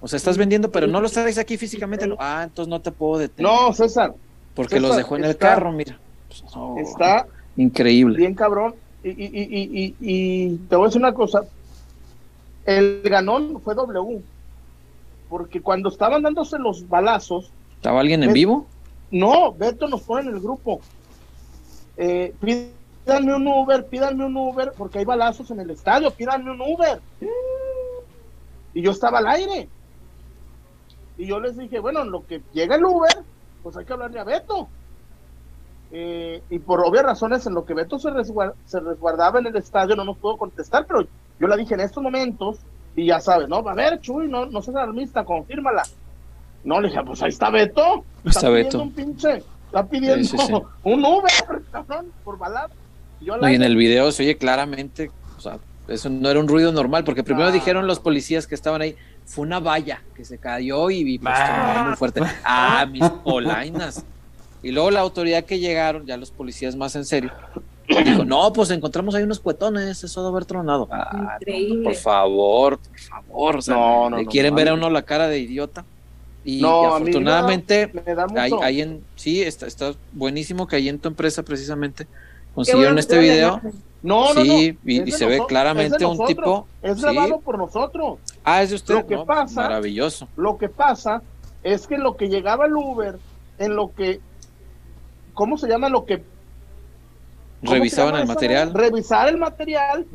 O 0.00 0.08
sea, 0.08 0.16
estás 0.16 0.36
vendiendo, 0.38 0.70
pero 0.72 0.86
no 0.86 1.00
los 1.00 1.12
traes 1.12 1.38
aquí 1.38 1.56
físicamente. 1.56 2.06
no. 2.06 2.16
Ah, 2.18 2.40
entonces 2.44 2.68
no 2.70 2.80
te 2.80 2.90
puedo 2.90 3.18
detener. 3.18 3.50
No, 3.52 3.72
César, 3.72 4.14
porque 4.54 4.76
César, 4.76 4.88
los 4.88 4.96
dejó 4.96 5.16
en 5.16 5.24
el 5.24 5.30
está- 5.32 5.48
carro, 5.54 5.70
mira. 5.72 5.98
Pues, 6.28 6.88
está 6.88 7.26
increíble. 7.56 8.16
bien 8.16 8.34
cabrón. 8.34 8.74
Y, 9.04 9.10
y, 9.10 9.12
y, 9.26 9.42
y, 9.42 9.84
y- 9.84 9.94
y 10.00 10.56
te 10.68 10.76
voy 10.76 10.86
a 10.86 10.88
decir 10.88 11.00
una 11.02 11.12
cosa. 11.12 11.42
El 12.64 13.02
ganón 13.04 13.60
fue 13.62 13.74
W. 13.74 14.22
Porque 15.32 15.62
cuando 15.62 15.88
estaban 15.88 16.20
dándose 16.20 16.58
los 16.58 16.86
balazos, 16.86 17.50
¿Estaba 17.76 18.00
alguien 18.00 18.22
en 18.22 18.34
vivo? 18.34 18.66
no, 19.10 19.54
Beto 19.54 19.88
nos 19.88 20.02
pone 20.02 20.28
en 20.28 20.34
el 20.36 20.42
grupo. 20.42 20.82
Eh, 21.96 22.34
pídanme 22.38 23.34
un 23.36 23.48
Uber, 23.48 23.86
pídanme 23.86 24.26
un 24.26 24.36
Uber, 24.36 24.74
porque 24.76 24.98
hay 24.98 25.06
balazos 25.06 25.50
en 25.50 25.60
el 25.60 25.70
estadio, 25.70 26.10
pídanme 26.10 26.50
un 26.50 26.60
Uber. 26.60 27.00
Y 28.74 28.82
yo 28.82 28.90
estaba 28.90 29.20
al 29.20 29.28
aire. 29.28 29.70
Y 31.16 31.24
yo 31.24 31.40
les 31.40 31.56
dije, 31.56 31.80
bueno, 31.80 32.02
en 32.02 32.10
lo 32.10 32.26
que 32.26 32.42
llega 32.52 32.76
el 32.76 32.84
Uber, 32.84 33.24
pues 33.62 33.74
hay 33.78 33.86
que 33.86 33.92
hablarle 33.94 34.20
a 34.20 34.24
Beto. 34.24 34.68
Eh, 35.92 36.42
y 36.50 36.58
por 36.58 36.80
obvias 36.80 37.04
razones, 37.04 37.46
en 37.46 37.54
lo 37.54 37.64
que 37.64 37.72
Beto 37.72 37.98
se 37.98 38.10
resguardaba 38.80 39.38
en 39.38 39.46
el 39.46 39.56
estadio, 39.56 39.96
no 39.96 40.04
nos 40.04 40.18
pudo 40.18 40.36
contestar, 40.36 40.84
pero 40.86 41.06
yo 41.40 41.48
le 41.48 41.56
dije 41.56 41.72
en 41.72 41.80
estos 41.80 42.02
momentos, 42.02 42.58
y 42.96 43.06
ya 43.06 43.20
sabes, 43.20 43.48
¿no? 43.48 43.56
A 43.68 43.74
ver, 43.74 44.00
Chuy, 44.00 44.28
no, 44.28 44.46
no 44.46 44.62
seas 44.62 44.76
alarmista, 44.76 45.24
confírmala. 45.24 45.82
No, 46.64 46.80
le 46.80 46.88
dije, 46.88 47.00
pues 47.04 47.22
ahí 47.22 47.30
está 47.30 47.50
Beto. 47.50 48.04
Está 48.24 48.40
pidiendo 48.48 48.52
Beto. 48.64 48.82
un 48.82 48.92
pinche, 48.92 49.42
está 49.66 49.86
pidiendo 49.86 50.24
Sí, 50.28 50.36
sí, 50.38 50.46
sí. 50.46 50.52
un 50.84 51.04
Uber, 51.04 51.32
cabrón, 51.72 52.06
por. 52.24 52.38
Yo 53.20 53.36
No, 53.36 53.48
y 53.48 53.54
en 53.54 53.62
el 53.62 53.76
video 53.76 54.10
se 54.12 54.22
oye 54.24 54.36
claramente, 54.36 55.10
o 55.36 55.40
sea, 55.40 55.58
eso 55.88 56.08
no 56.10 56.28
era 56.28 56.38
un 56.40 56.48
ruido 56.48 56.72
normal, 56.72 57.04
porque 57.04 57.22
primero 57.24 57.48
Ah. 57.48 57.52
dijeron 57.52 57.86
los 57.86 58.00
policías 58.00 58.46
que 58.46 58.54
estaban 58.54 58.82
ahí, 58.82 58.96
fue 59.26 59.44
una 59.46 59.60
valla 59.60 60.02
que 60.16 60.24
se 60.24 60.38
cayó 60.38 60.90
y, 60.90 61.18
pues, 61.18 61.34
Ah. 61.36 61.84
muy 61.88 61.96
fuerte. 61.96 62.20
Ah, 62.44 62.86
mis 62.90 63.08
polainas. 63.08 64.04
Y 64.62 64.70
luego 64.72 64.90
la 64.90 65.00
autoridad 65.00 65.44
que 65.44 65.58
llegaron, 65.58 66.06
ya 66.06 66.16
los 66.16 66.30
policías 66.30 66.76
más 66.76 66.94
en 66.96 67.04
serio, 67.04 67.32
dijo, 67.88 68.24
no, 68.24 68.52
pues 68.52 68.70
encontramos 68.70 69.14
ahí 69.14 69.22
unos 69.22 69.40
cuetones, 69.40 70.02
eso 70.04 70.22
de 70.22 70.28
haber 70.28 70.44
tronado. 70.44 70.88
Ah, 70.90 71.10
no, 71.12 71.32
Increíble. 71.34 71.84
por 71.84 71.94
favor, 71.94 72.78
por 72.78 72.98
favor, 73.00 73.56
o 73.56 73.62
sea, 73.62 73.74
No, 73.74 74.10
no, 74.10 74.16
¿le 74.18 74.24
no, 74.24 74.30
quieren 74.30 74.52
no, 74.52 74.56
ver 74.56 74.68
a 74.68 74.70
no. 74.72 74.76
uno 74.78 74.90
la 74.90 75.02
cara 75.02 75.28
de 75.28 75.38
idiota. 75.40 75.84
Y, 76.44 76.60
No, 76.60 76.82
y 76.82 76.86
afortunadamente, 76.86 77.90
me 78.04 78.14
da 78.14 78.26
ahí, 78.62 78.80
en, 78.80 79.04
sí, 79.16 79.42
está, 79.42 79.66
está 79.66 79.94
buenísimo 80.12 80.66
que 80.66 80.76
ahí 80.76 80.88
en 80.88 80.98
tu 80.98 81.08
empresa 81.08 81.42
precisamente 81.42 82.06
consiguieron 82.54 82.94
bueno 82.94 83.00
este 83.00 83.18
video. 83.18 83.60
No, 84.02 84.34
no, 84.34 84.34
no. 84.34 84.42
sí, 84.42 84.76
y, 84.84 84.96
es 85.00 85.08
y 85.08 85.10
de 85.12 85.12
se 85.12 85.26
ve 85.26 85.40
claramente 85.46 86.04
un 86.04 86.26
tipo. 86.26 86.66
Es 86.82 86.96
sí. 86.96 87.02
grabado 87.02 87.38
por 87.40 87.56
nosotros. 87.56 88.18
Ah, 88.42 88.60
es 88.62 88.70
de 88.70 88.76
usted. 88.76 88.94
Lo 88.94 89.06
que 89.06 89.14
¿no? 89.14 89.24
pasa- 89.24 89.62
Maravilloso. 89.62 90.26
Lo 90.36 90.58
que 90.58 90.68
pasa 90.68 91.22
es 91.62 91.86
que 91.86 91.96
lo 91.98 92.16
que 92.16 92.28
llegaba 92.28 92.66
el 92.66 92.74
Uber, 92.74 93.18
en 93.58 93.76
lo 93.76 93.94
que, 93.94 94.18
¿cómo 95.34 95.56
se 95.56 95.68
llama? 95.68 95.88
Lo 95.88 96.04
que... 96.04 96.24
¿cómo 97.62 97.72
se 97.72 97.78
Revisaban 97.78 98.16
el 98.16 98.26
material. 98.26 98.74
Revisar 98.74 99.28
el 99.28 99.38
material, 99.38 100.06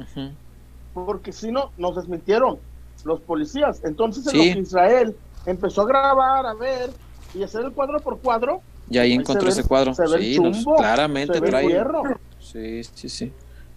porque 0.94 1.32
si 1.32 1.52
no, 1.52 1.72
nos 1.78 1.96
desmintieron 1.96 2.60
los 3.04 3.22
policías. 3.22 3.82
Entonces, 3.84 4.26
en 4.28 4.32
Sí. 4.32 4.48
lo 4.50 4.54
que 4.56 4.60
Israel 4.62 5.16
empezó 5.46 5.82
a 5.84 5.86
grabar, 5.88 6.46
a 6.46 6.54
ver, 6.54 6.92
y 7.34 7.44
hacer 7.44 7.62
el 7.66 7.72
cuadro 7.72 8.00
por 8.00 8.20
cuadro, 8.20 8.62
Y 8.90 8.98
ahí 9.00 9.12
Ahí 9.12 9.14
encontró 9.18 9.42
se 9.42 9.46
ve- 9.48 9.52
ese 9.60 9.68
cuadro. 9.68 9.94
se 9.94 10.02
ve 10.08 10.16
el 10.16 10.22
Sí, 10.24 10.36
chumbo, 10.38 10.78
claramente 10.78 11.34
se 11.34 11.40
ve 11.42 11.48
el 11.48 11.52
trae. 11.52 11.68
hierro. 11.68 12.04
Sí, 12.40 12.84
sí, 12.86 13.10
sí. 13.10 13.34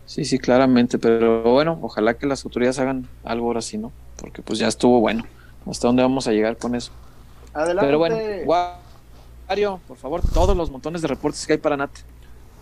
Sí, 0.07 0.25
sí, 0.25 0.39
claramente. 0.39 0.99
Pero 1.01 1.43
bueno, 1.43 1.79
ojalá 1.83 2.15
que 2.15 2.27
las 2.27 2.45
autoridades 2.45 2.79
hagan 2.79 3.09
algo 3.25 3.49
ahora 3.49 3.61
sí, 3.61 3.77
¿no? 3.77 3.91
Porque 4.17 4.41
pues 4.43 4.61
ya 4.61 4.69
estuvo 4.69 5.01
bueno. 5.01 5.25
¿Hasta 5.67 5.89
dónde 5.89 6.03
vamos 6.03 6.29
a 6.29 6.33
llegar 6.33 6.57
con 6.59 6.77
eso? 6.77 6.93
Adelante. 7.53 7.87
Pero 7.87 7.99
bueno, 7.99 8.17
Wario, 9.49 9.81
por 9.89 9.97
favor, 9.97 10.21
todos 10.33 10.57
los 10.57 10.71
montones 10.71 11.03
de 11.03 11.09
reportes 11.09 11.45
que 11.47 11.55
hay 11.55 11.59
para 11.59 11.77
Nat. 11.77 11.91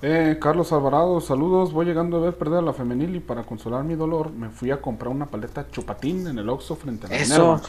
Eh, 0.00 0.38
Carlos 0.40 0.72
Alvarado, 0.72 1.20
saludos. 1.20 1.72
Voy 1.72 1.86
llegando 1.86 2.18
a 2.18 2.20
ver 2.20 2.34
perder 2.36 2.60
a 2.60 2.62
la 2.62 2.72
femenil 2.72 3.16
y 3.16 3.20
para 3.20 3.42
consolar 3.42 3.82
mi 3.84 3.94
dolor 3.96 4.30
me 4.30 4.48
fui 4.48 4.70
a 4.70 4.80
comprar 4.80 5.10
una 5.10 5.26
paleta 5.26 5.66
chupatín 5.70 6.26
en 6.28 6.38
el 6.38 6.48
Oxxo 6.48 6.76
frente 6.76 7.06
a 7.06 7.10
la 7.10 7.16
Eso. 7.16 7.32
Minerva. 7.34 7.60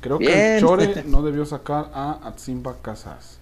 Creo 0.00 0.18
que 0.18 0.56
el 0.56 0.60
Chore 0.60 1.02
no 1.06 1.22
debió 1.22 1.44
sacar 1.46 1.90
a 1.94 2.20
Atzimba 2.28 2.76
Casas. 2.80 3.38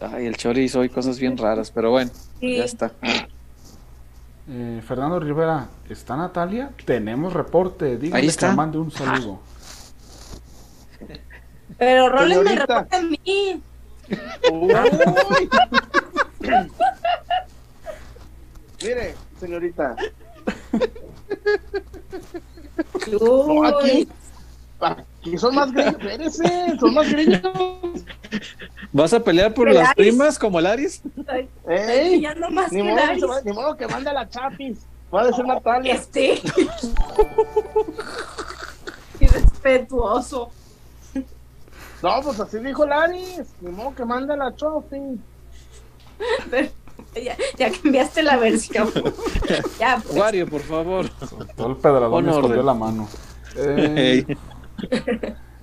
Ay, 0.00 0.26
el 0.26 0.36
Chori 0.36 0.62
hizo 0.64 0.80
hoy 0.80 0.88
cosas 0.88 1.18
bien 1.18 1.36
raras, 1.38 1.70
pero 1.70 1.90
bueno, 1.90 2.10
Sí. 2.40 2.56
ya 2.56 2.64
está. 2.64 2.90
Eh, 4.48 4.82
Fernando 4.86 5.20
Rivera, 5.20 5.68
¿está 5.88 6.16
Natalia? 6.16 6.70
Tenemos 6.84 7.32
reporte. 7.32 7.96
Dígale 7.96 8.16
Ahí 8.20 8.26
que 8.26 8.30
está. 8.30 8.52
mande 8.54 8.78
un 8.78 8.90
saludo. 8.90 9.40
Pero 11.78 12.08
Rolen 12.08 12.44
me 12.44 12.56
reporta 12.56 12.96
a 12.98 13.02
mí. 13.02 13.62
Uy. 14.52 14.72
Mire, 18.82 19.14
señorita, 19.38 19.94
no, 23.20 23.64
aquí, 23.64 24.08
aquí 24.80 25.36
son 25.38 25.54
más 25.54 25.70
grillos, 25.72 25.92
espérese, 25.98 26.78
son 26.78 26.94
más 26.94 27.10
grillos. 27.10 27.42
¿Vas 28.92 29.12
a 29.12 29.20
pelear 29.20 29.52
por 29.52 29.68
El 29.68 29.74
las 29.74 29.90
Aris. 29.90 29.96
primas 30.08 30.38
como 30.38 30.58
Laris? 30.60 31.02
Estoy, 31.16 31.48
estoy 31.68 31.76
Ey, 31.76 32.22
más 32.52 32.72
ni 32.72 32.82
que 32.82 32.88
modo, 32.88 33.28
va- 33.28 33.40
ni 33.42 33.52
modo 33.52 33.76
que 33.76 33.86
manda 33.86 34.12
la 34.14 34.28
chapis, 34.28 34.78
va 35.14 35.22
a 35.22 35.26
decir 35.26 35.44
Natalia. 35.44 35.94
Este. 35.94 36.40
Irrespetuoso. 39.20 40.50
No, 42.02 42.20
pues 42.22 42.40
así 42.40 42.58
dijo 42.60 42.86
Laris, 42.86 43.42
ni 43.60 43.70
modo 43.70 43.94
que 43.94 44.04
manda 44.06 44.34
la 44.36 44.56
chofi. 44.56 45.20
Pero 46.50 46.68
ya, 47.24 47.36
ya 47.58 47.70
cambiaste 47.72 48.22
la 48.22 48.36
versión. 48.36 48.88
ya, 49.78 50.00
pues. 50.02 50.16
Wario, 50.16 50.46
por 50.48 50.60
favor. 50.60 51.08
Todo 51.56 51.68
el 51.70 51.76
pedradón 51.76 52.24
me 52.24 52.30
escondió 52.30 52.62
la 52.62 52.74
mano. 52.74 53.08
Eh. 53.56 54.24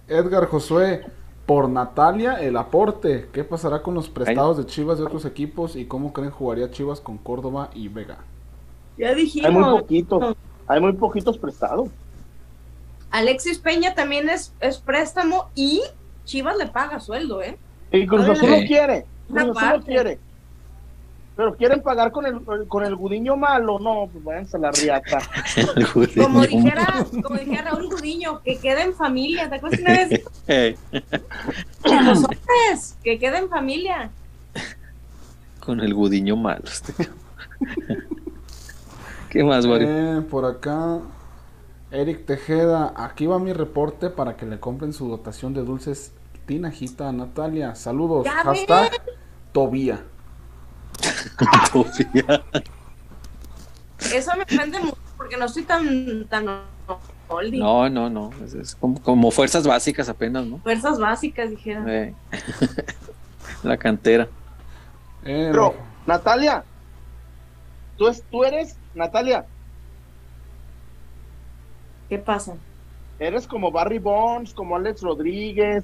Edgar 0.08 0.48
Josué, 0.48 1.06
por 1.46 1.70
Natalia, 1.70 2.34
el 2.42 2.58
aporte. 2.58 3.30
¿Qué 3.32 3.44
pasará 3.44 3.82
con 3.82 3.94
los 3.94 4.10
prestados 4.10 4.58
de 4.58 4.66
Chivas 4.66 4.98
de 4.98 5.06
otros 5.06 5.26
equipos 5.26 5.76
y 5.76 5.86
cómo 5.86 6.12
creen 6.14 6.32
jugaría 6.32 6.70
Chivas 6.72 7.00
con 7.00 7.18
Córdoba 7.18 7.70
y 7.74 7.88
Vega? 7.88 8.18
Ya 8.98 9.10
Hay 9.10 9.16
muy 9.16 9.24
dijimos. 9.24 9.82
poquitos, 9.82 10.36
hay 10.68 10.82
muy 10.82 10.94
poquitos 10.94 11.38
prestados. 11.38 11.90
Alexis 13.12 13.60
Peña 13.60 13.96
también 13.96 14.30
es, 14.30 14.54
es 14.60 14.80
préstamo 14.80 15.50
y 15.56 15.82
Chivas 16.26 16.58
le 16.58 16.68
paga 16.68 17.00
sueldo, 17.00 17.42
¿eh? 17.42 17.58
Y 17.92 18.06
Cruz. 18.06 18.28
Azul 18.28 18.52
lo 18.52 18.58
quiere, 18.68 19.06
Cruz 19.30 19.58
Azul 19.58 19.80
lo 19.80 19.82
quiere. 19.86 20.20
Pero 21.38 21.56
quieren 21.56 21.84
pagar 21.84 22.12
con 22.12 22.26
el, 22.26 22.42
con 22.68 22.84
el 22.84 22.96
gudiño 22.96 23.38
malo, 23.38 23.78
no, 23.78 24.10
pues 24.12 24.24
váyanse 24.24 24.58
a 24.58 24.60
la 24.60 24.72
riata. 24.72 25.20
Como 26.24 26.42
dijera, 26.42 27.06
como 27.12 27.38
dijera 27.38 27.62
Raúl 27.70 27.90
Gudiño, 27.90 28.42
que 28.42 28.58
quede 28.58 28.82
en 28.82 28.94
familia. 28.96 29.48
¿Te 29.48 29.56
acuerdas 29.56 29.80
una 29.80 29.94
vez? 29.94 30.24
Ey. 30.48 30.76
Los 32.04 32.24
hombres, 32.24 32.98
que 33.04 33.20
quede 33.20 33.38
en 33.38 33.50
familia. 33.50 34.10
Con 35.60 35.80
el 35.80 35.94
gudiño 35.94 36.36
malo. 36.36 36.64
¿Qué 39.30 39.44
más, 39.44 39.68
Wario? 39.68 39.88
Eh, 40.18 40.22
por 40.22 40.46
acá, 40.46 41.02
Eric 41.92 42.26
Tejeda, 42.26 42.94
aquí 42.96 43.28
va 43.28 43.38
mi 43.38 43.54
reporte 43.54 44.10
para 44.10 44.36
que 44.38 44.48
le 44.48 44.60
compren 44.60 44.92
su 44.92 45.08
dotación 45.08 45.54
de 45.54 45.64
dulces 45.64 46.14
tinajita 46.48 47.10
a 47.10 47.12
Natalia. 47.12 47.76
Saludos, 47.76 48.26
Ya 48.26 48.32
hashtag 48.44 48.92
Tobía. 49.52 50.04
Eso 54.14 54.36
me 54.36 54.44
ofende 54.44 54.80
mucho 54.80 54.98
porque 55.18 55.38
no 55.38 55.46
estoy 55.46 55.64
tan, 55.64 56.26
tan 56.28 56.46
oldie. 57.28 57.60
No, 57.60 57.90
no, 57.90 58.10
no. 58.10 58.32
Es, 58.44 58.54
es 58.54 58.76
como, 58.76 59.02
como 59.02 59.32
fuerzas 59.32 59.66
básicas 59.66 60.10
apenas, 60.10 60.46
¿no? 60.46 60.60
Fuerzas 60.60 61.00
básicas, 61.00 61.50
dijera. 61.50 61.84
Eh. 61.88 62.14
La 63.64 63.78
cantera. 63.78 64.28
Eh, 65.24 65.50
Pero, 65.52 65.76
Natalia, 66.06 66.64
tú, 67.98 68.08
es, 68.08 68.24
tú 68.30 68.44
eres, 68.44 68.76
Natalia, 68.94 69.46
¿Qué 72.10 72.18
pasa? 72.18 72.56
eres 73.20 73.48
como 73.48 73.72
Barry 73.72 74.00
Bonds, 74.00 74.54
como 74.54 74.76
Alex 74.76 75.02
Rodríguez, 75.02 75.84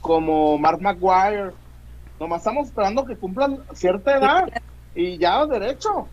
como 0.00 0.58
Mark 0.58 0.80
Maguire. 0.80 1.52
Nomás 2.20 2.40
estamos 2.40 2.68
esperando 2.68 3.04
que 3.04 3.16
cumplan 3.16 3.58
cierta 3.74 4.16
edad 4.16 4.48
y 4.94 5.18
ya 5.18 5.44
derecho. 5.46 6.08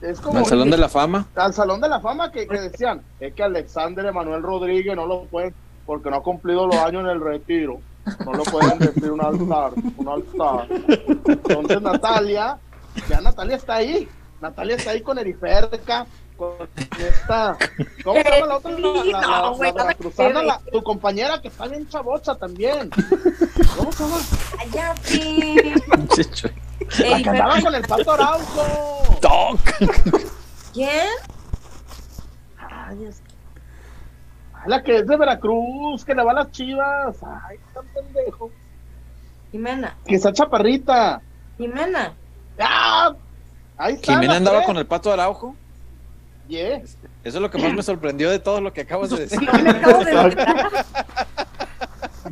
Es 0.00 0.20
como 0.20 0.38
Al 0.38 0.46
Salón 0.46 0.70
de 0.70 0.76
la 0.78 0.88
Fama. 0.88 1.26
al 1.34 1.54
Salón 1.54 1.80
de 1.80 1.88
la 1.88 2.00
Fama 2.00 2.30
que, 2.30 2.46
que 2.46 2.60
decían, 2.60 3.02
es 3.20 3.32
que 3.34 3.42
Alexander 3.42 4.04
Emanuel 4.06 4.42
Rodríguez 4.42 4.96
no 4.96 5.06
lo 5.06 5.24
pueden, 5.24 5.54
porque 5.86 6.10
no 6.10 6.16
ha 6.16 6.22
cumplido 6.22 6.66
los 6.66 6.76
años 6.76 7.04
en 7.04 7.10
el 7.10 7.20
retiro, 7.20 7.80
no 8.24 8.32
lo 8.32 8.42
pueden 8.44 8.78
decir 8.78 9.10
un 9.10 9.20
altar, 9.24 9.72
un 9.96 10.08
altar. 10.08 10.68
Entonces 11.26 11.80
Natalia, 11.80 12.58
ya 13.08 13.20
Natalia 13.20 13.56
está 13.56 13.76
ahí, 13.76 14.08
Natalia 14.40 14.76
está 14.76 14.90
ahí 14.90 15.00
con 15.00 15.18
Eriferca, 15.18 16.06
con 16.36 16.68
esta, 16.98 17.56
¿cómo 18.02 18.20
se 18.22 18.30
llama 18.30 18.46
la 18.46 18.56
otra? 18.56 18.70
La, 18.72 18.78
la, 18.78 19.04
la- 19.04 19.38
No, 19.38 19.54
güey, 19.54 19.72
la 19.72 20.28
no 20.32 20.42
la- 20.42 20.60
tu 20.72 20.82
compañera 20.82 21.40
que 21.40 21.48
está 21.48 21.66
bien 21.68 21.88
chabocha 21.88 22.34
también. 22.34 22.90
¿Cómo 23.76 23.92
se 23.92 24.04
llama? 24.04 24.16
¡Cállate! 24.58 25.74
La 27.08 27.22
que 27.22 27.28
andaba 27.30 27.60
con 27.60 27.74
el 27.74 27.82
pato 27.82 28.12
Araujo. 28.12 29.18
Toc. 29.20 29.60
¿Quién? 30.72 31.06
Ay, 32.58 32.98
Ay, 33.06 33.10
La 34.66 34.82
que 34.82 34.96
es 34.98 35.06
de 35.06 35.16
Veracruz, 35.16 36.04
que 36.04 36.14
le 36.14 36.24
va 36.24 36.32
a 36.32 36.34
las 36.34 36.50
chivas. 36.50 37.16
Ay, 37.48 37.58
tan 37.72 37.84
pendejo. 37.88 38.50
Jimena. 39.52 39.96
Que 40.04 40.16
está 40.16 40.32
chaparrita. 40.32 41.22
Jimena. 41.58 42.12
¡Ah! 42.58 43.14
Ahí 43.76 43.94
está. 43.94 44.14
Jimena 44.14 44.36
andaba 44.36 44.58
tres. 44.58 44.66
con 44.66 44.76
el 44.78 44.86
pato 44.86 45.12
Araujo. 45.12 45.54
Yeah. 46.48 46.76
Eso 46.76 46.98
es 47.24 47.34
lo 47.34 47.50
que 47.50 47.58
más 47.58 47.72
me 47.72 47.82
sorprendió 47.82 48.30
de 48.30 48.38
todo 48.38 48.60
lo 48.60 48.72
que 48.72 48.82
acabas 48.82 49.10
de 49.10 49.20
decir. 49.26 49.40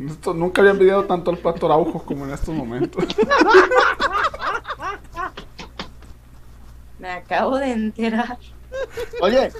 Esto- 0.08 0.34
nunca 0.34 0.60
había 0.60 0.72
envidiado 0.72 1.04
tanto 1.04 1.30
al 1.30 1.38
Pato 1.38 1.66
Araujo 1.66 2.02
como 2.04 2.24
en 2.26 2.32
estos 2.32 2.54
momentos. 2.54 3.04
Me 6.98 7.10
acabo 7.10 7.56
de 7.58 7.72
enterar. 7.72 8.38
Oye. 9.20 9.50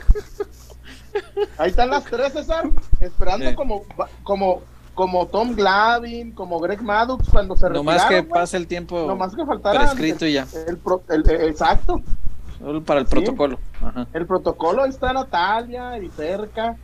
Ahí 1.59 1.71
están 1.71 1.91
las 1.91 2.05
tres, 2.05 2.33
César. 2.33 2.69
Esperando 3.01 3.49
Sí. 3.51 3.55
como, 3.55 3.83
como, 4.23 4.63
como 4.95 5.27
Tom 5.27 5.55
Glavin, 5.55 6.33
como 6.33 6.61
Greg 6.61 6.81
Maddox 6.83 7.29
cuando 7.29 7.57
se 7.57 7.69
No 7.71 7.83
más 7.83 8.03
que 8.05 8.15
retiraron, 8.17 8.29
pase 8.31 8.57
el 8.57 8.67
tiempo 8.67 9.07
No 9.07 9.17
más 9.17 9.35
que 9.35 9.45
faltara. 9.45 9.81
prescrito 9.81 10.25
y 10.27 10.35
ya. 10.35 10.47
El, 10.67 10.79
pro- 10.79 11.03
el- 11.09 11.29
el- 11.29 11.49
exacto. 11.49 12.01
Para 12.87 13.01
el 13.01 13.07
Sí. 13.07 13.11
protocolo. 13.11 13.59
Ajá. 13.81 14.07
El 14.13 14.27
protocolo 14.27 14.83
ahí 14.85 14.91
está 14.91 15.13
Natalia 15.13 15.99
y 15.99 16.09
cerca, 16.11 16.77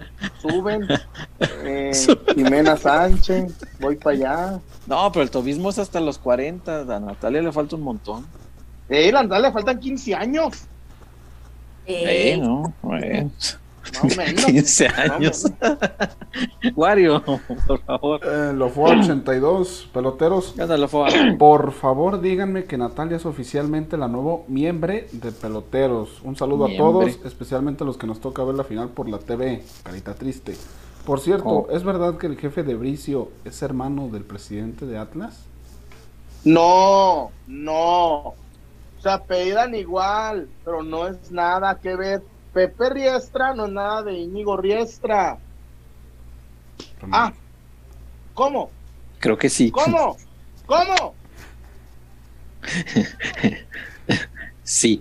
suben, 0.43 0.87
eh, 1.65 1.93
Jimena 2.35 2.77
Sánchez, 2.77 3.55
voy 3.81 3.97
para 3.97 4.17
allá. 4.17 4.61
No, 4.87 5.13
pero 5.13 5.23
el 5.23 5.31
tobismo 5.31 5.71
es 5.71 5.79
hasta 5.79 6.01
los 6.01 6.19
40. 6.19 6.81
A 6.81 7.01
Natalia 7.01 7.43
le 7.43 7.53
falta 7.53 7.77
un 7.77 7.83
montón. 7.83 8.27
Eh, 8.89 9.11
a 9.11 9.23
Natalia 9.23 9.49
le 9.49 9.53
faltan 9.53 9.79
15 9.79 10.15
años. 10.15 10.65
Eh, 11.87 12.33
Eh, 12.35 12.37
no, 12.39 12.73
bueno. 12.83 13.31
Más 13.95 14.13
o 14.13 14.17
menos. 14.17 14.45
15 14.47 14.87
años. 14.89 15.45
Wario, 16.77 17.23
por 17.67 17.81
favor. 17.85 18.21
Eh, 18.25 18.53
lo 18.55 18.69
fue 18.69 18.91
82 19.01 19.89
peloteros. 19.93 20.55
Por 21.39 21.73
favor, 21.73 22.21
díganme 22.21 22.65
que 22.65 22.77
Natalia 22.79 23.17
es 23.17 23.27
oficialmente 23.27 23.97
la 23.97 24.09
nueva 24.09 24.43
miembro 24.49 24.95
de 25.13 25.33
Peloteros. 25.33 26.21
Un 26.23 26.37
saludo 26.37 26.67
Miembre. 26.69 26.77
a 26.77 26.91
todos, 26.91 27.19
especialmente 27.25 27.85
a 27.85 27.87
los 27.87 27.97
que 27.97 28.07
nos 28.07 28.21
toca 28.21 28.45
ver 28.45 28.55
la 28.55 28.65
final 28.65 28.89
por 28.91 29.09
la 29.09 29.19
TV. 29.19 29.63
Carita 29.83 30.15
triste. 30.15 30.57
Por 31.05 31.21
cierto, 31.21 31.49
Oh. 31.49 31.67
¿es 31.71 31.85
verdad 31.85 32.19
que 32.19 32.27
el 32.27 32.37
jefe 32.39 32.63
de 32.63 32.75
Bricio 32.75 33.31
es 33.45 33.63
hermano 33.63 34.09
del 34.09 34.25
presidente 34.25 34.85
de 34.87 34.99
Atlas? 34.99 35.47
No, 36.45 37.31
no. 37.47 38.35
Se 39.03 39.09
apellidan 39.11 39.75
igual, 39.75 40.49
pero 40.65 40.83
no 40.83 41.07
es 41.07 41.31
nada 41.31 41.79
que 41.79 41.97
ver. 41.97 42.23
Pepe 42.53 42.91
Riestra 42.91 43.55
no 43.55 43.67
es 43.67 43.73
nada 43.73 44.03
de 44.03 44.15
Íñigo 44.15 44.57
Riestra. 44.57 45.39
Ah, 47.11 47.33
¿cómo? 48.35 48.71
Creo 49.19 49.37
que 49.37 49.49
sí. 49.49 49.71
¿Cómo? 49.71 50.17
¿Cómo? 50.67 51.15
Sí. 54.69 55.01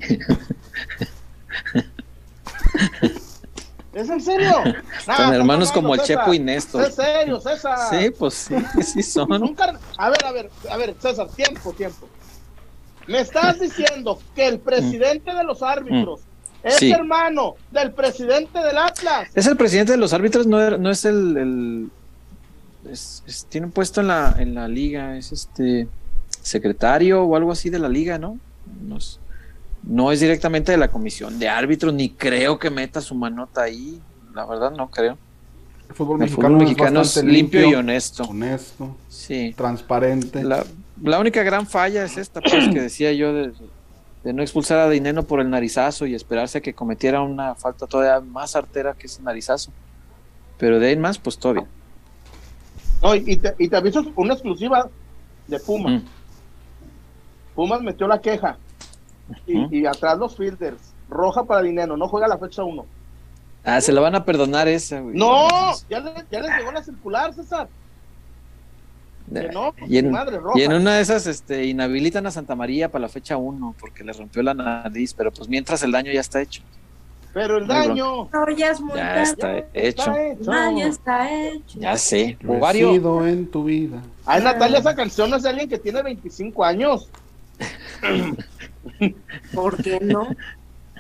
¿Es 3.94 4.10
en 4.10 4.22
serio? 4.22 4.54
Son 5.06 5.34
hermanos 5.34 5.74
como 5.74 5.94
el 5.94 6.02
Chepo 6.04 6.34
y 6.34 6.40
Néstor. 6.40 6.86
Es 6.86 6.96
serio, 6.96 7.42
César. 7.42 7.78
Sí, 7.90 8.10
pues 8.12 8.34
sí, 8.34 8.56
sí 8.82 9.04
son. 9.04 9.28
Nunca. 9.28 9.78
A 9.98 10.10
ver, 10.10 10.24
a 10.24 10.32
ver, 10.32 10.50
a 10.70 10.78
ver, 10.78 10.96
César, 11.02 11.28
tiempo, 11.36 11.74
tiempo. 11.74 12.08
Me 13.08 13.20
estás 13.20 13.60
diciendo 13.60 14.20
que 14.36 14.48
el 14.48 14.60
presidente 14.60 15.34
de 15.34 15.44
los 15.44 15.62
árbitros 15.62 16.22
es. 16.68 16.76
Sí. 16.76 16.92
hermano 16.92 17.56
del 17.72 17.92
presidente 17.92 18.60
del 18.60 18.78
Atlas. 18.78 19.30
Es 19.34 19.48
el 19.48 19.58
presidente 19.58 19.94
de 19.94 19.98
los 19.98 20.14
árbitros, 20.14 20.46
no, 20.48 20.60
er- 20.60 20.78
no 20.80 20.90
es 20.90 21.06
el. 21.06 21.38
el- 21.38 21.90
es- 22.92 23.24
es- 23.28 23.46
tiene 23.50 23.68
un 23.68 23.72
puesto 23.74 24.02
en 24.02 24.08
la, 24.08 24.36
en 24.38 24.54
la 24.56 24.68
liga, 24.68 25.18
es 25.18 25.32
este 25.32 25.88
secretario 26.42 27.24
o 27.24 27.36
algo 27.36 27.52
así 27.52 27.70
de 27.70 27.80
la 27.80 27.90
liga, 27.90 28.18
¿no? 28.18 28.38
No 28.88 28.98
es, 28.98 29.20
no 29.84 30.12
es 30.12 30.20
directamente 30.20 30.72
de 30.72 30.78
la 30.78 30.90
comisión 30.90 31.40
de 31.40 31.50
árbitros, 31.50 31.94
ni 31.94 32.10
creo 32.10 32.58
que 32.60 32.70
meta 32.70 33.02
su 33.02 33.16
manota 33.16 33.64
ahí. 33.64 34.00
La 34.34 34.46
verdad, 34.46 34.72
no 34.72 34.90
creo. 34.90 35.18
El 35.90 35.96
fútbol 35.96 36.16
El 36.18 36.22
mexicano, 36.22 36.48
fútbol 36.50 36.60
mexicano 36.60 37.02
es 37.02 37.24
limpio 37.24 37.70
y 37.70 37.74
honesto. 37.74 38.24
honesto, 38.24 38.96
Sí. 39.10 39.54
transparente. 39.58 40.44
La, 40.44 40.66
la 41.02 41.20
única 41.20 41.44
gran 41.44 41.66
falla 41.66 42.04
es 42.04 42.18
esta, 42.18 42.42
pues, 42.42 42.68
que 42.70 42.82
decía 42.82 43.12
yo 43.14 43.34
de, 43.34 43.52
de 44.24 44.34
no 44.34 44.42
expulsar 44.42 44.80
a 44.80 44.90
Dineno 44.90 45.24
por 45.24 45.40
el 45.40 45.50
narizazo 45.50 46.06
y 46.06 46.16
esperarse 46.16 46.58
a 46.58 46.62
que 46.62 46.74
cometiera 46.74 47.22
una 47.22 47.56
falta 47.56 47.88
todavía 47.88 48.20
más 48.20 48.56
artera 48.56 48.94
que 48.94 49.08
ese 49.08 49.22
narizazo. 49.22 49.72
Pero 50.58 50.80
de 50.80 50.88
ahí 50.90 50.98
más, 50.98 51.18
pues 51.18 51.38
todo 51.38 51.54
bien. 51.54 51.68
No, 53.02 53.14
y, 53.16 53.38
te, 53.38 53.56
y 53.60 53.68
te 53.70 53.78
aviso 53.78 54.04
una 54.16 54.34
exclusiva 54.34 54.90
de 55.48 55.60
Pumas. 55.60 56.02
Mm. 56.02 56.06
Pumas 57.56 57.82
metió 57.82 58.08
la 58.08 58.20
queja. 58.20 58.58
Y, 59.46 59.86
atrás 59.86 60.18
los 60.18 60.36
fielders. 60.36 60.82
Roja 61.10 61.44
para 61.44 61.62
dinero, 61.62 61.98
no 61.98 62.08
juega 62.08 62.28
la 62.28 62.38
fecha 62.38 62.64
1. 62.64 62.86
Ah, 63.64 63.82
se 63.82 63.92
la 63.92 64.02
van 64.02 64.16
a 64.16 64.24
perdonar 64.24 64.68
esa, 64.68 65.00
güey. 65.02 65.16
No, 65.18 65.48
ya, 65.90 66.00
le- 66.00 66.26
ya 66.32 66.40
les 66.40 66.58
llegó 66.58 66.72
la 66.72 66.84
circular, 66.84 67.34
César. 67.34 67.68
Que 69.34 69.50
no, 69.50 69.74
Y 69.88 69.98
en, 69.98 70.12
madre 70.12 70.38
roja. 70.40 70.58
y 70.60 70.64
en 70.64 70.74
una 70.74 70.96
de 70.96 71.02
esas 71.02 71.28
este, 71.28 71.66
inhabilitan 71.66 72.26
a 72.28 72.32
Santa 72.32 72.56
María 72.56 72.90
para 72.90 73.04
la 73.04 73.10
fecha 73.10 73.38
1 73.38 73.76
porque 73.80 74.04
le 74.04 74.14
rompió 74.14 74.42
la 74.42 74.54
nariz, 74.54 75.14
pero 75.14 75.32
pues 75.32 75.50
mientras 75.50 75.84
el 75.84 75.92
daño 75.92 76.12
ya 76.12 76.22
está 76.22 76.42
hecho. 76.42 76.62
Pero 77.34 77.58
el 77.58 77.68
daño. 77.68 78.30
No, 78.34 78.50
ya 78.56 78.72
es 78.72 78.80
muy 78.80 78.96
Ya 78.96 79.14
tarde. 79.14 79.22
está 79.74 79.74
hecho. 79.74 80.16
hecho. 80.16 80.52
Ya 80.52 80.88
está 80.88 81.32
hecho. 81.32 81.80
Ya 81.80 81.98
sé. 81.98 82.38
Ovario. 82.48 83.28
en 83.28 83.48
tu 83.52 83.66
vida. 83.66 84.02
Ay, 84.26 84.42
Natalia, 84.42 84.80
esa 84.80 84.96
canción 84.96 85.30
no 85.30 85.36
es 85.36 85.44
de 85.44 85.50
alguien 85.50 85.70
que 85.70 85.78
tiene 85.78 86.02
25 86.02 86.64
años. 86.66 87.08
¿Por 89.54 89.84
qué 89.84 90.00
no? 90.02 90.28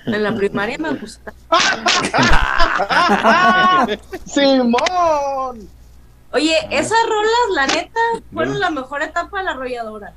En 0.06 0.24
la 0.24 0.36
primaria 0.36 0.78
me 0.78 0.94
gusta. 0.94 1.34
¡Simón! 4.26 5.68
Oye, 6.34 6.56
esas 6.72 6.98
rolas, 7.08 7.32
la 7.56 7.68
neta, 7.68 8.00
fueron 8.34 8.60
la 8.60 8.70
mejor 8.70 9.02
etapa 9.02 9.38
de 9.40 9.44
la 9.46 9.52
arrolladora. 9.52 10.14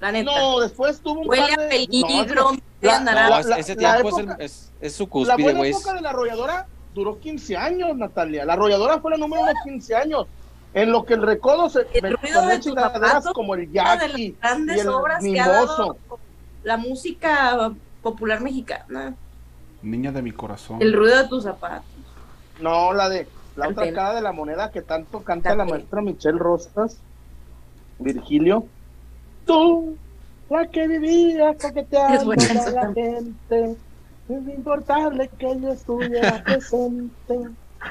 La 0.00 0.10
neta. 0.12 0.30
No, 0.32 0.60
después 0.60 1.00
tuvo 1.00 1.20
un 1.20 1.28
Huele 1.28 1.42
par 1.48 1.58
a 1.60 1.62
de... 1.62 1.68
peligro, 1.68 2.52
No, 2.52 2.58
la- 2.80 3.00
la- 3.00 3.42
la- 3.42 3.56
ese 3.58 3.76
la 3.76 3.92
tiempo 4.02 4.08
es, 4.08 4.24
época- 4.24 4.34
el- 4.38 4.44
es, 4.44 4.72
es 4.80 4.94
su 4.96 5.04
La 5.04 5.10
cúspide, 5.10 5.42
buena 5.44 5.58
güey. 5.60 5.70
época 5.70 5.92
de 5.94 6.00
la 6.00 6.10
arrolladora 6.10 6.66
duró 6.92 7.20
15 7.20 7.56
años, 7.56 7.96
Natalia. 7.96 8.44
La 8.44 8.54
arrolladora 8.54 8.98
fue 9.00 9.12
la 9.12 9.16
número 9.18 9.42
uno 9.42 9.52
15 9.64 9.94
años. 9.94 10.26
En 10.74 10.90
lo 10.90 11.04
que 11.04 11.14
el 11.14 11.22
recodo 11.22 11.68
se 11.70 11.86
El 11.92 12.16
ruido 12.16 12.42
de 12.46 12.56
tus 12.56 12.64
chingaderas 12.66 13.10
zapatos, 13.10 13.32
como 13.34 13.54
el 13.54 13.68
Una 13.68 13.96
de 13.96 13.98
las 13.98 14.00
Jackie 14.08 14.22
y 14.22 14.36
grandes 14.40 14.80
el 14.80 14.88
obras 14.88 15.22
que 15.22 15.40
ha 15.40 15.48
dado 15.48 15.66
Mimoso. 15.66 15.96
la 16.64 16.76
música 16.78 17.72
popular 18.02 18.40
mexicana. 18.40 19.14
Niña 19.82 20.10
de 20.12 20.22
mi 20.22 20.32
corazón. 20.32 20.80
El 20.82 20.92
ruido 20.94 21.18
de 21.22 21.28
tus 21.28 21.44
zapatos. 21.44 21.84
No, 22.60 22.92
la 22.92 23.08
de 23.08 23.28
la 23.56 23.68
otra 23.68 23.92
cara 23.92 24.14
de 24.14 24.22
la 24.22 24.32
moneda 24.32 24.70
que 24.70 24.82
tanto 24.82 25.22
canta 25.22 25.54
la 25.54 25.64
maestra 25.64 26.00
Michelle 26.00 26.38
Rosas, 26.38 26.96
Virgilio. 27.98 28.66
Tú, 29.46 29.96
la 30.48 30.66
que 30.66 30.86
vivía 30.86 31.50
Es 31.50 31.62
coqueteando 31.62 32.32
a 32.32 32.70
la 32.70 32.92
gente, 32.92 33.76
sin 34.26 34.50
importarle 34.50 35.28
que 35.38 35.60
yo 35.60 35.72
estuviera 35.72 36.42
presente. 36.44 37.38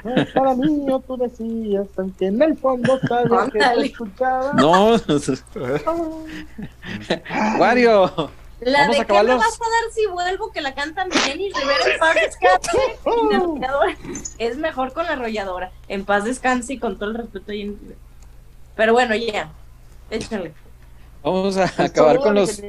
No, 0.04 0.14
Para 0.34 0.54
mí, 0.54 0.86
yo 0.86 1.00
tú 1.00 1.18
decías, 1.18 1.86
aunque 1.98 2.26
en 2.26 2.40
el 2.40 2.56
fondo 2.56 2.98
sabes 3.06 3.52
que 3.52 3.58
te 3.58 3.86
escuchaba. 3.86 4.54
No, 4.54 4.96
Wario. 7.60 8.30
La 8.64 8.82
Vamos 8.82 8.96
de 8.96 9.02
a 9.02 9.04
qué 9.06 9.12
me 9.12 9.34
vas 9.34 9.60
a 9.60 9.70
dar 9.70 9.92
si 9.92 10.06
vuelvo 10.06 10.52
que 10.52 10.60
la 10.60 10.74
cantan 10.74 11.10
Jenny 11.10 11.52
Rivera 11.52 11.92
en 11.92 11.98
paz 11.98 12.14
descanse 12.14 12.78
y 13.04 13.28
la 13.32 13.36
arrolladora 13.38 13.96
es 14.38 14.56
mejor 14.56 14.92
con 14.92 15.06
la 15.06 15.12
arrolladora 15.12 15.72
en 15.88 16.04
paz 16.04 16.24
descanse 16.24 16.74
y 16.74 16.78
con 16.78 16.96
todo 16.96 17.10
el 17.10 17.16
respeto 17.16 17.50
a 17.50 17.54
Jenny 17.54 17.76
Rivera. 17.80 17.98
pero 18.76 18.92
bueno 18.92 19.16
ya 19.16 19.50
échale 20.10 20.52
Vamos 21.24 21.56
a 21.56 21.64
acabar 21.76 22.18
con 22.18 22.34
los 22.34 22.60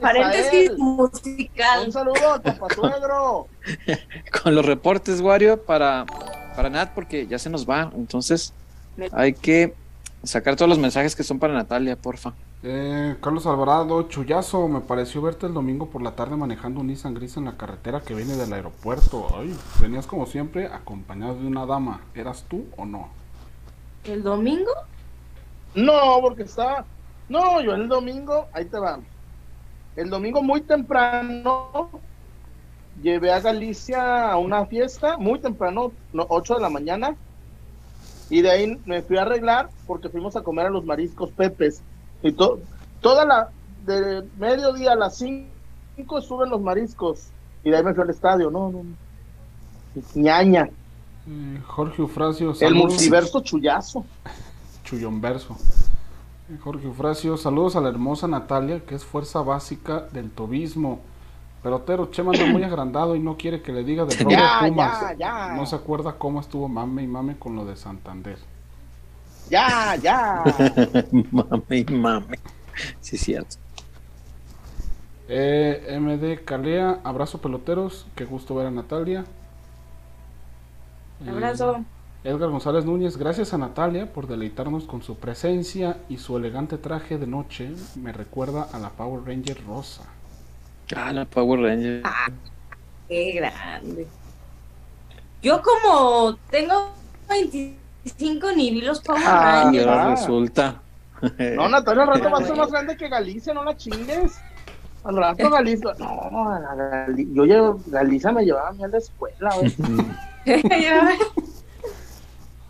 paréntesis 0.00 0.72
musical 0.78 1.86
Un 1.86 1.92
saludo 1.92 2.32
al 2.34 2.42
papá 2.42 2.74
suegro. 2.74 3.48
con 4.42 4.54
los 4.54 4.64
reportes, 4.64 5.20
Wario, 5.20 5.62
para, 5.62 6.06
para 6.54 6.70
Nat, 6.70 6.90
porque 6.94 7.26
ya 7.26 7.38
se 7.38 7.50
nos 7.50 7.68
va. 7.68 7.90
Entonces, 7.96 8.52
hay 9.12 9.32
que 9.32 9.74
sacar 10.22 10.56
todos 10.56 10.68
los 10.68 10.78
mensajes 10.78 11.16
que 11.16 11.24
son 11.24 11.38
para 11.38 11.52
Natalia, 11.52 11.96
porfa. 11.96 12.32
Eh, 12.64 13.16
Carlos 13.20 13.46
Alvarado, 13.46 14.04
Chuyazo, 14.04 14.68
me 14.68 14.80
pareció 14.80 15.20
verte 15.20 15.46
el 15.46 15.54
domingo 15.54 15.90
por 15.90 16.00
la 16.00 16.14
tarde 16.14 16.36
manejando 16.36 16.80
un 16.80 16.86
Nissan 16.86 17.12
Gris 17.12 17.36
en 17.36 17.46
la 17.46 17.56
carretera 17.56 18.00
que 18.00 18.14
viene 18.14 18.36
del 18.36 18.52
aeropuerto. 18.52 19.26
Ay, 19.36 19.56
venías 19.80 20.06
como 20.06 20.26
siempre 20.26 20.66
acompañado 20.66 21.34
de 21.34 21.46
una 21.46 21.66
dama. 21.66 22.02
¿Eras 22.14 22.44
tú 22.48 22.66
o 22.76 22.84
no? 22.84 23.08
el 24.04 24.22
domingo 24.22 24.72
No, 25.74 26.18
porque 26.20 26.42
estaba. 26.42 26.84
No, 27.28 27.60
yo 27.60 27.74
el 27.74 27.88
domingo, 27.88 28.46
ahí 28.52 28.64
te 28.66 28.78
va. 28.78 29.00
El 29.96 30.08
domingo 30.10 30.42
muy 30.42 30.60
temprano 30.60 31.90
llevé 33.02 33.32
a 33.32 33.40
Galicia 33.40 34.30
a 34.30 34.38
una 34.38 34.66
fiesta, 34.66 35.16
muy 35.16 35.38
temprano, 35.40 35.92
no, 36.12 36.26
8 36.28 36.54
de 36.54 36.60
la 36.60 36.70
mañana. 36.70 37.16
Y 38.30 38.40
de 38.42 38.50
ahí 38.50 38.80
me 38.86 39.02
fui 39.02 39.18
a 39.18 39.22
arreglar 39.22 39.68
porque 39.86 40.08
fuimos 40.08 40.36
a 40.36 40.42
comer 40.42 40.66
a 40.66 40.70
los 40.70 40.84
mariscos 40.84 41.30
Pepes. 41.32 41.82
Y 42.22 42.32
to- 42.32 42.60
toda 43.00 43.24
la. 43.24 43.48
De 43.86 44.22
mediodía 44.38 44.92
a 44.92 44.96
las 44.96 45.16
5 45.18 46.20
suben 46.20 46.50
los 46.50 46.60
mariscos. 46.60 47.26
Y 47.64 47.70
de 47.70 47.76
ahí 47.78 47.82
me 47.84 47.94
fui 47.94 48.02
al 48.04 48.10
estadio. 48.10 48.50
No, 48.50 48.70
no. 48.70 48.82
ñaña. 50.14 50.68
Eh, 51.28 51.60
Jorge 51.66 52.02
Ufracio, 52.02 52.50
El 52.50 52.56
saludos. 52.56 52.92
multiverso 52.92 53.40
chullazo. 53.40 54.04
Chuyonverso. 54.84 55.56
Eh, 56.50 56.58
Jorge 56.62 56.86
Ufracio, 56.88 57.36
saludos 57.36 57.76
a 57.76 57.80
la 57.80 57.88
hermosa 57.88 58.26
Natalia, 58.28 58.80
que 58.84 58.94
es 58.94 59.04
fuerza 59.04 59.40
básica 59.42 60.00
del 60.12 60.30
tobismo. 60.30 61.00
Pelotero, 61.62 62.06
Chema 62.10 62.32
anda 62.32 62.46
muy 62.46 62.64
agrandado 62.64 63.14
y 63.14 63.20
no 63.20 63.36
quiere 63.36 63.62
que 63.62 63.72
le 63.72 63.84
diga 63.84 64.04
de 64.04 64.16
Robert 64.22 64.40
Ya, 64.40 64.60
Pumas. 64.66 65.00
ya, 65.00 65.14
ya. 65.14 65.54
No 65.54 65.64
se 65.66 65.76
acuerda 65.76 66.14
cómo 66.18 66.40
estuvo 66.40 66.68
mame 66.68 67.02
y 67.04 67.06
mame 67.06 67.36
con 67.38 67.54
lo 67.54 67.64
de 67.64 67.76
Santander. 67.76 68.38
Ya, 69.52 69.96
ya. 69.96 70.44
mame, 71.30 71.84
mame. 71.90 72.38
Sí, 73.02 73.16
es 73.16 73.22
cierto. 73.22 73.56
Eh, 75.28 75.98
MD 76.00 76.42
Calea, 76.42 77.00
abrazo 77.04 77.38
peloteros, 77.38 78.06
qué 78.16 78.24
gusto 78.24 78.54
ver 78.54 78.68
a 78.68 78.70
Natalia. 78.70 79.26
Eh, 81.22 81.28
abrazo 81.28 81.84
Edgar 82.24 82.48
González 82.48 82.86
Núñez, 82.86 83.18
gracias 83.18 83.52
a 83.52 83.58
Natalia 83.58 84.10
por 84.10 84.26
deleitarnos 84.26 84.84
con 84.84 85.02
su 85.02 85.16
presencia 85.16 85.98
y 86.08 86.16
su 86.16 86.38
elegante 86.38 86.78
traje 86.78 87.18
de 87.18 87.26
noche. 87.26 87.72
Me 87.96 88.10
recuerda 88.10 88.68
a 88.72 88.78
la 88.78 88.88
Power 88.88 89.22
Ranger 89.26 89.62
rosa. 89.66 90.04
Ah, 90.96 91.12
la 91.12 91.26
Power 91.26 91.60
Ranger. 91.60 92.02
qué 93.06 93.32
grande 93.32 94.06
Yo 95.42 95.60
como 95.60 96.36
tengo 96.50 96.92
25 98.04 98.52
ni 98.56 98.70
vi 98.70 98.80
los 98.82 99.00
Power 99.00 99.22
Ah, 99.24 99.62
Rangers. 99.64 99.86
Ah. 99.88 100.10
resulta. 100.10 100.82
No, 101.56 101.68
Natalia, 101.68 102.02
al 102.02 102.08
rato 102.08 102.30
va 102.32 102.38
a 102.38 102.42
ser 102.44 102.56
más 102.56 102.70
grande 102.70 102.96
que 102.96 103.08
Galicia, 103.08 103.54
no 103.54 103.62
la 103.62 103.76
chingues. 103.76 104.40
Al 105.04 105.16
rato 105.16 105.50
Galicia. 105.50 105.92
No, 105.98 106.58
la 106.60 106.74
Gali- 107.06 107.32
yo 107.32 107.44
ya, 107.44 107.72
Galicia 107.86 108.32
me 108.32 108.44
llevaba 108.44 108.70
a 108.70 108.72
mí 108.72 108.82
a 108.82 108.88
la 108.88 108.98
escuela, 108.98 109.50
ves. 109.60 109.76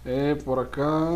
Eh, 0.04 0.36
por 0.44 0.58
acá, 0.58 1.08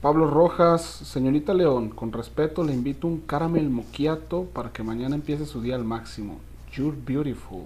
Pablo 0.00 0.26
Rojas, 0.26 0.80
señorita 0.82 1.52
León, 1.52 1.90
con 1.90 2.12
respeto 2.12 2.64
le 2.64 2.72
invito 2.72 3.06
un 3.06 3.20
caramel 3.20 3.68
moquiato 3.68 4.44
para 4.44 4.70
que 4.70 4.82
mañana 4.82 5.14
empiece 5.14 5.44
su 5.44 5.60
día 5.60 5.74
al 5.74 5.84
máximo. 5.84 6.40
You're 6.72 6.96
beautiful. 6.96 7.64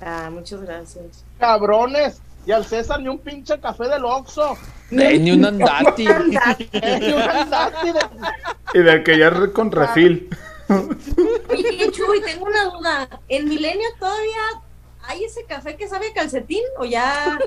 Ah, 0.00 0.30
muchas 0.32 0.62
gracias. 0.62 1.24
Cabrones. 1.38 2.22
Y 2.46 2.52
al 2.52 2.64
César 2.64 3.00
ni 3.00 3.08
un 3.08 3.18
pinche 3.18 3.58
café 3.58 3.88
del 3.88 4.04
Oxxo. 4.04 4.56
Eh, 4.90 5.18
ni 5.18 5.30
un 5.32 5.44
andati. 5.44 6.04
Ni 6.06 7.12
un 7.12 7.22
andati 7.22 7.92
de- 7.92 8.78
Y 8.78 8.82
del 8.82 9.02
que 9.02 9.18
ya 9.18 9.32
con 9.52 9.70
refil. 9.72 10.28
Oye, 10.68 11.90
Chuy, 11.90 12.20
tengo 12.22 12.44
una 12.46 12.64
duda. 12.64 13.08
¿En 13.28 13.48
Milenio 13.48 13.88
todavía 13.98 14.62
hay 15.06 15.24
ese 15.24 15.44
café 15.44 15.76
que 15.76 15.88
sabe 15.88 16.08
a 16.10 16.14
calcetín 16.14 16.62
o 16.78 16.84
ya 16.84 17.38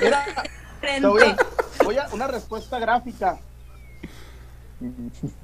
Mira, 0.00 0.24
te 0.80 1.00
voy 1.06 1.22
a, 1.22 1.36
voy 1.84 1.96
a- 1.98 2.08
una 2.12 2.26
respuesta 2.28 2.78
gráfica. 2.78 3.38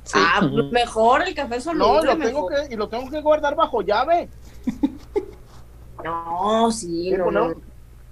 Sí. 0.05 0.15
Ah, 0.19 0.41
mejor 0.71 1.23
el 1.23 1.35
café 1.35 1.57
No, 1.57 1.61
soluble. 1.63 2.07
lo 2.15 2.19
tengo 2.19 2.49
mejor. 2.51 2.69
que, 2.69 2.75
y 2.75 2.77
lo 2.77 2.89
tengo 2.89 3.11
que 3.11 3.21
guardar 3.21 3.55
bajo 3.57 3.83
llave. 3.83 4.29
No, 6.05 6.71
sí, 6.71 7.13
no, 7.13 7.55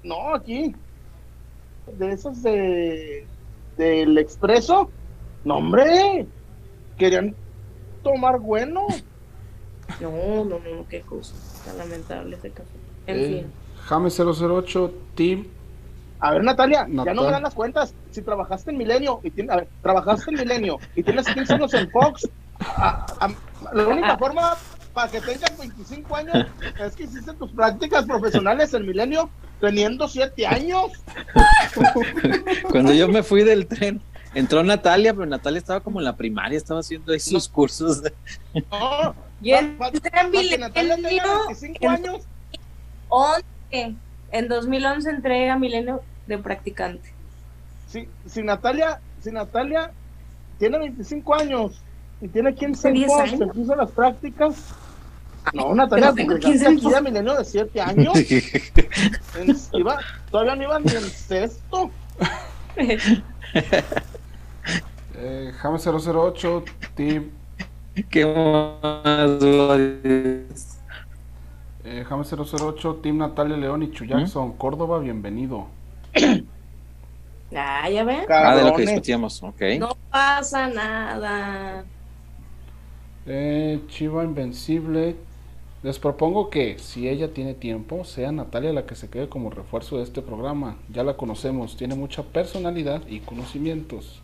no. 0.02 0.34
aquí. 0.34 0.74
De 1.98 2.12
esos 2.12 2.42
de 2.42 3.26
del 3.76 4.18
expreso. 4.18 4.90
No, 5.44 5.56
hombre. 5.56 6.26
Querían 6.96 7.34
tomar 8.02 8.38
bueno. 8.38 8.86
No, 10.00 10.44
no, 10.44 10.58
no, 10.58 10.86
qué 10.88 11.00
cosa. 11.02 11.34
Tan 11.64 11.78
lamentable 11.78 12.36
ese 12.36 12.50
café. 12.50 12.68
En 13.06 13.16
Eh, 13.18 13.26
fin. 13.42 13.52
James 13.84 14.20
008, 14.20 14.94
Team. 15.14 15.46
A 16.20 16.30
ver, 16.30 16.44
Natalia, 16.44 16.86
ya 16.88 17.12
no 17.14 17.22
me 17.24 17.30
dan 17.32 17.42
las 17.42 17.54
cuentas. 17.54 17.94
Si 18.12 18.22
trabajaste 18.22 18.70
en 18.70 18.78
Milenio 18.78 19.18
y 19.24 19.30
tienes, 19.32 19.52
a 19.52 19.56
ver, 19.56 19.68
trabajaste 19.82 20.30
en 20.30 20.36
Milenio 20.38 20.78
y 20.94 21.02
tienes 21.02 21.26
15 21.26 21.54
años 21.54 21.74
en 21.74 21.90
Fox, 21.90 22.28
a- 22.60 23.06
a- 23.18 23.74
la 23.74 23.88
única 23.88 24.16
forma 24.16 24.56
para 24.94 25.10
que 25.10 25.20
tengas 25.20 25.58
25 25.58 26.14
años 26.14 26.46
es 26.80 26.94
que 26.94 27.04
hiciste 27.04 27.32
tus 27.34 27.50
prácticas 27.50 28.04
profesionales 28.04 28.72
en 28.72 28.86
Milenio 28.86 29.28
teniendo 29.66 30.08
7 30.08 30.44
años. 30.46 30.90
Cuando 32.70 32.92
yo 32.92 33.06
me 33.08 33.22
fui 33.22 33.44
del 33.44 33.66
tren, 33.68 34.00
entró 34.34 34.62
Natalia, 34.64 35.14
pero 35.14 35.24
Natalia 35.26 35.58
estaba 35.58 35.80
como 35.80 36.00
en 36.00 36.04
la 36.04 36.16
primaria, 36.16 36.58
estaba 36.58 36.80
haciendo 36.80 37.12
ahí 37.12 37.20
sus 37.20 37.48
cursos. 37.48 38.02
de- 38.02 38.12
No, 38.70 39.14
pa- 39.78 39.88
entré 39.88 40.10
pa' 40.10 40.20
en 40.22 40.32
que 40.32 40.58
Natalia 40.58 40.96
tenga 40.96 41.08
Milenio 41.08 41.38
25 41.46 41.78
en 41.80 41.88
años. 41.90 42.22
11. 43.08 43.44
En 44.32 44.48
2011 44.48 45.10
entré 45.10 45.48
a 45.48 45.56
Milenio 45.58 46.02
de 46.26 46.38
practicante. 46.38 47.12
Si, 47.88 48.08
si 48.26 48.42
Natalia, 48.42 49.00
si 49.22 49.30
Natalia 49.30 49.92
tiene 50.58 50.78
25 50.78 51.34
años 51.36 51.80
y 52.20 52.26
tiene 52.28 52.52
15 52.54 52.90
10 52.90 53.10
años, 53.12 53.20
años. 53.28 53.40
empieza 53.42 53.76
las 53.76 53.90
prácticas. 53.92 54.54
No, 55.52 55.74
Natalia, 55.74 56.08
porque 56.12 56.38
15 56.38 56.48
llegaste 56.50 56.66
aquí 56.68 56.86
años. 56.86 56.94
a 56.94 57.00
Milenio 57.00 57.34
de 57.36 57.44
7 57.44 57.80
años. 57.82 58.14
En- 58.16 59.56
iba- 59.80 59.98
todavía 60.30 60.56
no 60.56 60.62
iban 60.64 60.84
ni 60.84 60.92
en 60.92 61.02
sexto. 61.02 61.90
Eh, 65.16 65.52
James 65.58 65.86
008, 65.86 66.64
Team. 66.94 67.30
¿Qué 68.08 68.24
más? 68.24 69.30
Eh, 71.84 72.04
James 72.08 72.32
008, 72.32 72.94
Team 73.02 73.18
Natalia 73.18 73.56
León 73.56 73.82
y 73.82 73.90
Chu 73.90 74.04
Jackson. 74.04 74.52
Córdoba, 74.52 74.98
bienvenido. 74.98 75.66
Ah, 77.54 77.86
ya 77.90 78.02
ven. 78.02 78.20
Ah, 78.30 78.56
de 78.56 78.64
lo 78.64 78.74
que 78.74 78.80
discutíamos, 78.86 79.42
ok. 79.42 79.60
No 79.78 79.90
pasa 80.10 80.68
nada. 80.68 81.84
Eh, 83.26 83.78
Chiva 83.88 84.24
Invencible. 84.24 85.16
Les 85.82 85.98
propongo 85.98 86.48
que, 86.48 86.78
si 86.78 87.08
ella 87.08 87.34
tiene 87.34 87.54
tiempo, 87.54 88.04
sea 88.04 88.30
Natalia 88.30 88.72
la 88.72 88.86
que 88.86 88.94
se 88.94 89.10
quede 89.10 89.28
como 89.28 89.50
refuerzo 89.50 89.96
de 89.96 90.04
este 90.04 90.22
programa. 90.22 90.76
Ya 90.88 91.02
la 91.02 91.16
conocemos, 91.16 91.76
tiene 91.76 91.96
mucha 91.96 92.22
personalidad 92.22 93.02
y 93.08 93.18
conocimientos. 93.20 94.22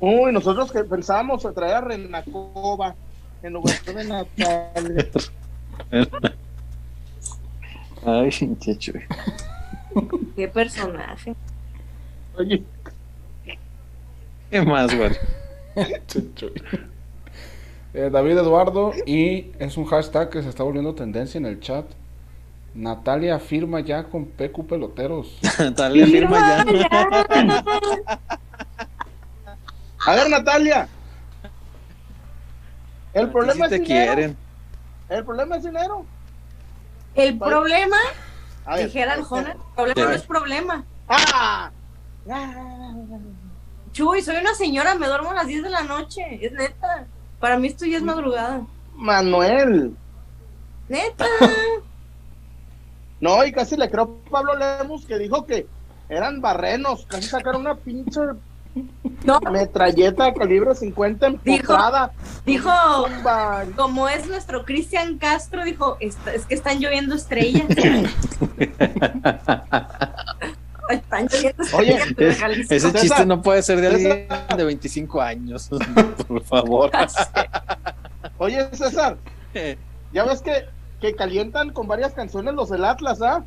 Uy, 0.00 0.32
nosotros 0.32 0.72
que 0.72 0.82
pensábamos 0.84 1.42
traer 1.54 1.74
a 1.74 1.80
Renacova 1.82 2.94
en 3.42 3.52
lugar 3.52 3.82
de 3.84 4.04
Natalia. 4.04 5.08
Ay, 8.06 8.30
Chuy. 8.30 9.02
Qué 10.36 10.48
personaje. 10.48 11.34
Oye, 12.38 12.64
¿Qué 14.50 14.62
más, 14.62 14.92
güey? 14.96 15.10
Eh, 17.92 18.08
David 18.12 18.38
Eduardo, 18.38 18.92
y 19.04 19.52
es 19.58 19.76
un 19.76 19.84
hashtag 19.84 20.30
que 20.30 20.42
se 20.42 20.48
está 20.48 20.62
volviendo 20.62 20.94
tendencia 20.94 21.38
en 21.38 21.46
el 21.46 21.58
chat. 21.60 21.86
Natalia 22.72 23.40
firma 23.40 23.80
ya 23.80 24.04
con 24.04 24.26
PQ 24.26 24.66
Peloteros. 24.68 25.38
Natalia 25.58 26.06
firma 26.06 26.38
ya. 26.38 26.64
a 30.06 30.14
ver, 30.14 30.30
Natalia. 30.30 30.88
El 33.12 33.26
A 33.26 33.32
problema 33.32 33.68
sí 33.68 33.74
es 33.74 33.80
te 33.80 33.84
dinero. 33.84 34.12
quieren. 34.14 34.36
El 35.08 35.24
problema 35.24 35.56
es 35.56 35.64
dinero. 35.64 36.04
El 37.16 37.36
problema, 37.38 37.96
A 38.64 38.76
ver, 38.76 38.86
dijera 38.86 39.14
el 39.14 39.20
este- 39.22 39.28
Jona, 39.30 39.50
el 39.50 39.58
problema 39.74 40.04
no 40.04 40.10
es 40.12 40.22
problema. 40.22 40.84
¡Ah! 41.08 41.72
Chuy, 43.90 44.22
soy 44.22 44.36
una 44.36 44.54
señora, 44.54 44.94
me 44.94 45.08
duermo 45.08 45.32
a 45.32 45.34
las 45.34 45.48
10 45.48 45.64
de 45.64 45.70
la 45.70 45.82
noche. 45.82 46.22
Es 46.40 46.52
neta. 46.52 47.08
Para 47.40 47.58
mí 47.58 47.66
esto 47.68 47.84
ya 47.86 47.96
es 47.96 48.02
madrugada. 48.02 48.62
Manuel. 48.96 49.94
Neta. 50.88 51.24
No, 53.20 53.44
y 53.44 53.52
casi 53.52 53.76
le 53.76 53.90
creo 53.90 54.18
a 54.26 54.30
Pablo 54.30 54.52
Lemus 54.56 55.04
que 55.04 55.18
dijo 55.18 55.44
que 55.44 55.66
eran 56.08 56.40
barrenos. 56.40 57.04
Casi 57.06 57.28
sacaron 57.28 57.60
una 57.60 57.74
pinche 57.74 58.18
No, 59.24 59.38
metralleta 59.52 60.24
de 60.24 60.32
calibre 60.32 60.74
50 60.74 61.26
empotrada. 61.26 62.12
dijo, 62.46 62.70
Tumba. 63.04 63.64
como 63.76 64.08
es 64.08 64.26
nuestro 64.26 64.64
Cristian 64.64 65.18
Castro, 65.18 65.64
dijo, 65.64 65.98
"Est- 66.00 66.26
es 66.28 66.46
que 66.46 66.54
están 66.54 66.78
lloviendo 66.80 67.14
estrellas. 67.14 67.66
están 70.96 71.28
Oye, 71.74 71.98
Es- 72.18 72.70
ese 72.70 72.92
chiste 72.94 73.24
no 73.26 73.40
puede 73.42 73.62
ser 73.62 73.80
de 73.80 73.86
alguien 73.88 74.26
César. 74.28 74.56
de 74.56 74.64
25 74.64 75.20
años. 75.20 75.68
Por 76.28 76.42
favor. 76.44 76.90
Oye, 78.38 78.68
César, 78.72 79.16
ya 80.12 80.24
ves 80.24 80.42
que, 80.42 80.64
que 81.00 81.14
calientan 81.14 81.70
con 81.70 81.86
varias 81.86 82.12
canciones 82.12 82.54
los 82.54 82.68
del 82.70 82.84
Atlas, 82.84 83.20
¿ah? 83.22 83.42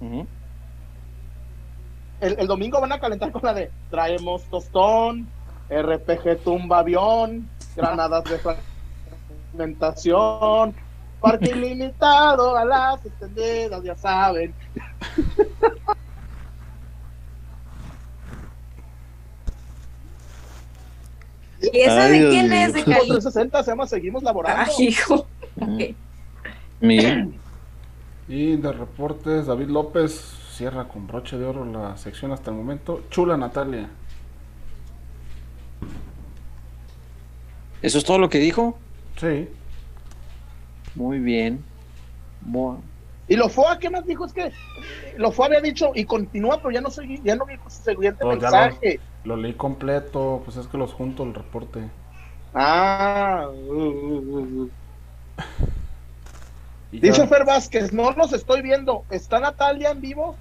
El, 2.21 2.39
el 2.39 2.47
domingo 2.47 2.79
van 2.79 2.91
a 2.93 2.99
calentar 2.99 3.31
con 3.31 3.41
la 3.43 3.53
de 3.53 3.69
Traemos 3.89 4.43
tostón, 4.43 5.27
RPG 5.69 6.37
tumba 6.43 6.79
avión, 6.79 7.49
granadas 7.75 8.23
de 8.25 8.39
fragmentación, 9.51 10.73
parque 11.19 11.49
ilimitado 11.51 12.55
a 12.55 12.63
las 12.65 13.05
extendidas, 13.05 13.83
ya 13.83 13.95
saben. 13.95 14.53
¿Y 21.71 21.79
esa 21.79 22.05
Ay, 22.05 22.11
de 22.11 22.19
Dios 22.19 22.31
quién 22.31 22.53
es? 22.53 22.73
De 22.73 22.83
Como 22.83 22.95
Cali. 22.97 23.09
360 23.09 23.63
se 23.63 23.71
llama 23.71 23.87
Seguimos 23.87 24.23
Laborando. 24.23 24.71
Ay, 24.77 24.85
hijo. 24.87 25.27
Mi- 26.81 27.33
Y 28.27 28.55
de 28.57 28.71
reportes, 28.71 29.45
David 29.47 29.67
López 29.69 30.11
cierra 30.51 30.87
con 30.87 31.07
broche 31.07 31.37
de 31.37 31.45
oro 31.45 31.65
la 31.65 31.97
sección 31.97 32.31
hasta 32.31 32.51
el 32.51 32.57
momento. 32.57 33.03
Chula 33.09 33.37
Natalia. 33.37 33.89
¿Eso 37.81 37.97
es 37.97 38.03
todo 38.05 38.17
lo 38.17 38.29
que 38.29 38.39
dijo? 38.39 38.77
Sí. 39.19 39.49
Muy 40.95 41.19
bien. 41.19 41.63
Y 43.27 43.35
lo 43.35 43.49
fue, 43.49 43.65
¿qué 43.79 43.89
más 43.89 44.05
dijo? 44.05 44.25
Es 44.25 44.33
que 44.33 44.51
lo 45.17 45.31
fue 45.31 45.45
había 45.47 45.61
dicho 45.61 45.91
y 45.95 46.05
continúa, 46.05 46.57
pero 46.57 46.71
ya 46.71 46.81
no 46.81 46.89
seguí, 46.91 47.19
ya 47.23 47.35
no 47.35 47.45
vi 47.45 47.55
su 47.67 47.83
siguiente 47.83 48.23
Oh, 48.23 48.33
ya 48.35 48.41
mensaje. 48.41 48.99
Lo 49.23 49.37
leí 49.37 49.53
completo, 49.53 50.41
pues 50.43 50.57
es 50.57 50.67
que 50.67 50.77
los 50.77 50.93
junto 50.93 51.23
el 51.23 51.33
reporte. 51.33 51.89
Ah, 52.53 53.47
uh, 53.49 53.73
uh, 53.73 54.63
uh. 54.63 54.71
Ya- 56.91 56.99
dice 57.01 57.27
Fer 57.27 57.45
Vázquez, 57.45 57.91
no 57.93 58.11
los 58.11 58.33
estoy 58.33 58.61
viendo. 58.61 59.05
¿Está 59.09 59.39
Natalia 59.39 59.91
en 59.91 60.01
vivo? 60.01 60.37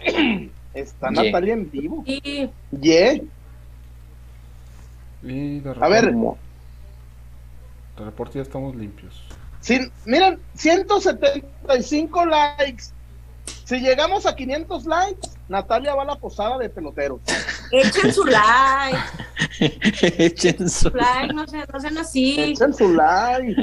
Está. 0.74 1.10
Natalia 1.10 1.54
en 1.54 1.70
vivo. 1.70 2.02
Y 2.06 2.50
Yeah. 2.70 3.22
Y 5.22 5.60
de 5.60 5.74
A 5.80 5.88
ver, 5.88 6.04
reporte, 6.04 6.40
de 7.96 8.04
reporte 8.04 8.38
ya 8.38 8.42
estamos 8.42 8.74
limpios. 8.76 9.26
sin, 9.60 9.90
miren, 10.04 10.38
175 10.54 12.26
likes. 12.26 12.95
Si 13.64 13.80
llegamos 13.80 14.26
a 14.26 14.36
500 14.36 14.86
likes, 14.86 15.28
Natalia 15.48 15.94
va 15.94 16.02
a 16.02 16.06
la 16.06 16.16
posada 16.16 16.58
de 16.58 16.68
peloteros. 16.68 17.20
echen 17.72 18.12
su 18.12 18.24
like, 18.24 18.98
Echen 20.18 20.68
su- 20.68 20.90
like, 20.90 21.32
no 21.34 21.46
sean, 21.46 21.66
no 21.72 21.80
sean 21.80 21.98
así. 21.98 22.40
Echen 22.40 22.72
su 22.74 22.92
like. 22.92 23.56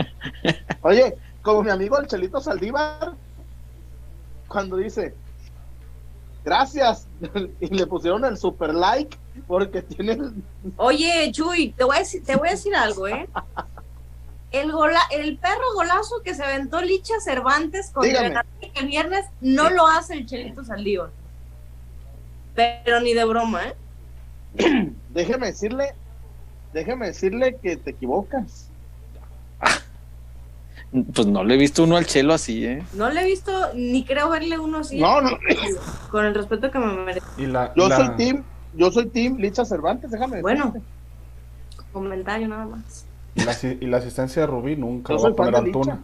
Oye, 0.82 1.16
como 1.42 1.64
mi 1.64 1.70
amigo 1.72 1.98
el 2.00 2.08
Chelito 2.08 2.42
Saldívar, 2.42 3.14
cuando 4.48 4.78
dice, 4.78 5.14
gracias, 6.44 7.08
y 7.60 7.68
le 7.68 7.88
pusieron 7.88 8.26
el 8.26 8.38
super 8.38 8.74
like, 8.74 9.18
porque 9.48 9.82
tiene. 9.82 10.18
Oye, 10.78 11.32
Chuy, 11.32 11.72
te 11.72 11.84
voy 11.84 11.96
a 11.96 12.00
decir, 12.00 12.24
te 12.24 12.36
voy 12.36 12.50
a 12.50 12.52
decir 12.52 12.76
algo, 12.76 13.08
¿eh? 13.08 13.28
El, 14.54 14.72
gola, 14.72 15.00
el 15.12 15.38
perro 15.38 15.74
golazo 15.74 16.22
que 16.24 16.36
se 16.36 16.44
aventó 16.44 16.80
Licha 16.82 17.16
Cervantes 17.20 17.90
contra 17.90 18.46
el 18.76 18.88
viernes 18.88 19.26
no 19.42 19.70
lo 19.72 19.88
hace 19.88 20.14
el 20.14 20.28
Chelito 20.28 20.64
Saldívar. 20.64 21.10
Pero 22.56 23.00
ni 23.02 23.14
de 23.16 23.26
broma, 23.26 23.62
¿eh? 23.66 24.92
Déjeme 25.10 25.48
decirle, 25.48 25.96
déjeme 26.72 27.08
decirle 27.08 27.58
que 27.64 27.78
te 27.78 27.90
equivocas. 27.92 28.70
Pues 31.16 31.26
no 31.28 31.44
le 31.44 31.56
he 31.56 31.58
visto 31.58 31.84
uno 31.86 31.98
al 31.98 32.06
chelo 32.06 32.36
así, 32.36 32.64
¿eh? 32.64 32.84
No 32.94 33.10
le 33.10 33.22
he 33.22 33.26
visto, 33.26 33.52
ni 33.74 34.06
creo 34.06 34.30
verle 34.30 34.60
uno 34.60 34.78
así. 34.80 35.00
No, 35.00 35.20
no, 35.20 35.32
Con 36.12 36.26
el 36.26 36.36
respeto 36.36 36.70
que 36.70 36.78
me 36.78 36.94
merece. 36.94 37.26
Y 37.40 37.48
la, 37.48 37.74
yo 37.76 37.90
la- 37.90 37.96
soy 37.98 38.10
team, 38.18 38.44
yo 38.76 38.92
soy 38.92 39.08
team 39.08 39.38
Licha 39.38 39.66
Cervantes, 39.66 40.12
déjame 40.12 40.42
Bueno. 40.42 40.68
decirte. 40.68 40.88
Comentario 41.92 42.48
nada 42.48 42.66
más. 42.66 43.06
Y 43.36 43.44
la, 43.44 43.52
asi- 43.52 43.78
y 43.82 43.86
la 43.88 43.98
asistencia 43.98 44.42
de 44.44 44.48
Rubí 44.48 44.76
nunca 44.76 45.14
va 45.16 45.30
a 45.30 45.34
poner. 45.34 45.56
Antuna. 45.56 46.04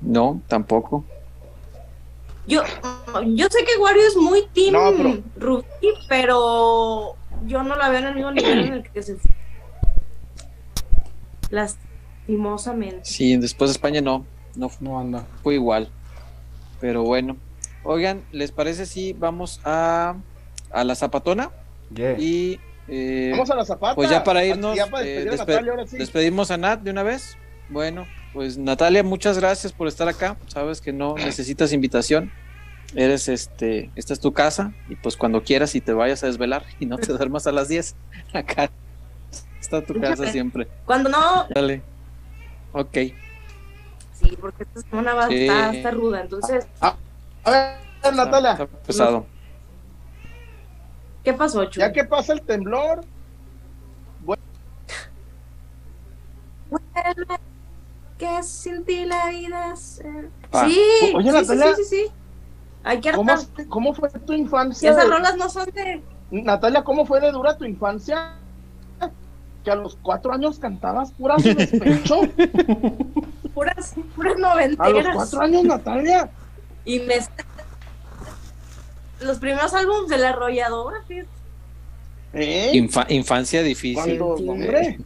No, 0.00 0.40
tampoco. 0.48 1.04
Yo, 2.46 2.62
yo 3.34 3.46
sé 3.50 3.64
que 3.64 3.76
Wario 3.80 4.02
es 4.06 4.16
muy 4.16 4.46
team 4.52 4.72
No, 4.72 4.92
pero- 4.96 5.22
Rubí, 5.36 5.64
pero 6.08 7.16
yo 7.46 7.62
no 7.62 7.74
la 7.76 7.88
veo 7.88 7.98
en 8.00 8.06
el 8.06 8.14
mismo 8.14 8.30
nivel 8.32 8.58
en 8.66 8.72
el 8.74 8.82
que 8.90 9.02
se 9.02 9.16
fue. 9.16 9.30
Lastimosamente. 11.50 13.04
Sí, 13.04 13.36
después 13.36 13.70
de 13.70 13.72
España 13.72 14.00
no, 14.00 14.24
no 14.56 14.70
No 14.80 14.98
anda. 14.98 15.26
fue 15.42 15.54
igual. 15.54 15.88
Pero 16.80 17.02
bueno. 17.02 17.36
Oigan, 17.84 18.22
¿les 18.32 18.50
parece 18.50 18.84
si 18.84 19.12
vamos 19.12 19.60
a, 19.64 20.16
a 20.72 20.84
la 20.84 20.94
zapatona? 20.96 21.50
Yeah. 21.94 22.18
Y 22.18 22.58
eh, 22.88 23.28
Vamos 23.32 23.50
a 23.50 23.54
la 23.56 23.64
zapata. 23.64 23.94
pues 23.94 24.10
ya 24.10 24.22
para 24.24 24.44
irnos, 24.44 24.76
Ya 24.76 24.86
para 24.86 25.04
eh, 25.04 25.24
despedir 25.24 25.28
a 25.28 25.32
despe- 25.34 25.38
Natalia, 25.48 25.70
ahora 25.72 25.86
sí. 25.86 25.96
despedimos 25.98 26.50
a 26.50 26.56
Nat 26.56 26.80
de 26.80 26.90
una 26.90 27.02
vez. 27.02 27.36
Bueno, 27.68 28.06
pues 28.32 28.58
Natalia, 28.58 29.02
muchas 29.02 29.38
gracias 29.38 29.72
por 29.72 29.88
estar 29.88 30.08
acá. 30.08 30.36
Sabes 30.46 30.80
que 30.80 30.92
no 30.92 31.14
necesitas 31.16 31.72
invitación. 31.72 32.30
Eres 32.94 33.28
este, 33.28 33.90
esta 33.96 34.12
es 34.12 34.20
tu 34.20 34.32
casa 34.32 34.72
y 34.88 34.94
pues 34.94 35.16
cuando 35.16 35.42
quieras 35.42 35.74
y 35.74 35.80
te 35.80 35.92
vayas 35.92 36.22
a 36.22 36.26
desvelar 36.28 36.64
y 36.78 36.86
no 36.86 36.96
te 36.98 37.12
duermas 37.12 37.46
a 37.48 37.52
las 37.52 37.66
10, 37.68 37.96
acá 38.32 38.70
está 39.60 39.84
tu 39.84 40.00
casa 40.00 40.30
siempre. 40.30 40.68
Cuando 40.84 41.08
no, 41.10 41.46
Dale. 41.52 41.82
Ok. 42.72 42.96
sí, 44.14 44.36
porque 44.40 44.62
esta 44.62 44.80
semana 44.88 45.14
va 45.14 45.26
Sí. 45.26 45.34
está, 45.48 45.74
está 45.74 45.90
ruda. 45.90 46.20
Entonces, 46.20 46.66
A 46.80 46.96
ver, 47.50 48.14
Natalia, 48.14 48.52
Está 48.52 48.66
pesado. 48.66 49.26
¿Qué 51.26 51.32
pasó, 51.34 51.64
Chu? 51.64 51.80
ya 51.80 51.92
que 51.92 52.04
pasa 52.04 52.32
el 52.34 52.40
temblor, 52.42 53.00
Que 58.18 58.42
sin 58.42 58.84
ti 58.84 59.04
la 59.04 59.28
vida 59.28 59.72
es- 59.74 60.00
Ah. 60.52 60.66
Sí, 60.68 60.80
Oye, 61.14 61.30
sí, 61.32 61.36
sí, 61.38 61.42
Natalia, 61.42 61.76
sí, 61.76 61.84
sí, 61.84 61.88
sí. 62.06 62.12
Hay 62.84 63.00
que 63.00 63.12
¿cómo, 63.12 63.34
cómo 63.68 63.92
fue 63.94 64.08
tu 64.10 64.32
infancia? 64.32 64.90
esas 64.90 65.04
de- 65.04 65.10
rolas 65.10 65.36
no 65.36 65.50
son 65.50 65.66
de 65.74 66.02
Natalia, 66.30 66.82
¿cómo 66.84 67.04
fue 67.04 67.20
de 67.20 67.30
dura 67.32 67.56
tu 67.58 67.64
infancia? 67.64 68.36
Que 69.64 69.70
a 69.72 69.74
los 69.74 69.96
cuatro 70.00 70.32
años 70.32 70.58
cantabas 70.60 71.10
puras 71.12 71.42
de 71.42 71.54
despecho. 71.54 72.20
puras, 73.54 73.94
puras 74.14 74.34
A 74.36 74.38
los 74.38 74.40
noventeras. 74.40 75.14
cuatro 75.14 75.40
años, 75.42 75.64
Natalia. 75.64 76.30
Y 76.84 77.00
me 77.00 77.16
los 79.20 79.38
primeros 79.38 79.72
álbumes 79.74 80.08
de 80.08 80.18
la 80.18 80.30
arrolladora, 80.30 80.98
fíjate. 81.06 81.28
¿Eh? 82.34 82.70
Infa- 82.74 83.06
infancia 83.08 83.62
difícil. 83.62 84.20
Hombre. 84.20 84.98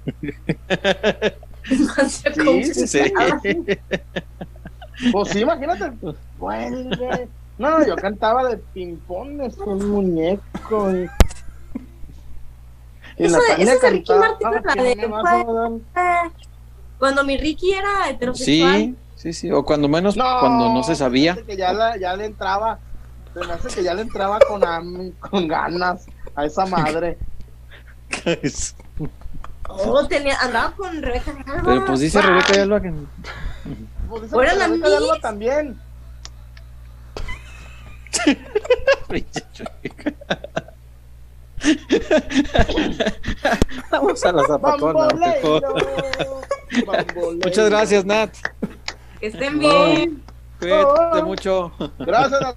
Infancia 1.71 2.33
Sí, 2.35 2.41
complicada. 2.45 3.41
sí. 3.43 5.11
Pues 5.13 5.29
sí, 5.31 5.41
imagínate. 5.41 5.93
Vuelve. 6.39 7.29
No, 7.59 7.87
yo 7.87 7.95
cantaba 7.97 8.49
de 8.49 8.57
ping-pong, 8.57 9.41
es 9.43 9.57
un 9.59 9.91
muñeco. 9.91 10.91
Y, 10.97 11.09
Eso 13.17 13.39
esa 13.39 13.75
es 13.75 13.81
de 13.83 13.91
Ricky 13.91 14.13
Martin, 14.15 14.49
la 14.51 14.73
"¿Qué 14.75 14.83
de 14.83 14.97
me 14.97 15.07
vas 15.09 15.25
a 15.27 15.45
dar?". 15.53 15.71
Ah, 15.95 16.31
Cuando 16.99 17.23
mi 17.25 17.37
Ricky 17.37 17.73
era 17.73 18.09
heterosexual. 18.11 18.77
Sí, 18.81 18.95
sí, 19.17 19.33
sí. 19.33 19.51
O 19.53 19.65
cuando 19.65 19.89
menos, 19.89 20.17
No, 20.17 20.25
cuando 20.41 20.73
no 20.73 20.83
se 20.83 20.95
sabía. 20.95 21.33
hace 21.33 21.45
que 21.45 21.57
ya, 21.57 21.73
la- 21.73 21.97
ya 21.99 22.17
le 22.17 22.25
entraba, 22.27 22.79
se 23.35 23.41
me 23.41 23.53
hace 23.53 23.69
que 23.69 23.83
ya 23.83 23.95
le 23.95 24.03
entraba 24.03 24.39
con, 24.41 24.61
con 25.21 25.49
ganas 25.49 26.07
a 26.35 26.45
esa 26.45 26.67
madre. 26.67 27.19
Oh, 29.73 30.05
tenía, 30.09 30.37
andaba 30.41 30.73
con 30.73 31.01
Rebeca 31.01 31.33
de 31.33 31.41
Alba. 31.49 31.63
Pero 31.65 31.87
pues 31.87 32.01
dice. 32.01 32.21
Rebeca 32.21 32.55
ya 32.55 32.67
lo 32.67 32.83
que. 32.83 32.93
Pues 34.09 34.23
dice 34.23 34.37
la 34.57 34.67
Rebeca 34.67 34.89
de. 34.89 34.97
Alba 34.97 35.21
también. 35.21 35.81
Vamos 43.91 44.25
a 44.25 44.33
la 44.33 44.45
zapatona. 44.45 45.09
mejor. 45.15 45.63
Bambolero, 45.63 46.41
bambolero. 46.87 47.47
Muchas 47.47 47.71
gracias, 47.71 48.05
Nat. 48.05 48.35
Que 49.21 49.27
estén 49.29 49.59
bien. 49.59 50.23
Cuídate 50.59 51.23
mucho. 51.23 51.73
Gracias, 51.99 52.57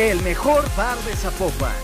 El 0.00 0.22
mejor 0.22 0.64
bar 0.78 0.96
de 1.00 1.14
Zapopan. 1.14 1.74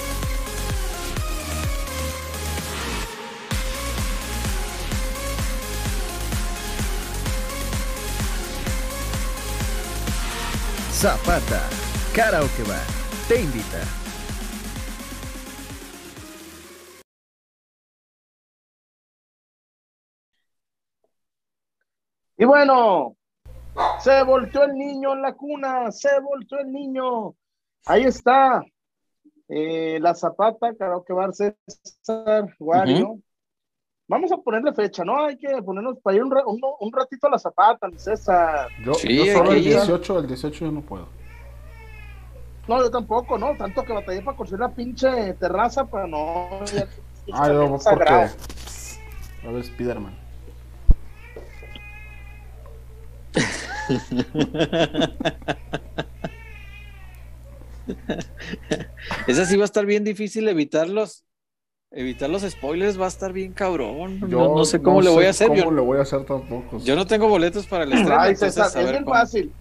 Zapata, 10.93 11.68
Karaoke 12.14 12.62
Bar, 12.62 12.80
te 13.28 13.43
invita. 13.43 13.82
Y 22.38 22.47
bueno, 22.47 23.14
se 23.98 24.22
volteó 24.22 24.64
el 24.64 24.72
niño 24.72 25.12
en 25.12 25.20
la 25.20 25.34
cuna, 25.34 25.93
se 25.93 26.18
volteó 26.20 26.60
el 26.60 26.72
niño. 26.72 27.36
Ahí 27.87 28.05
está. 28.05 28.63
Eh, 29.49 29.99
la 30.01 30.15
Zapata, 30.15 30.75
Karaoke 30.77 31.13
Bar 31.13 31.33
César, 31.33 32.55
Wario. 32.59 33.19
Vamos 34.09 34.31
a 34.33 34.37
ponerle 34.37 34.73
fecha, 34.73 35.05
¿no? 35.05 35.25
Hay 35.25 35.37
que 35.37 35.49
ponernos 35.63 35.99
para 36.01 36.17
ir 36.17 36.23
un, 36.25 36.31
ra- 36.31 36.47
un, 36.47 36.61
un 36.81 36.93
ratito 36.93 37.27
a 37.27 37.31
la 37.31 37.39
Zapata, 37.39 37.89
mi 37.89 37.99
César. 37.99 38.69
Yo, 38.85 38.95
Sí, 38.95 39.17
yo 39.17 39.23
hay 39.23 39.31
solo 39.33 39.53
el 39.53 39.59
ir. 39.59 39.65
18, 39.75 40.19
el 40.21 40.27
18 40.29 40.65
yo 40.67 40.73
no 40.73 40.81
puedo. 40.83 41.09
No, 42.69 42.79
yo 42.81 42.91
tampoco, 42.91 43.39
¿no? 43.39 43.57
Tanto 43.57 43.85
que 43.85 43.93
batallé 43.93 44.23
para 44.23 44.37
conseguir 44.37 44.61
la 44.61 44.75
pinche 44.75 45.35
terraza, 45.35 45.85
pero 45.87 46.07
no. 46.09 46.65
ya- 46.67 46.89
Ah, 47.33 47.49
yo 47.49 47.69
porque. 47.69 47.85
sagrado. 47.85 48.31
A 49.47 49.51
ver, 49.53 49.65
Spiderman. 49.65 50.15
Esa 59.27 59.45
sí 59.47 59.57
va 59.57 59.63
a 59.63 59.67
estar 59.67 59.87
bien 59.87 60.05
difícil 60.05 60.47
evitarlos. 60.49 61.25
Evitar 61.93 62.29
los 62.29 62.43
spoilers 62.43 63.01
va 63.01 63.05
a 63.07 63.09
estar 63.09 63.33
bien 63.33 63.53
cabrón. 63.53 64.21
No- 64.21 64.29
Yo 64.29 64.55
no, 64.55 64.65
sé 64.65 64.83
cómo 64.83 65.01
le 65.01 65.09
voy 65.09 65.27
a 65.27 65.31
hacer. 65.31 65.49
¿Cómo 65.49 65.61
Yo, 65.63 65.71
le 65.71 65.81
voy 65.81 65.99
a 65.99 66.03
hacer 66.03 66.25
tampoco? 66.25 66.79
yo 66.79 66.97
no 66.97 67.07
tengo 67.07 67.29
boletos 67.29 67.67
para 67.67 67.85
el 67.85 67.93
estreno. 67.93 68.21
Ay, 68.21 68.33
entonces, 68.33 68.55
César, 68.55 68.67
a 68.77 68.81
es 68.81 68.85
ver 68.87 68.95
bien 68.95 69.05
cómo. 69.05 69.15
fácil. 69.17 69.53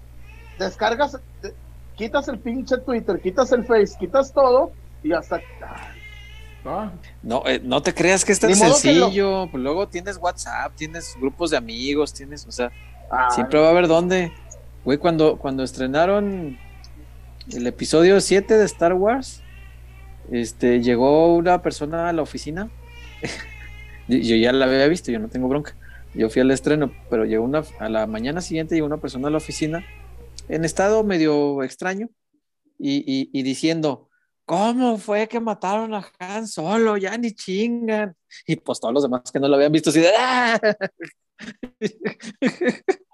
Descargas, 0.58 1.20
te- 1.42 1.54
quitas 1.96 2.28
el 2.28 2.40
pinche 2.40 2.78
Twitter, 2.80 3.22
quitas 3.22 3.52
el 3.52 3.64
Face, 3.66 3.96
quitas 4.00 4.34
todo 4.34 4.72
y 5.04 5.14
hasta. 5.14 5.40
Ah, 6.66 6.92
No, 7.22 7.44
eh, 7.46 7.62
no 7.64 7.82
te 7.84 7.94
creas 7.94 8.26
que 8.26 8.32
es 8.32 8.40
tan 8.40 8.50
Ni 8.52 8.58
lo- 8.60 8.74
sencillo. 8.74 9.48
Pues 9.52 9.62
luego 9.64 9.88
tienes 9.88 10.18
WhatsApp, 10.18 10.74
tienes 10.76 11.16
grupos 11.22 11.52
de 11.52 11.58
amigos, 11.58 12.12
tienes, 12.12 12.46
o 12.48 12.52
sea, 12.52 12.72
Ah, 13.12 13.30
siempre 13.30 13.60
va 13.60 13.68
a 13.68 13.70
haber 13.70 13.88
dónde. 13.88 14.32
Güey, 14.84 14.98
cuando, 14.98 15.38
cuando 15.38 15.64
estrenaron 15.64 16.58
el 17.52 17.68
episodio 17.68 18.20
7 18.20 18.58
de 18.58 18.66
Star 18.66 18.94
Wars, 18.94 19.42
este, 20.32 20.82
llegó 20.82 21.36
una 21.36 21.62
persona 21.62 22.10
a 22.10 22.14
la 22.14 22.22
oficina. 22.22 22.70
yo 24.08 24.36
ya 24.36 24.52
la 24.52 24.66
había 24.66 24.88
visto, 24.88 25.12
yo 25.12 25.20
no 25.20 25.30
tengo 25.30 25.48
bronca. 25.48 25.76
Yo 26.14 26.30
fui 26.30 26.42
al 26.42 26.52
estreno, 26.52 26.92
pero 27.10 27.26
llegó 27.26 27.44
una, 27.44 27.64
a 27.80 27.90
la 27.90 28.08
mañana 28.08 28.42
siguiente 28.42 28.76
llegó 28.76 28.88
una 28.88 29.02
persona 29.02 29.28
a 29.28 29.32
la 29.32 29.38
oficina 29.38 29.86
en 30.48 30.64
estado 30.64 31.04
medio 31.04 31.62
extraño 31.64 32.10
y, 32.78 33.42
diciendo, 33.44 34.10
¿cómo 34.46 34.98
fue 34.98 35.28
que 35.28 35.40
mataron 35.40 35.94
a 35.94 36.08
Han 36.20 36.48
Solo? 36.48 36.98
Ya 36.98 37.18
ni 37.18 37.32
chingan. 37.32 38.16
Y 38.48 38.56
pues 38.58 38.80
todos 38.80 38.94
los 38.94 39.04
demás 39.04 39.32
que 39.32 39.40
no 39.40 39.48
lo 39.48 39.56
habían 39.56 39.72
visto 39.72 39.90
así 39.90 40.00
de... 40.00 40.12
"Ah". 40.18 40.60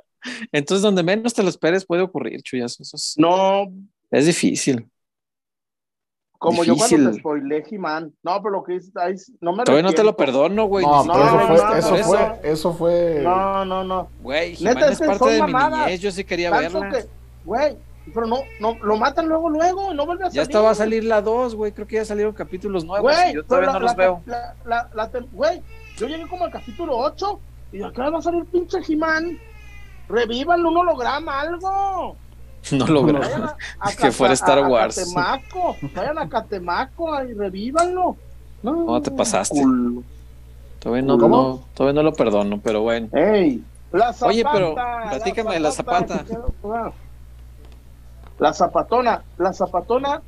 Entonces, 0.51 0.83
donde 0.83 1.01
menos 1.01 1.33
te 1.33 1.41
lo 1.41 1.49
esperes 1.49 1.85
puede 1.85 2.03
ocurrir, 2.03 2.43
Chuyas. 2.43 2.79
Eso 2.79 2.95
es, 2.95 3.15
No, 3.17 3.65
es 4.11 4.25
difícil. 4.25 4.87
como 6.37 6.63
yo 6.63 6.73
Difícil. 6.73 6.97
cuando 6.97 7.11
te 7.11 7.19
spoilé 7.19 7.63
He-Man. 7.69 8.13
No, 8.23 8.41
pero 8.41 8.49
lo 8.55 8.63
que 8.63 8.73
ahí 8.95 9.13
no 9.41 9.53
me 9.53 9.63
Todavía 9.63 9.83
no 9.83 9.93
te 9.93 10.03
lo 10.03 10.15
perdono, 10.17 10.65
güey. 10.65 10.83
no, 10.85 11.03
no, 11.03 11.13
eso 11.13 11.39
fue, 11.47 11.77
eso 11.77 11.95
fue, 12.03 12.39
eso 12.43 12.73
fue. 12.73 13.19
No, 13.23 13.63
no, 13.63 13.83
no. 13.83 14.09
Güey, 14.21 14.57
Neta, 14.59 14.87
es 14.87 14.93
es 14.93 14.99
que 14.99 15.05
parte 15.05 15.19
son 15.19 15.29
de 15.29 15.43
mi 15.43 15.53
niñez, 15.53 15.99
yo 16.01 16.11
sí 16.11 16.23
quería 16.23 16.49
verla. 16.49 16.89
que, 16.89 17.05
güey, 17.45 17.77
pero 18.11 18.25
no, 18.25 18.37
no, 18.59 18.75
lo 18.81 18.97
matan 18.97 19.27
luego, 19.29 19.49
luego, 19.51 19.93
y 19.93 19.95
no 19.95 20.07
vuelve 20.07 20.23
a 20.23 20.27
salir. 20.27 20.35
Ya 20.37 20.41
estaba 20.41 20.71
a 20.71 20.75
salir 20.75 21.03
la 21.03 21.21
2, 21.21 21.53
güey. 21.53 21.71
Creo 21.73 21.85
que 21.85 21.97
ya 21.97 22.05
salieron 22.05 22.33
capítulos 22.33 22.83
nuevos 22.85 23.03
Güey, 23.13 23.29
y 23.31 23.35
yo 23.35 23.43
todavía 23.45 23.67
la- 23.67 23.73
no 23.73 23.79
los 23.81 23.91
la- 23.91 23.95
veo. 23.97 24.21
la- 24.25 24.55
la- 24.65 24.89
la 24.95 25.11
tem- 25.11 25.29
Güey, 25.31 25.61
yo 25.97 26.07
llegué 26.07 26.27
como 26.27 26.45
al 26.45 26.51
capítulo 26.51 26.97
8 26.97 27.39
y 27.71 27.83
acá 27.83 28.09
va 28.09 28.17
a 28.17 28.21
salir 28.23 28.45
pinche 28.45 28.79
He-Man. 28.87 29.37
Revívanlo, 30.09 30.69
un 30.69 30.77
holograma, 30.77 31.39
algo. 31.41 32.17
No 32.71 32.85
lo 32.87 33.03
veo. 33.03 33.19
Vayan 33.19 33.43
a, 33.43 33.55
a 33.79 33.91
Que 33.93 34.11
fuera 34.11 34.33
Star 34.33 34.59
a- 34.59 34.65
a 34.65 34.69
Wars. 34.69 34.95
Catemaco, 34.97 35.75
vayan 35.95 36.17
a 36.19 36.29
Catemaco 36.29 37.23
y 37.23 37.33
revívanlo. 37.33 38.15
No, 38.63 38.85
No, 38.85 39.01
te 39.01 39.09
pasaste. 39.11 39.61
culo. 39.61 40.03
Todavía 40.79 41.01
no, 41.03 41.63
todavía 41.73 41.93
no 42.01 42.03
lo 42.09 42.13
perdono, 42.13 42.59
pero 42.59 42.81
bueno. 42.81 43.07
Ey, 43.13 43.63
la 43.91 44.13
zapata. 44.13 44.25
Oye, 44.27 44.43
pero 44.51 44.73
platícame 44.75 45.53
de 45.53 45.59
la 45.59 45.71
Zapata. 45.71 46.23
La 48.39 48.53
zapatona, 48.53 49.21
la 49.37 49.53
zapatona 49.53 50.21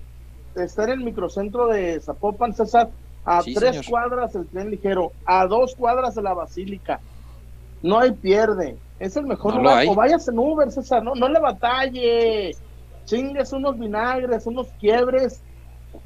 está 0.56 0.84
en 0.84 0.90
el 0.92 1.00
microcentro 1.00 1.68
de 1.68 2.00
Zapopan, 2.00 2.54
César, 2.54 2.90
a 3.26 3.42
Sí, 3.42 3.56
tres 3.56 3.72
señor. 3.78 3.86
cuadras 3.90 4.34
del 4.34 4.46
tren 4.48 4.70
ligero, 4.70 5.12
a 5.26 5.48
dos 5.48 5.74
cuadras 5.76 6.14
de 6.14 6.22
la 6.22 6.34
basílica. 6.34 7.00
No 7.82 8.00
hay 8.00 8.12
pierde. 8.12 8.78
Es 9.04 9.18
el 9.18 9.26
mejor 9.26 9.52
No 9.56 9.58
lo 9.58 9.64
lugar. 9.64 9.78
hay. 9.80 9.88
O 9.90 9.96
vayas 9.96 10.28
en 10.30 10.40
Uber, 10.40 10.72
César, 10.72 11.04
no, 11.04 11.14
no 11.14 11.28
le 11.28 11.40
batalle. 11.40 12.56
Chingues 13.06 13.52
unos 13.52 13.78
vinagres, 13.78 14.46
unos 14.48 14.68
quiebres, 14.80 15.42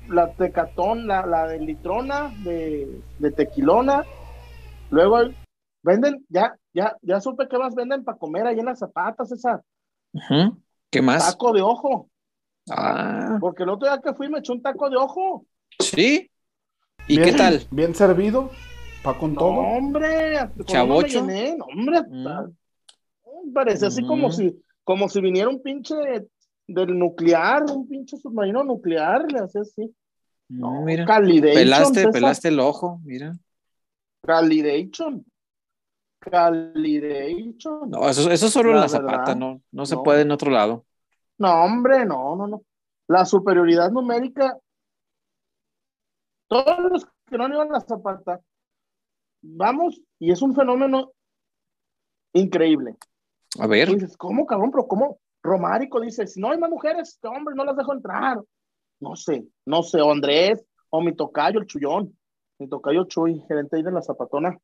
la 0.09 0.31
tecatón, 0.31 1.05
la, 1.05 1.25
la 1.27 1.45
de 1.47 1.59
litrona, 1.59 2.33
de, 2.43 2.99
de 3.19 3.31
tequilona. 3.31 4.03
Luego 4.89 5.19
venden, 5.83 6.25
ya, 6.29 6.55
ya, 6.73 6.95
ya 7.03 7.21
supe 7.21 7.47
que 7.47 7.59
más 7.59 7.75
venden 7.75 8.03
para 8.03 8.17
comer 8.17 8.47
ahí 8.47 8.57
en 8.59 8.65
las 8.65 8.79
zapatas, 8.79 9.29
César. 9.29 9.61
¿Qué 10.89 11.01
más? 11.01 11.29
Taco 11.31 11.53
de 11.53 11.61
ojo. 11.61 12.09
Ah, 12.71 13.37
Porque 13.39 13.61
el 13.61 13.69
otro 13.69 13.87
día 13.87 14.01
que 14.03 14.13
fui 14.15 14.27
me 14.27 14.39
eché 14.39 14.51
un 14.53 14.61
taco 14.63 14.89
de 14.89 14.97
ojo. 14.97 15.45
¿sí? 15.79 16.31
¿Y 17.07 17.17
Bien- 17.17 17.29
qué 17.29 17.37
tal? 17.37 17.61
Bien 17.69 17.93
servido. 17.93 18.49
Pa' 19.03 19.13
con 19.17 19.33
No, 19.35 19.39
todo. 19.39 19.51
hombre, 19.51 20.49
con 20.57 20.65
¿Chavocho? 20.65 21.21
llené, 21.21 21.55
no, 21.55 21.65
hombre, 21.65 22.01
Mm. 22.09 22.51
Parece 23.53 23.87
así 23.87 24.05
como 24.05 24.27
Mm. 24.29 24.31
si, 24.31 24.63
como 24.83 25.09
si 25.09 25.21
viniera 25.21 25.49
un 25.49 25.61
pinche 25.61 25.95
del 26.67 26.97
nuclear, 26.97 27.63
un 27.71 27.87
pinche 27.87 28.17
submarino 28.17 28.63
nuclear, 28.63 29.31
le 29.31 29.39
hacía 29.39 29.61
así. 29.61 29.93
No, 30.49 30.81
mira. 30.81 31.05
Pelaste, 31.05 31.93
César, 31.95 32.11
pelaste 32.11 32.47
el 32.49 32.59
ojo, 32.59 32.99
mira. 33.03 33.33
Calidation. 34.23 35.25
Calidation. 36.19 37.89
No, 37.89 38.07
eso, 38.09 38.29
eso 38.31 38.49
solo 38.49 38.71
en 38.71 38.77
La 38.81 38.89
zapata, 38.89 39.17
verdad, 39.17 39.35
no, 39.35 39.61
no 39.71 39.85
se 39.85 39.95
no. 39.95 40.03
puede 40.03 40.21
en 40.21 40.31
otro 40.31 40.51
lado. 40.51 40.85
No, 41.37 41.63
hombre, 41.63 42.05
no, 42.05 42.35
no, 42.35 42.47
no. 42.47 42.61
La 43.07 43.25
superioridad 43.25 43.91
numérica. 43.91 44.57
Todos 46.47 46.79
los 46.91 47.05
que 47.25 47.37
no 47.37 47.45
han 47.45 47.51
ido 47.51 47.61
a 47.61 47.65
la 47.65 47.81
zapata, 47.81 48.39
vamos, 49.41 50.01
y 50.19 50.31
es 50.31 50.41
un 50.41 50.55
fenómeno 50.55 51.11
increíble. 52.33 52.95
A 53.59 53.67
ver, 53.67 53.89
dices, 53.89 54.17
¿cómo, 54.17 54.45
cabrón? 54.45 54.71
Pero 54.71 54.87
¿cómo? 54.87 55.19
Romárico 55.41 56.01
dice, 56.01 56.27
si 56.27 56.39
no 56.39 56.51
hay 56.51 56.57
más 56.57 56.69
mujeres, 56.69 57.17
que 57.21 57.27
hombre, 57.27 57.55
no 57.55 57.63
las 57.63 57.77
dejo 57.77 57.93
entrar. 57.93 58.41
No 58.99 59.15
sé, 59.15 59.47
no 59.65 59.83
sé, 59.83 60.01
o 60.01 60.11
Andrés, 60.11 60.65
o 60.89 61.01
mi 61.01 61.15
tocayo, 61.15 61.59
el 61.59 61.67
chullón, 61.67 62.17
mi 62.57 62.67
tocayo 62.67 63.05
Chuy, 63.05 63.43
gerente 63.47 63.75
ahí 63.75 63.83
de 63.83 63.91
la 63.91 64.01
zapatona, 64.01 64.57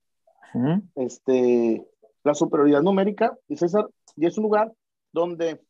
este, 0.96 1.86
la 2.24 2.34
superioridad 2.34 2.82
numérica, 2.82 3.38
y 3.48 3.58
César, 3.58 3.88
y 4.16 4.26
es 4.26 4.38
un 4.38 4.44
lugar 4.44 4.72
donde 5.12 5.62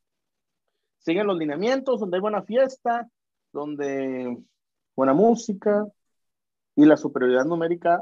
siguen 0.99 1.27
los 1.27 1.37
lineamientos, 1.37 1.99
donde 1.99 2.17
hay 2.17 2.21
buena 2.21 2.43
fiesta, 2.43 3.09
donde 3.51 4.37
buena 4.95 5.13
música, 5.13 5.85
y 6.75 6.85
la 6.85 6.97
superioridad 6.97 7.45
numérica 7.45 8.01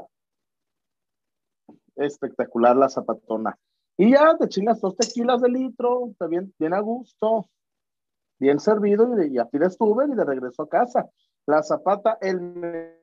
espectacular 1.96 2.76
la 2.76 2.88
zapatona. 2.88 3.58
Y 3.96 4.12
ya 4.12 4.36
te 4.38 4.48
chingas 4.48 4.80
dos 4.80 4.96
tequilas 4.96 5.40
de 5.42 5.48
litro, 5.48 6.08
está 6.10 6.26
bien, 6.26 6.52
bien 6.58 6.74
a 6.74 6.80
gusto, 6.80 7.48
bien 8.38 8.58
servido, 8.58 9.14
y, 9.14 9.16
de, 9.16 9.28
y 9.28 9.36
tu 9.76 9.84
Uber 9.84 10.08
y 10.08 10.14
de 10.14 10.24
regreso 10.24 10.62
a 10.62 10.68
casa. 10.68 11.08
La 11.46 11.62
zapata, 11.62 12.18
el 12.20 12.40
mejor 12.40 12.98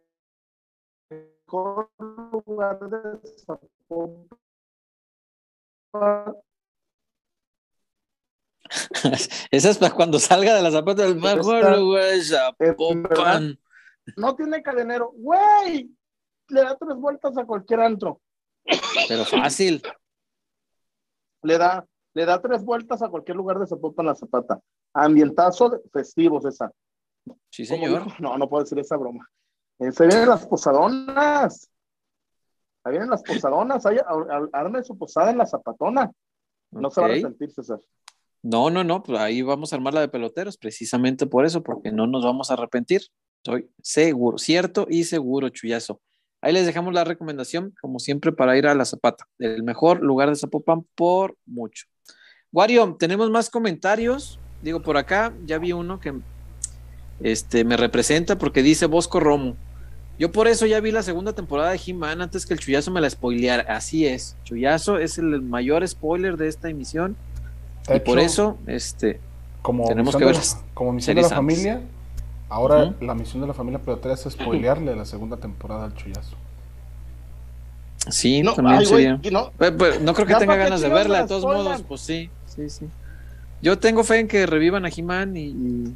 lugar 1.99 2.90
de 2.90 3.20
Zapopan. 3.45 4.28
esa 9.52 9.70
es 9.70 9.78
para 9.78 9.95
cuando 9.95 10.20
salga 10.20 10.56
de 10.56 10.61
la 10.61 10.72
zapata 10.72 11.03
del 11.03 11.16
mejor 11.16 11.78
lugar 11.78 12.14
de. 12.14 12.24
Zapopan. 12.24 13.57
No 14.18 14.36
tiene 14.36 14.61
cadenero, 14.64 15.11
güey, 15.16 15.95
le 16.49 16.61
da 16.61 16.78
tres 16.78 16.95
vueltas 16.95 17.38
a 17.38 17.45
cualquier 17.45 17.82
antro. 17.82 18.22
Pero 19.07 19.26
fácil. 19.26 19.82
Le 21.44 21.57
da, 21.57 21.86
le 22.14 22.26
da 22.26 22.41
tres 22.41 22.64
vueltas 22.64 23.02
a 23.02 23.10
cualquier 23.10 23.38
lugar 23.38 23.60
de 23.60 23.68
Zapopan 23.68 24.06
la 24.07 24.16
Zapata. 24.16 24.60
Ambientazo 24.94 25.82
festivo, 25.91 26.41
César. 26.41 26.72
Sí, 27.49 27.66
señor. 27.66 28.07
no, 28.20 28.38
no 28.38 28.49
puedo 28.49 28.64
decir 28.64 28.80
esa 28.80 28.98
broma. 28.98 29.28
Eh, 29.80 29.91
Se 29.91 30.07
vienen 30.07 30.28
las 30.30 30.45
posadonas. 30.45 31.70
Ahí 32.84 32.91
vienen 32.91 33.10
las 33.10 33.24
posadonas. 33.24 33.86
Ar- 33.86 34.49
arme 34.53 34.84
su 34.84 34.98
posada 34.98 35.32
en 35.32 35.38
la 35.38 35.45
Zapatona. 35.45 36.11
No 36.72 36.90
se 36.90 37.02
va 37.02 37.07
a 37.07 37.10
Ok. 37.10 37.14
arrepentir, 37.16 37.52
César. 37.52 37.80
No, 38.41 38.70
no, 38.70 38.84
no, 38.84 39.03
pues 39.03 39.20
ahí 39.20 39.41
vamos 39.41 39.74
a 39.74 39.76
armar 39.76 39.94
la 39.94 40.02
de 40.02 40.07
peloteros, 40.07 40.57
precisamente 40.57 41.26
por 41.28 41.45
eso, 41.45 41.61
porque 41.61 41.91
no 41.91 42.07
nos 42.07 42.24
vamos 42.24 42.49
a 42.49 42.53
arrepentir. 42.53 43.02
Estoy 43.44 43.70
seguro, 43.82 44.38
cierto 44.38 44.86
y 44.90 45.03
seguro, 45.03 45.49
chullazo. 45.49 45.99
Ahí 46.41 46.53
les 46.53 46.66
dejamos 46.66 46.94
la 46.94 47.03
recomendación, 47.03 47.74
como 47.82 47.99
siempre, 47.99 48.32
para 48.32 48.57
ir 48.57 48.68
a 48.68 48.76
la 48.76 48.86
Zapata, 48.86 49.26
el 49.40 49.64
mejor 49.64 50.02
lugar 50.02 50.30
de 50.30 50.36
Zapopan 50.36 50.86
por 50.95 51.36
mucho. 51.45 51.86
Wario, 52.52 52.95
tenemos 52.98 53.30
más 53.30 53.49
comentarios. 53.49 54.40
Digo, 54.61 54.82
por 54.82 54.98
acá 54.98 55.34
ya 55.45 55.57
vi 55.57 55.74
uno 55.74 55.99
que 55.99 56.14
este, 57.22 57.64
me 57.64 57.78
representa 57.78 58.38
porque 58.38 58.64
dice 58.64 58.86
Bosco 58.86 59.20
Romo. 59.20 59.56
Yo 60.18 60.32
por 60.32 60.48
eso 60.48 60.66
ya 60.66 60.82
vi 60.82 60.91
la 60.91 61.03
segunda 61.03 61.34
temporada 61.34 61.72
de 61.72 61.80
He-Man 61.86 62.22
antes 62.22 62.45
que 62.45 62.53
el 62.53 62.60
Chuyazo 62.60 62.91
me 62.91 62.99
la 62.99 63.10
spoileara. 63.10 63.74
Así 63.74 64.06
es, 64.06 64.36
Chuyazo 64.44 64.98
es 64.98 65.18
el 65.18 65.41
mayor 65.41 65.88
spoiler 65.88 66.36
de 66.36 66.48
esta 66.48 66.70
emisión 66.70 67.16
De 67.88 67.98
y 67.98 67.99
por 68.02 68.20
eso, 68.20 68.57
este, 68.68 69.22
como 69.61 69.88
tenemos 69.88 70.16
que 70.16 70.26
ver 70.26 70.36
las 70.36 70.61
como 70.74 70.91
misión 70.91 71.16
de 71.16 71.22
la 71.22 71.38
antes. 71.38 71.80
Ahora 72.49 72.93
la 72.99 73.13
misión 73.13 73.41
de 73.41 73.47
la 73.47 73.53
familia 73.53 73.80
pelotera 73.80 74.15
es 74.15 74.21
spoilearle 74.30 74.95
la 74.95 75.05
segunda 75.05 75.38
temporada 75.38 75.85
al 75.85 75.93
chullazo. 75.95 76.35
Sí, 78.09 78.41
No, 78.41 78.53
también 78.53 78.80
ay, 78.80 78.85
sería. 78.85 79.19
que 79.21 79.30
no. 79.30 79.51
No 80.01 80.13
creo 80.13 80.26
que 80.27 80.35
tenga 80.35 80.55
ganas 80.55 80.80
de 80.81 80.88
chingados 80.88 81.03
verla, 81.03 81.17
la 81.17 81.21
de 81.23 81.27
todos 81.27 81.43
modos, 81.43 81.84
pues 81.88 82.01
sí, 82.01 82.30
sí, 82.47 82.69
sí. 82.69 82.85
Yo 83.61 83.77
tengo 83.77 84.03
fe 84.03 84.19
en 84.19 84.27
que 84.27 84.45
revivan 84.45 84.85
a 84.85 84.89
He-Man 84.89 85.35
y, 85.35 85.47
y, 85.47 85.95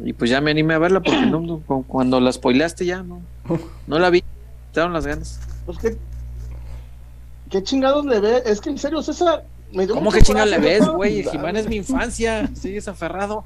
y 0.00 0.12
pues 0.14 0.30
ya 0.30 0.40
me 0.40 0.50
animé 0.50 0.74
a 0.74 0.78
verla 0.78 1.00
porque 1.00 1.26
no, 1.26 1.40
no, 1.40 1.58
cu- 1.60 1.84
cuando 1.86 2.18
la 2.20 2.32
spoileaste 2.32 2.86
ya 2.86 3.02
no, 3.02 3.20
no 3.86 3.98
la 3.98 4.08
vi, 4.10 4.22
te 4.72 4.80
daron 4.80 4.94
las 4.94 5.06
ganas. 5.06 5.38
Pues 5.66 5.78
qué, 5.78 5.98
qué 7.50 7.62
chingados 7.62 8.06
le 8.06 8.18
ve. 8.18 8.42
Es 8.46 8.60
que 8.60 8.70
en 8.70 8.78
serio, 8.78 9.02
César. 9.02 9.44
Me 9.72 9.86
dio 9.86 9.94
¿Cómo 9.96 10.10
que 10.12 10.22
chinga 10.22 10.46
le 10.46 10.58
ves, 10.58 10.88
güey? 10.88 11.20
He-Man 11.32 11.56
es 11.56 11.68
mi 11.68 11.76
infancia, 11.76 12.48
sigues 12.54 12.88
aferrado. 12.88 13.44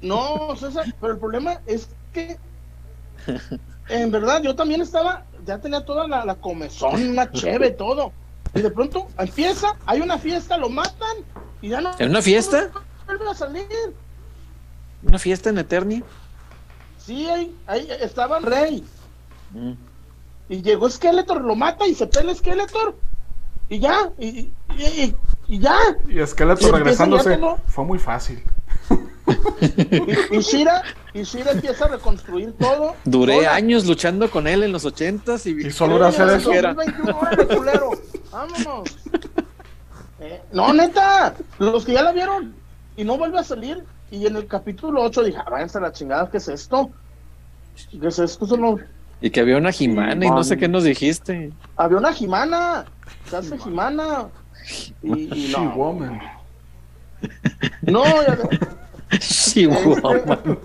No, 0.00 0.54
César, 0.56 0.84
pero 1.00 1.14
el 1.14 1.18
problema 1.18 1.60
es 1.66 1.88
que. 2.12 2.38
En 3.88 4.10
verdad, 4.10 4.42
yo 4.42 4.54
también 4.54 4.80
estaba. 4.80 5.24
Ya 5.44 5.58
tenía 5.58 5.84
toda 5.84 6.06
la, 6.06 6.24
la 6.24 6.34
comezón, 6.36 7.10
una 7.10 7.30
cheve, 7.32 7.70
todo. 7.70 8.12
Y 8.54 8.60
de 8.60 8.70
pronto 8.70 9.08
empieza, 9.18 9.76
hay 9.86 10.00
una 10.00 10.18
fiesta, 10.18 10.56
lo 10.56 10.68
matan 10.68 11.16
y 11.60 11.70
ya 11.70 11.80
no. 11.80 11.90
¿En 11.98 12.10
una 12.10 12.22
fiesta? 12.22 12.70
no 12.72 12.80
vuelve 13.06 13.30
a 13.30 13.34
salir. 13.34 13.66
¿Una 15.02 15.18
fiesta 15.18 15.50
en 15.50 15.58
Eternia? 15.58 16.02
Sí, 16.98 17.28
ahí, 17.28 17.56
ahí 17.66 17.88
estaba 18.00 18.38
Rey. 18.40 18.84
Mm. 19.52 19.72
Y 20.48 20.62
llegó 20.62 20.88
Skeletor, 20.88 21.40
lo 21.42 21.56
mata 21.56 21.86
y 21.86 21.94
se 21.94 22.06
pelea 22.06 22.34
Skeletor. 22.34 22.96
Y 23.68 23.78
ya, 23.80 24.10
y, 24.18 24.26
y, 24.28 24.52
y- 24.78 25.16
y 25.48 25.58
ya. 25.58 25.76
Y 26.08 26.24
Skeletor 26.26 26.72
regresándose 26.72 27.38
como- 27.40 27.56
fue 27.66 27.84
muy 27.84 27.98
fácil. 27.98 28.44
Y, 29.60 30.36
y 30.36 30.40
Shira, 30.40 30.82
y 31.12 31.22
Shira 31.22 31.52
empieza 31.52 31.84
a 31.84 31.88
reconstruir 31.88 32.52
todo. 32.58 32.94
Duré 33.04 33.46
años 33.46 33.86
luchando 33.86 34.30
con 34.30 34.46
él 34.46 34.62
en 34.62 34.72
los 34.72 34.84
ochentas 34.84 35.46
y, 35.46 35.50
Y 35.66 35.70
solo 35.70 35.96
era 35.96 36.08
hacer 36.08 36.28
eso. 36.28 36.50
2021, 36.52 37.18
órale, 37.18 37.46
culero. 37.56 37.90
Vámonos. 38.30 38.88
Eh, 40.20 40.40
no, 40.52 40.72
neta, 40.72 41.34
los 41.58 41.84
que 41.84 41.92
ya 41.94 42.02
la 42.02 42.12
vieron 42.12 42.54
y 42.96 43.04
no 43.04 43.18
vuelve 43.18 43.38
a 43.38 43.44
salir. 43.44 43.82
Y 44.10 44.26
en 44.26 44.36
el 44.36 44.46
capítulo 44.46 45.02
8 45.02 45.22
dije, 45.24 45.38
ah, 45.38 45.48
váyanse 45.50 45.78
a 45.78 45.80
la 45.80 45.92
chingada, 45.92 46.30
¿qué 46.30 46.36
es 46.36 46.48
esto? 46.48 46.90
¿Qué 47.90 48.06
es 48.08 48.18
esto? 48.18 48.78
Y 49.20 49.30
que 49.30 49.40
había 49.40 49.56
una 49.56 49.72
Jimana 49.72 50.26
y 50.26 50.30
no 50.30 50.44
sé 50.44 50.56
qué 50.58 50.68
nos 50.68 50.84
dijiste. 50.84 51.50
Había 51.76 51.98
una 51.98 52.12
Jimana, 52.12 52.84
se 53.28 53.36
hace 53.36 53.58
Jimana. 53.58 54.26
Y, 55.02 55.10
y 55.34 55.46
She 55.48 55.52
no, 55.58 55.74
woman. 55.74 56.20
no, 57.82 58.04
ya- 58.04 58.38
Guau. 59.66 60.58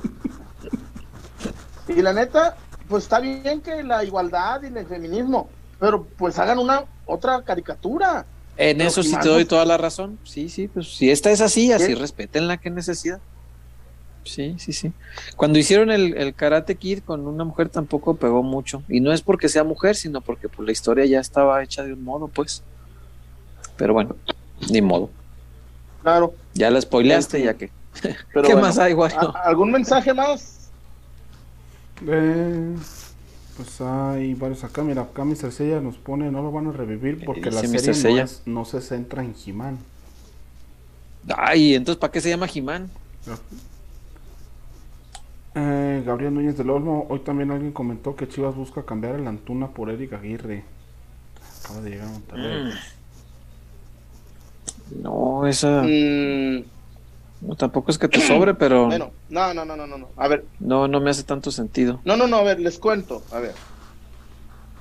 y 1.96 2.02
la 2.02 2.14
neta, 2.14 2.58
pues 2.88 3.04
está 3.04 3.20
bien 3.20 3.62
que 3.62 3.84
la 3.84 4.04
igualdad 4.04 4.62
y 4.64 4.68
el 4.68 4.86
feminismo, 4.86 5.50
pero 5.80 6.06
pues 6.18 6.38
hagan 6.40 6.60
una 6.60 6.86
otra 7.06 7.42
caricatura. 7.44 8.26
En 8.58 8.78
Pero 8.78 8.90
eso 8.90 9.04
sí 9.04 9.16
te 9.22 9.30
doy 9.30 9.46
toda 9.46 9.66
la 9.66 9.78
razón. 9.78 10.18
Sí, 10.24 10.50
sí, 10.50 10.68
pues 10.68 10.96
si 10.96 11.12
esta 11.12 11.30
es 11.32 11.42
así, 11.42 11.72
así 11.72 11.94
¿Qué? 11.94 11.96
respétenla, 11.96 12.58
qué 12.58 12.70
necesidad. 12.72 13.20
Sí, 14.24 14.56
sí, 14.60 14.74
sí. 14.74 14.92
Cuando 15.36 15.58
hicieron 15.58 15.90
el, 15.90 16.18
el 16.18 16.34
Karate 16.34 16.76
Kid 16.76 17.00
con 17.00 17.26
una 17.28 17.44
mujer 17.46 17.70
tampoco 17.70 18.16
pegó 18.16 18.44
mucho. 18.44 18.84
Y 18.90 19.00
no 19.00 19.14
es 19.14 19.22
porque 19.22 19.48
sea 19.48 19.64
mujer, 19.64 19.96
sino 19.96 20.22
porque 20.22 20.50
pues, 20.50 20.66
la 20.66 20.72
historia 20.72 21.06
ya 21.06 21.20
estaba 21.20 21.64
hecha 21.64 21.84
de 21.84 21.94
un 21.94 22.04
modo, 22.04 22.28
pues. 22.28 22.62
Pero 23.78 23.94
bueno, 23.94 24.16
ni 24.70 24.82
modo. 24.82 25.10
Claro. 26.02 26.34
Ya 26.54 26.70
la 26.70 26.82
spoileaste, 26.82 27.38
Sí. 27.38 27.44
ya 27.46 27.54
que. 27.54 27.70
Pero 28.02 28.48
¿Qué 28.48 28.54
bueno, 28.54 28.62
más 28.62 28.78
hay, 28.80 28.94
Wario? 28.94 29.36
¿a- 29.36 29.42
¿Algún 29.44 29.72
mensaje 29.72 30.14
más? 30.14 30.70
Eh, 32.08 32.76
pues 33.56 33.82
hay 33.82 34.34
varios 34.36 34.64
acá. 34.64 34.84
Mira, 34.84 35.02
acá 35.04 35.24
Mr. 35.26 35.52
Sella 35.52 35.80
nos 35.82 35.98
pone, 35.98 36.30
no 36.32 36.42
lo 36.44 36.52
van 36.52 36.68
a 36.68 36.72
revivir 36.72 37.24
porque 37.26 37.50
la 37.52 37.62
Mr. 37.62 37.68
serie 37.70 37.88
no, 37.88 37.94
Sella? 37.94 38.24
es- 38.24 38.42
no 38.46 38.66
se 38.66 38.82
centra 38.82 39.24
en 39.24 39.34
He-Man. 39.46 39.78
Ay, 41.36 41.76
entonces, 41.76 42.00
¿para 42.00 42.12
qué 42.12 42.22
se 42.22 42.30
llama 42.30 42.48
Jimán? 42.48 42.90
Eh, 45.56 46.04
Gabriel 46.06 46.34
Núñez 46.34 46.56
del 46.58 46.70
Olmo, 46.70 47.06
hoy 47.10 47.20
también 47.20 47.52
alguien 47.52 47.72
comentó 47.72 48.16
que 48.16 48.28
Chivas 48.28 48.56
busca 48.56 48.84
cambiar 48.86 49.16
el 49.16 49.28
Antuna 49.28 49.68
por 49.70 49.90
Eric 49.90 50.14
Aguirre. 50.14 50.64
Acaba 51.64 51.82
de 51.82 51.90
llegar 51.90 52.08
a 52.08 52.12
Monterrey. 52.12 52.74
No, 55.02 55.46
esa. 55.48 55.82
Mm, 55.84 56.64
no, 57.42 57.56
tampoco 57.56 57.92
es 57.92 57.98
que 57.98 58.08
te 58.08 58.20
sobre, 58.22 58.54
pero 58.56 58.86
bueno, 58.88 59.12
no, 59.30 59.54
no, 59.54 59.66
no, 59.66 59.76
no, 59.76 59.88
no, 59.88 59.98
no. 59.98 60.10
A 60.18 60.28
ver, 60.28 60.46
no, 60.60 60.88
no 60.88 61.00
me 61.00 61.10
hace 61.12 61.24
tanto 61.24 61.52
sentido. 61.52 62.00
no, 62.06 62.18
no, 62.18 62.28
no, 62.28 62.38
a 62.38 62.44
ver, 62.44 62.60
les 62.60 62.80
cuento. 62.80 63.24
A 63.32 63.40
ver. 63.40 63.54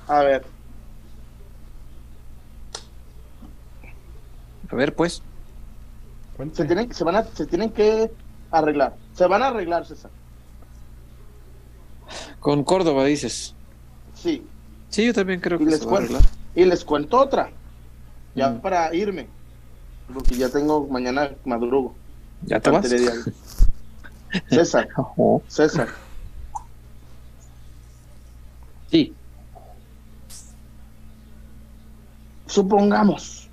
A 0.07 0.21
ver, 0.21 0.43
A 4.71 4.75
ver, 4.75 4.93
pues. 4.95 5.21
Se 6.53 6.65
tienen, 6.65 6.93
se 6.93 7.03
van 7.03 7.15
a, 7.15 7.23
se 7.23 7.45
tienen 7.45 7.71
que 7.71 8.11
arreglar. 8.51 8.95
Se 9.13 9.25
van 9.25 9.41
a 9.41 9.47
arreglar, 9.47 9.85
César. 9.85 10.11
Con 12.39 12.63
Córdoba 12.63 13.05
dices. 13.05 13.55
Sí. 14.13 14.45
Sí, 14.89 15.05
yo 15.05 15.13
también 15.13 15.39
creo 15.39 15.59
Y 15.59 15.63
que 15.65 15.71
les 15.71 15.79
se 15.79 15.85
va 15.85 15.91
a 15.91 15.95
cuento. 15.95 16.13
arreglar. 16.17 16.31
Y 16.55 16.65
les 16.65 16.83
cuento 16.85 17.19
otra. 17.19 17.49
Ya 18.35 18.49
Mm. 18.49 18.61
para 18.61 18.93
irme. 18.93 19.27
Porque 20.13 20.35
ya 20.35 20.49
tengo 20.49 20.85
mañana 20.87 21.31
madrugo. 21.45 21.95
¿Ya 22.43 22.59
te 22.59 22.69
vas? 22.69 22.87
César, 24.49 24.87
Ojo. 24.97 25.41
César. 25.47 25.87
Sí. 28.91 29.13
Supongamos, 32.45 33.49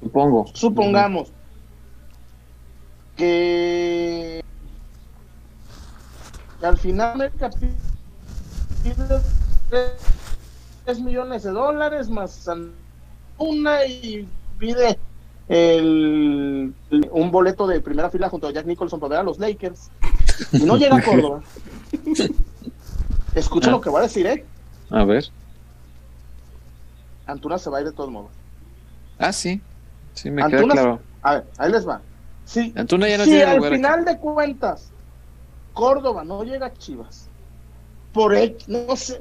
Supongo. 0.00 0.46
supongamos 0.54 1.30
que, 3.16 4.42
que 6.58 6.66
al 6.66 6.76
final 6.78 7.20
el 7.20 7.32
capítulo 7.34 7.74
pide 8.82 9.20
3 10.84 11.00
millones 11.00 11.42
de 11.42 11.50
dólares 11.50 12.08
más 12.08 12.48
una 13.38 13.84
y 13.84 14.26
pide 14.58 14.98
el, 15.48 16.74
un 17.10 17.30
boleto 17.30 17.66
de 17.66 17.80
primera 17.80 18.10
fila 18.10 18.28
junto 18.28 18.46
a 18.48 18.50
Jack 18.52 18.66
Nicholson 18.66 18.98
para 19.00 19.10
ver 19.10 19.18
a 19.20 19.22
los 19.22 19.38
Lakers 19.38 19.90
y 20.52 20.58
no 20.64 20.76
llega 20.76 20.96
a 20.96 21.02
Córdoba. 21.04 21.42
Escucha 23.34 23.68
Ah. 23.68 23.72
lo 23.72 23.80
que 23.80 23.90
voy 23.90 24.00
a 24.00 24.02
decir, 24.04 24.26
¿eh? 24.26 24.44
A 24.90 25.04
ver. 25.04 25.24
Antuna 27.26 27.58
se 27.58 27.70
va 27.70 27.78
a 27.78 27.80
ir 27.80 27.86
de 27.88 27.92
todos 27.92 28.10
modos. 28.10 28.30
Ah, 29.18 29.32
sí. 29.32 29.60
Sí, 30.14 30.30
me 30.30 30.42
Antuna- 30.42 30.62
queda 30.62 30.72
claro. 30.72 31.00
A 31.22 31.34
ver, 31.34 31.46
ahí 31.58 31.72
les 31.72 31.86
va. 31.88 32.00
Sí, 32.44 32.72
Antuna 32.76 33.08
ya 33.08 33.18
no 33.18 33.24
si 33.24 33.30
tiene 33.30 33.44
al 33.44 33.56
lugar 33.56 33.72
aquí. 33.72 33.76
final 33.82 34.04
de 34.04 34.18
cuentas 34.18 34.90
Córdoba 35.72 36.22
no 36.24 36.44
llega 36.44 36.66
a 36.66 36.72
Chivas, 36.74 37.28
por 38.12 38.34
X, 38.34 38.68
no 38.68 38.94
sé, 38.94 39.20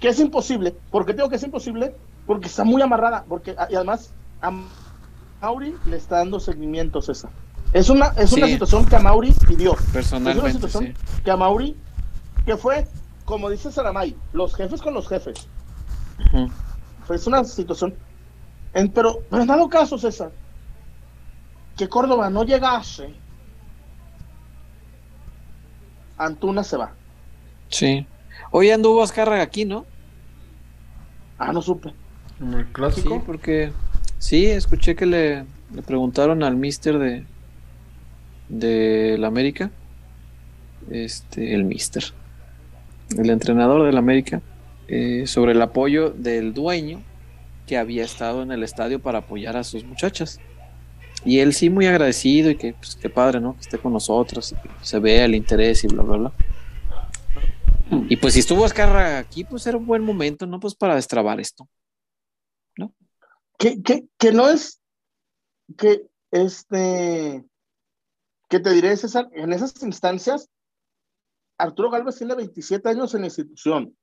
que 0.00 0.08
es 0.08 0.20
imposible, 0.20 0.74
porque 0.90 1.14
tengo 1.14 1.28
que 1.30 1.36
es 1.36 1.42
imposible, 1.42 1.94
porque 2.26 2.48
está 2.48 2.64
muy 2.64 2.82
amarrada, 2.82 3.24
porque 3.28 3.56
y 3.70 3.74
además 3.74 4.12
a 4.40 4.52
Mauri 5.40 5.74
le 5.86 5.96
está 5.96 6.16
dando 6.16 6.40
seguimiento, 6.40 7.00
César. 7.00 7.30
Es 7.72 7.88
una, 7.90 8.06
es 8.16 8.32
una 8.32 8.46
situación 8.46 8.86
que 8.86 8.96
a 8.96 9.00
Mauri 9.00 9.32
pidió. 9.46 9.72
Es 9.74 9.80
una 9.80 9.92
Personalmente, 9.92 10.52
situación 10.52 10.86
sí. 10.86 11.22
que 11.24 11.30
a 11.30 11.36
Mauri, 11.36 11.76
que 12.44 12.56
fue, 12.56 12.86
como 13.24 13.50
dice 13.50 13.70
Saramay, 13.70 14.16
los 14.32 14.54
jefes 14.54 14.80
con 14.80 14.94
los 14.94 15.08
jefes. 15.08 15.46
Ujú. 16.26 16.50
Pues 17.06 17.26
una 17.26 17.44
situación. 17.44 17.94
En, 18.72 18.90
pero, 18.90 19.20
pero 19.30 19.42
en 19.42 19.48
dado 19.48 19.68
caso, 19.68 19.98
César, 19.98 20.32
que 21.76 21.88
Córdoba 21.88 22.30
no 22.30 22.44
llegase, 22.44 23.14
Antuna 26.18 26.64
se 26.64 26.76
va. 26.76 26.92
Sí. 27.68 28.06
Hoy 28.50 28.70
anduvo 28.70 29.02
Azcárraga 29.02 29.42
aquí, 29.42 29.64
¿no? 29.64 29.84
Ah, 31.38 31.52
no 31.52 31.60
supe. 31.60 31.92
En 32.40 32.54
el 32.54 32.72
Sí, 32.88 33.20
clásico. 33.20 33.20
porque 33.20 33.76
sí, 34.18 34.46
escuché 34.46 34.96
que 34.96 35.06
le, 35.06 35.48
le 35.68 35.82
preguntaron 35.82 36.42
al 36.42 36.56
mister 36.56 36.98
de 36.98 37.28
de 38.48 39.16
la 39.18 39.28
América, 39.28 39.74
este, 40.86 41.54
el 41.54 41.64
mister, 41.64 42.04
el 43.16 43.30
entrenador 43.30 43.84
del 43.86 43.96
América, 43.98 44.42
eh, 44.86 45.26
sobre 45.26 45.52
el 45.52 45.62
apoyo 45.62 46.10
del 46.12 46.54
dueño 46.54 47.06
que 47.66 47.78
había 47.78 48.04
estado 48.04 48.42
en 48.42 48.52
el 48.52 48.62
estadio 48.62 49.02
para 49.02 49.20
apoyar 49.20 49.56
a 49.56 49.64
sus 49.64 49.84
muchachas. 49.84 50.42
Y 51.24 51.40
él 51.40 51.54
sí 51.54 51.70
muy 51.70 51.86
agradecido 51.86 52.50
y 52.50 52.56
que 52.56 52.74
pues 52.74 52.96
qué 52.96 53.10
padre, 53.10 53.40
¿no? 53.40 53.54
Que 53.56 53.62
esté 53.62 53.78
con 53.80 53.92
nosotros 53.92 54.52
y 54.52 54.56
que 54.56 54.70
se 54.80 55.00
vea 55.00 55.26
el 55.26 55.34
interés 55.34 55.84
y 55.84 55.88
bla, 55.88 56.02
bla, 56.04 56.16
bla. 56.18 56.34
Y 58.08 58.16
pues 58.16 58.34
si 58.34 58.40
estuvo 58.40 58.64
Azcárraga 58.64 59.18
aquí, 59.18 59.44
pues 59.44 59.66
era 59.66 59.76
un 59.78 59.86
buen 59.86 60.02
momento, 60.02 60.46
¿no? 60.46 60.60
Pues 60.60 60.74
para 60.74 60.94
destrabar 60.96 61.40
esto. 61.40 61.68
Que, 63.58 63.82
que, 63.82 64.06
que 64.18 64.32
no 64.32 64.48
es 64.48 64.80
que 65.76 66.06
este 66.30 67.44
¿Qué 68.48 68.60
te 68.60 68.70
diré, 68.70 68.96
César? 68.96 69.28
En 69.32 69.52
esas 69.52 69.82
instancias, 69.82 70.48
Arturo 71.58 71.90
Galvez 71.90 72.16
tiene 72.16 72.34
27 72.34 72.88
años 72.88 73.14
en 73.14 73.22
la 73.22 73.26
institución. 73.26 73.96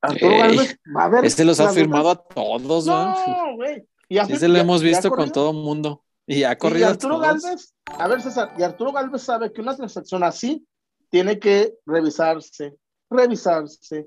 Arturo 0.00 0.32
Ey, 0.32 0.38
Galvez 0.38 0.76
va 0.96 1.04
a 1.04 1.08
ver. 1.08 1.24
Este 1.24 1.44
los 1.44 1.58
ha 1.60 1.70
firmado 1.72 2.10
a 2.10 2.16
todos, 2.16 2.86
¿no? 2.86 3.26
No, 3.26 3.56
güey. 3.56 3.86
Y 4.08 4.18
ha 4.18 4.26
Sí, 4.26 4.36
se 4.36 4.48
lo 4.48 4.58
y 4.58 4.60
hemos 4.60 4.82
y 4.82 4.86
visto 4.86 5.10
con 5.10 5.32
todo 5.32 5.52
mundo. 5.52 6.04
Y 6.26 6.42
ha 6.42 6.52
Y 6.52 6.56
corrido 6.56 6.88
a 6.88 6.90
Arturo 6.90 7.16
todos. 7.20 7.42
Galvez, 7.42 7.74
a 7.86 8.08
ver, 8.08 8.20
César, 8.20 8.52
y 8.58 8.62
Arturo 8.62 8.92
Galvez 8.92 9.22
sabe 9.22 9.52
que 9.52 9.62
una 9.62 9.74
transacción 9.74 10.22
así 10.22 10.66
tiene 11.08 11.38
que 11.38 11.74
revisarse, 11.86 12.76
revisarse 13.08 14.06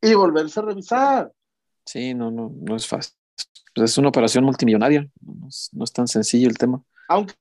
y 0.00 0.14
volverse 0.14 0.60
a 0.60 0.62
revisar. 0.62 1.32
Sí, 1.86 2.12
no, 2.12 2.30
no, 2.30 2.52
no 2.54 2.76
es 2.76 2.86
fácil. 2.86 3.14
Pues 3.74 3.90
es 3.90 3.98
una 3.98 4.08
operación 4.08 4.44
multimillonaria. 4.44 5.08
No 5.20 5.48
es, 5.48 5.70
no 5.72 5.84
es 5.84 5.92
tan 5.92 6.06
sencillo 6.06 6.48
el 6.48 6.58
tema. 6.58 6.82
Aunque, 7.08 7.34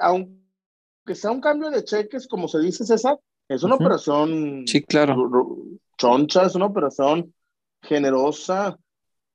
aunque 0.00 1.14
sea 1.14 1.30
un 1.30 1.40
cambio 1.40 1.70
de 1.70 1.84
cheques, 1.84 2.26
como 2.26 2.48
se 2.48 2.60
dice, 2.60 2.84
César, 2.84 3.18
es 3.48 3.62
una 3.62 3.76
operación 3.76 4.64
Sí, 4.66 4.82
claro. 4.82 5.30
choncha, 5.98 6.46
es 6.46 6.54
una 6.54 6.66
operación 6.66 7.32
generosa. 7.82 8.78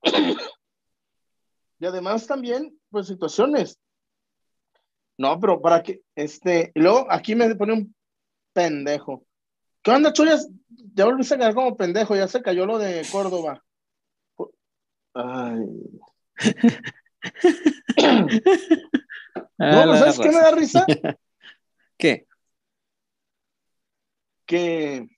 y 1.78 1.86
además 1.86 2.26
también, 2.26 2.78
pues, 2.90 3.06
situaciones. 3.06 3.78
No, 5.16 5.38
pero 5.38 5.60
para 5.60 5.82
que, 5.82 6.02
este, 6.16 6.72
y 6.74 6.80
luego 6.80 7.06
aquí 7.08 7.34
me 7.34 7.54
pone 7.54 7.74
un 7.74 7.94
pendejo. 8.52 9.24
¿Qué 9.82 9.90
onda, 9.90 10.12
Chuyas? 10.12 10.48
Ya 10.94 11.04
volviste 11.04 11.34
a 11.34 11.38
quedar 11.38 11.54
como 11.54 11.76
pendejo, 11.76 12.16
ya 12.16 12.28
se 12.28 12.42
cayó 12.42 12.66
lo 12.66 12.78
de 12.78 13.06
Córdoba. 13.10 13.62
Ay. 15.14 15.66
Ah, 19.58 19.70
No, 19.70 19.78
pero 19.78 19.86
la 19.92 19.98
¿sabes 19.98 20.18
qué 20.18 20.28
me 20.28 20.34
da 20.40 20.50
risa? 20.50 20.84
¿Qué? 21.96 22.26
que, 24.52 25.08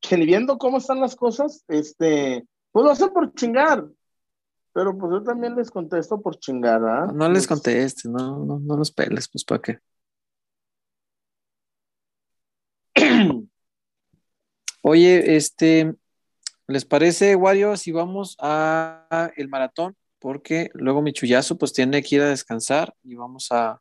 que 0.00 0.16
viendo 0.16 0.58
cómo 0.58 0.78
están 0.78 1.00
las 1.00 1.14
cosas, 1.14 1.62
este, 1.68 2.46
pues 2.72 2.84
lo 2.84 2.90
hacen 2.90 3.10
por 3.10 3.32
chingar. 3.34 3.84
Pero 4.72 4.96
pues 4.98 5.12
yo 5.12 5.22
también 5.22 5.54
les 5.54 5.70
contesto 5.70 6.20
por 6.20 6.38
chingar, 6.38 6.82
¿ah? 6.84 7.06
No 7.14 7.28
les 7.28 7.46
Pues, 7.46 7.60
contestes, 7.60 8.06
no, 8.10 8.44
no, 8.44 8.58
no 8.58 8.76
los 8.76 8.90
peles, 8.90 9.28
pues 9.28 9.44
para 9.44 9.62
qué. 9.62 9.78
Oye, 14.82 15.36
este, 15.36 15.94
¿les 16.68 16.84
parece, 16.84 17.36
Wario, 17.36 17.76
si 17.76 17.92
vamos 17.92 18.36
a 18.40 19.30
el 19.36 19.48
maratón? 19.48 19.96
Porque 20.18 20.70
luego 20.74 21.02
mi 21.02 21.12
chullazo 21.12 21.58
pues 21.58 21.72
tiene 21.72 22.02
que 22.02 22.16
ir 22.16 22.22
a 22.22 22.28
descansar 22.28 22.94
y 23.02 23.14
vamos 23.14 23.48
a 23.50 23.80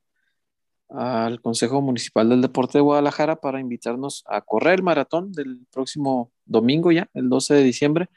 al 0.94 1.42
Consejo 1.42 1.82
Municipal 1.82 2.30
del 2.30 2.42
Deporte 2.42 2.78
de 2.78 2.84
Guadalajara 2.84 3.38
para 3.38 3.60
invitarnos 3.60 4.24
a 4.28 4.42
correr 4.42 4.76
el 4.76 4.84
maratón 4.84 5.32
del 5.32 5.66
próximo 5.72 6.32
domingo 6.46 6.92
ya, 6.92 7.10
el 7.14 7.30
12 7.30 7.56
de 7.56 7.64
diciembre, 7.64 8.10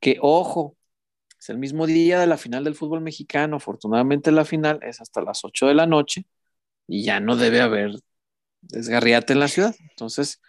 que 0.00 0.18
ojo, 0.20 0.76
es 1.38 1.48
el 1.48 1.58
mismo 1.58 1.86
día 1.86 2.18
de 2.18 2.26
la 2.26 2.36
final 2.36 2.64
del 2.64 2.74
fútbol 2.74 3.00
mexicano, 3.02 3.56
afortunadamente 3.56 4.32
la 4.32 4.44
final 4.44 4.80
es 4.82 5.00
hasta 5.00 5.22
las 5.22 5.44
8 5.44 5.68
de 5.68 5.74
la 5.74 5.86
noche 5.86 6.26
y 6.88 7.04
ya 7.04 7.20
no 7.20 7.36
debe 7.36 7.60
haber 7.60 7.92
desgarriate 8.62 9.34
en 9.34 9.40
la 9.40 9.48
ciudad. 9.48 9.74
Entonces, 9.90 10.40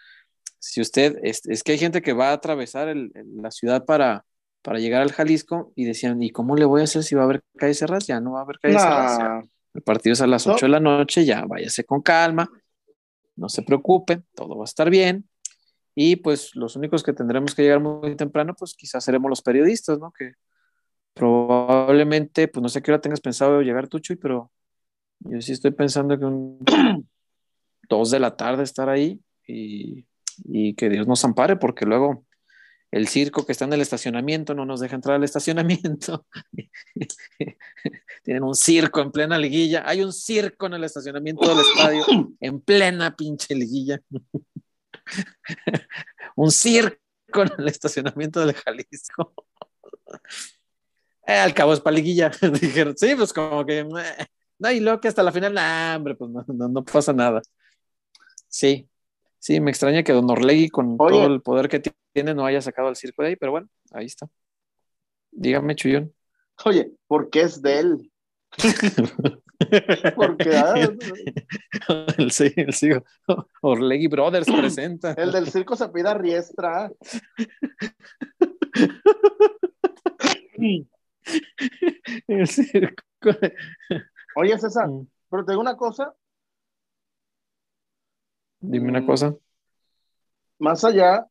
si 0.58 0.80
usted, 0.80 1.18
es, 1.22 1.46
es 1.46 1.62
que 1.62 1.72
hay 1.72 1.78
gente 1.78 2.02
que 2.02 2.12
va 2.12 2.30
a 2.30 2.34
atravesar 2.34 2.88
el- 2.88 3.10
el- 3.14 3.36
la 3.42 3.50
ciudad 3.50 3.84
para, 3.84 4.24
para 4.62 4.78
llegar 4.78 5.02
al 5.02 5.12
Jalisco 5.12 5.72
y 5.76 5.84
decían, 5.84 6.22
¿y 6.22 6.30
cómo 6.30 6.56
le 6.56 6.64
voy 6.64 6.80
a 6.80 6.84
hacer 6.84 7.02
si 7.04 7.14
va 7.14 7.22
a 7.22 7.24
haber 7.24 7.42
calles 7.56 7.78
cerradas? 7.78 8.06
Ya 8.06 8.20
no 8.20 8.32
va 8.32 8.40
a 8.40 8.42
haber 8.42 8.58
cerradas. 8.60 9.18
ya. 9.18 9.24
nah, 9.28 9.42
El 9.74 9.82
partido 9.82 10.12
es 10.14 10.20
a 10.20 10.26
las 10.26 10.46
No. 10.46 10.54
8 10.54 10.66
de 10.66 10.70
la 10.70 10.80
noche, 10.80 11.24
ya 11.24 11.44
váyase 11.46 11.84
con 11.84 12.00
calma, 12.02 12.48
no 13.36 13.48
se 13.48 13.62
preocupe, 13.62 14.22
todo 14.34 14.56
va 14.56 14.64
a 14.64 14.66
estar 14.66 14.88
bien. 14.90 15.28
Y 15.94 16.16
pues 16.16 16.54
los 16.56 16.76
únicos 16.76 17.02
que 17.02 17.12
tendremos 17.12 17.54
que 17.54 17.62
llegar 17.62 17.80
muy 17.80 18.16
temprano, 18.16 18.54
pues 18.58 18.74
quizás 18.74 19.04
seremos 19.04 19.28
los 19.30 19.42
periodistas, 19.42 19.98
¿no? 19.98 20.12
Que 20.12 20.32
probablemente, 21.14 22.48
pues 22.48 22.62
no 22.62 22.68
sé 22.68 22.82
qué 22.82 22.90
hora 22.90 23.00
tengas 23.00 23.20
pensado 23.20 23.60
llegar 23.62 23.88
tú, 23.88 23.98
Chuy, 23.98 24.16
pero 24.16 24.50
yo 25.20 25.40
sí 25.40 25.52
estoy 25.52 25.70
pensando 25.70 26.18
que 26.18 26.24
un 26.24 26.58
2 27.88 28.10
de 28.10 28.20
la 28.20 28.36
tarde 28.36 28.62
estar 28.62 28.88
ahí 28.88 29.20
y, 29.46 30.04
y 30.44 30.74
que 30.74 30.88
Dios 30.88 31.06
nos 31.06 31.24
ampare, 31.24 31.56
porque 31.56 31.86
luego 31.86 32.24
el 32.90 33.08
circo 33.08 33.44
que 33.44 33.52
está 33.52 33.64
en 33.64 33.72
el 33.72 33.80
estacionamiento 33.80 34.54
no 34.54 34.64
nos 34.64 34.80
deja 34.80 34.94
entrar 34.94 35.16
al 35.16 35.24
estacionamiento. 35.24 36.26
Tienen 38.22 38.42
un 38.42 38.54
circo 38.54 39.00
en 39.00 39.10
plena 39.10 39.38
liguilla. 39.38 39.82
Hay 39.86 40.02
un 40.02 40.12
circo 40.12 40.66
en 40.66 40.74
el 40.74 40.84
estacionamiento 40.84 41.48
del 41.48 41.64
estadio, 41.66 42.04
en 42.40 42.60
plena 42.60 43.14
pinche 43.14 43.54
liguilla. 43.54 44.00
un 46.36 46.50
circo 46.50 46.98
en 47.34 47.50
el 47.58 47.68
estacionamiento 47.68 48.40
del 48.40 48.54
Jalisco. 48.54 49.34
Eh, 51.26 51.34
al 51.34 51.54
cabo 51.54 51.72
es 51.72 51.80
para 51.80 51.96
liguilla. 51.96 52.30
Dijeron, 52.60 52.96
sí, 52.96 53.14
pues 53.16 53.32
como 53.32 53.66
que. 53.66 53.84
No, 54.58 54.70
y 54.70 54.80
luego 54.80 55.00
que 55.00 55.08
hasta 55.08 55.22
la 55.22 55.32
final, 55.32 55.52
nah, 55.52 55.96
hombre, 55.96 56.14
pues 56.14 56.30
no, 56.30 56.44
no, 56.48 56.68
no 56.68 56.84
pasa 56.84 57.12
nada. 57.12 57.42
Sí, 58.48 58.88
sí, 59.46 59.60
me 59.60 59.70
extraña 59.70 60.02
que 60.02 60.12
Don 60.12 60.28
Orlegui, 60.28 60.68
con 60.70 60.96
Oye. 60.98 61.14
todo 61.18 61.26
el 61.32 61.40
poder 61.40 61.68
que 61.68 61.80
tiene, 62.12 62.34
no 62.34 62.44
haya 62.44 62.60
sacado 62.60 62.88
al 62.88 62.96
circo 62.96 63.22
de 63.22 63.28
ahí, 63.28 63.36
pero 63.36 63.52
bueno, 63.52 63.68
ahí 63.92 64.06
está. 64.06 64.26
Dígame, 65.30 65.76
Chuyón. 65.76 66.12
Oye, 66.64 66.90
porque 67.06 67.42
es 67.42 67.62
de 67.62 67.78
él. 67.78 68.12
Porque 70.16 70.50
ah, 70.54 70.74
el, 72.18 72.30
sí, 72.30 72.52
el 72.56 72.74
sí, 72.74 72.90
Orlegui 73.62 74.06
Brothers 74.06 74.46
presenta. 74.46 75.12
el 75.12 75.32
del 75.32 75.48
circo 75.48 75.76
se 75.76 75.88
pida 75.88 76.12
riestra. 76.14 76.90
El 82.28 82.46
circo. 82.46 83.02
Oye, 84.36 84.58
César, 84.58 84.88
Mm. 84.88 85.06
pero 85.30 85.44
te 85.44 85.52
digo 85.52 85.60
una 85.62 85.76
cosa, 85.76 86.14
Dime 88.60 88.88
una 88.88 89.00
Mm. 89.00 89.06
cosa. 89.06 89.34
más 90.58 90.82
allá 90.84 91.26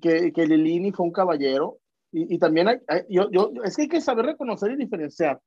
que, 0.00 0.32
que 0.32 0.46
Lilini 0.46 0.90
fue 0.92 1.04
un 1.06 1.12
caballero, 1.12 1.78
y, 2.12 2.34
y 2.34 2.38
también 2.38 2.68
hay, 2.68 2.78
hay- 2.88 3.04
yo, 3.10 3.30
yo, 3.30 3.52
es 3.64 3.76
que 3.76 3.82
hay 3.82 3.88
que 3.88 4.00
saber 4.00 4.24
reconocer 4.26 4.70
y 4.72 4.76
diferenciar. 4.76 5.38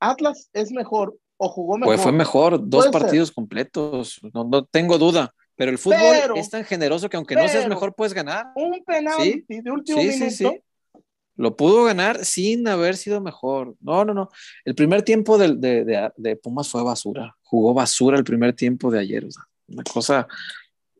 Atlas 0.00 0.50
es 0.52 0.72
mejor 0.72 1.16
o 1.36 1.48
jugó 1.48 1.76
mejor. 1.78 1.94
Pues 1.94 2.02
fue 2.02 2.12
mejor, 2.12 2.68
dos 2.68 2.84
ser. 2.84 2.92
partidos 2.92 3.30
completos, 3.30 4.18
no, 4.34 4.44
no 4.44 4.64
tengo 4.64 4.98
duda. 4.98 5.32
Pero 5.56 5.70
el 5.70 5.78
fútbol 5.78 5.98
Pero- 6.00 6.34
es 6.36 6.48
tan 6.48 6.64
generoso 6.64 7.08
que 7.10 7.16
aunque 7.18 7.34
no 7.34 7.46
seas 7.46 7.68
mejor, 7.68 7.94
puedes 7.94 8.14
ganar. 8.14 8.46
Un 8.56 8.82
penal 8.84 9.20
Sí, 9.20 9.44
de 9.48 9.70
último 9.70 10.00
Sí, 10.00 10.12
sí, 10.12 10.18
minuto. 10.44 10.58
sí. 10.58 11.00
Lo 11.36 11.54
pudo 11.56 11.84
ganar 11.84 12.24
sin 12.24 12.66
haber 12.66 12.96
sido 12.96 13.20
mejor. 13.20 13.74
No, 13.80 14.04
no, 14.04 14.14
no. 14.14 14.30
El 14.64 14.74
primer 14.74 15.02
tiempo 15.02 15.36
de, 15.38 15.54
de- 15.56 15.84
de- 15.84 16.12
de 16.16 16.36
Pumas 16.36 16.68
fue 16.68 16.82
basura. 16.82 17.36
Jugó 17.42 17.72
basura 17.74 18.16
el 18.18 18.24
primer 18.24 18.54
tiempo 18.54 18.90
de 18.90 19.00
ayer. 19.00 19.24
o 19.26 19.30
sea, 19.30 19.44
una 19.70 19.82
cosa. 19.84 20.26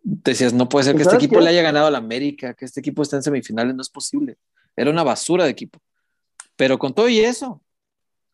Decías, 0.03 0.53
no 0.55 0.69
puede 0.69 0.85
ser 0.87 0.95
¿Y 0.95 0.97
que 0.99 1.03
este 1.03 1.11
sabes 1.13 1.25
equipo 1.25 1.39
qué? 1.41 1.45
le 1.45 1.51
haya 1.51 1.63
ganado 1.63 1.87
al 1.87 1.95
América, 1.95 2.55
que 2.55 2.65
este 2.65 2.81
equipo 2.81 3.03
esté 3.03 3.17
en 3.17 3.23
semifinales, 3.23 3.75
no 3.75 3.83
es 3.83 3.91
posible. 3.91 4.39
Era 4.77 4.91
una 4.91 5.03
basura 5.03 5.45
de 5.45 5.51
equipo. 5.51 5.79
Pero 6.57 6.79
con 6.79 6.95
todo 6.95 7.09
y 7.09 7.21
eso, 7.21 7.63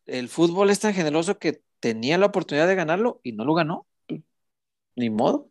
el 0.05 0.29
fútbol 0.29 0.69
es 0.69 0.79
tan 0.79 0.93
generoso 0.93 1.37
que 1.37 1.61
tenía 1.79 2.17
la 2.17 2.27
oportunidad 2.27 2.67
de 2.67 2.75
ganarlo 2.75 3.19
y 3.23 3.33
no 3.33 3.43
lo 3.45 3.53
ganó. 3.53 3.85
Ni 4.95 5.09
modo. 5.09 5.49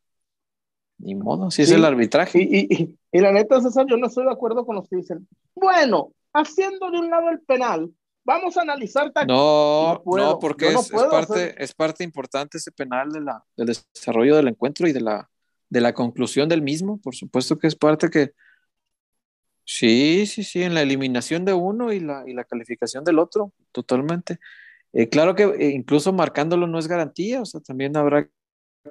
Ni 0.98 1.14
modo. 1.14 1.50
Si 1.50 1.62
es 1.62 1.68
Sí. 1.68 1.74
el 1.74 1.84
arbitraje. 1.84 2.40
Y, 2.42 2.48
y, 2.60 2.74
y, 2.82 2.98
y 3.12 3.20
la 3.20 3.32
neta, 3.32 3.60
César, 3.60 3.86
yo 3.88 3.96
no 3.96 4.06
estoy 4.06 4.24
de 4.24 4.32
acuerdo 4.32 4.64
con 4.64 4.76
los 4.76 4.88
que 4.88 4.96
dicen, 4.96 5.28
bueno, 5.54 6.12
haciendo 6.32 6.90
de 6.90 6.98
un 6.98 7.10
lado 7.10 7.28
el 7.30 7.40
penal, 7.40 7.90
vamos 8.27 8.57
a 8.57 8.62
analizar. 8.62 9.11
No, 9.27 9.94
No 9.94 10.03
puedo, 10.03 10.27
no, 10.32 10.39
porque 10.39 10.73
no 10.73 10.81
es, 10.81 10.90
parte, 10.90 11.32
hacer- 11.35 11.55
es 11.59 11.74
parte 11.74 12.05
importante 12.05 12.59
ese 12.59 12.73
penal 12.73 13.11
de 13.11 13.20
la, 13.20 13.43
del 13.57 13.69
desarrollo 13.69 14.36
del 14.36 14.48
encuentro 14.48 14.86
y 14.89 14.93
de 14.93 15.01
la, 15.01 15.31
de 15.70 15.81
la 15.81 15.94
conclusión 15.94 16.48
del 16.48 16.61
mismo. 16.62 17.01
Por 17.01 17.15
supuesto 17.15 17.57
que 17.59 17.69
es 17.69 17.77
parte 17.77 18.11
que. 18.11 18.32
Sí, 19.65 20.27
sí, 20.27 20.44
sí, 20.44 20.62
en 20.62 20.74
la 20.74 20.82
eliminación 20.82 21.44
de 21.44 21.53
uno 21.53 21.93
y 21.93 21.98
la, 22.01 22.23
y 22.27 22.32
la 22.35 22.44
calificación 22.44 23.03
del 23.05 23.19
otro, 23.19 23.53
totalmente. 23.73 24.39
Eh, 24.93 25.09
claro 25.09 25.35
que 25.35 25.43
eh, 25.44 25.70
incluso 25.70 26.12
marcándolo 26.12 26.66
no 26.69 26.78
es 26.78 26.86
garantía, 26.86 27.40
o 27.43 27.44
sea, 27.47 27.61
también 27.61 27.97
habrá 27.97 28.28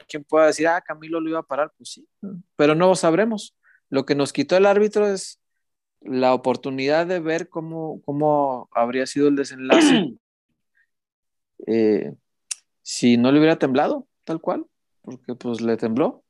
quien 0.10 0.26
pueda 0.26 0.48
decir, 0.48 0.68
ah, 0.68 0.82
Camilo 0.82 1.22
lo 1.22 1.30
iba 1.30 1.40
a 1.40 1.44
parar, 1.44 1.72
pues 1.78 1.92
sí, 1.92 2.08
pero 2.58 2.76
no 2.76 2.88
lo 2.88 2.96
sabremos. 2.96 3.56
Lo 3.90 4.06
que 4.06 4.16
nos 4.16 4.34
quitó 4.34 4.58
el 4.58 4.66
árbitro 4.66 5.08
es 5.08 5.40
la 6.06 6.34
oportunidad 6.34 7.08
de 7.08 7.20
ver 7.20 7.50
cómo, 7.50 8.02
cómo 8.06 8.70
habría 8.72 9.06
sido 9.06 9.28
el 9.28 9.36
desenlace 9.36 10.14
eh, 11.68 12.14
si 12.82 13.18
no 13.18 13.32
le 13.32 13.40
hubiera 13.40 13.58
temblado, 13.58 14.08
tal 14.24 14.40
cual, 14.40 14.66
porque 15.02 15.36
pues 15.36 15.62
le 15.62 15.78
tembló. 15.78 16.24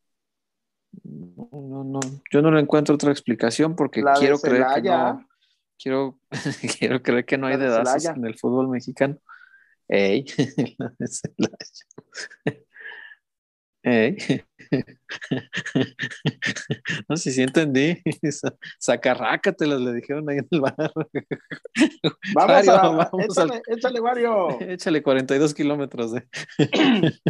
No, 1.03 1.49
no, 1.51 1.83
no, 1.83 1.99
yo 2.31 2.41
no 2.41 2.51
le 2.51 2.61
encuentro 2.61 2.95
otra 2.95 3.11
explicación 3.11 3.75
porque 3.75 4.01
La 4.01 4.13
quiero 4.13 4.39
creer 4.39 4.65
que 4.75 4.81
no, 4.89 5.27
quiero, 5.77 6.17
quiero 6.79 7.03
creer 7.03 7.25
que 7.25 7.37
no 7.37 7.47
hay 7.47 7.57
La 7.57 7.65
dedazos 7.65 8.05
en 8.05 8.25
el 8.25 8.37
fútbol 8.37 8.69
mexicano. 8.69 9.17
Ey, 9.87 10.25
la 10.77 11.49
de 12.45 12.64
No 17.07 17.15
sé 17.17 17.31
si 17.31 17.43
entendí. 17.43 18.01
Sacarrácatelas, 18.79 19.79
le 19.79 19.93
dijeron 19.93 20.27
ahí 20.29 20.39
en 20.39 20.47
el 20.49 20.61
bar. 20.61 20.75
Vamos 22.33 22.65
Mario, 22.65 22.71
a, 22.71 22.89
vamos 22.89 23.37
al- 23.37 23.47
échale, 23.47 23.61
échale, 23.67 24.01
Mario. 24.01 24.59
Échale 24.61 25.03
42 25.03 25.53
kilómetros 25.53 26.13
de. 26.13 26.25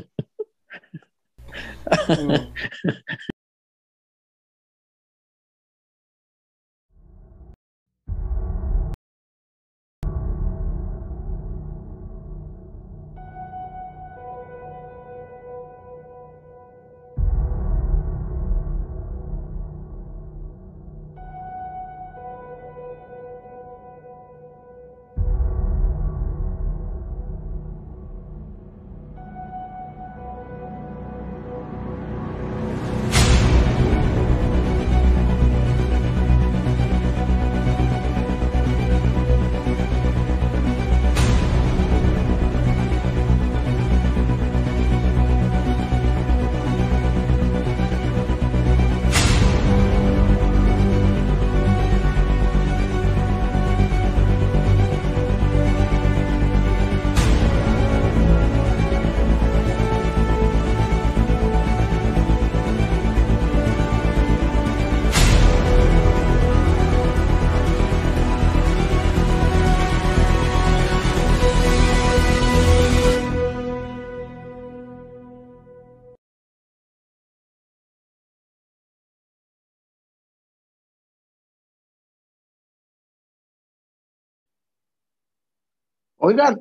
Oigan, 86.26 86.60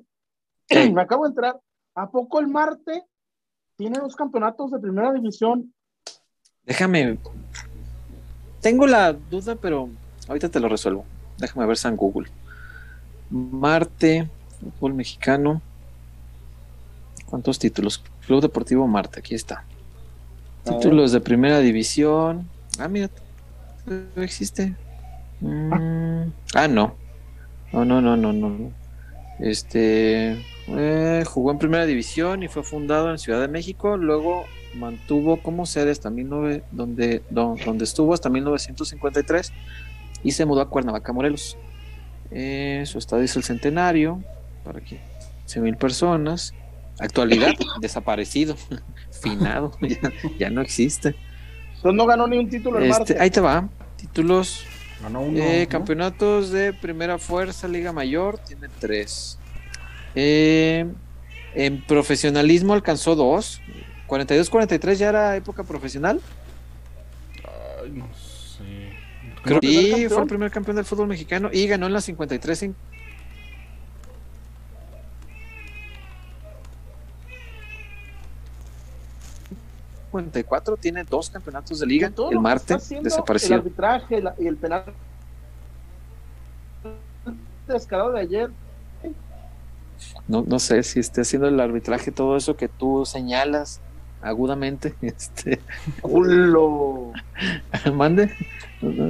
me 0.92 1.00
acabo 1.00 1.24
de 1.24 1.30
entrar. 1.30 1.58
¿A 1.94 2.10
poco 2.10 2.38
el 2.38 2.48
Marte 2.48 3.02
tiene 3.78 3.98
dos 3.98 4.14
campeonatos 4.14 4.70
de 4.70 4.78
primera 4.78 5.10
división? 5.10 5.72
Déjame. 6.66 7.18
Tengo 8.60 8.86
la 8.86 9.14
duda, 9.14 9.56
pero 9.56 9.88
ahorita 10.28 10.50
te 10.50 10.60
lo 10.60 10.68
resuelvo. 10.68 11.06
Déjame 11.38 11.66
ver 11.66 11.78
San 11.78 11.96
Google. 11.96 12.28
Marte, 13.30 14.28
fútbol 14.60 14.92
mexicano. 14.92 15.62
¿Cuántos 17.24 17.58
títulos? 17.58 18.04
Club 18.26 18.42
Deportivo 18.42 18.86
Marte, 18.86 19.20
aquí 19.20 19.34
está. 19.34 19.64
Títulos 20.64 21.10
de 21.12 21.20
primera 21.22 21.60
división. 21.60 22.50
Ah, 22.78 22.88
mira, 22.88 23.08
¿no 23.86 24.22
existe. 24.22 24.76
Mm, 25.40 25.72
ah. 26.54 26.68
No, 26.68 26.96
no, 27.72 27.84
no, 27.86 28.02
no, 28.02 28.16
no. 28.16 28.32
no. 28.32 28.83
Este 29.40 30.36
eh, 30.68 31.24
jugó 31.26 31.50
en 31.50 31.58
primera 31.58 31.86
división 31.86 32.42
y 32.42 32.48
fue 32.48 32.62
fundado 32.62 33.10
en 33.10 33.18
Ciudad 33.18 33.40
de 33.40 33.48
México. 33.48 33.96
Luego 33.96 34.44
mantuvo 34.74 35.40
como 35.42 35.66
sede 35.66 35.90
hasta 35.90 36.10
19, 36.10 36.62
donde, 36.70 37.22
don- 37.30 37.56
donde 37.64 37.84
estuvo 37.84 38.14
hasta 38.14 38.28
1953 38.28 39.52
y 40.22 40.32
se 40.32 40.44
mudó 40.46 40.60
a 40.62 40.68
Cuernavaca, 40.70 41.12
Morelos. 41.12 41.56
Eh, 42.30 42.82
su 42.86 42.98
estadio 42.98 43.24
es 43.24 43.36
el 43.36 43.42
Centenario, 43.44 44.22
para 44.64 44.80
15 44.80 45.60
mil 45.60 45.76
personas. 45.76 46.54
Actualidad, 46.98 47.52
desaparecido, 47.80 48.56
finado, 49.22 49.72
ya, 49.80 50.12
ya 50.38 50.50
no 50.50 50.60
existe. 50.60 51.14
Entonces 51.76 51.94
no 51.96 52.06
ganó 52.06 52.26
ni 52.26 52.38
un 52.38 52.48
título 52.48 52.78
Este, 52.78 53.20
ahí 53.20 53.30
te 53.30 53.40
va. 53.40 53.68
Títulos 53.96 54.64
Ganó 55.04 55.20
uno. 55.20 55.38
eh, 55.38 55.64
¿no? 55.64 55.68
campeonatos 55.68 56.50
de 56.50 56.72
primera 56.72 57.18
fuerza, 57.18 57.68
Liga 57.68 57.92
Mayor, 57.92 58.38
tiene 58.38 58.68
tres. 58.80 59.38
Eh, 60.14 60.86
en 61.54 61.84
profesionalismo 61.84 62.72
alcanzó 62.72 63.14
dos. 63.14 63.60
42-43 64.08 64.94
ya 64.94 65.08
era 65.10 65.36
época 65.36 65.62
profesional. 65.62 66.22
Ay, 67.82 67.90
no 67.90 68.06
sé. 68.14 68.94
Creo 69.42 69.60
que 69.60 69.68
sí, 69.68 70.08
fue 70.08 70.22
el 70.22 70.28
primer 70.28 70.50
campeón 70.50 70.76
del 70.76 70.86
fútbol 70.86 71.08
mexicano 71.08 71.50
y 71.52 71.66
ganó 71.66 71.86
en 71.86 71.92
la 71.92 72.00
53. 72.00 72.70
Cin- 80.18 80.78
tiene 80.80 81.04
dos 81.04 81.30
campeonatos 81.30 81.78
de 81.80 81.86
liga. 81.86 82.08
El 82.08 82.14
lo 82.16 82.28
que 82.30 82.38
Marte 82.38 82.60
está 82.62 82.74
haciendo 82.76 83.00
El 83.08 83.10
desapareció. 83.10 83.56
arbitraje 83.56 84.22
y 84.38 84.46
el 84.46 84.56
penal 84.56 84.84
descarado 87.66 88.12
de 88.12 88.20
ayer. 88.20 88.50
No, 90.28 90.44
no 90.46 90.58
sé 90.58 90.82
si 90.82 91.00
esté 91.00 91.22
haciendo 91.22 91.48
el 91.48 91.58
arbitraje 91.60 92.10
todo 92.10 92.36
eso 92.36 92.56
que 92.56 92.68
tú 92.68 93.04
señalas 93.06 93.80
agudamente. 94.22 94.94
Este, 95.02 95.60
¡Culo! 96.00 97.12
mande. 97.94 98.30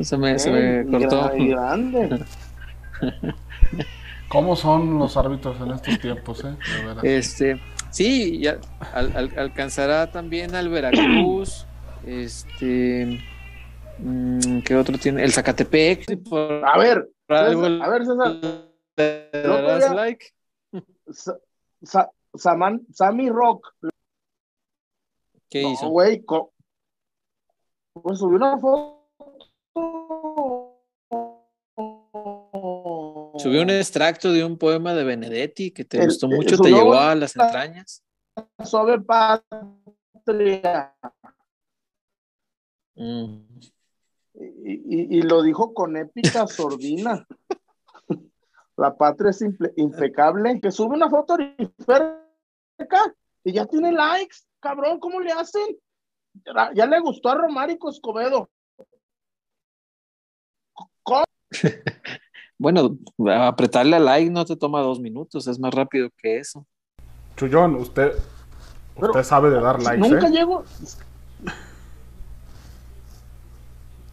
Se 0.02 0.16
me, 0.16 0.39
se 0.39 0.51
me 0.51 0.86
cortó. 0.90 1.31
grande. 1.36 2.24
¿Cómo 4.28 4.56
son 4.56 4.98
los 4.98 5.16
árbitros 5.16 5.60
en 5.60 5.70
estos 5.72 5.98
tiempos, 6.01 6.44
eh? 6.44 6.56
Este, 7.02 7.60
sí, 7.94 8.40
ya 8.40 8.58
al- 8.92 9.16
al- 9.16 9.38
alcanzará 9.38 10.10
también 10.10 10.54
al 10.54 10.68
Veracruz. 10.68 11.66
Este, 12.06 13.18
mm, 13.98 14.58
¿qué 14.60 14.76
otro 14.76 14.98
tiene? 14.98 15.24
El 15.24 15.32
Zacatepec. 15.32 16.04
por 16.28 16.62
A 16.62 16.76
ver, 16.76 17.08
César, 17.26 17.82
a 17.82 17.88
ver, 17.88 18.04
César. 18.04 18.68
otro 19.50 19.62
darás 19.66 19.94
like. 19.94 20.26
Sa- 21.10 21.38
Sa- 21.82 22.10
Saman- 22.34 22.84
Sammy 22.92 23.30
Rock. 23.30 23.72
¿Qué 25.48 25.62
No, 25.62 25.72
hizo? 25.72 25.88
güey, 25.88 26.22
pues 28.02 28.18
subió 28.18 28.36
una 28.36 28.58
foto. 28.58 28.93
Subió 33.44 33.62
un 33.62 33.70
extracto 33.70 34.32
de 34.32 34.42
un 34.44 34.58
poema 34.58 34.94
de 34.94 35.04
Benedetti 35.04 35.70
que 35.70 35.84
te 35.84 35.98
El- 35.98 36.06
gustó 36.06 36.26
el- 36.26 36.36
mucho, 36.36 36.56
te 36.58 36.70
llegó 36.70 36.94
a 36.94 37.14
las 37.14 37.36
entrañas. 37.36 38.02
Suave 38.64 39.00
patria. 39.00 40.94
Mm. 42.96 43.42
Y, 44.34 44.72
y- 44.74 45.18
y 45.18 45.22
lo 45.22 45.42
dijo 45.42 45.72
con 45.74 45.96
épica 45.96 46.46
sordina. 46.46 47.26
La 48.76 48.96
patria 48.96 49.30
es 49.30 49.40
imple- 49.42 49.72
impecable. 49.76 50.60
Que 50.60 50.70
sube 50.72 50.96
una 50.96 51.08
foto 51.08 51.36
periférica 51.36 53.14
y 53.44 53.52
ya 53.52 53.66
tiene 53.66 53.92
likes. 53.92 54.38
Cabrón, 54.58 54.98
¿cómo 54.98 55.20
le 55.20 55.30
hacen? 55.32 55.76
Ya, 56.44 56.70
ya 56.74 56.86
le 56.86 56.98
gustó 57.00 57.28
a 57.28 57.34
Romárico 57.36 57.90
Escobedo. 57.90 58.48
Bueno, 62.59 62.97
apretarle 63.40 63.97
a 63.97 64.01
like 64.01 64.31
no 64.31 64.44
te 64.44 64.56
toma 64.56 64.81
dos 64.81 65.01
minutos, 65.01 65.47
es 65.48 65.59
más 65.59 65.74
rápido 65.74 66.09
que 66.16 66.39
eso. 66.39 66.64
Chullón, 67.36 67.74
usted, 67.76 68.12
Pero- 68.94 69.09
usted 69.09 69.22
sabe 69.24 69.51
de 69.51 69.60
dar 69.60 69.82
likes, 69.82 70.09
Nunca 70.09 70.28
¿eh? 70.28 70.31
llego. 70.31 70.64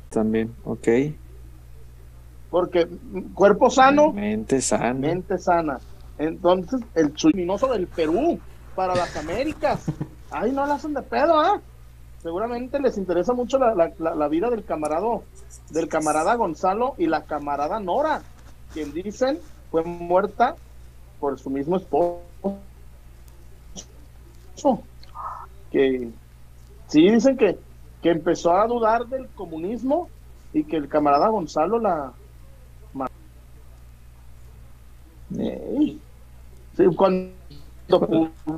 También, 0.09 0.53
ok. 0.65 0.87
Porque 2.49 2.87
cuerpo 3.33 3.69
sano, 3.69 4.11
Mente 4.11 4.59
sana. 4.61 4.93
mente 4.93 5.37
sana. 5.37 5.79
Entonces, 6.17 6.81
el 6.95 7.13
luminoso 7.23 7.67
del 7.67 7.87
Perú 7.87 8.39
para 8.75 8.93
las 8.95 9.15
Américas. 9.15 9.85
Ay, 10.29 10.51
no 10.51 10.65
la 10.65 10.75
hacen 10.75 10.93
de 10.93 11.01
pedo, 11.01 11.39
¿ah? 11.39 11.61
Seguramente 12.21 12.79
les 12.79 12.97
interesa 12.97 13.33
mucho 13.33 13.57
la, 13.57 13.73
la- 13.73 13.91
la- 13.97 14.15
la 14.15 14.27
vida 14.27 14.49
del 14.49 14.63
camarado, 14.63 15.23
del 15.71 15.87
camarada 15.87 16.35
Gonzalo 16.35 16.93
y 16.99 17.07
la 17.07 17.23
camarada 17.25 17.79
Nora, 17.79 18.21
quien 18.73 18.91
dicen 18.93 19.39
fue 19.71 19.83
muerta 19.83 20.55
por 21.19 21.39
su 21.39 21.49
mismo 21.49 21.77
esposo. 21.77 22.21
Que 25.71 26.11
Sí, 26.87 27.09
dicen 27.09 27.37
que, 27.37 27.57
que 28.01 28.09
empezó 28.11 28.51
a 28.51 28.67
dudar 28.67 29.07
del 29.07 29.29
comunismo 29.33 30.09
y 30.53 30.63
que 30.65 30.75
el 30.77 30.89
camarada 30.89 31.29
Gonzalo 31.29 31.79
la... 31.79 32.13
Sí, 36.75 36.85
cuando, 36.95 37.33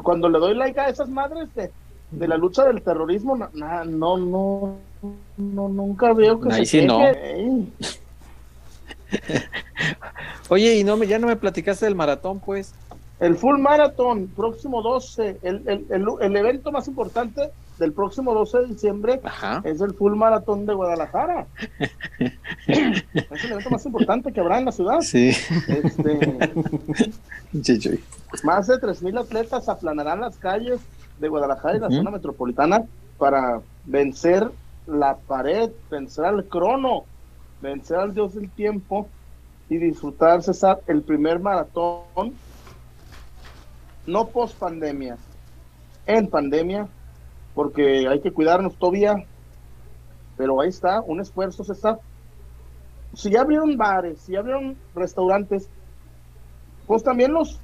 cuando 0.04 0.30
le 0.30 0.40
doy 0.40 0.56
like 0.56 0.80
a 0.80 0.90
esas 0.90 1.10
madres 1.10 1.54
de, 1.54 1.72
de 2.14 2.28
la 2.28 2.38
lucha 2.38 2.66
del 2.66 2.82
terrorismo, 2.82 3.36
no, 3.36 3.50
na- 3.54 3.84
no, 3.86 4.18
no, 4.18 4.76
no, 5.38 5.70
nunca 5.70 6.14
veo 6.14 6.40
que 6.40 6.54
Ahí 6.54 6.66
se 6.66 6.82
sí 6.82 6.86
no. 6.86 7.00
Oye, 10.50 10.76
y 10.78 10.84
no 10.84 10.98
me, 10.98 11.08
ya 11.08 11.20
no 11.20 11.28
me 11.28 11.36
platicaste 11.36 11.86
del 11.86 11.96
maratón, 11.96 12.40
pues. 12.40 12.74
El 13.20 13.36
Full 13.38 13.60
Marathon, 13.60 14.28
próximo 14.28 14.82
12, 14.82 15.38
el, 15.44 15.62
el, 15.68 15.86
el, 15.90 16.06
el 16.20 16.36
evento 16.36 16.72
más 16.72 16.88
importante 16.88 17.52
del 17.80 17.94
próximo 17.94 18.34
12 18.34 18.60
de 18.60 18.66
diciembre 18.68 19.20
Ajá. 19.24 19.62
es 19.64 19.82
el 19.82 19.94
Full 19.94 20.16
Marathon 20.16 20.66
de 20.66 20.74
Guadalajara. 20.74 21.48
es 22.68 23.44
el 23.46 23.52
evento 23.52 23.70
más 23.70 23.86
importante 23.86 24.32
que 24.32 24.40
habrá 24.40 24.60
en 24.60 24.66
la 24.66 24.72
ciudad. 24.72 25.02
Sí. 25.02 25.30
Este, 25.68 26.40
más 28.44 28.68
de 28.68 28.76
3.000 28.76 29.20
atletas 29.22 29.70
aplanarán 29.70 30.22
las 30.22 30.36
calles 30.38 30.82
de 31.24 31.30
Guadalajara 31.30 31.78
y 31.78 31.80
la 31.80 31.90
zona 31.90 32.12
metropolitana 32.12 32.84
para 33.18 33.62
vencer 33.86 34.52
la 34.86 35.16
pared, 35.16 35.72
vencer 35.90 36.26
al 36.26 36.46
crono, 36.46 37.06
vencer 37.62 37.98
al 37.98 38.14
dios 38.14 38.36
del 38.36 38.50
tiempo 38.52 39.08
y 39.70 39.78
disfrutar, 39.78 40.44
César, 40.44 40.82
el 40.88 41.02
primer 41.02 41.40
maratón, 41.40 42.34
no 44.06 44.28
post 44.28 44.58
pandemia, 44.60 45.18
en 46.06 46.28
pandemia, 46.28 46.88
porque 47.56 48.08
hay 48.10 48.20
que 48.20 48.34
cuidarnos 48.34 48.76
todavía, 48.76 49.16
pero 50.36 50.60
ahí 50.60 50.70
está, 50.70 51.02
un 51.02 51.22
esfuerzo, 51.22 51.64
César. 51.64 52.00
Si 53.14 53.30
ya 53.30 53.42
abrieron 53.42 53.78
bares, 53.78 54.20
si 54.20 54.34
ya 54.34 54.40
abrieron 54.40 54.76
restaurantes, 54.94 55.70
pues 56.86 57.02
también 57.02 57.32
los, 57.32 57.62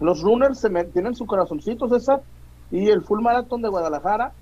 los 0.00 0.22
runners 0.22 0.58
se 0.58 0.70
tienen 0.86 1.14
su 1.14 1.26
corazoncito, 1.26 1.88
César, 1.90 2.22
y 2.70 2.88
el 2.90 3.02
full 3.02 3.20
maratón 3.22 3.62
de 3.62 3.68
Guadalajara, 3.68 4.32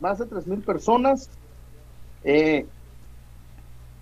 más 0.00 0.18
de 0.18 0.26
3.000 0.26 0.62
personas. 0.62 1.28
Eh, 2.24 2.66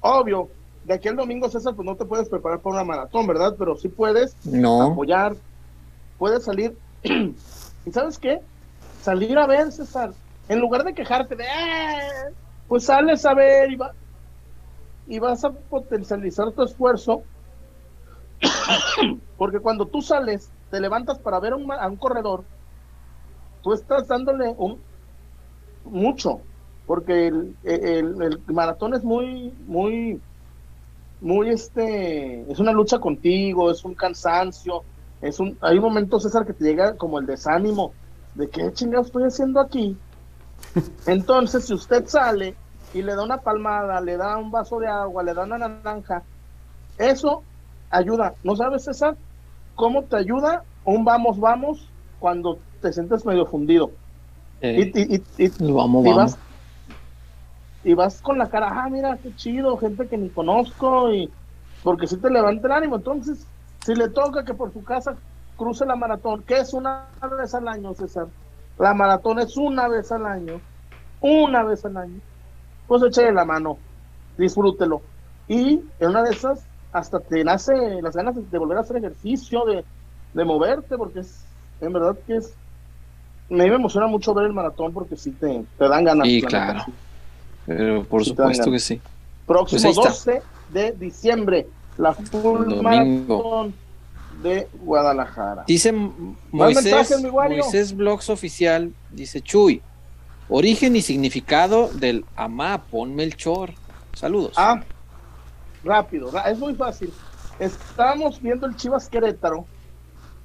obvio, 0.00 0.48
de 0.84 0.94
aquí 0.94 1.08
al 1.08 1.16
domingo, 1.16 1.48
César, 1.48 1.74
pues 1.74 1.86
no 1.86 1.96
te 1.96 2.04
puedes 2.04 2.28
preparar 2.28 2.60
para 2.60 2.76
una 2.76 2.84
maratón, 2.84 3.26
¿verdad? 3.26 3.54
Pero 3.58 3.76
sí 3.76 3.88
puedes 3.88 4.36
No. 4.46 4.92
apoyar, 4.92 5.34
puedes 6.18 6.44
salir. 6.44 6.76
¿Y 7.04 7.92
sabes 7.92 8.18
qué? 8.18 8.40
Salir 9.02 9.36
a 9.38 9.46
ver, 9.46 9.70
César. 9.72 10.12
En 10.48 10.60
lugar 10.60 10.84
de 10.84 10.94
quejarte 10.94 11.36
de, 11.36 11.44
"Eh", 11.44 12.34
pues 12.68 12.84
sales 12.84 13.24
a 13.24 13.34
ver 13.34 13.70
y, 13.72 13.76
va- 13.76 13.92
y 15.06 15.18
vas 15.18 15.44
a 15.44 15.50
potencializar 15.52 16.52
tu 16.52 16.62
esfuerzo. 16.62 17.22
Porque 19.36 19.58
cuando 19.60 19.86
tú 19.86 20.00
sales, 20.02 20.50
te 20.70 20.80
levantas 20.80 21.18
para 21.18 21.40
ver 21.40 21.52
a 21.54 21.56
un, 21.56 21.70
a 21.72 21.86
un 21.88 21.96
corredor, 21.96 22.44
tú 23.64 23.72
estás 23.72 24.06
dándole 24.06 24.54
un 24.58 24.80
mucho. 25.84 26.40
Porque 26.86 27.28
el, 27.28 27.56
el- 27.64 28.22
el 28.22 28.42
maratón 28.54 28.94
es 28.94 29.02
muy, 29.02 29.50
muy, 29.66 30.20
muy 31.22 31.48
este, 31.48 32.42
es 32.52 32.58
una 32.58 32.72
lucha 32.72 32.98
contigo, 32.98 33.70
es 33.70 33.82
un 33.86 33.94
cansancio, 33.94 34.82
es 35.22 35.40
un, 35.40 35.56
hay 35.62 35.80
momentos, 35.80 36.24
César, 36.24 36.44
que 36.46 36.52
te 36.52 36.64
llega 36.64 36.94
como 36.98 37.18
el 37.18 37.24
desánimo 37.24 37.92
de 38.34 38.50
qué 38.50 38.70
chingados 38.74 39.06
estoy 39.06 39.24
haciendo 39.24 39.60
aquí. 39.60 39.96
Entonces, 41.06 41.64
si 41.64 41.72
usted 41.72 42.06
sale 42.06 42.54
y 42.92 43.00
le 43.00 43.14
da 43.14 43.24
una 43.24 43.38
palmada, 43.38 43.98
le 44.02 44.18
da 44.18 44.36
un 44.36 44.50
vaso 44.50 44.78
de 44.78 44.86
agua, 44.88 45.22
le 45.22 45.32
da 45.32 45.44
una 45.44 45.56
naranja, 45.56 46.22
eso 46.98 47.42
ayuda. 47.88 48.34
¿No 48.44 48.56
sabes, 48.56 48.84
César? 48.84 49.16
¿Cómo 49.74 50.02
te 50.04 50.16
ayuda 50.16 50.64
un 50.84 51.02
vamos, 51.02 51.40
vamos 51.40 51.93
cuando 52.18 52.58
te 52.80 52.92
sientes 52.92 53.24
medio 53.26 53.46
fundido? 53.46 53.90
Eh, 54.60 54.92
Y, 54.94 55.00
y- 55.00 55.16
y- 55.16 55.44
y- 55.44 55.72
vamos, 55.72 56.04
y 56.04 56.08
vamos. 56.08 56.32
vas 56.32 56.38
y 57.84 57.92
vas 57.92 58.22
con 58.22 58.38
la 58.38 58.48
cara, 58.48 58.70
ah, 58.72 58.88
mira, 58.88 59.18
qué 59.22 59.34
chido, 59.34 59.76
gente 59.76 60.08
que 60.08 60.16
ni 60.16 60.30
conozco, 60.30 61.12
y 61.12 61.30
porque 61.82 62.06
si 62.06 62.16
te 62.16 62.30
levanta 62.30 62.66
el 62.66 62.72
ánimo. 62.72 62.96
Entonces, 62.96 63.46
si 63.84 63.94
le 63.94 64.08
toca 64.08 64.42
que 64.44 64.54
por 64.54 64.72
su 64.72 64.82
casa 64.82 65.16
cruce 65.56 65.84
la 65.84 65.94
maratón, 65.94 66.42
que 66.44 66.58
es 66.58 66.72
una 66.72 67.10
vez 67.38 67.54
al 67.54 67.68
año, 67.68 67.92
César, 67.94 68.28
la 68.78 68.94
maratón 68.94 69.38
es 69.38 69.56
una 69.58 69.86
vez 69.88 70.10
al 70.12 70.24
año, 70.24 70.62
una 71.20 71.62
vez 71.62 71.84
al 71.84 71.96
año, 71.98 72.20
pues 72.86 73.02
échale 73.02 73.32
la 73.32 73.44
mano, 73.44 73.78
disfrútelo. 74.38 75.02
Y 75.46 75.82
en 75.98 76.08
una 76.08 76.22
de 76.22 76.30
esas, 76.30 76.66
hasta 76.90 77.20
te 77.20 77.44
nace 77.44 77.74
las 78.00 78.16
ganas 78.16 78.34
de, 78.34 78.42
de 78.44 78.58
volver 78.58 78.78
a 78.78 78.80
hacer 78.80 78.96
ejercicio, 78.96 79.66
de, 79.66 79.84
de 80.32 80.44
moverte, 80.46 80.96
porque 80.96 81.20
es, 81.20 81.44
en 81.80 81.92
verdad 81.92 82.16
que 82.26 82.36
es, 82.36 82.54
me 83.48 83.66
emociona 83.66 84.06
mucho 84.06 84.34
ver 84.34 84.46
el 84.46 84.52
maratón 84.52 84.92
porque 84.92 85.16
sí 85.16 85.30
te, 85.32 85.64
te 85.78 85.88
dan 85.88 86.04
ganas. 86.04 86.26
Sí, 86.26 86.42
la 86.42 86.48
claro. 86.48 86.84
Pero 87.66 88.04
por 88.04 88.24
Sí 88.24 88.30
supuesto 88.30 88.70
que 88.70 88.78
sí. 88.78 89.00
Próximo 89.46 89.82
Pues 89.82 89.98
ahí 89.98 90.04
12 90.04 90.42
de 90.72 90.92
diciembre, 90.92 91.66
la 91.98 92.14
Full. 92.14 92.82
Maratón 92.82 93.74
de 94.42 94.68
Guadalajara. 94.82 95.64
Dice 95.66 95.92
Moisés, 96.50 96.84
mensajes, 97.22 97.96
Blogs 97.96 98.28
Oficial, 98.30 98.92
dice 99.10 99.40
Chuy, 99.40 99.80
origen 100.48 100.96
y 100.96 101.02
significado 101.02 101.88
del 101.88 102.24
Amá, 102.36 102.84
ponme 102.90 103.22
el 103.24 103.36
chor. 103.36 103.72
Saludos. 104.14 104.54
Ah, 104.56 104.82
rápido, 105.84 106.30
es 106.46 106.58
muy 106.58 106.74
fácil. 106.74 107.12
Estábamos 107.58 108.40
viendo 108.40 108.66
el 108.66 108.76
Chivas 108.76 109.08
Querétaro. 109.08 109.66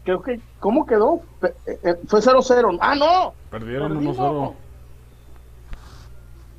Creo 0.03 0.21
que, 0.21 0.41
¿cómo 0.59 0.85
quedó? 0.85 1.21
Eh, 1.41 1.79
eh, 1.83 1.95
fue 2.07 2.21
0-0. 2.21 2.77
Ah, 2.81 2.95
no. 2.95 3.33
Perdieron 3.49 3.93
Perdimos. 3.93 4.17
1-0. 4.17 4.55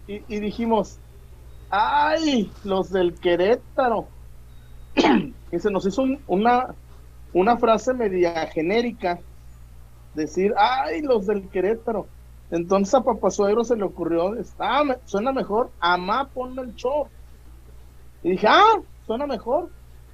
Y, 0.07 0.37
y 0.37 0.41
dijimos, 0.41 0.99
ay, 1.69 2.53
los 2.65 2.91
del 2.91 3.15
Querétaro. 3.19 4.09
y 4.95 5.59
se 5.59 5.71
nos 5.71 5.87
hizo 5.87 6.03
un- 6.03 6.23
una, 6.27 6.75
una 7.33 7.57
frase 7.57 7.95
media 7.95 8.47
genérica. 8.49 9.21
Decir, 10.15 10.53
ay, 10.57 11.03
los 11.03 11.27
del 11.27 11.49
Querétaro. 11.49 12.09
Entonces 12.51 12.93
a 12.95 13.03
Papasuegro 13.03 13.63
se 13.63 13.77
le 13.77 13.85
ocurrió, 13.85 14.35
está, 14.35 14.83
me- 14.83 14.99
suena 15.05 15.33
mejor, 15.33 15.71
amá, 15.79 16.29
ponme 16.33 16.63
el 16.63 16.75
show. 16.75 17.09
Y 18.23 18.31
dije, 18.33 18.47
ah, 18.49 18.83
suena 19.07 19.27
mejor. 19.27 19.71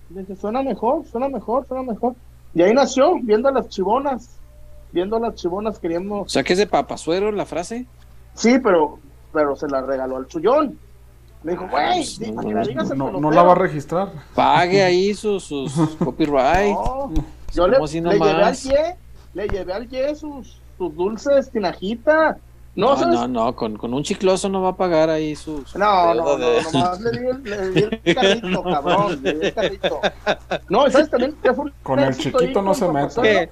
Dije, 0.09 0.37
suena 0.37 0.63
mejor, 0.63 1.07
suena 1.07 1.29
mejor, 1.31 1.67
suena 1.67 1.83
mejor. 1.83 2.15
Y 2.57 2.63
ahí 2.63 2.73
nació, 2.73 3.17
viendo 3.23 3.51
a 3.51 3.53
las 3.53 3.69
chivonas. 3.69 4.31
Viendo 4.91 5.17
a 5.17 5.21
las 5.21 5.35
chivonas 5.35 5.77
O 5.77 5.81
queríamos 5.81 6.33
sea 6.33 6.43
que 6.43 6.55
es 6.55 6.59
de 6.59 6.67
papasuero 6.67 7.31
la 7.31 7.45
frase. 7.45 7.85
Sí, 8.33 8.59
pero, 8.59 8.99
pero 9.31 9.55
se 9.57 9.69
la 9.69 9.83
regaló 9.83 10.17
al 10.17 10.27
chullón. 10.27 10.79
Me 11.43 11.53
dijo, 11.53 11.69
güey, 11.69 11.97
pues, 11.99 12.19
di- 12.19 12.31
no, 12.33 12.41
no, 12.41 12.51
la 12.53 12.63
digas 12.63 12.91
al 12.91 12.97
No, 12.97 13.05
no 13.11 13.13
pelotero". 13.19 13.31
la 13.35 13.43
va 13.43 13.53
a 13.53 13.57
registrar. 13.57 14.09
Pague 14.35 14.83
ahí 14.83 15.13
sus, 15.23 15.45
sus 15.45 15.71
copyright. 16.03 16.73
No, 16.75 17.13
yo 17.53 17.69
le, 17.69 17.75
¿Cómo 17.75 17.85
así 17.85 18.01
le 18.01 18.19
llevé 18.19 18.43
al 18.43 18.55
ye, 18.57 18.97
le 19.35 19.49
llevé 19.49 19.73
al 19.75 19.87
ye 19.91 20.15
sus, 20.15 20.59
sus 20.79 20.97
dulces 20.97 21.51
tinajita. 21.51 22.39
No, 22.77 22.95
No, 22.95 23.07
no, 23.07 23.27
no, 23.29 23.57
con, 23.57 23.77
con 23.79 23.95
un 23.95 24.03
chicloso 24.03 24.51
no 24.51 24.61
va 24.61 24.69
a 24.71 24.77
pagar 24.77 25.09
ahí 25.09 25.35
su. 25.35 25.65
su 25.65 25.79
No, 25.79 26.15
no, 26.15 26.37
no, 26.37 26.63
nomás 26.73 27.01
le 27.01 27.11
di 27.11 27.27
el, 27.27 27.43
le 27.43 27.71
di 27.71 27.83
el 28.05 28.15
carrito, 28.15 28.63
cabrón, 28.63 29.23
le 29.23 29.35
di 29.35 29.47
el 29.47 29.55
carrito. 29.55 30.01
No, 30.69 30.91
¿sabes 30.91 31.09
también 31.11 31.35
qué 31.43 31.55
fue 31.55 31.65
un 31.65 31.73
Con 31.83 31.99
el 32.01 32.15
chiquito 32.15 32.61
no 32.61 32.75
se 32.75 32.87
mete. 32.89 33.51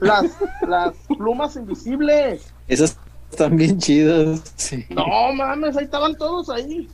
Las, 0.00 0.36
las 0.68 0.94
plumas 1.16 1.56
invisibles. 1.56 2.52
Esas 2.68 2.98
están 3.30 3.56
bien 3.56 3.78
chidas. 3.78 4.42
Sí, 4.56 4.84
No, 4.90 5.32
mames, 5.32 5.76
ahí 5.78 5.84
estaban 5.84 6.14
todos 6.14 6.50
ahí. 6.50 6.88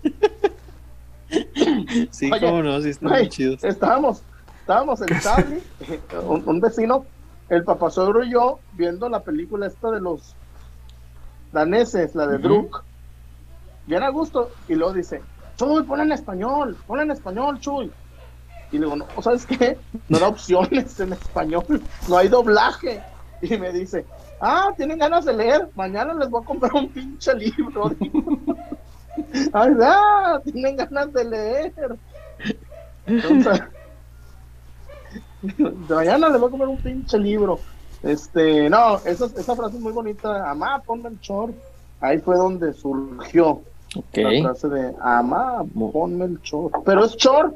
sí 2.10 2.31
Oye, 2.32 2.40
cómo 2.40 2.62
no, 2.62 2.81
sí 2.81 2.90
están 2.90 3.12
bien 3.12 3.28
chidos. 3.28 3.64
Estábamos, 3.64 4.22
estábamos 4.60 5.01
el 5.02 5.20
Charlie, 5.20 5.62
un, 6.28 6.43
un 6.47 6.60
vecino, 6.60 7.05
el 7.48 7.64
papasuegro 7.64 8.24
y 8.24 8.32
yo, 8.32 8.60
viendo 8.74 9.09
la 9.09 9.20
película 9.20 9.66
esta 9.66 9.90
de 9.90 10.01
los 10.01 10.35
daneses, 11.52 12.14
la 12.14 12.27
de 12.27 12.36
Ujú. 12.36 12.48
Druk. 12.48 12.85
Bien 13.86 14.02
a 14.02 14.10
gusto. 14.10 14.55
Y 14.68 14.74
luego 14.74 14.93
dice, 14.94 15.22
Chuy, 15.56 15.85
ponla 15.85 16.05
en 16.05 16.12
español, 16.12 16.78
ponla 16.86 17.02
en 17.02 17.10
español, 17.10 17.59
Chuy. 17.60 17.93
Y 18.70 18.78
le 18.78 18.85
digo, 18.85 18.97
no, 18.97 19.06
¿sabes 19.20 19.47
qué? 19.47 19.81
No 20.09 20.18
da 20.18 20.28
opciones 20.28 20.98
en 21.01 21.12
español, 21.12 21.66
no 22.09 22.16
hay 22.16 22.28
doblaje. 22.28 23.05
Y 23.43 23.56
me 23.59 23.72
dice, 23.72 24.06
ah, 24.39 24.68
tienen 24.77 24.98
ganas 24.98 25.24
de 25.24 25.32
leer, 25.32 25.70
mañana 25.74 26.14
les 26.14 26.28
voy 26.28 26.43
a 26.43 26.44
comprar 26.44 26.72
un 26.74 26.93
pinche 26.93 27.35
libro. 27.35 27.90
Ay, 29.52 29.72
ah, 29.82 30.40
tienen 30.44 30.77
ganas 30.77 31.12
de 31.12 31.24
leer. 31.24 31.74
Entonces, 33.06 33.60
de 35.43 35.94
mañana 35.94 36.28
les 36.28 36.39
voy 36.40 36.48
a 36.48 36.51
comer 36.51 36.68
un 36.68 36.81
pinche 36.82 37.18
libro. 37.18 37.69
Este, 38.02 38.70
no, 38.70 38.97
esa, 39.05 39.27
esa 39.27 39.55
frase 39.56 39.77
es 39.77 39.82
muy 39.82 39.93
bonita. 39.93 40.51
Amá, 40.51 40.81
ponme 40.85 41.09
el 41.10 41.18
short. 41.20 41.55
ahí 42.01 42.18
fue 42.18 42.36
donde 42.36 42.72
surgió 42.72 43.60
Ok. 43.97 44.16
la 44.16 44.43
frase 44.43 44.68
de 44.68 44.94
ama, 45.02 45.64
ponme 45.93 46.24
el 46.24 46.40
chor. 46.43 46.70
Pero 46.85 47.05
es 47.05 47.16
chor. 47.16 47.55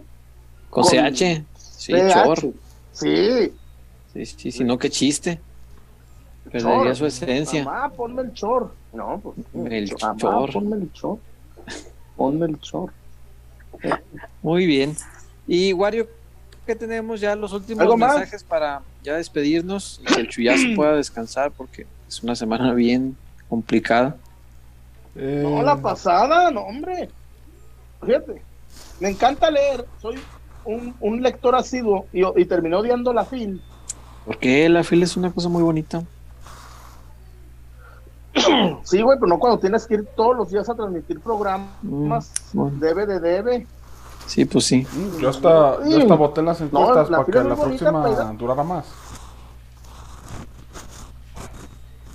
Con 0.70 0.84
Con 0.84 0.92
CH. 0.92 1.44
Sí, 1.56 1.92
CH. 1.92 2.12
chor. 2.24 2.38
Sí. 2.92 3.52
Sí, 4.12 4.26
sí, 4.26 4.52
sí, 4.52 4.64
no, 4.64 4.76
qué 4.78 4.90
chiste. 4.90 5.40
chor. 6.44 6.52
Perdería 6.52 6.94
su 6.94 7.06
esencia. 7.06 7.62
Amá, 7.62 7.88
ponme 7.90 8.22
el 8.22 8.32
chor. 8.34 8.72
No, 8.92 9.20
pues. 9.22 9.36
El 9.72 9.88
cho- 9.90 10.06
amá, 10.06 10.16
chor. 10.18 10.52
ponme 10.52 10.76
el 10.76 10.92
chor. 10.92 11.18
Ponme 12.16 12.46
el 12.46 12.60
chor. 12.60 12.92
Muy 14.42 14.66
bien. 14.66 14.94
Y 15.46 15.72
Wario, 15.72 16.06
¿qué 16.66 16.74
tenemos 16.74 17.20
ya 17.20 17.34
los 17.36 17.52
últimos 17.52 17.82
¿Algo 17.82 17.96
más? 17.96 18.14
mensajes 18.16 18.42
para 18.42 18.82
ya 19.02 19.14
despedirnos 19.16 20.00
y 20.02 20.06
que 20.14 20.20
el 20.20 20.28
chuyazo 20.28 20.64
pueda 20.76 20.92
descansar 20.96 21.50
porque 21.52 21.86
es 22.08 22.22
una 22.22 22.34
semana 22.34 22.72
bien 22.74 23.16
complicada? 23.48 24.16
Eh, 25.16 25.40
No, 25.42 25.62
la 25.62 25.76
pasada, 25.76 26.50
no, 26.50 26.62
hombre. 26.62 27.08
Fíjate, 28.04 28.42
me 29.00 29.10
encanta 29.10 29.50
leer. 29.50 29.84
Soy 30.00 30.18
un, 30.64 30.94
un 31.00 31.22
lector 31.22 31.54
asiduo 31.54 32.06
y, 32.12 32.22
y 32.40 32.44
terminé 32.46 32.76
odiando 32.76 33.12
la 33.12 33.24
FIL. 33.24 33.60
Porque 34.26 34.68
la 34.68 34.82
fila 34.84 35.04
es 35.04 35.16
una 35.16 35.30
cosa 35.30 35.48
muy 35.48 35.62
bonita. 35.62 36.02
Sí, 38.82 39.00
güey, 39.00 39.18
pero 39.18 39.28
no 39.28 39.38
cuando 39.38 39.58
tienes 39.58 39.86
que 39.86 39.94
ir 39.94 40.06
todos 40.16 40.36
los 40.36 40.50
días 40.50 40.68
a 40.68 40.74
transmitir 40.74 41.20
programas. 41.20 41.70
Mm, 41.82 42.12
bueno. 42.52 42.76
Debe 42.78 43.06
de 43.06 43.20
debe. 43.20 43.66
Sí, 44.26 44.44
pues 44.44 44.64
sí. 44.64 44.86
mm, 44.90 45.18
Yo 45.20 45.28
hasta, 45.28 45.86
yo 45.88 45.98
hasta 45.98 46.14
voté 46.14 46.40
en 46.40 46.46
las 46.46 46.60
encuestas 46.60 47.10
la 47.10 47.18
para 47.18 47.26
que 47.26 47.48
la 47.48 47.55
bonita, 47.55 47.90
próxima 47.90 48.02
pero- 48.05 48.32
durara 48.38 48.62
más. 48.64 48.86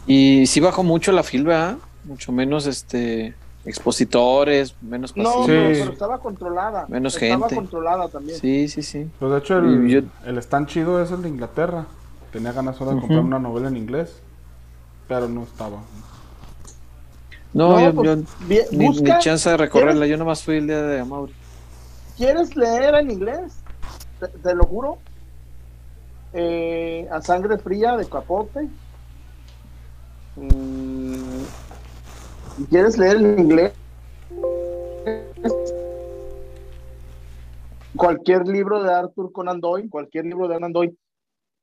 Y 0.08 0.46
sí 0.48 0.60
bajó 0.60 0.84
mucho 0.84 1.12
la 1.12 1.24
fila, 1.24 1.44
¿verdad? 1.50 1.78
Mucho 2.06 2.32
menos 2.32 2.66
este 2.66 3.36
expositores, 3.66 4.74
menos 4.82 5.16
No, 5.16 5.24
pasillos. 5.26 5.46
pero, 5.48 5.74
Sí. 5.76 5.80
pero 5.82 5.92
estaba 5.94 6.18
controlada. 6.20 6.86
Menos 6.88 7.14
estaba 7.22 7.40
gente. 7.48 7.56
controlada 7.56 8.08
también. 8.08 8.40
Sí, 8.40 8.68
sí, 8.68 8.82
sí. 8.82 9.08
Pues 9.20 9.32
de 9.32 9.38
hecho 9.38 9.58
el, 9.60 9.88
yo- 9.88 10.02
el 10.26 10.38
stand 10.40 10.68
chido 10.68 11.02
es 11.02 11.12
el 11.12 11.22
de 11.22 11.30
Inglaterra. 11.30 11.86
Tenía 12.32 12.52
ganas 12.52 12.78
solo 12.78 12.92
de 12.92 13.00
comprar 13.00 13.20
una 13.22 13.38
novela 13.40 13.68
en 13.68 13.78
inglés, 13.78 14.22
pero 15.08 15.28
no 15.28 15.44
estaba. 15.44 15.78
No, 17.54 17.70
No, 17.74 17.80
yo, 17.82 17.94
pues, 17.94 18.08
yo 18.10 18.16
ni, 18.72 18.88
ni 18.90 19.18
chance 19.20 19.50
de 19.50 19.58
recorrerla. 19.58 20.06
Yo 20.08 20.18
nomás 20.18 20.44
fui 20.44 20.58
el 20.58 20.68
día 20.68 20.82
de 20.82 21.00
Amauri. 21.02 21.34
¿Quieres 22.20 22.54
leer 22.58 22.96
en 22.96 23.12
inglés? 23.12 23.64
Te, 24.20 24.28
te 24.28 24.54
lo 24.54 24.66
juro. 24.66 24.98
Eh, 26.34 27.08
a 27.10 27.22
sangre 27.22 27.58
fría 27.58 27.96
de 27.96 28.06
Capote. 28.10 28.68
Mm, 30.36 31.44
¿Quieres 32.70 32.98
leer 32.98 33.16
en 33.16 33.40
inglés? 33.40 33.74
Cualquier 37.96 38.46
libro 38.50 38.84
de 38.84 38.94
Arthur 38.94 39.32
Conan 39.32 39.62
Doyle, 39.62 39.90
cualquier 39.90 40.26
libro 40.26 40.50
de 40.50 40.56
Conan 40.56 40.74
Doyle 40.74 40.98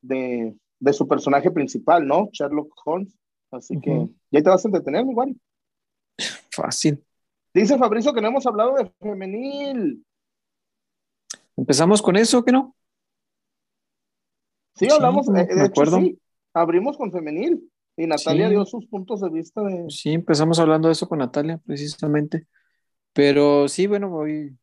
de, 0.00 0.56
de 0.80 0.92
su 0.94 1.06
personaje 1.06 1.50
principal, 1.50 2.06
¿no? 2.06 2.30
Sherlock 2.32 2.72
Holmes. 2.86 3.14
Así 3.50 3.78
que 3.78 3.90
Ujú. 3.90 4.14
ya 4.30 4.42
te 4.42 4.48
vas 4.48 4.64
a 4.64 4.68
entretener, 4.68 5.04
mi. 5.04 5.14
Fácil. 6.50 7.04
Dice 7.52 7.76
Fabricio 7.76 8.14
que 8.14 8.22
no 8.22 8.28
hemos 8.28 8.46
hablado 8.46 8.74
de 8.76 8.90
femenil. 9.00 10.02
¿Empezamos 11.56 12.02
con 12.02 12.16
eso 12.16 12.38
o 12.38 12.44
qué 12.44 12.52
no? 12.52 12.76
Sí, 14.74 14.88
hablamos, 14.90 15.28
eh, 15.28 15.32
de 15.32 15.42
hecho, 15.52 15.62
acuerdo. 15.64 15.98
sí, 16.00 16.18
abrimos 16.52 16.96
con 16.96 17.10
femenil 17.10 17.70
y 17.96 18.06
Natalia 18.06 18.48
Sí. 18.48 18.50
dio 18.50 18.64
sus 18.66 18.86
puntos 18.86 19.20
de 19.22 19.30
vista 19.30 19.62
de... 19.62 19.86
Sí, 19.88 20.12
empezamos 20.12 20.58
hablando 20.58 20.88
de 20.88 20.92
eso 20.92 21.08
con 21.08 21.18
Natalia, 21.20 21.58
precisamente. 21.64 22.46
Pero 23.14 23.68
sí, 23.68 23.86
bueno, 23.86 24.10
voy. 24.10 24.56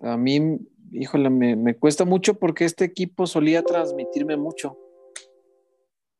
A 0.00 0.16
mí, 0.16 0.58
híjole, 0.92 1.30
me, 1.30 1.56
me 1.56 1.76
cuesta 1.76 2.04
mucho 2.04 2.38
porque 2.38 2.64
este 2.64 2.84
equipo 2.84 3.26
solía 3.26 3.62
transmitirme 3.62 4.36
mucho. 4.36 4.78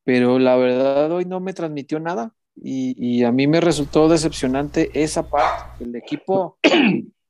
Pero 0.04 0.38
la 0.38 0.56
verdad, 0.56 1.10
hoy 1.12 1.24
no 1.24 1.40
me 1.40 1.54
transmitió 1.54 1.98
nada. 2.00 2.34
Y, 2.54 2.94
y 2.98 3.24
a 3.24 3.32
mí 3.32 3.46
me 3.46 3.60
resultó 3.62 4.08
decepcionante 4.08 4.90
esa 5.02 5.28
parte. 5.28 5.84
El 5.84 5.96
equipo, 5.96 6.58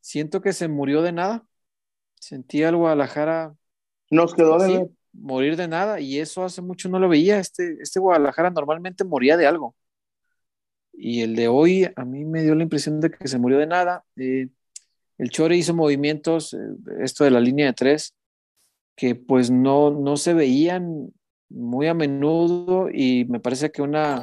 siento 0.00 0.40
que 0.40 0.52
se 0.52 0.68
murió 0.68 1.02
de 1.02 1.12
nada. 1.12 1.46
Sentí 2.18 2.62
al 2.62 2.76
Guadalajara 2.76 3.54
Nos 4.10 4.34
quedó 4.34 4.58
de 4.58 4.88
morir 5.12 5.56
de 5.56 5.68
nada, 5.68 6.00
y 6.00 6.18
eso 6.18 6.44
hace 6.44 6.62
mucho 6.62 6.88
no 6.88 6.98
lo 6.98 7.08
veía. 7.08 7.38
Este, 7.38 7.76
este 7.80 8.00
Guadalajara 8.00 8.50
normalmente 8.50 9.04
moría 9.04 9.36
de 9.36 9.46
algo. 9.46 9.74
Y 10.92 11.22
el 11.22 11.34
de 11.34 11.48
hoy 11.48 11.88
a 11.96 12.04
mí 12.04 12.24
me 12.24 12.42
dio 12.42 12.54
la 12.54 12.62
impresión 12.62 13.00
de 13.00 13.10
que 13.10 13.26
se 13.26 13.38
murió 13.38 13.58
de 13.58 13.66
nada. 13.66 14.04
Eh, 14.16 14.48
el 15.18 15.30
Chore 15.30 15.56
hizo 15.56 15.74
movimientos, 15.74 16.54
eh, 16.54 16.58
esto 17.00 17.24
de 17.24 17.30
la 17.30 17.40
línea 17.40 17.66
de 17.66 17.72
tres, 17.72 18.14
que 18.96 19.14
pues 19.14 19.50
no, 19.50 19.90
no 19.90 20.16
se 20.16 20.34
veían 20.34 21.12
muy 21.48 21.88
a 21.88 21.94
menudo 21.94 22.88
y 22.92 23.24
me 23.24 23.40
parece 23.40 23.70
que 23.72 23.82
una, 23.82 24.22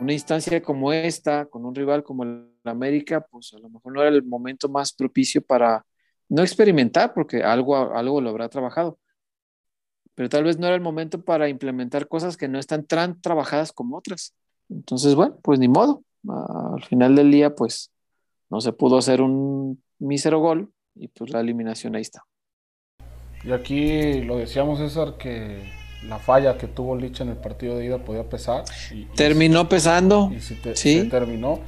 una 0.00 0.12
instancia 0.12 0.62
como 0.62 0.92
esta, 0.92 1.46
con 1.46 1.64
un 1.64 1.74
rival 1.74 2.02
como 2.02 2.24
el 2.24 2.50
América, 2.68 3.26
pues 3.30 3.52
a 3.54 3.58
lo 3.58 3.68
mejor 3.68 3.92
no 3.92 4.00
era 4.02 4.10
el 4.10 4.22
momento 4.22 4.68
más 4.68 4.92
propicio 4.92 5.42
para 5.42 5.84
no 6.28 6.42
experimentar, 6.42 7.14
porque 7.14 7.42
algo, 7.42 7.76
algo 7.94 8.20
lo 8.20 8.30
habrá 8.30 8.48
trabajado 8.48 8.98
pero 10.14 10.30
tal 10.30 10.44
vez 10.44 10.58
no 10.58 10.66
era 10.66 10.74
el 10.74 10.80
momento 10.80 11.22
para 11.22 11.46
implementar 11.50 12.08
cosas 12.08 12.38
que 12.38 12.48
no 12.48 12.58
están 12.58 12.86
tan 12.86 13.20
trabajadas 13.20 13.70
como 13.70 13.98
otras. 13.98 14.32
Entonces, 14.70 15.14
bueno, 15.14 15.36
pues 15.42 15.58
ni 15.58 15.68
modo. 15.68 16.04
Al 16.26 16.82
final 16.84 17.14
del 17.14 17.30
día, 17.30 17.54
pues 17.54 17.92
no 18.48 18.62
se 18.62 18.72
pudo 18.72 18.96
hacer 18.96 19.20
un 19.20 19.82
mísero 19.98 20.38
gol 20.40 20.72
y 20.94 21.08
pues 21.08 21.30
la 21.30 21.40
eliminación 21.40 21.96
ahí 21.96 22.00
está. 22.00 22.24
Y 23.44 23.52
aquí 23.52 24.22
lo 24.22 24.38
decíamos, 24.38 24.78
César, 24.78 25.18
que 25.18 25.70
la 26.08 26.18
falla 26.18 26.56
que 26.56 26.66
tuvo 26.66 26.96
Lich 26.96 27.20
en 27.20 27.28
el 27.28 27.36
partido 27.36 27.76
de 27.76 27.84
ida 27.84 27.98
podía 28.02 28.26
pesar. 28.26 28.64
Y, 28.90 29.00
y- 29.00 29.04
Terminó 29.16 29.68
pesando. 29.68 30.30
Y 30.34 30.40
si 30.40 30.54
te, 30.54 30.74
Sí. 30.76 31.00
se 31.02 31.04
terminó. 31.10 31.60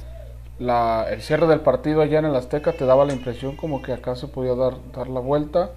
La, 0.59 1.07
el 1.09 1.21
cierre 1.21 1.47
del 1.47 1.61
partido 1.61 2.01
allá 2.01 2.19
en 2.19 2.25
el 2.25 2.35
Azteca 2.35 2.73
te 2.73 2.85
daba 2.85 3.05
la 3.05 3.13
impresión 3.13 3.55
como 3.55 3.81
que 3.81 3.93
acá 3.93 4.15
se 4.15 4.27
podía 4.27 4.55
dar, 4.55 4.75
dar 4.93 5.07
la 5.07 5.21
vuelta, 5.21 5.71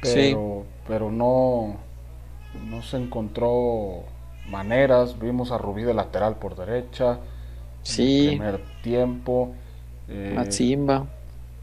pero, 0.00 0.64
pero 0.86 1.10
no, 1.10 1.76
no 2.64 2.82
se 2.82 2.98
encontró 2.98 4.04
maneras. 4.48 5.18
Vimos 5.18 5.50
a 5.50 5.58
Rubí 5.58 5.82
de 5.82 5.94
lateral 5.94 6.36
por 6.36 6.54
derecha. 6.54 7.18
en 7.98 8.00
el 8.00 8.28
primer 8.28 8.60
tiempo. 8.82 9.54
Eh, 10.08 10.32
Matzimba. 10.36 11.06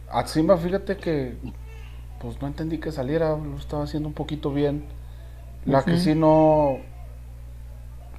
Atzimba, 0.10 0.58
fíjate 0.58 0.98
que 0.98 1.36
pues 2.20 2.42
no 2.42 2.48
entendí 2.48 2.78
que 2.78 2.92
saliera, 2.92 3.36
lo 3.38 3.58
estaba 3.58 3.84
haciendo 3.84 4.08
un 4.08 4.14
poquito 4.14 4.52
bien. 4.52 4.86
La 5.66 5.84
que 5.84 5.98
sí 5.98 6.14
no, 6.16 6.78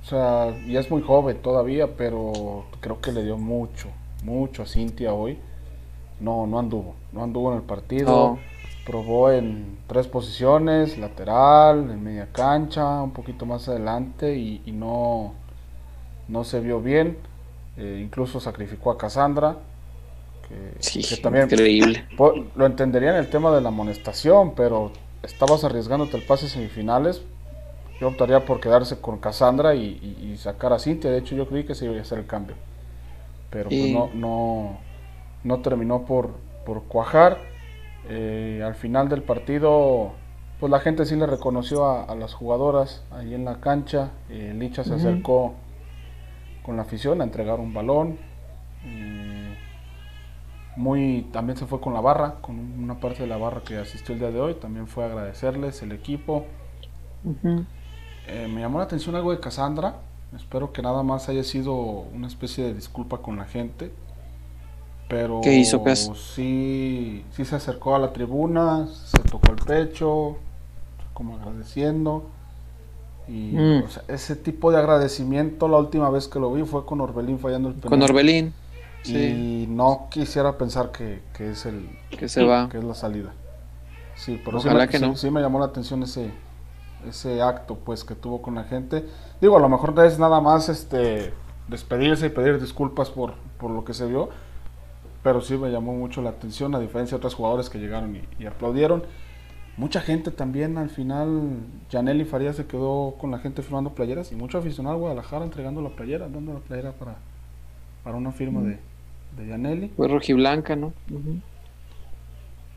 o 0.05 0.07
sea, 0.07 0.55
y 0.67 0.77
es 0.77 0.91
muy 0.91 1.01
joven 1.03 1.39
todavía, 1.41 1.97
pero 1.97 2.67
creo 2.81 3.01
que 3.01 3.13
le 3.13 3.23
dio 3.23 3.39
mucho, 3.39 3.89
mucho 4.25 4.63
a 4.63 4.67
Cintia 4.67 5.15
hoy. 5.15 5.39
No, 6.21 6.47
no 6.47 6.59
anduvo, 6.59 6.95
no 7.13 7.23
anduvo 7.25 7.53
en 7.53 7.59
el 7.59 7.65
partido. 7.65 8.39
Probó 8.87 9.33
en 9.33 9.79
tres 9.89 10.09
posiciones, 10.09 10.99
lateral, 10.99 11.91
en 11.91 12.03
media 12.05 12.29
cancha, 12.33 13.03
un 13.03 13.13
poquito 13.13 13.47
más 13.47 13.69
adelante 13.69 14.37
y, 14.37 14.63
y 14.67 14.73
no, 14.73 15.35
no 16.29 16.45
se 16.45 16.61
vio 16.61 16.81
bien. 16.81 17.19
Eh, 17.77 18.01
incluso 18.05 18.41
sacrificó 18.41 18.91
a 18.91 18.99
Cassandra, 18.99 19.59
que, 20.49 20.57
Sí, 20.79 21.03
que 21.03 21.17
también 21.17 21.47
increíble. 21.47 22.07
Lo 22.57 22.67
entendería 22.67 23.11
en 23.11 23.17
el 23.17 23.31
tema 23.31 23.55
de 23.55 23.61
la 23.61 23.69
amonestación, 23.69 24.55
pero 24.55 24.93
estabas 25.23 25.65
arriesgándote 25.65 26.17
el 26.17 26.25
pase 26.25 26.49
semifinales. 26.49 27.23
Yo 28.01 28.09
optaría 28.09 28.45
por 28.45 28.61
quedarse 28.61 29.01
con 29.01 29.19
Cassandra 29.19 29.75
y, 29.75 29.99
y- 30.03 30.33
y 30.33 30.37
sacar 30.39 30.73
a 30.73 30.79
Cintia. 30.79 31.11
De 31.11 31.19
hecho, 31.19 31.35
yo 31.37 31.49
creí 31.49 31.65
que 31.65 31.75
se 31.75 31.87
iba 31.87 31.97
a 31.97 32.01
hacer 32.03 32.19
el 32.19 32.27
cambio. 32.27 32.57
Pero 33.55 33.69
pues 33.69 33.93
no, 33.93 34.11
no, 34.15 34.79
no 35.45 35.61
terminó 35.61 36.05
por, 36.05 36.31
por 36.67 36.83
cuajar. 36.85 37.39
Eh, 38.09 38.61
al 38.67 38.75
final 38.75 39.09
del 39.09 39.23
partido, 39.23 40.13
pues 40.59 40.71
la 40.71 40.81
gente 40.81 41.07
sí 41.07 41.15
le 41.15 41.27
reconoció 41.27 41.87
a, 41.87 42.03
a 42.03 42.17
las 42.17 42.35
jugadoras 42.35 43.05
ahí 43.13 43.33
en 43.33 43.45
la 43.45 43.61
cancha. 43.61 44.11
Eh, 44.29 44.53
Licha 44.59 44.83
se 44.83 44.95
acercó 44.95 45.55
con 46.65 46.77
la 46.77 46.83
afición 46.83 47.21
a 47.21 47.25
entregar 47.25 47.61
un 47.61 47.73
balón. 47.73 48.19
Eh, 48.85 49.57
muy 50.77 51.29
también 51.33 51.57
se 51.57 51.67
fue 51.67 51.81
con 51.81 51.95
la 51.95 52.01
barra, 52.01 52.41
con 52.41 52.59
una 52.59 52.99
parte 52.99 53.23
de 53.23 53.29
la 53.29 53.37
barra 53.37 53.61
que 53.65 53.79
asistió 53.79 54.15
el 54.15 54.19
día 54.19 54.33
de 54.33 54.41
hoy. 54.41 54.55
También 54.55 54.89
fue 54.89 55.05
a 55.05 55.07
agradecerles 55.07 55.81
el 55.83 55.93
equipo. 55.93 56.45
Eh, 58.27 58.49
me 58.53 58.63
llamó 58.63 58.79
la 58.79 58.85
atención 58.85 59.15
algo 59.15 59.31
de 59.31 59.39
Cassandra. 59.39 59.95
Espero 60.37 60.73
que 60.73 60.83
nada 60.83 61.03
más 61.03 61.29
haya 61.29 61.45
sido 61.45 61.75
una 61.75 62.27
especie 62.27 62.65
de 62.65 62.75
disculpa 62.75 63.19
con 63.19 63.37
la 63.37 63.45
gente. 63.45 63.93
Pero 65.09 65.41
¿Qué 65.43 65.53
hizo, 65.55 65.83
Cas? 65.85 66.11
sí, 66.35 67.25
sí 67.33 67.45
se 67.45 67.57
acercó 67.57 67.95
a 67.95 67.99
la 67.99 68.13
tribuna, 68.13 68.89
se 68.89 69.19
tocó 69.19 69.51
el 69.53 69.57
pecho, 69.57 70.37
como 71.13 71.37
agradeciendo. 71.37 72.25
Y 73.29 73.53
Mm. 73.55 73.85
o 73.85 73.89
sea, 73.89 74.03
ese 74.09 74.35
tipo 74.37 74.71
de 74.71 74.79
agradecimiento, 74.79 75.69
la 75.69 75.79
última 75.79 76.11
vez 76.11 76.27
que 76.29 76.39
lo 76.41 76.53
vi 76.53 76.63
fue 76.65 76.85
con 76.85 77.01
Orbelín 77.01 77.39
fallando 77.39 77.69
el 77.69 77.75
penal. 77.75 77.91
Con 77.91 78.03
Orbelín, 78.03 78.53
sí, 79.03 79.17
Y 79.17 79.67
no 79.69 80.09
quisiera 80.11 80.57
pensar 80.59 80.91
que, 80.91 81.23
que 81.35 81.51
es 81.51 81.65
el 81.67 81.89
que 82.11 82.29
se 82.29 82.43
va. 82.43 82.69
que 82.69 82.79
es 82.79 82.85
la 82.85 82.95
salida. 82.95 83.33
Sí, 84.17 84.41
pero 84.45 84.61
sí 84.61 84.69
Ojalá 84.69 84.85
me, 84.87 84.91
que 84.91 84.99
sí- 84.99 85.05
no. 85.07 85.17
sí 85.17 85.31
me 85.31 85.41
llamó 85.41 85.59
la 85.59 85.67
atención 85.67 86.03
ese 86.03 86.31
ese 87.09 87.43
acto 87.43 87.77
pues 87.77 88.05
que 88.05 88.15
tuvo 88.15 88.43
con 88.43 88.55
la 88.55 88.65
gente. 88.65 89.05
Digo, 89.41 89.57
a 89.57 89.61
lo 89.61 89.69
mejor 89.69 89.95
es 90.05 90.19
nada 90.19 90.41
más 90.41 90.69
este 90.69 91.33
despedirse 91.69 92.27
y 92.27 92.31
pedir 92.31 92.61
disculpas 92.61 93.11
por, 93.11 93.35
por 93.59 93.71
lo 93.71 93.85
que 93.85 93.95
se 93.95 94.07
vio, 94.07 94.29
pero 95.23 95.41
sí 95.41 95.57
me 95.57 95.71
llamó 95.71 95.95
mucho 95.95 96.21
la 96.21 96.31
atención 96.31 96.75
a 96.75 96.79
diferencia 96.79 97.17
de 97.17 97.19
otros 97.19 97.35
jugadores 97.35 97.71
que 97.71 97.79
llegaron 97.79 98.17
y, 98.17 98.23
y 98.39 98.47
aplaudieron. 98.47 99.03
Mucha 99.77 100.01
gente 100.01 100.31
también 100.31 100.79
al 100.79 100.89
final, 100.89 101.59
Janelli 101.91 102.25
Farías 102.25 102.57
se 102.57 102.67
quedó 102.67 103.17
con 103.19 103.33
la 103.33 103.39
gente 103.39 103.63
firmando 103.63 103.91
playeras 103.91 104.31
y 104.31 104.37
mucho 104.37 104.59
aficionado 104.59 104.97
a 104.97 104.99
Guadalajara 104.99 105.45
entregando 105.45 105.83
la 105.83 105.91
playera, 105.91 106.29
dando 106.29 106.53
la 106.53 106.61
playera 106.61 106.93
para, 106.93 107.17
para 108.05 108.17
una 108.17 108.31
firma 108.31 108.61
de, 108.61 108.79
de 109.37 109.49
Janelli. 109.49 109.89
Fue 109.97 110.07
rojiblanca, 110.07 110.77
¿no? 110.77 110.93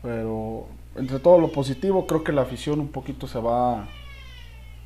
Pero 0.02 0.66
entre 0.96 1.20
todo 1.20 1.38
lo 1.38 1.52
positivo, 1.52 2.06
creo 2.06 2.24
que 2.24 2.32
la 2.32 2.42
afición 2.42 2.80
un 2.80 2.88
poquito 2.88 3.28
se 3.28 3.38
va 3.38 3.86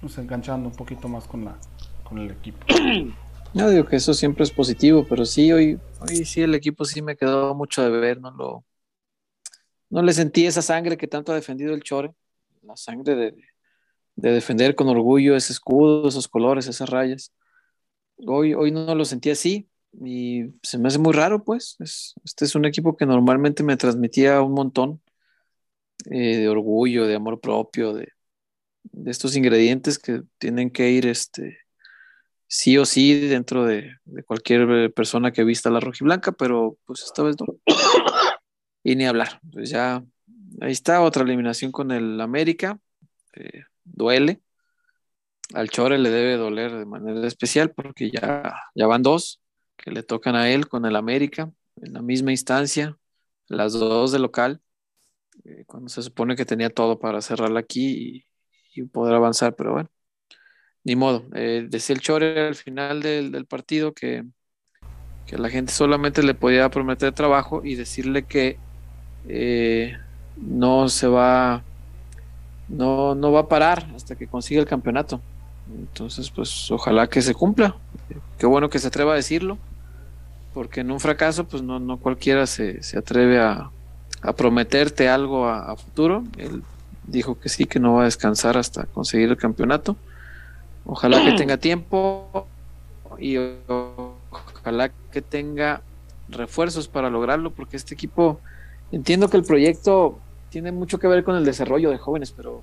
pues, 0.02 0.18
enganchando 0.18 0.68
un 0.68 0.74
poquito 0.76 1.08
más 1.08 1.26
con 1.26 1.46
la 1.46 1.56
con 2.04 2.18
el 2.18 2.30
equipo. 2.30 2.58
No 3.54 3.68
digo 3.68 3.84
que 3.84 3.96
eso 3.96 4.14
siempre 4.14 4.44
es 4.44 4.50
positivo, 4.50 5.06
pero 5.06 5.26
sí, 5.26 5.52
hoy, 5.52 5.78
hoy 6.00 6.24
sí 6.24 6.40
el 6.40 6.54
equipo 6.54 6.86
sí 6.86 7.02
me 7.02 7.18
quedó 7.18 7.54
mucho 7.54 7.82
de 7.82 7.90
beber, 7.90 8.18
no 8.18 8.30
lo, 8.30 8.64
no 9.90 10.00
le 10.00 10.14
sentí 10.14 10.46
esa 10.46 10.62
sangre 10.62 10.96
que 10.96 11.06
tanto 11.06 11.32
ha 11.32 11.34
defendido 11.34 11.74
el 11.74 11.82
Chore, 11.82 12.14
la 12.62 12.74
sangre 12.78 13.14
de, 13.14 13.34
de 14.16 14.32
defender 14.32 14.74
con 14.74 14.88
orgullo 14.88 15.36
ese 15.36 15.52
escudo, 15.52 16.08
esos 16.08 16.28
colores, 16.28 16.66
esas 16.66 16.88
rayas. 16.88 17.30
Hoy, 18.26 18.54
hoy 18.54 18.72
no 18.72 18.94
lo 18.94 19.04
sentí 19.04 19.28
así 19.28 19.68
y 20.02 20.44
se 20.62 20.78
me 20.78 20.88
hace 20.88 20.98
muy 20.98 21.12
raro, 21.12 21.44
pues. 21.44 21.76
Es- 21.80 22.14
este 22.24 22.46
es 22.46 22.54
un 22.54 22.64
equipo 22.64 22.96
que 22.96 23.04
normalmente 23.04 23.62
me 23.62 23.76
transmitía 23.76 24.40
un 24.40 24.54
montón 24.54 25.02
eh, 26.10 26.38
de 26.38 26.48
orgullo, 26.48 27.06
de 27.06 27.16
amor 27.16 27.38
propio, 27.38 27.92
de, 27.92 28.08
de 28.84 29.10
estos 29.10 29.36
ingredientes 29.36 29.98
que 29.98 30.22
tienen 30.38 30.70
que 30.70 30.90
ir 30.90 31.06
este, 31.06 31.58
sí 32.46 32.76
o 32.78 32.84
sí 32.84 33.28
dentro 33.28 33.64
de, 33.64 33.96
cualquier 34.26 34.70
eh, 34.70 34.90
persona 34.90 35.32
que 35.32 35.44
vista 35.44 35.70
la 35.70 35.80
rojiblanca, 35.80 36.32
pero 36.32 36.76
pues 36.84 37.02
esta 37.02 37.22
vez 37.22 37.36
no. 37.40 37.46
Y 38.84 38.96
ni 38.96 39.06
hablar. 39.06 39.40
Pues 39.52 39.70
ya 39.70 40.04
ahí 40.60 40.72
está 40.72 41.02
otra 41.02 41.22
eliminación 41.22 41.70
con 41.70 41.92
el 41.92 42.20
América. 42.20 42.78
eh, 43.34 43.62
duele. 43.84 44.42
Al 45.54 45.70
Chore 45.70 45.98
le 45.98 46.10
debe 46.10 46.36
doler 46.36 46.72
de 46.72 46.84
manera 46.84 47.26
especial 47.26 47.70
porque 47.72 48.10
ya, 48.10 48.54
ya 48.74 48.86
van 48.86 49.02
dos 49.02 49.40
que 49.76 49.90
le 49.90 50.02
tocan 50.02 50.34
a 50.34 50.50
él 50.50 50.68
con 50.68 50.84
el 50.86 50.96
América 50.96 51.50
en 51.76 51.92
la 51.92 52.02
misma 52.02 52.30
instancia, 52.32 52.96
las 53.48 53.72
dos 53.72 54.12
de 54.12 54.18
local, 54.18 54.60
eh, 55.44 55.64
cuando 55.66 55.88
se 55.88 56.02
supone 56.02 56.36
que 56.36 56.44
tenía 56.44 56.70
todo 56.70 56.98
para 56.98 57.22
cerrarla 57.22 57.60
aquí 57.60 58.26
y, 58.74 58.82
poder 58.84 59.14
avanzar, 59.14 59.54
pero 59.54 59.72
bueno 59.72 59.88
ni 60.84 60.96
modo. 60.96 61.24
Eh, 61.34 61.66
decía 61.68 61.94
el 61.94 62.00
Chore 62.00 62.48
al 62.48 62.54
final 62.56 63.02
del, 63.02 63.30
del 63.30 63.46
partido 63.46 63.92
que, 63.92 64.24
que 65.26 65.38
la 65.38 65.48
gente 65.48 65.72
solamente 65.72 66.22
le 66.22 66.34
podía 66.34 66.68
prometer 66.70 67.12
trabajo 67.12 67.62
y 67.64 67.74
decirle 67.74 68.24
que 68.24 68.58
eh, 69.28 69.96
no 70.36 70.88
se 70.88 71.06
va, 71.06 71.62
no, 72.68 73.14
no 73.14 73.32
va 73.32 73.40
a 73.40 73.48
parar 73.48 73.86
hasta 73.94 74.16
que 74.16 74.26
consiga 74.26 74.60
el 74.60 74.66
campeonato. 74.66 75.20
Entonces, 75.74 76.30
pues 76.30 76.70
ojalá 76.70 77.08
que 77.08 77.22
se 77.22 77.34
cumpla. 77.34 77.76
Qué 78.38 78.46
bueno 78.46 78.68
que 78.68 78.78
se 78.78 78.88
atreva 78.88 79.12
a 79.12 79.16
decirlo, 79.16 79.58
porque 80.52 80.80
en 80.80 80.90
un 80.90 81.00
fracaso, 81.00 81.44
pues 81.44 81.62
no, 81.62 81.78
no 81.78 81.98
cualquiera 81.98 82.46
se, 82.46 82.82
se 82.82 82.98
atreve 82.98 83.40
a, 83.40 83.70
a 84.22 84.32
prometerte 84.32 85.08
algo 85.08 85.48
a, 85.48 85.76
futuro. 85.76 86.24
Dijo 87.02 87.38
que 87.38 87.48
sí, 87.48 87.66
que 87.66 87.80
no 87.80 87.94
va 87.94 88.02
a 88.02 88.04
descansar 88.04 88.56
hasta 88.56 88.86
conseguir 88.86 89.28
el 89.30 89.36
campeonato. 89.36 89.96
Ojalá 90.84 91.24
que 91.24 91.32
tenga 91.38 91.56
tiempo 91.58 92.48
y 93.18 93.36
ojalá 93.36 94.90
que 95.10 95.22
tenga 95.22 95.82
refuerzos 96.28 96.88
para 96.88 97.10
lograrlo, 97.10 97.52
porque 97.54 97.76
este 97.76 97.94
equipo, 97.94 98.40
entiendo 98.90 99.28
que 99.28 99.36
el 99.36 99.44
proyecto 99.44 100.18
tiene 100.48 100.72
mucho 100.72 100.98
que 100.98 101.08
ver 101.08 101.24
con 101.24 101.36
el 101.36 101.44
desarrollo 101.44 101.90
de 101.90 101.98
jóvenes, 101.98 102.32
pero 102.32 102.62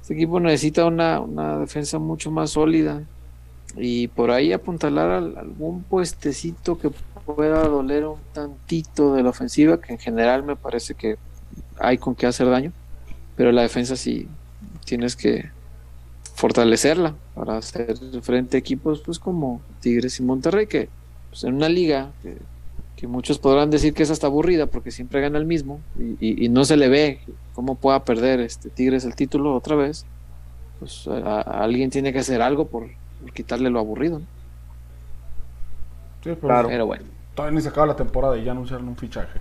este 0.00 0.14
equipo 0.14 0.40
necesita 0.40 0.86
una, 0.86 1.20
una 1.20 1.58
defensa 1.58 1.98
mucho 1.98 2.30
más 2.30 2.50
sólida 2.52 3.02
y 3.76 4.08
por 4.08 4.30
ahí 4.30 4.52
apuntalar 4.52 5.10
al- 5.10 5.36
algún 5.38 5.84
puestecito 5.84 6.78
que 6.78 6.90
pueda 7.24 7.64
doler 7.68 8.06
un 8.06 8.20
tantito 8.32 9.14
de 9.14 9.22
la 9.22 9.30
ofensiva, 9.30 9.80
que 9.80 9.92
en 9.94 9.98
general 9.98 10.44
me 10.44 10.56
parece 10.56 10.94
que 10.94 11.16
hay 11.78 11.98
con 11.98 12.14
qué 12.14 12.26
hacer 12.26 12.48
daño, 12.50 12.72
pero 13.36 13.52
la 13.52 13.62
defensa 13.62 13.96
sí 13.96 14.28
tienes 14.84 15.16
que 15.16 15.50
fortalecerla 16.34 17.14
para 17.34 17.56
hacer 17.58 17.96
frente 18.22 18.56
a 18.56 18.60
equipos 18.60 19.00
pues 19.04 19.18
como 19.18 19.60
Tigres 19.80 20.18
y 20.20 20.22
Monterrey 20.22 20.66
que 20.66 20.88
pues, 21.30 21.44
en 21.44 21.54
una 21.54 21.68
liga 21.68 22.10
que, 22.22 22.36
que 22.96 23.06
muchos 23.06 23.38
podrán 23.38 23.70
decir 23.70 23.94
que 23.94 24.02
es 24.02 24.10
hasta 24.10 24.26
aburrida 24.26 24.66
porque 24.66 24.90
siempre 24.90 25.20
gana 25.20 25.38
el 25.38 25.46
mismo 25.46 25.80
y, 25.98 26.16
y- 26.28 26.44
y 26.44 26.48
no 26.48 26.64
se 26.64 26.76
le 26.76 26.88
ve 26.88 27.20
cómo 27.54 27.76
pueda 27.76 28.04
perder 28.04 28.40
este 28.40 28.68
Tigres 28.70 29.04
el 29.04 29.14
título 29.14 29.54
otra 29.54 29.76
vez 29.76 30.04
pues 30.80 31.06
a- 31.06 31.40
a 31.40 31.62
alguien 31.64 31.90
tiene 31.90 32.12
que 32.12 32.18
hacer 32.18 32.42
algo 32.42 32.66
por, 32.66 32.88
por 33.20 33.32
quitarle 33.32 33.70
lo 33.70 33.78
aburrido 33.78 34.18
¿no? 34.18 34.26
Sí, 36.22 36.30
pero 36.30 36.40
Claro. 36.40 36.68
pero 36.68 36.86
bueno 36.86 37.04
todavía 37.34 37.56
ni 37.56 37.62
se 37.62 37.68
acaba 37.68 37.86
la 37.88 37.96
temporada 37.96 38.36
y 38.38 38.44
ya 38.44 38.52
anunciaron 38.52 38.86
un 38.88 38.96
fichaje. 38.96 39.40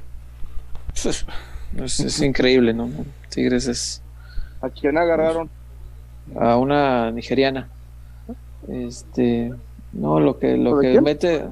es, 0.96 2.00
es 2.00 2.22
increíble 2.22 2.74
no 2.74 2.90
Tigres 3.34 3.68
es 3.68 4.02
¿A 4.62 4.70
quién 4.70 4.98
agarraron? 4.98 5.50
a 6.40 6.58
una 6.58 7.12
nigeriana. 7.12 7.70
Este, 8.68 9.54
no, 9.92 10.20
lo 10.20 10.40
que 10.40 10.58
lo 10.58 10.78
¿De 10.78 10.88
que 10.88 10.92
quién? 10.94 11.04
mete, 11.04 11.46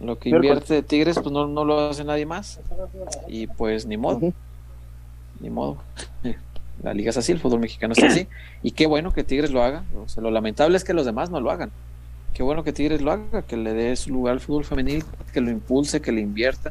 lo 0.00 0.18
que 0.18 0.28
invierte 0.30 0.82
Tigres, 0.82 1.18
pues 1.18 1.32
no, 1.32 1.46
no 1.48 1.64
lo 1.64 1.88
hace 1.90 2.04
nadie 2.04 2.26
más. 2.26 2.60
Y 3.26 3.46
pues 3.48 3.86
ni 3.86 3.96
modo, 3.96 4.32
ni 5.40 5.50
modo. 5.50 5.78
La 6.82 6.94
liga 6.94 7.10
es 7.10 7.16
así, 7.16 7.32
el 7.32 7.40
fútbol 7.40 7.58
mexicano 7.58 7.92
está 7.92 8.06
así. 8.06 8.28
Y 8.62 8.70
qué 8.70 8.86
bueno 8.86 9.12
que 9.12 9.24
Tigres 9.24 9.50
lo 9.50 9.64
haga. 9.64 9.82
O 10.04 10.08
sea, 10.08 10.22
lo 10.22 10.30
lamentable 10.30 10.76
es 10.76 10.84
que 10.84 10.94
los 10.94 11.04
demás 11.04 11.28
no 11.28 11.40
lo 11.40 11.50
hagan. 11.50 11.72
Qué 12.34 12.44
bueno 12.44 12.62
que 12.62 12.72
Tigres 12.72 13.02
lo 13.02 13.10
haga, 13.10 13.42
que 13.42 13.56
le 13.56 13.72
dé 13.74 13.96
su 13.96 14.10
lugar 14.10 14.34
al 14.34 14.40
fútbol 14.40 14.64
femenil, 14.64 15.02
que 15.32 15.40
lo 15.40 15.50
impulse, 15.50 16.00
que 16.00 16.12
le 16.12 16.20
invierta. 16.20 16.70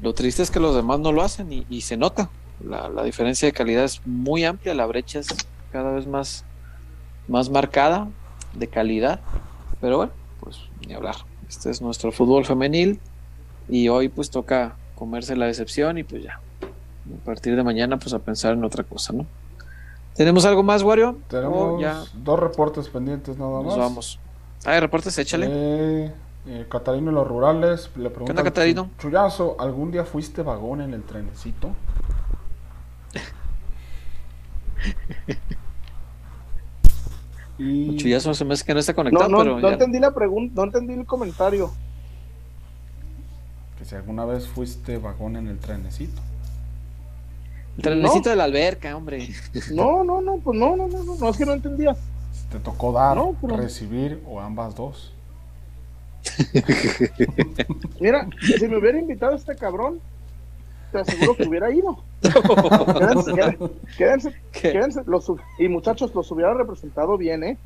Lo 0.00 0.14
triste 0.14 0.42
es 0.42 0.50
que 0.50 0.60
los 0.60 0.74
demás 0.74 0.98
no 0.98 1.12
lo 1.12 1.22
hacen 1.22 1.52
y, 1.52 1.66
y 1.68 1.82
se 1.82 1.98
nota. 1.98 2.30
La, 2.66 2.88
la 2.88 3.02
diferencia 3.04 3.46
de 3.46 3.52
calidad 3.52 3.84
es 3.84 4.00
muy 4.06 4.44
amplia, 4.44 4.74
la 4.74 4.86
brecha 4.86 5.18
es 5.18 5.28
cada 5.72 5.92
vez 5.92 6.06
más, 6.06 6.44
más 7.28 7.50
marcada 7.50 8.08
de 8.54 8.68
calidad. 8.68 9.20
Pero 9.80 9.96
bueno, 9.96 10.12
pues 10.40 10.58
ni 10.86 10.94
hablar. 10.94 11.16
Este 11.48 11.70
es 11.70 11.82
nuestro 11.82 12.12
fútbol 12.12 12.44
femenil 12.44 13.00
y 13.68 13.88
hoy 13.88 14.08
pues 14.08 14.30
toca 14.30 14.76
comerse 14.94 15.34
la 15.36 15.46
decepción 15.46 15.98
y 15.98 16.04
pues 16.04 16.22
ya. 16.22 16.40
A 16.62 17.24
partir 17.24 17.56
de 17.56 17.62
mañana 17.64 17.98
pues 17.98 18.14
a 18.14 18.18
pensar 18.20 18.54
en 18.54 18.64
otra 18.64 18.84
cosa, 18.84 19.12
¿no? 19.12 19.26
¿Tenemos 20.14 20.44
algo 20.44 20.62
más, 20.62 20.82
Wario? 20.82 21.18
Tenemos 21.28 21.56
¿O 21.58 21.74
Oh, 21.76 21.80
ya 21.80 22.04
dos 22.14 22.38
reportes 22.38 22.88
pendientes 22.88 23.36
nada 23.38 23.56
más. 23.58 23.64
nos 23.64 23.78
vamos? 23.78 24.18
Ah, 24.64 24.78
reportes, 24.78 25.18
échale. 25.18 25.48
Eh, 25.50 26.12
eh, 26.46 26.66
Catarino 26.68 27.10
y 27.10 27.14
los 27.14 27.26
rurales 27.26 27.90
le 27.96 28.10
preguntan 28.10 28.36
onda, 28.38 28.44
Catarino? 28.44 28.84
"Chu- 28.98 29.08
Chuyazo, 29.08 29.56
¿algún 29.58 29.90
día 29.90 30.04
fuiste 30.04 30.42
vagón 30.42 30.80
en 30.82 30.94
el 30.94 31.02
trenecito? 31.02 31.70
Y 37.58 37.96
Chuyazo 37.96 38.34
se 38.34 38.44
me 38.44 38.54
hace 38.54 38.64
que 38.64 38.74
no 38.74 38.80
está 38.80 38.92
No, 38.92 38.96
conectado, 38.96 39.28
no, 39.30 39.38
pero 39.38 39.54
no 39.60 39.68
ya- 39.68 39.72
entendí 39.74 39.98
la 40.00 40.12
pregunta, 40.12 40.54
no 40.56 40.64
entendí 40.64 40.94
el 40.94 41.06
comentario. 41.06 41.70
que 43.78 43.84
si 43.84 43.94
alguna 43.94 44.24
vez 44.24 44.46
fuiste 44.46 44.96
vagón 44.98 45.36
en 45.36 45.48
el 45.48 45.58
trenecito. 45.58 46.20
el 47.76 47.82
trenecito 47.82 48.24
No. 48.26 48.30
de 48.30 48.36
la 48.36 48.44
alberca, 48.44 48.96
hombre. 48.96 49.28
No, 49.72 50.04
no, 50.04 50.20
no, 50.20 50.36
pues 50.38 50.58
no, 50.58 50.76
no, 50.76 50.88
no, 50.88 51.02
no, 51.04 51.16
no, 51.16 51.28
es 51.28 51.36
que 51.36 51.46
no 51.46 51.52
entendía. 51.52 51.94
Si 52.32 52.44
te 52.50 52.58
tocó 52.58 52.92
dar, 52.92 53.16
No, 53.16 53.34
pero- 53.40 53.56
recibir 53.56 54.22
o 54.26 54.40
ambas 54.40 54.74
dos. 54.74 55.12
Mira, 58.00 58.28
si 58.58 58.68
me 58.68 58.76
hubiera 58.78 58.98
invitado 58.98 59.34
este 59.34 59.56
cabrón, 59.56 60.00
te 60.92 61.00
aseguro 61.00 61.34
que 61.34 61.48
hubiera 61.48 61.72
ido. 61.72 61.98
Quédense, 62.22 63.32
quédense, 63.96 64.34
quédense, 64.52 65.02
y 65.58 65.68
muchachos, 65.68 66.14
los 66.14 66.30
hubiera 66.30 66.54
representado 66.54 67.16
bien, 67.16 67.42
¿eh? 67.42 67.58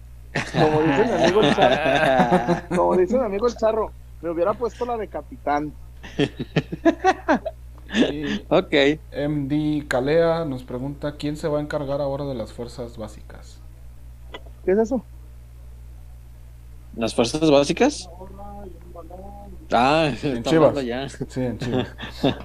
Como 0.53 0.83
dice 0.83 1.05
mi 1.05 1.23
amigo 1.23 1.41
el 1.43 1.55
charro, 1.55 2.63
como 2.77 2.97
dice 2.97 3.19
mi 3.19 3.25
amigo 3.25 3.47
el 3.47 3.57
charro, 3.57 3.91
me 4.23 4.31
hubiera 4.31 4.55
puesto 4.55 4.85
la 4.85 4.97
de 4.97 5.09
capitán. 5.09 5.73
Y 7.95 8.45
ok. 8.49 8.75
MD 9.29 9.87
Calea 9.89 10.45
nos 10.45 10.65
pregunta 10.65 11.17
quién 11.17 11.37
se 11.37 11.49
va 11.49 11.59
a 11.59 11.63
encargar 11.63 12.01
ahora 12.01 12.25
de 12.25 12.35
las 12.35 12.53
fuerzas 12.53 12.97
básicas. 12.97 13.61
¿Qué 14.65 14.73
es 14.73 14.79
eso? 14.79 15.03
¿Las 16.97 17.15
fuerzas 17.15 17.51
básicas? 17.51 18.09
Ah, 19.73 20.13
En 20.23 20.37
está 20.39 20.51
Chivas. 20.51 20.69
hablando 20.69 20.83
ya. 20.83 21.09
Sí, 21.09 21.41
en 21.41 21.59
Chivas. 21.59 21.89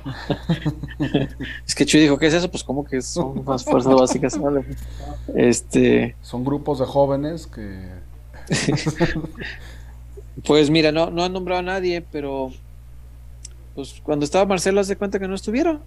Es 1.67 1.75
que 1.75 1.85
Chuy 1.85 2.01
dijo, 2.01 2.17
¿qué 2.17 2.27
es 2.27 2.33
eso? 2.33 2.49
Pues, 2.49 2.63
¿cómo 2.63 2.83
que 2.83 3.01
son 3.01 3.43
las 3.47 3.63
fuerzas 3.63 3.93
básicas? 3.93 4.37
Vale. 4.39 4.65
Este, 5.35 6.15
Son 6.21 6.43
grupos 6.43 6.79
de 6.79 6.85
jóvenes 6.85 7.47
que. 7.47 7.89
pues 10.45 10.69
mira, 10.69 10.91
no, 10.91 11.09
no 11.11 11.23
han 11.23 11.33
nombrado 11.33 11.59
a 11.59 11.63
nadie, 11.63 12.01
pero 12.11 12.51
pues 13.75 14.01
cuando 14.03 14.25
estaba 14.25 14.45
Marcelo, 14.45 14.81
hace 14.81 14.95
cuenta 14.95 15.19
que 15.19 15.27
no 15.27 15.35
estuviera. 15.35 15.79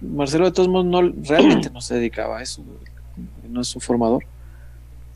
Marcelo, 0.00 0.46
de 0.46 0.52
todos 0.52 0.68
modos, 0.68 0.86
no, 0.86 1.12
realmente 1.28 1.70
no 1.70 1.80
se 1.80 1.94
dedicaba 1.96 2.38
a 2.38 2.42
eso. 2.42 2.62
No 3.48 3.60
es 3.60 3.68
su 3.68 3.80
formador. 3.80 4.24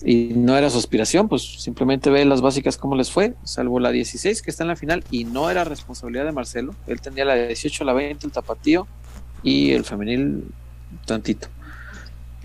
Y 0.05 0.33
no 0.35 0.57
era 0.57 0.69
su 0.69 0.79
aspiración, 0.79 1.29
pues 1.29 1.63
simplemente 1.63 2.11
ve 2.11 2.25
las 2.25 2.41
básicas 2.41 2.77
cómo 2.77 2.97
les 2.97 3.11
fue, 3.11 3.35
salvo 3.45 3.79
la 3.79 3.91
16 3.91 4.43
que 4.43 4.51
está 4.51 4.65
en 4.65 4.69
la 4.69 4.77
final 4.77 5.05
y 5.11 5.25
no 5.25 5.49
era 5.51 5.65
responsabilidad 5.65 6.25
de 6.25 6.33
Marcelo. 6.33 6.75
Él 6.87 7.01
tenía 7.01 7.25
la 7.25 7.35
18, 7.35 7.85
la 7.85 7.93
20, 7.93 8.27
el 8.27 8.33
tapatío 8.33 8.89
y 9.43 9.73
el 9.73 9.85
femenil 9.85 10.45
tantito. 11.07 11.49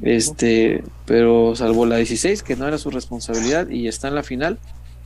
Este, 0.01 0.84
pero 1.05 1.55
salvo 1.55 1.88
la 1.88 1.97
16 1.97 2.43
que 2.43 2.55
no 2.55 2.67
era 2.67 2.77
su 2.77 2.91
responsabilidad 2.91 3.69
y 3.69 3.88
está 3.88 4.07
en 4.07 4.15
la 4.15 4.21
final, 4.21 4.59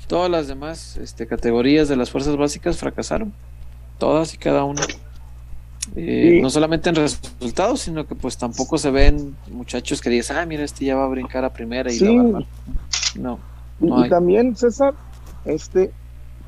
todas 0.08 0.30
las 0.30 0.48
demás 0.50 0.98
este, 0.98 1.26
categorías 1.26 1.88
de 1.88 1.96
las 1.96 2.12
fuerzas 2.12 2.36
básicas 2.36 2.78
fracasaron, 2.78 3.32
todas 3.98 4.34
y 4.34 4.38
cada 4.38 4.66
una. 4.66 4.82
Eh, 5.96 6.36
Sí. 6.38 6.42
No 6.42 6.50
solamente 6.50 6.90
en 6.90 6.96
resultados, 6.96 7.82
sino 7.82 8.06
que 8.08 8.16
pues 8.16 8.38
tampoco 8.38 8.78
se 8.78 8.92
ven 8.92 9.36
muchachos 9.52 10.00
que 10.02 10.10
digas, 10.10 10.32
ah, 10.32 10.46
mira, 10.46 10.64
este 10.64 10.86
ya 10.86 10.96
va 10.96 11.04
a 11.06 11.08
brincar 11.08 11.44
a 11.44 11.52
primera 11.52 11.92
y 11.92 11.96
Sí. 11.98 12.06
la 12.06 12.12
va 12.12 12.20
a 12.22 12.26
armar". 12.28 12.46
No, 13.20 13.40
Y, 13.82 13.86
no 13.88 14.00
y 14.00 14.04
hay. 14.04 14.10
también, 14.10 14.56
César, 14.56 14.94
este, 15.46 15.92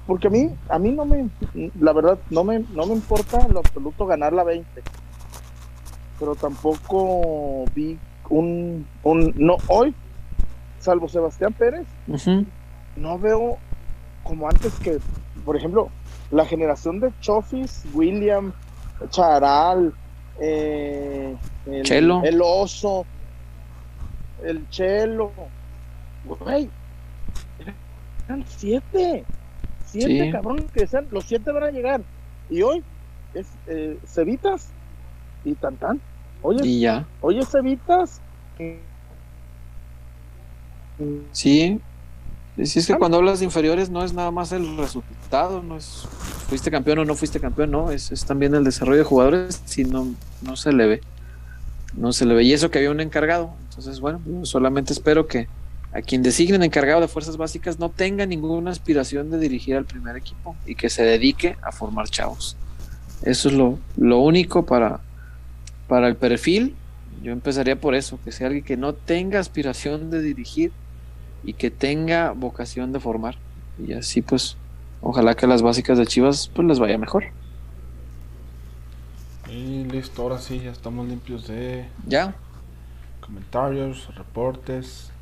porque 0.07 0.27
a 0.27 0.29
mí, 0.29 0.49
a 0.69 0.79
mí 0.79 0.91
no 0.91 1.05
me, 1.05 1.27
la 1.79 1.91
verdad, 1.93 2.17
no 2.29 2.43
me, 2.43 2.59
no 2.73 2.85
me 2.85 2.93
importa 2.93 3.41
en 3.45 3.53
lo 3.53 3.59
absoluto 3.59 4.05
ganar 4.05 4.31
la 4.33 4.43
20. 4.43 4.81
Pero 6.19 6.35
tampoco 6.35 7.65
vi 7.75 7.97
un, 8.29 8.85
un, 9.03 9.33
no, 9.35 9.57
hoy, 9.67 9.93
salvo 10.79 11.09
Sebastián 11.09 11.51
Pérez, 11.53 11.85
no 12.95 13.19
veo 13.19 13.57
como 14.23 14.47
antes 14.47 14.71
que, 14.75 14.99
por 15.43 15.57
ejemplo, 15.57 15.89
la 16.31 16.45
generación 16.45 16.99
de 17.01 17.11
Chofis, 17.19 17.83
William, 17.93 18.53
Charal, 19.09 19.93
eh, 20.39 21.35
el, 21.67 21.83
Chelo. 21.83 22.21
el 22.23 22.41
oso, 22.41 23.05
el 24.43 24.67
chelo, 24.69 25.31
güey, 26.25 26.69
eran 28.27 28.43
siete, 28.47 29.23
siete 29.85 30.25
Sí. 30.25 30.31
cabrón 30.31 30.65
que 30.73 30.81
decían, 30.81 31.07
los 31.11 31.25
siete 31.25 31.51
van 31.51 31.63
a 31.63 31.71
llegar, 31.71 32.01
y 32.49 32.61
hoy 32.61 32.83
es 33.33 33.47
eh, 33.67 33.97
Cevitas 34.05 34.69
y 35.45 35.53
Tantán, 35.55 36.01
oye, 36.41 36.61
Y 36.65 36.79
ya, 36.81 37.05
oye 37.21 37.45
Cevitas, 37.45 38.21
sí. 41.31 41.79
Si 42.61 42.79
es 42.79 42.85
que 42.85 42.95
cuando 42.95 43.17
hablas 43.17 43.39
de 43.39 43.45
inferiores 43.45 43.89
no 43.89 44.03
es 44.03 44.13
nada 44.13 44.29
más 44.29 44.51
el 44.51 44.77
resultado, 44.77 45.63
no 45.63 45.75
es 45.75 46.07
fuiste 46.47 46.69
campeón 46.69 46.99
o 46.99 47.05
no 47.05 47.15
fuiste 47.15 47.39
campeón, 47.39 47.71
no, 47.71 47.89
es, 47.89 48.11
es 48.11 48.25
también 48.25 48.53
el 48.53 48.63
desarrollo 48.63 48.99
de 48.99 49.03
jugadores, 49.03 49.61
si 49.65 49.83
no, 49.85 50.13
no 50.43 50.55
se 50.55 50.71
le 50.71 50.85
ve. 50.85 51.01
No 51.97 52.13
se 52.13 52.25
le 52.25 52.35
ve. 52.35 52.43
Y 52.43 52.53
eso 52.53 52.69
que 52.69 52.77
había 52.77 52.91
un 52.91 52.99
encargado. 52.99 53.53
Entonces, 53.69 53.99
bueno, 53.99 54.19
solamente 54.43 54.93
espero 54.93 55.25
que 55.25 55.47
a 55.93 56.01
quien 56.01 56.21
designen 56.21 56.61
encargado 56.61 57.01
de 57.01 57.07
fuerzas 57.07 57.37
básicas 57.37 57.79
no 57.79 57.89
tenga 57.89 58.25
ninguna 58.25 58.69
aspiración 58.69 59.31
de 59.31 59.39
dirigir 59.39 59.75
al 59.75 59.85
primer 59.85 60.15
equipo 60.15 60.55
y 60.65 60.75
que 60.75 60.89
se 60.89 61.03
dedique 61.03 61.55
a 61.63 61.71
formar 61.71 62.07
chavos. 62.09 62.55
Eso 63.23 63.49
es 63.49 63.55
lo, 63.55 63.79
lo 63.97 64.19
único 64.19 64.65
para, 64.65 64.99
para 65.87 66.07
el 66.07 66.15
perfil. 66.15 66.75
Yo 67.23 67.31
empezaría 67.31 67.79
por 67.79 67.95
eso, 67.95 68.19
que 68.23 68.31
sea 68.31 68.47
alguien 68.47 68.63
que 68.63 68.77
no 68.77 68.93
tenga 68.93 69.39
aspiración 69.39 70.11
de 70.11 70.21
dirigir 70.21 70.71
y 71.43 71.55
que 71.55 71.71
tenga 71.71 72.31
vocación 72.33 72.91
de 72.93 72.99
formar. 72.99 73.41
Y 73.77 73.93
así 73.93 74.21
pues, 74.21 74.57
ojalá 75.01 75.35
que 75.35 75.47
las 75.47 75.61
básicas 75.61 75.97
de 75.97 76.07
Chivas 76.07 76.49
pues 76.53 76.67
les 76.67 76.79
vaya 76.79 76.97
mejor. 76.97 77.33
Y 79.45 79.83
listo, 79.85 80.21
ahora 80.23 80.39
sí, 80.39 80.59
ya 80.61 80.71
estamos 80.71 81.07
limpios 81.07 81.47
de 81.47 81.91
Ya, 82.05 82.35
comentarios, 83.19 84.13
reportes. 84.15 85.13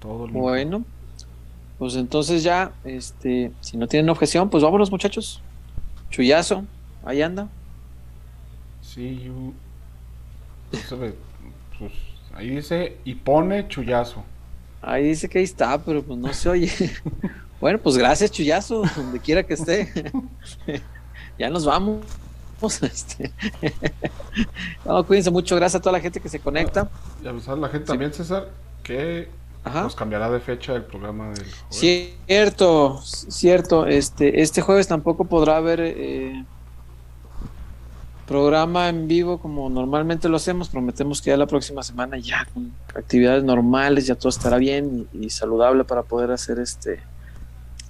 Todo 0.00 0.28
limpio. 0.28 0.42
bueno. 0.42 0.86
Pues 1.78 1.94
entonces 1.96 2.42
ya, 2.42 2.76
este, 2.84 3.56
si 3.60 3.76
no 3.76 3.86
tienen 3.88 4.10
objeción, 4.10 4.50
pues 4.50 4.64
vámonos 4.64 4.90
muchachos. 4.90 5.44
Chuyazo, 6.10 6.66
ahí 7.02 7.22
anda. 7.22 7.52
Sí, 8.80 9.30
ve, 10.90 11.14
pues, 11.78 11.92
ahí 12.32 12.50
dice 12.50 13.00
y 13.04 13.14
pone 13.16 13.68
chullazo. 13.68 14.24
Ahí 14.80 15.04
dice 15.04 15.28
que 15.28 15.38
ahí 15.38 15.44
está, 15.44 15.78
pero 15.82 16.02
pues 16.02 16.18
no 16.18 16.32
se 16.32 16.48
oye. 16.48 16.70
bueno, 17.60 17.78
pues 17.78 17.96
gracias 17.96 18.30
Chuyazo, 18.30 18.82
donde 18.96 19.20
quiera 19.20 19.42
que 19.42 19.54
esté. 19.54 20.12
ya 21.38 21.50
nos 21.50 21.64
vamos. 21.64 22.04
Este. 22.82 23.30
no, 24.84 25.06
cuídense 25.06 25.30
mucho, 25.30 25.54
gracias 25.54 25.78
a 25.78 25.80
toda 25.80 25.92
la 25.92 26.00
gente 26.00 26.18
que 26.18 26.28
se 26.28 26.40
conecta. 26.40 26.90
Y 27.22 27.28
avisar 27.28 27.54
a 27.54 27.56
la 27.56 27.68
gente 27.68 27.86
también, 27.86 28.12
César, 28.12 28.48
que 28.82 29.28
Ajá. 29.62 29.82
nos 29.82 29.94
cambiará 29.94 30.28
de 30.28 30.40
fecha 30.40 30.74
el 30.74 30.82
programa 30.82 31.26
del 31.26 31.44
jueves. 31.44 31.66
Cierto, 31.70 33.00
cierto. 33.00 33.86
Este, 33.86 34.42
este 34.42 34.60
jueves 34.60 34.88
tampoco 34.88 35.26
podrá 35.26 35.56
haber 35.58 35.78
eh, 35.80 36.44
programa 38.28 38.88
en 38.90 39.08
vivo 39.08 39.38
como 39.38 39.68
normalmente 39.70 40.28
lo 40.28 40.36
hacemos. 40.36 40.68
Prometemos 40.68 41.22
que 41.22 41.30
ya 41.30 41.36
la 41.36 41.46
próxima 41.46 41.82
semana 41.82 42.18
ya 42.18 42.46
con 42.52 42.72
actividades 42.94 43.42
normales 43.42 44.06
ya 44.06 44.14
todo 44.14 44.28
estará 44.28 44.58
bien 44.58 45.08
y, 45.14 45.26
y 45.26 45.30
saludable 45.30 45.84
para 45.84 46.02
poder 46.02 46.30
hacer 46.30 46.58
este 46.60 47.00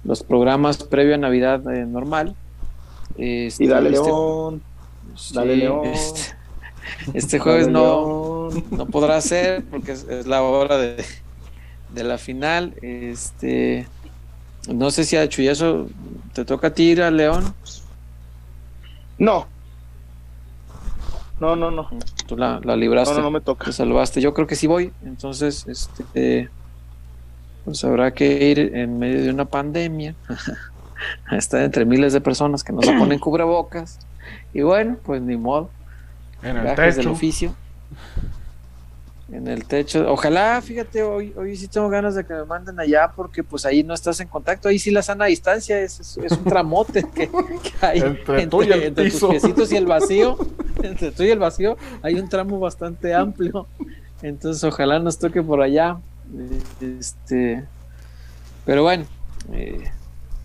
los 0.05 0.23
programas 0.23 0.77
previo 0.77 1.15
a 1.15 1.17
Navidad 1.17 1.61
eh, 1.75 1.85
normal. 1.85 2.35
Este, 3.17 3.65
y 3.65 3.67
dale 3.67 3.89
este- 3.89 4.05
León, 4.07 4.61
sí, 5.15 5.33
dale 5.35 5.57
León. 5.57 5.85
Este, 5.87 6.21
este 7.13 7.39
jueves 7.39 7.65
dale, 7.65 7.73
no, 7.73 8.49
León. 8.49 8.63
no 8.71 8.85
podrá 8.85 9.19
ser 9.19 9.63
porque 9.65 9.91
es, 9.91 10.03
es 10.05 10.25
la 10.25 10.41
hora 10.41 10.77
de, 10.77 11.03
de 11.93 12.03
la 12.05 12.17
final. 12.17 12.73
Este, 12.81 13.87
no 14.73 14.89
sé 14.89 15.03
si 15.03 15.17
a 15.17 15.27
Chuyazo 15.27 15.87
te 16.33 16.45
toca 16.45 16.67
a 16.67 16.73
ti 16.73 16.83
ir 16.83 17.01
a 17.01 17.11
León. 17.11 17.53
No. 19.17 19.47
No, 21.39 21.55
no, 21.55 21.71
no. 21.71 21.89
Tú 22.27 22.35
la, 22.37 22.59
la 22.63 22.73
No, 22.73 22.75
libraste, 22.75 23.15
no, 23.15 23.21
no 23.21 23.31
me 23.31 23.41
toca. 23.41 23.65
te 23.65 23.71
salvaste. 23.73 24.21
Yo 24.21 24.33
creo 24.33 24.45
que 24.47 24.55
sí 24.55 24.67
voy. 24.67 24.91
Entonces, 25.03 25.65
este, 25.67 26.49
pues 27.65 27.83
habrá 27.83 28.13
que 28.13 28.49
ir 28.49 28.75
en 28.75 28.99
medio 28.99 29.23
de 29.23 29.29
una 29.31 29.45
pandemia. 29.45 30.15
Está 31.31 31.63
entre 31.63 31.85
miles 31.85 32.11
de 32.13 32.21
personas 32.21 32.63
que 32.63 32.73
no 32.73 32.81
se 32.81 32.91
ponen 32.93 33.19
cubrebocas. 33.19 33.99
Y 34.53 34.61
bueno, 34.61 34.97
pues 35.05 35.21
ni 35.21 35.37
modo. 35.37 35.69
En 36.41 36.57
el 36.57 36.63
gajes 36.63 36.95
del 36.95 37.05
techo. 37.05 37.11
oficio. 37.11 37.55
En 39.31 39.47
el 39.47 39.65
techo. 39.65 40.11
Ojalá, 40.11 40.59
fíjate, 40.61 41.03
hoy, 41.03 41.33
hoy 41.37 41.55
sí 41.55 41.67
tengo 41.67 41.87
ganas 41.89 42.15
de 42.15 42.25
que 42.25 42.33
me 42.33 42.45
manden 42.45 42.79
allá 42.79 43.11
porque 43.15 43.43
pues 43.43 43.65
ahí 43.65 43.83
no 43.83 43.93
estás 43.93 44.19
en 44.21 44.27
contacto. 44.27 44.69
Ahí 44.69 44.79
sí 44.79 44.89
la 44.89 45.03
sana 45.03 45.25
distancia 45.25 45.79
es, 45.79 45.99
es, 45.99 46.17
es 46.17 46.31
un 46.31 46.45
tramote 46.45 47.05
que, 47.13 47.29
que 47.29 47.85
hay 47.85 47.99
Entre 47.99 48.47
tú 48.47 48.63
y 48.63 48.71
el 48.71 48.83
entre 48.83 49.11
tus 49.11 49.23
piecitos 49.29 49.71
y 49.71 49.77
el 49.77 49.85
vacío. 49.85 50.37
Entre 50.81 51.11
tú 51.11 51.23
y 51.23 51.29
el 51.29 51.39
vacío 51.39 51.77
hay 52.01 52.15
un 52.15 52.29
tramo 52.29 52.59
bastante 52.59 53.13
amplio. 53.13 53.67
Entonces 54.21 54.63
ojalá 54.63 54.97
nos 54.99 55.19
toque 55.19 55.43
por 55.43 55.61
allá. 55.61 55.97
Este, 56.81 57.65
pero 58.65 58.83
bueno, 58.83 59.05
eh, 59.51 59.91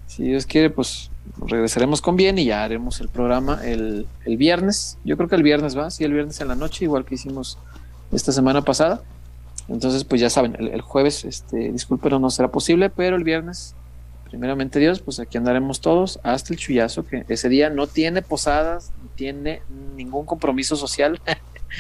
si 0.07 0.25
Dios 0.25 0.45
quiere, 0.45 0.71
pues 0.71 1.11
regresaremos 1.47 2.03
con 2.03 2.17
bien 2.17 2.39
y 2.39 2.47
ya 2.47 2.65
haremos 2.65 3.01
el 3.01 3.09
programa 3.09 3.61
el, 3.65 4.07
el 4.25 4.37
viernes. 4.37 4.99
Yo 5.05 5.17
creo 5.17 5.29
que 5.29 5.37
el 5.37 5.43
viernes 5.43 5.77
va, 5.77 5.91
sí, 5.91 6.05
el 6.05 6.13
viernes 6.13 6.41
en 6.41 6.49
la 6.49 6.55
noche, 6.55 6.85
igual 6.85 7.05
que 7.05 7.15
hicimos 7.15 7.59
esta 8.15 8.33
semana 8.33 8.63
pasada. 8.63 9.03
Entonces, 9.69 10.05
pues 10.05 10.21
ya 10.21 10.31
saben, 10.31 10.57
el, 10.59 10.69
el 10.69 10.81
jueves, 10.81 11.25
este, 11.25 11.73
disculpen, 11.73 12.21
no 12.21 12.31
será 12.31 12.49
posible, 12.49 12.91
pero 12.91 13.17
el 13.17 13.25
viernes, 13.25 13.75
primeramente 14.29 14.79
Dios, 14.79 15.01
pues 15.01 15.21
aquí 15.21 15.39
andaremos 15.39 15.81
todos 15.81 16.21
hasta 16.23 16.53
el 16.53 16.59
chullazo, 16.59 17.07
que 17.07 17.25
ese 17.29 17.49
día 17.49 17.71
no 17.71 17.87
tiene 17.87 18.21
posadas, 18.21 18.93
no 19.03 19.09
tiene 19.15 19.63
ningún 19.97 20.27
compromiso 20.27 20.77
social 20.77 21.21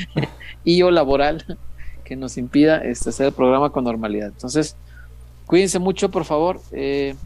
y 0.65 0.83
o 0.83 0.91
laboral 0.91 1.59
que 2.05 2.17
nos 2.17 2.37
impida 2.37 2.79
este, 2.79 3.11
hacer 3.11 3.27
el 3.27 3.33
programa 3.33 3.71
con 3.71 3.85
normalidad. 3.85 4.29
Entonces, 4.29 4.77
cuídense 5.47 5.79
mucho, 5.79 6.11
por 6.11 6.25
favor. 6.25 6.61
Eh, 6.73 7.17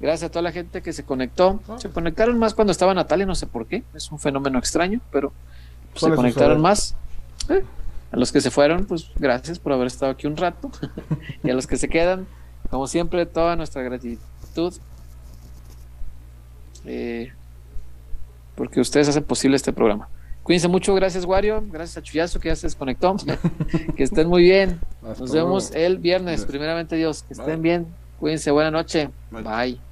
gracias 0.00 0.28
a 0.28 0.32
toda 0.32 0.42
la 0.42 0.52
gente 0.52 0.82
que 0.82 0.92
se 0.92 1.04
conectó. 1.04 1.60
Se 1.76 1.90
conectaron 1.90 2.38
más 2.38 2.54
cuando 2.54 2.72
estaba 2.72 2.94
Natalia, 2.94 3.26
no 3.26 3.34
sé 3.34 3.46
por 3.46 3.66
qué. 3.66 3.82
Es 3.94 4.10
un 4.10 4.18
fenómeno 4.18 4.58
extraño, 4.58 5.00
pero 5.10 5.32
se 5.94 6.10
conectaron 6.10 6.60
más. 6.60 6.96
Eh, 7.48 7.62
A 8.12 8.16
los 8.16 8.30
que 8.30 8.40
se 8.40 8.50
fueron, 8.50 8.84
pues 8.84 9.10
gracias 9.18 9.58
por 9.58 9.72
haber 9.72 9.86
estado 9.86 10.12
aquí 10.12 10.26
un 10.26 10.36
rato. 10.36 10.70
y 11.42 11.50
a 11.50 11.54
los 11.54 11.66
que 11.66 11.76
se 11.76 11.88
quedan, 11.88 12.26
como 12.70 12.86
siempre, 12.86 13.24
toda 13.26 13.56
nuestra 13.56 13.82
gratitud. 13.82 14.74
Eh, 16.84 17.32
porque 18.54 18.80
ustedes 18.80 19.08
hacen 19.08 19.24
posible 19.24 19.56
este 19.56 19.72
programa. 19.72 20.08
Cuídense 20.42 20.68
mucho, 20.68 20.94
gracias 20.94 21.24
Wario, 21.24 21.62
gracias 21.70 21.96
a 21.98 22.02
Chuyazo 22.02 22.40
que 22.40 22.48
ya 22.48 22.56
se 22.56 22.66
desconectó. 22.66 23.16
que 23.96 24.02
estén 24.02 24.28
muy 24.28 24.42
bien. 24.42 24.80
Hasta 25.02 25.20
Nos 25.20 25.32
vemos 25.32 25.70
luego. 25.70 25.86
el 25.86 25.98
viernes, 25.98 26.44
primeramente 26.44 26.96
Dios. 26.96 27.22
Que 27.22 27.34
estén 27.34 27.62
Bye. 27.62 27.62
bien. 27.62 27.86
Cuídense, 28.20 28.50
buena 28.50 28.70
noche. 28.70 29.10
Bye. 29.30 29.42
Bye. 29.42 29.91